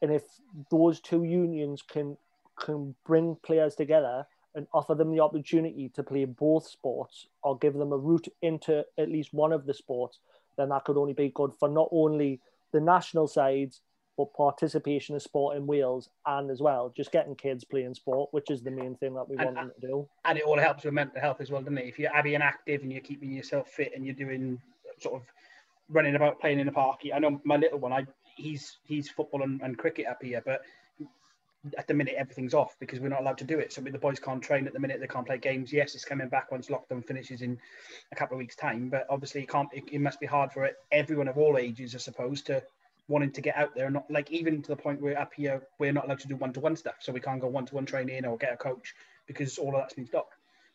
And 0.00 0.12
if 0.12 0.22
those 0.70 1.00
two 1.00 1.24
unions 1.24 1.82
can 1.82 2.16
can 2.58 2.94
bring 3.06 3.36
players 3.42 3.74
together 3.74 4.26
and 4.54 4.66
offer 4.72 4.94
them 4.94 5.12
the 5.12 5.20
opportunity 5.20 5.88
to 5.90 6.02
play 6.02 6.24
both 6.24 6.66
sports 6.66 7.28
or 7.42 7.56
give 7.58 7.74
them 7.74 7.92
a 7.92 7.96
route 7.96 8.28
into 8.42 8.84
at 8.96 9.08
least 9.08 9.32
one 9.32 9.52
of 9.52 9.66
the 9.66 9.74
sports, 9.74 10.18
then 10.58 10.68
that 10.68 10.84
could 10.84 10.98
only 10.98 11.14
be 11.14 11.30
good 11.34 11.52
for 11.58 11.68
not 11.68 11.88
only 11.90 12.40
the 12.72 12.80
national 12.80 13.26
sides 13.26 13.80
but 14.18 14.34
participation 14.34 15.14
in 15.14 15.20
sport 15.20 15.56
in 15.56 15.64
Wales 15.64 16.10
and 16.26 16.50
as 16.50 16.60
well 16.60 16.92
just 16.94 17.12
getting 17.12 17.36
kids 17.36 17.64
playing 17.64 17.94
sport, 17.94 18.28
which 18.32 18.50
is 18.50 18.62
the 18.62 18.70
main 18.70 18.96
thing 18.96 19.14
that 19.14 19.28
we 19.28 19.36
and, 19.36 19.44
want 19.44 19.56
them 19.56 19.72
to 19.80 19.86
do. 19.86 20.08
And 20.24 20.36
it 20.36 20.44
all 20.44 20.58
helps 20.58 20.84
with 20.84 20.92
mental 20.92 21.20
health 21.20 21.40
as 21.40 21.50
well, 21.52 21.62
doesn't 21.62 21.78
it? 21.78 21.86
If 21.86 21.98
you're 21.98 22.10
being 22.22 22.42
active 22.42 22.82
and 22.82 22.92
you're 22.92 23.00
keeping 23.00 23.30
yourself 23.30 23.68
fit 23.68 23.92
and 23.94 24.04
you're 24.04 24.16
doing 24.16 24.60
sort 25.00 25.14
of 25.14 25.22
running 25.88 26.16
about 26.16 26.40
playing 26.40 26.58
in 26.58 26.66
the 26.66 26.72
park. 26.72 27.00
I 27.14 27.18
know 27.20 27.40
my 27.44 27.56
little 27.56 27.78
one, 27.78 27.92
I 27.92 28.06
he's 28.36 28.78
he's 28.84 29.08
football 29.08 29.42
and, 29.42 29.60
and 29.62 29.78
cricket 29.78 30.06
up 30.06 30.22
here, 30.22 30.42
but 30.44 30.62
at 31.76 31.86
the 31.86 31.94
minute 31.94 32.14
everything's 32.16 32.54
off 32.54 32.76
because 32.78 33.00
we're 33.00 33.08
not 33.08 33.20
allowed 33.20 33.38
to 33.38 33.44
do 33.44 33.58
it. 33.58 33.72
So 33.72 33.80
the 33.80 33.98
boys 33.98 34.20
can't 34.20 34.42
train 34.42 34.66
at 34.66 34.72
the 34.72 34.80
minute; 34.80 35.00
they 35.00 35.06
can't 35.06 35.26
play 35.26 35.38
games. 35.38 35.72
Yes, 35.72 35.94
it's 35.94 36.04
coming 36.04 36.28
back 36.28 36.50
once 36.50 36.68
lockdown 36.68 37.04
finishes 37.04 37.42
in 37.42 37.58
a 38.12 38.16
couple 38.16 38.36
of 38.36 38.38
weeks' 38.38 38.56
time, 38.56 38.88
but 38.88 39.06
obviously 39.10 39.42
it 39.42 39.48
can't. 39.48 39.68
It, 39.72 39.84
it 39.90 40.00
must 40.00 40.20
be 40.20 40.26
hard 40.26 40.52
for 40.52 40.70
everyone 40.92 41.28
of 41.28 41.38
all 41.38 41.58
ages, 41.58 41.94
I 41.94 41.98
suppose, 41.98 42.42
to 42.42 42.62
wanting 43.08 43.32
to 43.32 43.40
get 43.40 43.56
out 43.56 43.74
there. 43.74 43.86
And 43.86 43.94
not 43.94 44.10
like 44.10 44.30
even 44.30 44.62
to 44.62 44.68
the 44.68 44.76
point 44.76 45.00
where 45.00 45.18
up 45.18 45.32
here 45.34 45.62
we're 45.78 45.92
not 45.92 46.04
allowed 46.04 46.20
to 46.20 46.28
do 46.28 46.36
one-to-one 46.36 46.76
stuff, 46.76 46.96
so 47.00 47.12
we 47.12 47.20
can't 47.20 47.40
go 47.40 47.48
one-to-one 47.48 47.86
training 47.86 48.24
or 48.24 48.36
get 48.36 48.52
a 48.52 48.56
coach 48.56 48.94
because 49.26 49.58
all 49.58 49.74
of 49.74 49.80
that's 49.80 49.94
been 49.94 50.06
stopped 50.06 50.34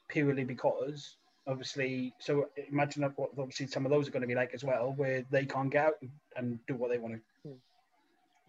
purely 0.09 0.43
because 0.43 1.15
obviously. 1.47 2.13
So 2.19 2.49
imagine 2.69 3.03
what 3.15 3.31
obviously 3.37 3.67
some 3.67 3.85
of 3.85 3.91
those 3.91 4.07
are 4.07 4.11
going 4.11 4.21
to 4.21 4.27
be 4.27 4.35
like 4.35 4.53
as 4.53 4.63
well, 4.63 4.93
where 4.97 5.23
they 5.31 5.45
can't 5.45 5.71
get 5.71 5.85
out 5.85 5.95
and, 6.01 6.11
and 6.35 6.59
do 6.67 6.75
what 6.75 6.89
they 6.91 6.97
want 6.97 7.15
to. 7.15 7.49
Hmm. 7.49 7.55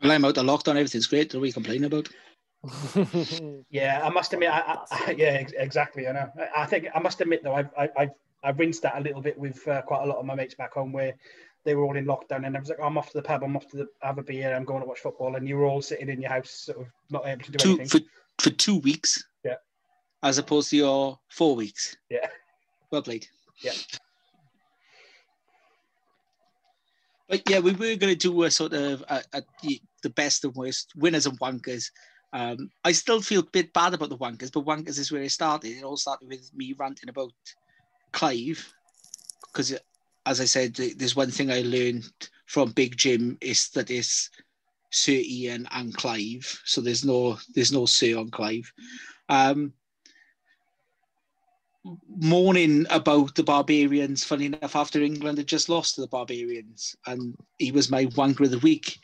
Well, 0.03 0.13
I'm 0.13 0.25
out 0.25 0.39
of 0.39 0.45
lockdown. 0.45 0.77
Everything's 0.77 1.07
great. 1.07 1.33
What 1.33 1.39
are 1.39 1.43
we 1.43 1.53
complaining 1.53 1.85
about? 1.85 2.09
yeah, 3.71 4.01
I 4.03 4.09
must 4.11 4.33
admit. 4.33 4.51
I, 4.51 4.79
I, 4.91 5.15
yeah, 5.19 5.45
exactly. 5.57 6.09
I 6.09 6.13
know. 6.13 6.31
I 6.57 6.67
think 6.67 6.89
I 6.95 7.01
must 7.01 7.21
admit 7.21 7.43
though, 7.43 7.55
I've 7.55 7.71
I've, 7.77 8.11
I've 8.43 8.59
rinsed 8.59 8.83
that 8.83 8.97
a 8.97 9.01
little 9.01 9.21
bit 9.21 9.39
with 9.39 9.67
uh, 9.69 9.83
quite 9.83 10.03
a 10.03 10.07
lot 10.07 10.19
of 10.19 10.27
my 10.27 10.35
mates 10.35 10.55
back 10.55 10.73
home 10.73 10.93
where 10.93 11.15
they 11.65 11.75
were 11.75 11.85
all 11.85 11.97
in 11.97 12.07
lockdown, 12.07 12.47
and 12.47 12.57
I 12.57 12.61
was 12.61 12.69
like, 12.69 12.81
I'm 12.83 12.99
off 12.99 13.11
to 13.11 13.19
the 13.19 13.23
pub. 13.23 13.43
I'm 13.43 13.57
off 13.57 13.67
to 13.69 13.79
the, 13.79 13.87
have 14.03 14.19
a 14.19 14.23
beer. 14.23 14.55
I'm 14.55 14.65
going 14.65 14.81
to 14.81 14.87
watch 14.87 15.01
football, 15.01 15.37
and 15.37 15.49
you 15.49 15.57
were 15.57 15.67
all 15.67 15.83
sitting 15.83 16.09
in 16.09 16.21
your 16.21 16.31
house, 16.31 16.51
sort 16.51 16.81
of 16.81 16.87
not 17.11 17.27
able 17.27 17.45
to 17.45 17.53
do 17.53 17.59
two, 17.59 17.69
anything 17.81 17.87
for 17.89 18.01
for 18.39 18.51
two 18.51 18.79
weeks. 18.79 19.25
Yeah. 19.45 19.57
As 20.23 20.39
opposed 20.39 20.71
to 20.71 20.77
your 20.77 21.19
four 21.29 21.57
weeks. 21.57 21.97
Yeah. 22.11 22.29
Well 22.91 23.03
played. 23.03 23.27
Yeah. 23.63 23.73
But 27.29 27.49
yeah, 27.49 27.59
we 27.59 27.73
were 27.73 27.97
going 27.97 28.13
to 28.13 28.15
do 28.15 28.43
a 28.43 28.51
sort 28.51 28.75
of 28.75 29.03
a, 29.09 29.23
a, 29.33 29.43
the, 30.03 30.11
best 30.11 30.45
and 30.45 30.55
worst 30.55 30.93
winners 30.97 31.27
and 31.27 31.39
wankers. 31.41 31.91
Um, 32.33 32.71
I 32.85 32.93
still 32.93 33.23
feel 33.23 33.41
a 33.41 33.51
bit 33.53 33.73
bad 33.73 33.95
about 33.95 34.11
the 34.11 34.19
wankers, 34.19 34.53
but 34.53 34.67
wankers 34.67 34.99
is 34.99 35.11
where 35.11 35.23
it 35.23 35.31
started. 35.31 35.77
It 35.77 35.85
all 35.85 35.97
started 35.97 36.29
with 36.29 36.51
me 36.55 36.75
ranting 36.79 37.09
about 37.09 37.33
Clive, 38.13 38.73
because 39.47 39.79
as 40.27 40.41
I 40.41 40.45
said, 40.45 40.75
there's 40.75 41.17
one 41.17 41.31
thing 41.31 41.51
I 41.51 41.63
learned 41.63 42.05
from 42.47 42.73
Big 42.73 42.97
Jim 42.97 43.39
is 43.41 43.69
that 43.71 43.91
it's 43.91 44.31
Sir 44.91 45.13
Ian 45.13 45.67
and 45.73 45.95
Clive, 45.97 46.61
so 46.65 46.81
there's 46.81 47.05
no 47.05 47.39
there's 47.55 47.73
no 47.73 47.87
Sir 47.87 48.19
on 48.19 48.31
Clive. 48.31 48.71
Um, 49.29 49.73
mourning 52.09 52.87
about 52.91 53.35
the 53.35 53.43
Barbarians, 53.43 54.25
funny 54.25 54.47
enough, 54.47 54.77
after 54.77 55.03
England 55.03 55.39
had 55.39 55.47
just 55.47 55.69
lost 55.69 55.95
to 55.95 56.01
the 56.01 56.09
Barbarians, 56.09 56.97
and 57.07 57.37
he 57.59 57.73
was 57.73 57.91
my 57.91 58.07
wanker 58.07 58.41
of 58.41 58.51
the 58.51 58.59
week. 58.59 58.99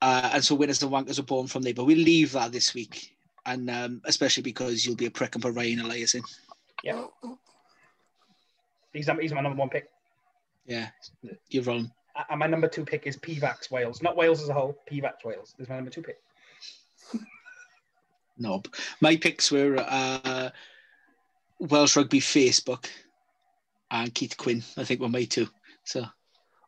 Uh, 0.00 0.30
and 0.34 0.44
so 0.44 0.54
winners 0.54 0.82
and 0.82 0.92
wankers 0.92 1.18
are 1.18 1.24
born 1.24 1.46
from 1.46 1.62
there. 1.62 1.74
But 1.74 1.84
we'll 1.84 1.98
leave 1.98 2.32
that 2.32 2.52
this 2.52 2.74
week, 2.74 3.14
and 3.46 3.68
um, 3.68 4.00
especially 4.04 4.42
because 4.42 4.86
you'll 4.86 4.96
be 4.96 5.06
a 5.06 5.10
prick 5.10 5.34
and 5.34 5.42
put 5.42 5.54
Ryan 5.54 5.80
Elias 5.80 6.14
in. 6.14 6.22
Yeah. 6.84 7.04
He's, 8.92 9.08
he's 9.20 9.32
my 9.32 9.40
number 9.40 9.58
one 9.58 9.68
pick. 9.68 9.90
Yeah, 10.66 10.88
you're 11.48 11.64
wrong. 11.64 11.90
And 12.30 12.40
my 12.40 12.46
number 12.46 12.68
two 12.68 12.84
pick 12.84 13.06
is 13.06 13.16
Pivac's 13.16 13.70
Wales. 13.70 14.02
Not 14.02 14.16
Wales 14.16 14.42
as 14.42 14.48
a 14.48 14.54
whole, 14.54 14.76
Pivac's 14.86 15.24
Wales 15.24 15.54
is 15.58 15.68
my 15.68 15.76
number 15.76 15.90
two 15.90 16.02
pick. 16.02 16.18
Knob. 18.38 18.68
My 19.00 19.16
picks 19.16 19.50
were 19.50 19.76
uh, 19.78 20.50
Welsh 21.60 21.96
Rugby 21.96 22.20
Facebook 22.20 22.86
and 23.90 24.14
Keith 24.14 24.36
Quinn, 24.36 24.62
I 24.76 24.84
think 24.84 25.00
were 25.00 25.08
my 25.08 25.24
two. 25.24 25.48
So 25.84 26.04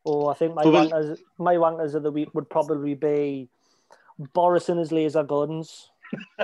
Oh, 0.04 0.28
I 0.28 0.34
think 0.34 0.54
my 0.54 0.64
but 0.64 0.90
wankers, 0.90 1.18
my 1.38 1.54
wankers 1.56 1.94
of 1.94 2.02
the 2.02 2.10
week 2.10 2.34
would 2.34 2.48
probably 2.48 2.94
be 2.94 3.48
Boris 4.32 4.68
and 4.68 4.78
his 4.78 4.92
laser 4.92 5.22
guns. 5.22 5.90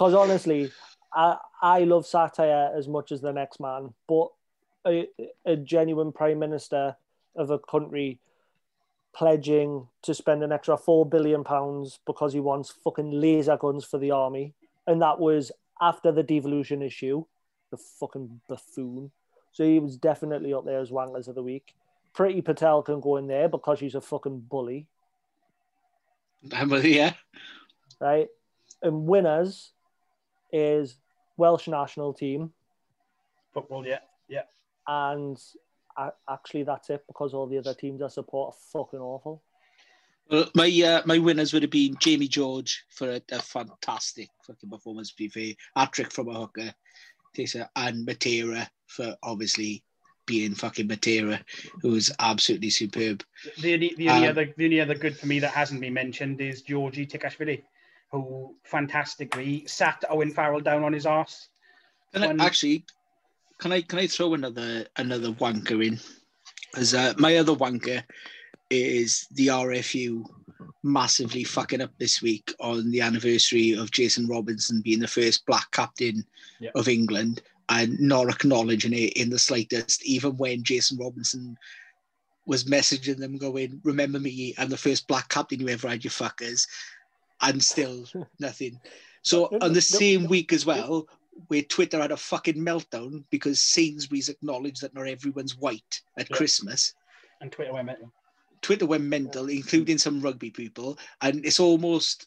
Because 0.00 0.14
honestly, 0.14 0.72
I 1.12 1.36
I 1.60 1.80
love 1.80 2.06
satire 2.06 2.72
as 2.74 2.88
much 2.88 3.12
as 3.12 3.20
the 3.20 3.32
next 3.32 3.60
man, 3.60 3.92
but 4.08 4.28
a, 4.86 5.06
a 5.44 5.56
genuine 5.56 6.10
prime 6.10 6.38
minister 6.38 6.96
of 7.36 7.50
a 7.50 7.58
country 7.58 8.18
pledging 9.14 9.88
to 10.02 10.14
spend 10.14 10.42
an 10.42 10.52
extra 10.52 10.78
four 10.78 11.04
billion 11.04 11.44
pounds 11.44 12.00
because 12.06 12.32
he 12.32 12.40
wants 12.40 12.72
fucking 12.82 13.10
laser 13.10 13.58
guns 13.58 13.84
for 13.84 13.98
the 13.98 14.10
army, 14.10 14.54
and 14.86 15.02
that 15.02 15.20
was 15.20 15.52
after 15.80 16.12
the 16.12 16.22
devolution 16.22 16.82
issue. 16.82 17.24
The 17.70 17.76
fucking 17.76 18.40
buffoon. 18.48 19.12
So 19.52 19.64
he 19.64 19.78
was 19.78 19.96
definitely 19.96 20.52
up 20.52 20.64
there 20.64 20.80
as 20.80 20.90
Wankers 20.90 21.28
of 21.28 21.34
the 21.34 21.42
Week. 21.42 21.74
Priti 22.14 22.44
Patel 22.44 22.82
can 22.82 23.00
go 23.00 23.16
in 23.16 23.26
there 23.26 23.48
because 23.48 23.78
she's 23.78 23.94
a 23.94 24.00
fucking 24.00 24.40
bully. 24.40 24.86
Yeah. 26.42 27.12
Right. 28.00 28.28
And 28.82 29.06
winners 29.06 29.72
is 30.52 30.96
Welsh 31.36 31.68
national 31.68 32.14
team. 32.14 32.52
Football, 33.52 33.86
yeah. 33.86 33.98
Yeah. 34.28 34.44
And 34.86 35.38
actually, 36.28 36.62
that's 36.62 36.90
it 36.90 37.04
because 37.06 37.34
all 37.34 37.46
the 37.46 37.58
other 37.58 37.74
teams 37.74 38.02
I 38.02 38.08
support 38.08 38.54
are 38.54 38.58
fucking 38.72 39.00
awful. 39.00 39.42
Well, 40.30 40.48
my 40.54 40.68
uh, 40.84 41.02
my 41.06 41.18
winners 41.18 41.52
would 41.52 41.62
have 41.62 41.70
been 41.70 41.96
Jamie 41.98 42.28
George 42.28 42.84
for 42.90 43.10
a, 43.10 43.22
a 43.32 43.42
fantastic 43.42 44.28
fucking 44.46 44.70
performance, 44.70 45.10
to 45.10 45.16
be 45.16 45.28
fair. 45.28 45.54
From 46.10 46.28
a 46.28 46.34
hooker. 46.34 46.72
And 47.76 48.06
Matera 48.06 48.68
for 48.86 49.16
obviously 49.22 49.84
being 50.26 50.54
fucking 50.54 50.88
Matera, 50.88 51.40
who 51.82 51.90
was 51.90 52.12
absolutely 52.20 52.70
superb. 52.70 53.24
The 53.60 53.74
only, 53.74 53.94
the 53.96 54.08
only 54.08 54.26
um, 54.26 54.30
other 54.30 54.54
the 54.56 54.64
only 54.64 54.80
other 54.80 54.94
good 54.94 55.16
for 55.16 55.26
me 55.26 55.40
that 55.40 55.50
hasn't 55.50 55.80
been 55.80 55.94
mentioned 55.94 56.40
is 56.40 56.62
Georgie 56.62 57.06
Tikashvili, 57.06 57.62
who 58.12 58.54
fantastically 58.64 59.66
sat 59.66 60.04
Owen 60.08 60.30
Farrell 60.30 60.60
down 60.60 60.84
on 60.84 60.92
his 60.92 61.06
arse. 61.06 61.48
Can 62.12 62.40
I, 62.40 62.44
actually, 62.44 62.84
can 63.58 63.72
I 63.72 63.80
can 63.82 63.98
I 63.98 64.06
throw 64.06 64.34
another 64.34 64.86
another 64.96 65.32
wanker 65.32 65.84
in? 65.84 65.98
Because 66.72 66.94
uh, 66.94 67.14
my 67.18 67.36
other 67.36 67.54
wanker 67.54 68.04
is 68.70 69.26
the 69.32 69.48
RFU 69.48 70.24
massively 70.82 71.44
fucking 71.44 71.80
up 71.80 71.90
this 71.98 72.22
week 72.22 72.54
on 72.60 72.90
the 72.90 73.00
anniversary 73.00 73.72
of 73.72 73.90
Jason 73.90 74.26
Robinson 74.26 74.80
being 74.80 75.00
the 75.00 75.08
first 75.08 75.44
black 75.46 75.70
captain 75.72 76.24
yep. 76.60 76.72
of 76.74 76.88
England 76.88 77.42
and 77.68 77.98
not 78.00 78.28
acknowledging 78.28 78.92
it 78.92 79.12
in 79.14 79.30
the 79.30 79.38
slightest, 79.38 80.04
even 80.04 80.36
when 80.36 80.62
Jason 80.62 80.98
Robinson 80.98 81.56
was 82.46 82.64
messaging 82.64 83.18
them 83.18 83.36
going, 83.36 83.80
Remember 83.84 84.18
me, 84.18 84.54
I'm 84.58 84.68
the 84.68 84.76
first 84.76 85.06
black 85.06 85.28
captain 85.28 85.60
you 85.60 85.68
ever 85.68 85.88
had, 85.88 86.04
you 86.04 86.10
fuckers. 86.10 86.66
And 87.42 87.62
still 87.62 88.04
nothing. 88.40 88.80
So 89.22 89.46
on 89.60 89.72
the 89.72 89.80
same 89.80 90.26
week 90.26 90.52
as 90.52 90.66
well, 90.66 91.06
where 91.48 91.62
Twitter 91.62 92.00
had 92.00 92.12
a 92.12 92.16
fucking 92.16 92.56
meltdown 92.56 93.24
because 93.30 93.60
Sainsbury's 93.60 94.28
acknowledged 94.28 94.82
that 94.82 94.94
not 94.94 95.06
everyone's 95.06 95.56
white 95.56 96.00
at 96.18 96.28
yeah. 96.28 96.36
Christmas. 96.36 96.94
And 97.40 97.52
Twitter 97.52 97.72
went 97.72 97.86
mental. 97.86 98.12
Twitter 98.62 98.86
went 98.86 99.04
mental, 99.04 99.48
including 99.48 99.98
some 99.98 100.20
rugby 100.20 100.50
people. 100.50 100.98
And 101.22 101.44
it's 101.44 101.60
almost 101.60 102.26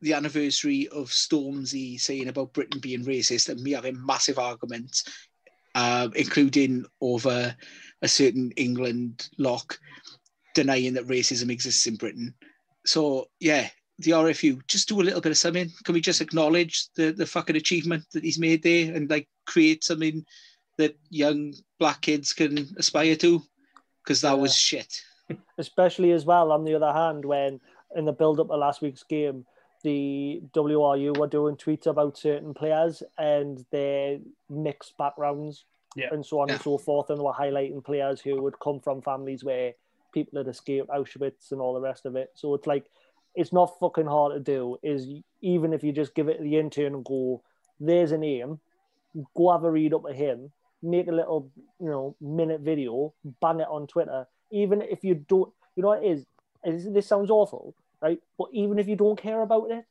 the 0.00 0.12
anniversary 0.12 0.88
of 0.88 1.08
Stormzy 1.08 1.98
saying 2.00 2.28
about 2.28 2.52
Britain 2.52 2.80
being 2.80 3.04
racist 3.04 3.48
and 3.48 3.60
me 3.62 3.72
having 3.72 4.04
massive 4.04 4.38
arguments, 4.38 5.04
uh, 5.74 6.08
including 6.14 6.84
over 7.00 7.56
a 8.02 8.08
certain 8.08 8.50
England 8.56 9.28
lock 9.38 9.78
denying 10.54 10.94
that 10.94 11.06
racism 11.06 11.50
exists 11.50 11.86
in 11.86 11.96
Britain. 11.96 12.34
So 12.84 13.28
yeah, 13.40 13.68
the 13.98 14.10
RFU 14.10 14.60
just 14.66 14.88
do 14.88 15.00
a 15.00 15.04
little 15.04 15.20
bit 15.20 15.30
of 15.30 15.38
something. 15.38 15.70
Can 15.84 15.94
we 15.94 16.00
just 16.00 16.20
acknowledge 16.20 16.88
the 16.96 17.12
the 17.12 17.26
fucking 17.26 17.56
achievement 17.56 18.04
that 18.12 18.24
he's 18.24 18.38
made 18.38 18.62
there 18.62 18.94
and 18.94 19.08
like 19.08 19.28
create 19.46 19.84
something 19.84 20.24
that 20.78 20.96
young 21.10 21.54
black 21.78 22.00
kids 22.00 22.32
can 22.32 22.74
aspire 22.76 23.16
to? 23.16 23.42
Because 24.02 24.20
that 24.22 24.34
yeah. 24.36 24.42
was 24.42 24.56
shit. 24.56 25.00
Especially 25.58 26.12
as 26.12 26.24
well, 26.24 26.52
on 26.52 26.64
the 26.64 26.74
other 26.74 26.92
hand, 26.92 27.24
when 27.24 27.60
in 27.96 28.04
the 28.04 28.12
build 28.12 28.40
up 28.40 28.50
of 28.50 28.58
last 28.58 28.82
week's 28.82 29.02
game, 29.02 29.44
the 29.82 30.40
WRU 30.54 31.16
were 31.16 31.26
doing 31.26 31.56
tweets 31.56 31.86
about 31.86 32.16
certain 32.16 32.54
players 32.54 33.02
and 33.18 33.64
their 33.70 34.18
mixed 34.48 34.96
backgrounds 34.96 35.64
yeah. 35.96 36.08
and 36.12 36.24
so 36.24 36.40
on 36.40 36.48
yeah. 36.48 36.54
and 36.54 36.62
so 36.62 36.78
forth. 36.78 37.10
And 37.10 37.18
they 37.18 37.22
were 37.22 37.32
highlighting 37.32 37.84
players 37.84 38.20
who 38.20 38.40
would 38.42 38.58
come 38.60 38.80
from 38.80 39.02
families 39.02 39.44
where 39.44 39.72
people 40.12 40.38
had 40.38 40.48
escaped 40.48 40.88
Auschwitz 40.88 41.50
and 41.50 41.60
all 41.60 41.74
the 41.74 41.80
rest 41.80 42.06
of 42.06 42.16
it. 42.16 42.30
So 42.34 42.54
it's 42.54 42.66
like, 42.66 42.86
it's 43.34 43.52
not 43.52 43.78
fucking 43.80 44.06
hard 44.06 44.34
to 44.34 44.40
do. 44.40 44.76
Is 44.82 45.08
even 45.40 45.72
if 45.72 45.82
you 45.82 45.92
just 45.92 46.14
give 46.14 46.28
it 46.28 46.40
the 46.40 46.58
intern 46.58 46.94
and 46.94 47.04
go, 47.04 47.42
there's 47.80 48.12
a 48.12 48.18
name, 48.18 48.60
go 49.34 49.52
have 49.52 49.64
a 49.64 49.70
read 49.70 49.94
up 49.94 50.04
of 50.04 50.14
him, 50.14 50.52
make 50.82 51.08
a 51.08 51.12
little, 51.12 51.50
you 51.80 51.88
know, 51.88 52.16
minute 52.20 52.60
video, 52.60 53.14
bang 53.40 53.60
it 53.60 53.68
on 53.68 53.86
Twitter. 53.86 54.26
Even 54.52 54.82
if 54.82 55.02
you 55.02 55.14
don't, 55.14 55.50
you 55.74 55.82
know 55.82 55.88
what 55.88 56.04
it 56.04 56.24
is? 56.64 56.92
This 56.92 57.08
sounds 57.08 57.30
awful, 57.30 57.74
right? 58.00 58.20
But 58.38 58.48
even 58.52 58.78
if 58.78 58.86
you 58.86 58.94
don't 58.94 59.20
care 59.20 59.40
about 59.40 59.70
it, 59.70 59.84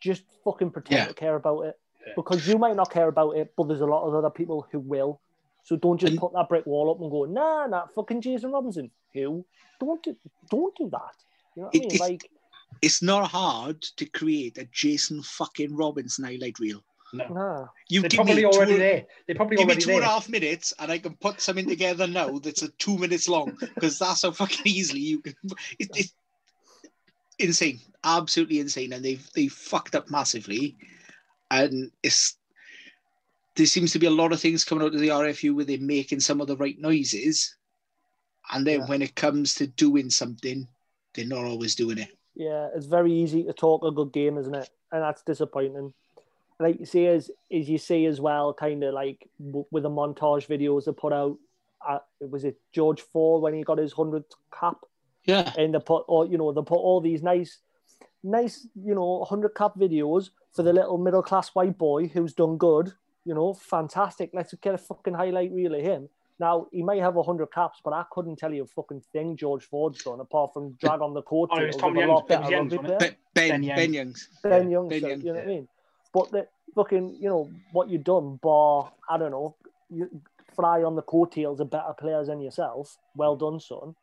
just 0.00 0.24
fucking 0.44 0.70
pretend 0.70 0.98
yeah. 0.98 1.06
to 1.06 1.14
care 1.14 1.36
about 1.36 1.60
it 1.62 1.78
because 2.16 2.48
you 2.48 2.58
might 2.58 2.74
not 2.74 2.90
care 2.90 3.06
about 3.06 3.36
it, 3.36 3.52
but 3.56 3.68
there's 3.68 3.80
a 3.80 3.86
lot 3.86 4.06
of 4.06 4.14
other 4.14 4.30
people 4.30 4.66
who 4.72 4.80
will. 4.80 5.20
So 5.64 5.76
don't 5.76 5.98
just 5.98 6.12
and, 6.12 6.20
put 6.20 6.32
that 6.32 6.48
brick 6.48 6.66
wall 6.66 6.90
up 6.90 7.00
and 7.00 7.10
go, 7.10 7.24
nah, 7.24 7.66
nah, 7.68 7.86
fucking 7.94 8.20
Jason 8.20 8.50
Robinson. 8.50 8.90
Who? 9.14 9.44
Don't 9.78 10.02
do, 10.02 10.16
don't 10.50 10.74
do 10.76 10.90
that. 10.90 11.14
You 11.54 11.62
know 11.62 11.66
what 11.66 11.74
it, 11.76 11.84
I 11.84 11.88
mean? 11.88 11.98
Like, 11.98 12.30
it's 12.80 13.02
not 13.02 13.30
hard 13.30 13.80
to 13.82 14.06
create 14.06 14.58
a 14.58 14.64
Jason 14.72 15.22
fucking 15.22 15.76
Robinson 15.76 16.24
highlight 16.24 16.58
reel. 16.58 16.82
No. 17.12 17.26
no. 17.28 17.68
You 17.88 18.00
They're 18.00 18.10
probably 18.10 18.44
already 18.44 18.72
two, 18.72 18.78
there. 18.78 19.06
They're 19.26 19.36
probably 19.36 19.56
give 19.56 19.66
already 19.66 19.78
me 19.78 19.82
two 19.82 19.86
there. 19.88 19.96
and 19.96 20.04
a 20.04 20.08
half 20.08 20.28
minutes, 20.28 20.72
and 20.78 20.90
I 20.90 20.98
can 20.98 21.14
put 21.14 21.40
something 21.40 21.68
together 21.68 22.06
now 22.06 22.38
that's 22.38 22.62
a 22.62 22.68
two 22.78 22.96
minutes 22.96 23.28
long 23.28 23.56
because 23.74 23.98
that's 23.98 24.22
how 24.22 24.30
fucking 24.30 24.66
easily 24.66 25.00
you 25.00 25.20
can. 25.20 25.34
It, 25.78 25.90
it's 25.94 26.14
insane, 27.38 27.80
absolutely 28.04 28.60
insane, 28.60 28.92
and 28.92 29.04
they've 29.04 29.28
they 29.34 29.48
fucked 29.48 29.94
up 29.94 30.10
massively, 30.10 30.76
and 31.50 31.90
it's 32.02 32.36
there 33.56 33.66
seems 33.66 33.92
to 33.92 33.98
be 33.98 34.06
a 34.06 34.10
lot 34.10 34.32
of 34.32 34.40
things 34.40 34.64
coming 34.64 34.84
out 34.84 34.94
of 34.94 35.00
the 35.00 35.08
RFU 35.08 35.54
where 35.54 35.64
they're 35.64 35.78
making 35.78 36.20
some 36.20 36.40
of 36.40 36.46
the 36.46 36.56
right 36.56 36.78
noises, 36.78 37.56
and 38.52 38.66
then 38.66 38.80
yeah. 38.80 38.86
when 38.86 39.02
it 39.02 39.14
comes 39.14 39.54
to 39.56 39.66
doing 39.66 40.08
something, 40.08 40.66
they're 41.14 41.26
not 41.26 41.44
always 41.44 41.74
doing 41.74 41.98
it. 41.98 42.08
Yeah, 42.34 42.68
it's 42.74 42.86
very 42.86 43.12
easy 43.12 43.44
to 43.44 43.52
talk 43.52 43.84
a 43.84 43.90
good 43.90 44.12
game, 44.12 44.38
isn't 44.38 44.54
it? 44.54 44.70
And 44.90 45.02
that's 45.02 45.22
disappointing. 45.22 45.92
Like 46.62 46.80
you 46.80 46.86
see, 46.86 47.06
as 47.06 47.30
as 47.52 47.68
you 47.68 47.78
see 47.78 48.06
as 48.06 48.20
well, 48.20 48.54
kind 48.54 48.82
of 48.84 48.94
like 48.94 49.28
w- 49.44 49.66
with 49.70 49.82
the 49.82 49.90
montage 49.90 50.46
videos 50.46 50.84
they 50.84 50.92
put 50.92 51.12
out. 51.12 51.36
Uh, 51.86 51.98
was 52.20 52.44
it 52.44 52.60
George 52.72 53.00
Ford 53.00 53.42
when 53.42 53.54
he 53.54 53.62
got 53.64 53.78
his 53.78 53.92
hundredth 53.92 54.32
cap? 54.58 54.76
Yeah. 55.24 55.52
And 55.58 55.74
they 55.74 55.80
put 55.80 56.04
all 56.08 56.24
you 56.30 56.38
know, 56.38 56.52
they 56.52 56.60
put 56.62 56.76
all 56.76 57.00
these 57.00 57.22
nice, 57.22 57.58
nice, 58.22 58.66
you 58.74 58.94
know, 58.94 59.24
hundred 59.24 59.50
cap 59.54 59.72
videos 59.76 60.30
for 60.52 60.62
the 60.62 60.72
little 60.72 60.98
middle 60.98 61.22
class 61.22 61.48
white 61.50 61.76
boy 61.78 62.06
who's 62.08 62.34
done 62.34 62.56
good. 62.56 62.92
You 63.24 63.34
know, 63.34 63.54
fantastic. 63.54 64.30
Let's 64.32 64.54
get 64.54 64.74
a 64.74 64.78
fucking 64.78 65.14
highlight 65.14 65.52
reel 65.52 65.74
of 65.74 65.82
him. 65.82 66.08
Now 66.38 66.66
he 66.72 66.82
may 66.82 66.98
have 66.98 67.14
hundred 67.24 67.52
caps, 67.52 67.80
but 67.84 67.92
I 67.92 68.04
couldn't 68.10 68.36
tell 68.36 68.52
you 68.52 68.64
a 68.64 68.66
fucking 68.66 69.02
thing 69.12 69.36
George 69.36 69.64
Ford's 69.64 70.02
done 70.02 70.20
apart 70.20 70.52
from 70.54 70.72
drag 70.72 71.00
on 71.00 71.14
the 71.14 71.22
court. 71.22 71.50
Oh, 71.52 71.60
it 71.60 71.66
was 71.68 71.76
Tom 71.76 71.96
a 71.96 72.00
Youngs, 72.00 72.10
lot 72.10 72.18
it 72.24 72.28
better 72.28 72.42
was 72.42 72.50
Youngs, 72.50 72.72
rugby 72.72 72.88
wasn't 72.88 72.92
it? 72.94 72.98
player. 72.98 73.10
Be- 73.10 73.16
Ben, 73.34 73.60
Ben 73.60 73.62
Youngs. 73.64 73.76
ben 73.76 73.92
Youngs. 73.92 74.28
Ben 74.42 74.70
Young, 74.70 74.88
Ben 74.88 75.00
so, 75.00 75.08
Young, 75.08 75.20
you 75.20 75.26
know 75.26 75.32
what 75.34 75.42
I 75.42 75.46
mean? 75.46 75.68
But 76.12 76.30
the 76.30 76.46
fucking, 76.74 77.16
you 77.20 77.28
know, 77.28 77.50
what 77.72 77.88
you've 77.88 78.04
done, 78.04 78.38
bar, 78.42 78.92
I 79.08 79.18
don't 79.18 79.30
know, 79.30 79.56
you 79.90 80.08
fly 80.54 80.82
on 80.82 80.96
the 80.96 81.02
coattails 81.02 81.60
of 81.60 81.70
better 81.70 81.94
players 81.98 82.28
than 82.28 82.40
yourself. 82.40 82.96
Well 83.16 83.36
done, 83.36 83.60
son. 83.60 83.94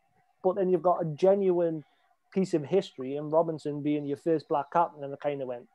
But 0.43 0.55
then 0.55 0.69
you've 0.69 0.81
got 0.81 1.01
a 1.01 1.05
genuine 1.05 1.83
piece 2.31 2.53
of 2.53 2.63
history 2.63 3.15
in 3.15 3.29
Robinson 3.29 3.81
being 3.81 4.05
your 4.05 4.17
first 4.17 4.47
black 4.47 4.71
captain, 4.71 5.03
and 5.03 5.13
I 5.13 5.17
kind 5.17 5.41
of 5.41 5.47
went, 5.47 5.67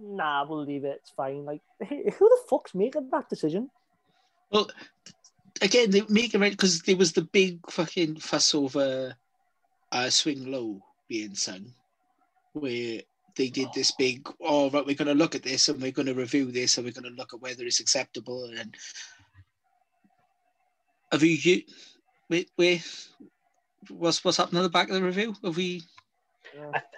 nah, 0.00 0.46
we'll 0.48 0.64
leave 0.64 0.84
it, 0.84 1.00
it's 1.00 1.10
fine. 1.10 1.44
Like, 1.44 1.62
who 1.88 1.96
the 2.28 2.38
fuck's 2.48 2.74
making 2.74 3.08
that 3.10 3.28
decision? 3.28 3.70
Well, 4.50 4.70
again, 5.62 5.90
they 5.90 6.02
make 6.08 6.34
it 6.34 6.38
right 6.38 6.52
because 6.52 6.82
there 6.82 6.96
was 6.96 7.12
the 7.12 7.22
big 7.22 7.68
fucking 7.70 8.16
fuss 8.16 8.54
over 8.54 9.16
uh, 9.92 10.10
swing 10.10 10.50
low 10.50 10.80
being 11.08 11.34
sung, 11.34 11.72
where 12.52 13.00
they 13.36 13.48
did 13.48 13.68
this 13.74 13.90
big, 13.92 14.28
oh, 14.40 14.70
right, 14.70 14.84
we're 14.84 14.94
going 14.94 15.08
to 15.08 15.14
look 15.14 15.34
at 15.34 15.42
this 15.42 15.68
and 15.68 15.80
we're 15.80 15.92
going 15.92 16.06
to 16.06 16.14
review 16.14 16.50
this 16.50 16.76
and 16.76 16.86
we're 16.86 16.92
going 16.92 17.10
to 17.10 17.16
look 17.16 17.34
at 17.34 17.40
whether 17.40 17.64
it's 17.64 17.80
acceptable. 17.80 18.44
And 18.58 18.74
have 21.12 21.22
you, 21.22 21.36
you 21.40 21.62
wait, 22.28 22.50
wait, 22.56 22.82
what's, 23.90 24.24
what's 24.24 24.38
happening 24.38 24.60
at 24.60 24.64
the 24.64 24.70
back 24.70 24.88
of 24.88 24.94
the 24.94 25.02
review? 25.02 25.34
Have 25.44 25.56
we, 25.56 25.82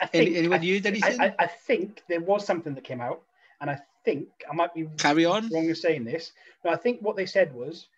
I, 0.00 0.06
think, 0.06 0.36
anyone 0.36 0.60
I, 0.60 0.62
used 0.62 0.86
anything? 0.86 1.20
I, 1.20 1.34
I, 1.38 1.46
think 1.46 2.02
there 2.08 2.20
was 2.20 2.46
something 2.46 2.74
that 2.74 2.84
came 2.84 3.00
out, 3.00 3.22
and 3.60 3.68
I 3.68 3.80
think 4.04 4.28
I 4.50 4.54
might 4.54 4.74
be 4.74 4.86
Carry 4.96 5.24
on. 5.24 5.48
wrong 5.52 5.68
in 5.68 5.74
saying 5.74 6.04
this, 6.04 6.32
but 6.62 6.72
I 6.72 6.76
think 6.76 7.00
what 7.00 7.16
they 7.16 7.26
said 7.26 7.52
was 7.52 7.88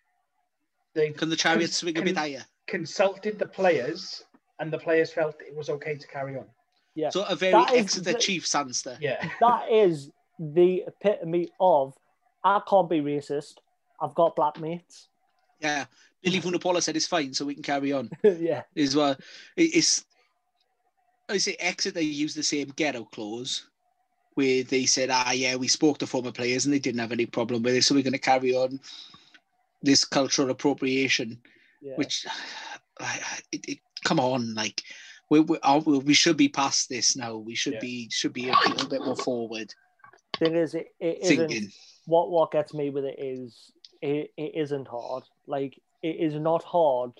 they 0.95 1.11
Can 1.11 1.29
the 1.29 1.35
chariot 1.35 1.67
cons- 1.67 1.75
swing 1.75 1.97
a 1.97 2.01
bit 2.01 2.17
higher? 2.17 2.43
consulted 2.67 3.37
the 3.37 3.45
players, 3.45 4.23
and 4.59 4.71
the 4.71 4.79
players 4.79 5.11
felt 5.11 5.35
it 5.41 5.55
was 5.55 5.69
okay 5.69 5.95
to 5.95 6.07
carry 6.07 6.37
on. 6.37 6.45
Yeah. 6.95 7.09
So 7.09 7.23
a 7.25 7.35
very 7.35 7.53
That 7.53 7.73
is 7.73 7.79
Exeter 7.81 8.13
the- 8.13 8.19
Chief 8.19 8.55
answer. 8.55 8.97
Yeah, 8.99 9.27
that 9.39 9.71
is 9.71 10.11
the 10.39 10.83
epitome 10.87 11.49
of 11.59 11.93
I 12.43 12.61
can't 12.67 12.89
be 12.89 12.99
racist. 13.01 13.55
I've 14.01 14.15
got 14.15 14.35
black 14.35 14.59
mates. 14.59 15.07
Yeah. 15.59 15.85
Billy 16.23 16.39
Vunipola 16.41 16.81
said 16.81 16.95
it's 16.95 17.07
fine, 17.07 17.33
so 17.33 17.45
we 17.45 17.53
can 17.53 17.63
carry 17.63 17.93
on. 17.93 18.09
yeah. 18.23 18.63
Is 18.75 18.95
well, 18.95 19.15
it's. 19.55 20.05
I 21.29 21.37
say 21.37 21.55
Exeter 21.59 22.01
used 22.01 22.35
the 22.35 22.43
same 22.43 22.73
ghetto 22.75 23.05
clause, 23.05 23.67
where 24.33 24.63
they 24.63 24.85
said, 24.85 25.09
"Ah, 25.11 25.31
yeah, 25.31 25.55
we 25.55 25.67
spoke 25.67 25.97
to 25.99 26.07
former 26.07 26.31
players 26.31 26.65
and 26.65 26.73
they 26.73 26.79
didn't 26.79 26.99
have 26.99 27.11
any 27.13 27.25
problem 27.25 27.63
with 27.63 27.75
it, 27.75 27.83
so 27.83 27.95
we're 27.95 28.03
going 28.03 28.11
to 28.13 28.19
carry 28.19 28.53
on 28.53 28.79
this 29.81 30.03
cultural 30.03 30.49
appropriation." 30.49 31.39
yeah. 31.81 31.93
Which, 31.95 32.25
I- 32.99 33.05
I- 33.23 33.39
it, 33.51 33.65
it, 33.67 33.77
come 34.03 34.19
on, 34.19 34.53
like 34.55 34.83
we 35.31 35.39
we, 35.39 35.57
oh, 35.63 35.81
are, 35.81 35.99
we 35.99 36.13
should 36.13 36.37
be 36.37 36.49
past 36.49 36.89
this 36.89 37.15
now. 37.15 37.37
We 37.37 37.55
should 37.55 37.73
Yeah. 37.73 37.79
be 37.79 38.09
should 38.11 38.33
be 38.33 38.49
a 38.49 38.55
little 38.69 38.87
bit 38.87 39.03
more 39.03 39.15
forward 39.15 39.73
thing 40.41 40.55
is, 40.55 40.73
it, 40.73 40.87
it 40.99 41.19
isn't. 41.21 41.73
What 42.05 42.31
what 42.31 42.51
gets 42.51 42.73
me 42.73 42.89
with 42.89 43.05
it 43.05 43.15
is 43.17 43.71
it, 44.01 44.31
it 44.37 44.51
isn't 44.55 44.87
hard. 44.87 45.23
Like 45.47 45.79
it 46.01 46.17
is 46.19 46.33
not 46.33 46.63
hard 46.63 47.11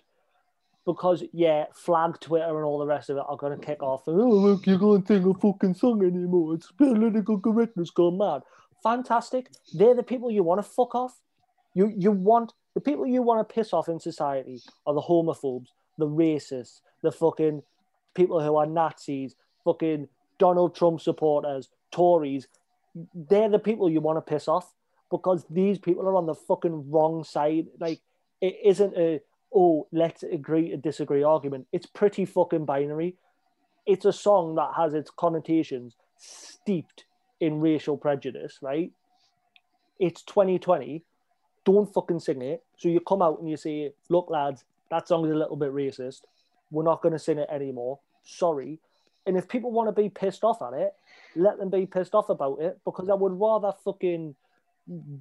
because 0.86 1.24
yeah, 1.32 1.66
flag 1.74 2.20
Twitter 2.20 2.56
and 2.58 2.66
all 2.66 2.80
the 2.80 2.88
rest 2.88 3.10
of 3.10 3.18
it 3.18 3.24
are 3.28 3.38
gonna 3.38 3.58
kick 3.58 3.84
off. 3.84 4.08
And, 4.08 4.20
oh 4.20 4.30
look, 4.30 4.66
you 4.66 4.80
can't 4.80 5.08
sing 5.08 5.26
a 5.30 5.34
fucking 5.36 5.76
song 5.76 6.04
anymore. 6.04 6.56
It's 6.56 6.72
political 6.72 7.40
correctness 7.40 7.92
gone 7.92 8.18
mad. 8.18 8.42
Fantastic. 8.82 9.52
They're 9.74 9.96
the 9.96 10.04
people 10.04 10.32
you 10.32 10.44
want 10.44 10.60
to 10.60 10.70
fuck 10.70 10.96
off. 10.96 11.16
You 11.76 11.94
you 11.96 12.12
want 12.12 12.54
the 12.74 12.82
people 12.82 13.06
you 13.06 13.22
want 13.22 13.48
to 13.48 13.54
piss 13.54 13.74
off 13.74 13.88
in 13.88 14.00
society 14.00 14.62
are 14.88 14.96
the 14.96 15.02
homophobes, 15.02 15.68
the 16.00 16.08
racists, 16.08 16.82
the 17.04 17.12
fucking 17.12 17.62
people 18.14 18.42
who 18.42 18.56
are 18.56 18.66
Nazis, 18.66 19.36
fucking 19.64 20.08
Donald 20.38 20.76
Trump 20.76 21.02
supporters, 21.02 21.70
Tories. 21.92 22.48
They're 23.14 23.50
the 23.50 23.60
people 23.60 23.90
you 23.90 24.02
want 24.02 24.18
to 24.18 24.22
piss 24.22 24.48
off 24.48 24.74
because 25.10 25.46
these 25.50 25.78
people 25.78 26.08
are 26.08 26.16
on 26.16 26.26
the 26.26 26.36
fucking 26.36 26.90
wrong 26.90 27.24
side. 27.24 27.68
Like 27.80 28.00
it 28.42 28.56
isn't 28.64 28.98
a 28.98 29.22
oh 29.54 29.88
let's 29.92 30.24
agree 30.24 30.70
to 30.70 30.78
disagree 30.78 31.24
argument. 31.24 31.68
It's 31.72 31.86
pretty 31.86 32.26
fucking 32.26 32.66
binary. 32.66 33.16
It's 33.86 34.06
a 34.06 34.14
song 34.14 34.56
that 34.56 34.72
has 34.78 34.94
its 34.94 35.12
connotations 35.16 35.96
steeped 36.18 37.06
in 37.40 37.60
racial 37.60 37.98
prejudice, 37.98 38.60
right? 38.62 38.92
It's 40.00 40.22
2020. 40.24 41.04
Don't 41.66 41.92
fucking 41.94 42.20
sing 42.20 42.42
it. 42.42 42.64
So 42.78 42.90
you 42.90 43.00
come 43.00 43.22
out 43.22 43.40
and 43.40 43.50
you 43.50 43.58
say, 43.58 43.92
look, 44.10 44.30
lads, 44.30 44.64
that 44.90 45.08
song 45.08 45.26
is 45.26 45.32
a 45.32 45.36
little 45.36 45.56
bit 45.56 45.72
racist. 45.72 46.22
We're 46.72 46.84
not 46.84 47.02
going 47.02 47.14
to 47.14 47.20
sing 47.20 47.38
it 47.38 47.50
anymore. 47.52 48.00
Sorry. 48.24 48.80
And 49.26 49.38
if 49.38 49.48
people 49.48 49.72
want 49.72 49.88
to 49.88 50.02
be 50.02 50.10
pissed 50.10 50.44
off 50.44 50.62
at 50.62 50.74
it, 50.74 50.94
let 51.36 51.58
them 51.58 51.70
be 51.70 51.86
pissed 51.86 52.16
off 52.16 52.30
about 52.30 52.60
it 52.60 52.80
because 52.86 53.10
I 53.10 53.14
would 53.14 53.40
rather 53.40 53.74
fucking 53.84 54.36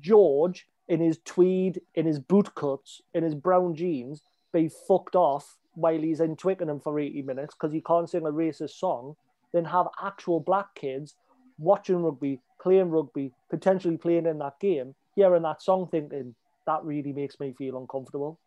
George 0.00 0.66
in 0.88 1.00
his 1.00 1.18
tweed, 1.24 1.80
in 1.94 2.06
his 2.06 2.18
boot 2.18 2.54
cuts, 2.54 3.02
in 3.14 3.22
his 3.22 3.34
brown 3.34 3.74
jeans 3.74 4.22
be 4.52 4.70
fucked 4.88 5.14
off 5.14 5.58
while 5.74 6.00
he's 6.00 6.20
in 6.20 6.36
Twickenham 6.36 6.80
for 6.80 6.98
80 6.98 7.22
minutes 7.22 7.54
because 7.54 7.72
he 7.72 7.80
can't 7.80 8.08
sing 8.08 8.26
a 8.26 8.32
racist 8.32 8.78
song 8.78 9.16
than 9.52 9.64
have 9.66 9.86
actual 10.02 10.40
black 10.40 10.74
kids 10.74 11.14
watching 11.58 12.02
rugby, 12.02 12.40
playing 12.60 12.90
rugby, 12.90 13.32
potentially 13.50 13.96
playing 13.96 14.26
in 14.26 14.38
that 14.38 14.58
game, 14.60 14.94
hearing 15.14 15.42
that 15.42 15.62
song 15.62 15.88
thinking, 15.90 16.34
that 16.66 16.82
really 16.84 17.12
makes 17.12 17.38
me 17.38 17.54
feel 17.56 17.78
uncomfortable. 17.78 18.38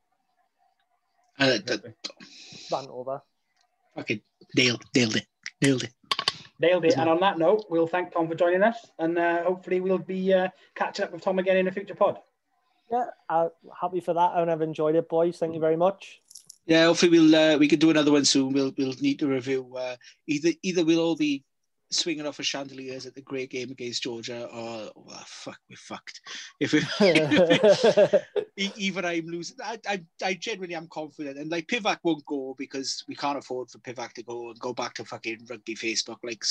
Uh, 1.39 1.57
th- 1.59 1.81
Rant 2.71 2.89
over. 2.89 3.21
fucking 3.95 4.21
nailed, 4.55 4.83
nailed 4.95 5.15
it, 5.15 5.25
nailed 5.61 5.83
it. 5.83 5.93
nailed 6.59 6.85
it. 6.85 6.97
And 6.97 7.09
on 7.09 7.19
that 7.21 7.37
note, 7.37 7.65
we'll 7.69 7.87
thank 7.87 8.13
Tom 8.13 8.27
for 8.27 8.35
joining 8.35 8.63
us, 8.63 8.77
and 8.99 9.17
uh, 9.17 9.43
hopefully 9.43 9.81
we'll 9.81 9.97
be 9.97 10.33
uh, 10.33 10.49
catching 10.75 11.05
up 11.05 11.11
with 11.11 11.21
Tom 11.21 11.39
again 11.39 11.57
in 11.57 11.67
a 11.67 11.71
future 11.71 11.95
pod. 11.95 12.19
Yeah, 12.91 13.05
uh, 13.29 13.49
happy 13.79 13.99
for 13.99 14.13
that, 14.13 14.31
and 14.35 14.51
I've 14.51 14.61
enjoyed 14.61 14.95
it, 14.95 15.09
boys. 15.09 15.37
Thank 15.37 15.53
you 15.55 15.59
very 15.59 15.77
much. 15.77 16.21
Yeah, 16.65 16.85
hopefully 16.85 17.11
we'll 17.11 17.35
uh, 17.35 17.57
we 17.57 17.67
can 17.67 17.79
do 17.79 17.89
another 17.89 18.11
one 18.11 18.25
soon. 18.25 18.53
We'll 18.53 18.73
we'll 18.77 18.93
need 19.01 19.19
to 19.19 19.27
review 19.27 19.75
uh, 19.75 19.95
either 20.27 20.51
either 20.61 20.85
we'll 20.85 20.99
all 20.99 21.15
be 21.15 21.43
swinging 21.93 22.25
off 22.25 22.39
of 22.39 22.45
chandeliers 22.45 23.05
at 23.05 23.15
the 23.15 23.21
great 23.21 23.49
game 23.49 23.71
against 23.71 24.03
Georgia, 24.03 24.45
or 24.45 24.91
well, 24.95 25.23
fuck, 25.25 25.59
we're 25.69 25.75
fucked. 25.75 26.21
If 26.59 26.73
we 26.73 26.81
even 28.77 29.05
I'm 29.05 29.27
losing, 29.27 29.57
I, 29.63 29.79
I 29.87 30.03
I 30.23 30.33
genuinely 30.33 30.75
am 30.75 30.87
confident, 30.87 31.37
and 31.37 31.51
like 31.51 31.67
Pivac 31.67 31.97
won't 32.03 32.25
go 32.25 32.55
because 32.57 33.03
we 33.07 33.15
can't 33.15 33.37
afford 33.37 33.69
for 33.69 33.79
Pivac 33.79 34.13
to 34.13 34.23
go 34.23 34.49
and 34.49 34.59
go 34.59 34.73
back 34.73 34.93
to 34.95 35.05
fucking 35.05 35.47
rugby 35.49 35.75
Facebook. 35.75 36.17
Like 36.23 36.43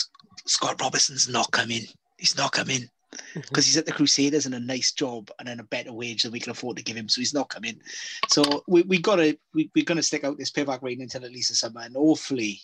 Scott 0.46 0.80
Robertson's 0.80 1.28
not 1.28 1.50
coming. 1.50 1.82
He's 2.18 2.36
not 2.36 2.52
coming 2.52 2.88
mm-hmm. 3.12 3.40
because 3.40 3.66
he's 3.66 3.76
at 3.76 3.86
the 3.86 3.92
Crusaders 3.92 4.46
and 4.46 4.54
a 4.54 4.60
nice 4.60 4.92
job 4.92 5.30
and 5.38 5.48
then 5.48 5.60
a 5.60 5.64
better 5.64 5.92
wage 5.92 6.22
than 6.22 6.32
we 6.32 6.40
can 6.40 6.52
afford 6.52 6.76
to 6.76 6.82
give 6.82 6.96
him. 6.96 7.08
So 7.08 7.20
he's 7.20 7.34
not 7.34 7.48
coming. 7.48 7.80
So 8.28 8.62
we 8.68 8.82
we 8.82 8.98
gotta 8.98 9.38
we 9.54 9.70
we're 9.74 9.84
gonna 9.84 10.02
stick 10.02 10.24
out 10.24 10.38
this 10.38 10.50
Pivac 10.50 10.82
reign 10.82 11.02
until 11.02 11.24
at 11.24 11.32
least 11.32 11.50
the 11.50 11.56
summer, 11.56 11.80
and 11.80 11.96
hopefully 11.96 12.60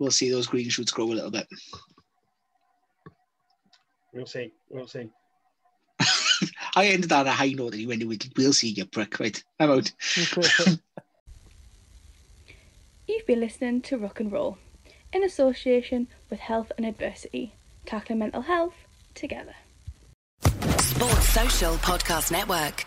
we'll 0.00 0.10
see 0.10 0.30
those 0.30 0.48
green 0.48 0.68
shoots 0.68 0.90
grow 0.90 1.04
a 1.04 1.14
little 1.14 1.30
bit. 1.30 1.46
We'll 4.12 4.26
see. 4.26 4.52
We'll 4.68 4.88
see. 4.88 5.08
I 6.74 6.86
ended 6.86 7.12
on 7.12 7.28
a 7.28 7.30
high 7.30 7.52
note 7.52 7.74
and 7.74 7.82
you 7.82 7.88
went, 7.88 8.02
we'll 8.36 8.52
see 8.52 8.70
you 8.70 8.86
prick. 8.86 9.20
Right, 9.20 9.40
I'm 9.60 9.70
out. 9.70 9.92
You've 13.06 13.26
been 13.26 13.40
listening 13.40 13.82
to 13.82 13.98
Rock 13.98 14.18
and 14.20 14.32
Roll 14.32 14.58
in 15.12 15.22
association 15.22 16.08
with 16.28 16.40
Health 16.40 16.72
and 16.76 16.86
Adversity, 16.86 17.54
tackling 17.86 18.20
mental 18.20 18.42
health 18.42 18.74
together. 19.14 19.54
Sports 20.78 21.28
Social 21.28 21.74
Podcast 21.74 22.32
Network. 22.32 22.86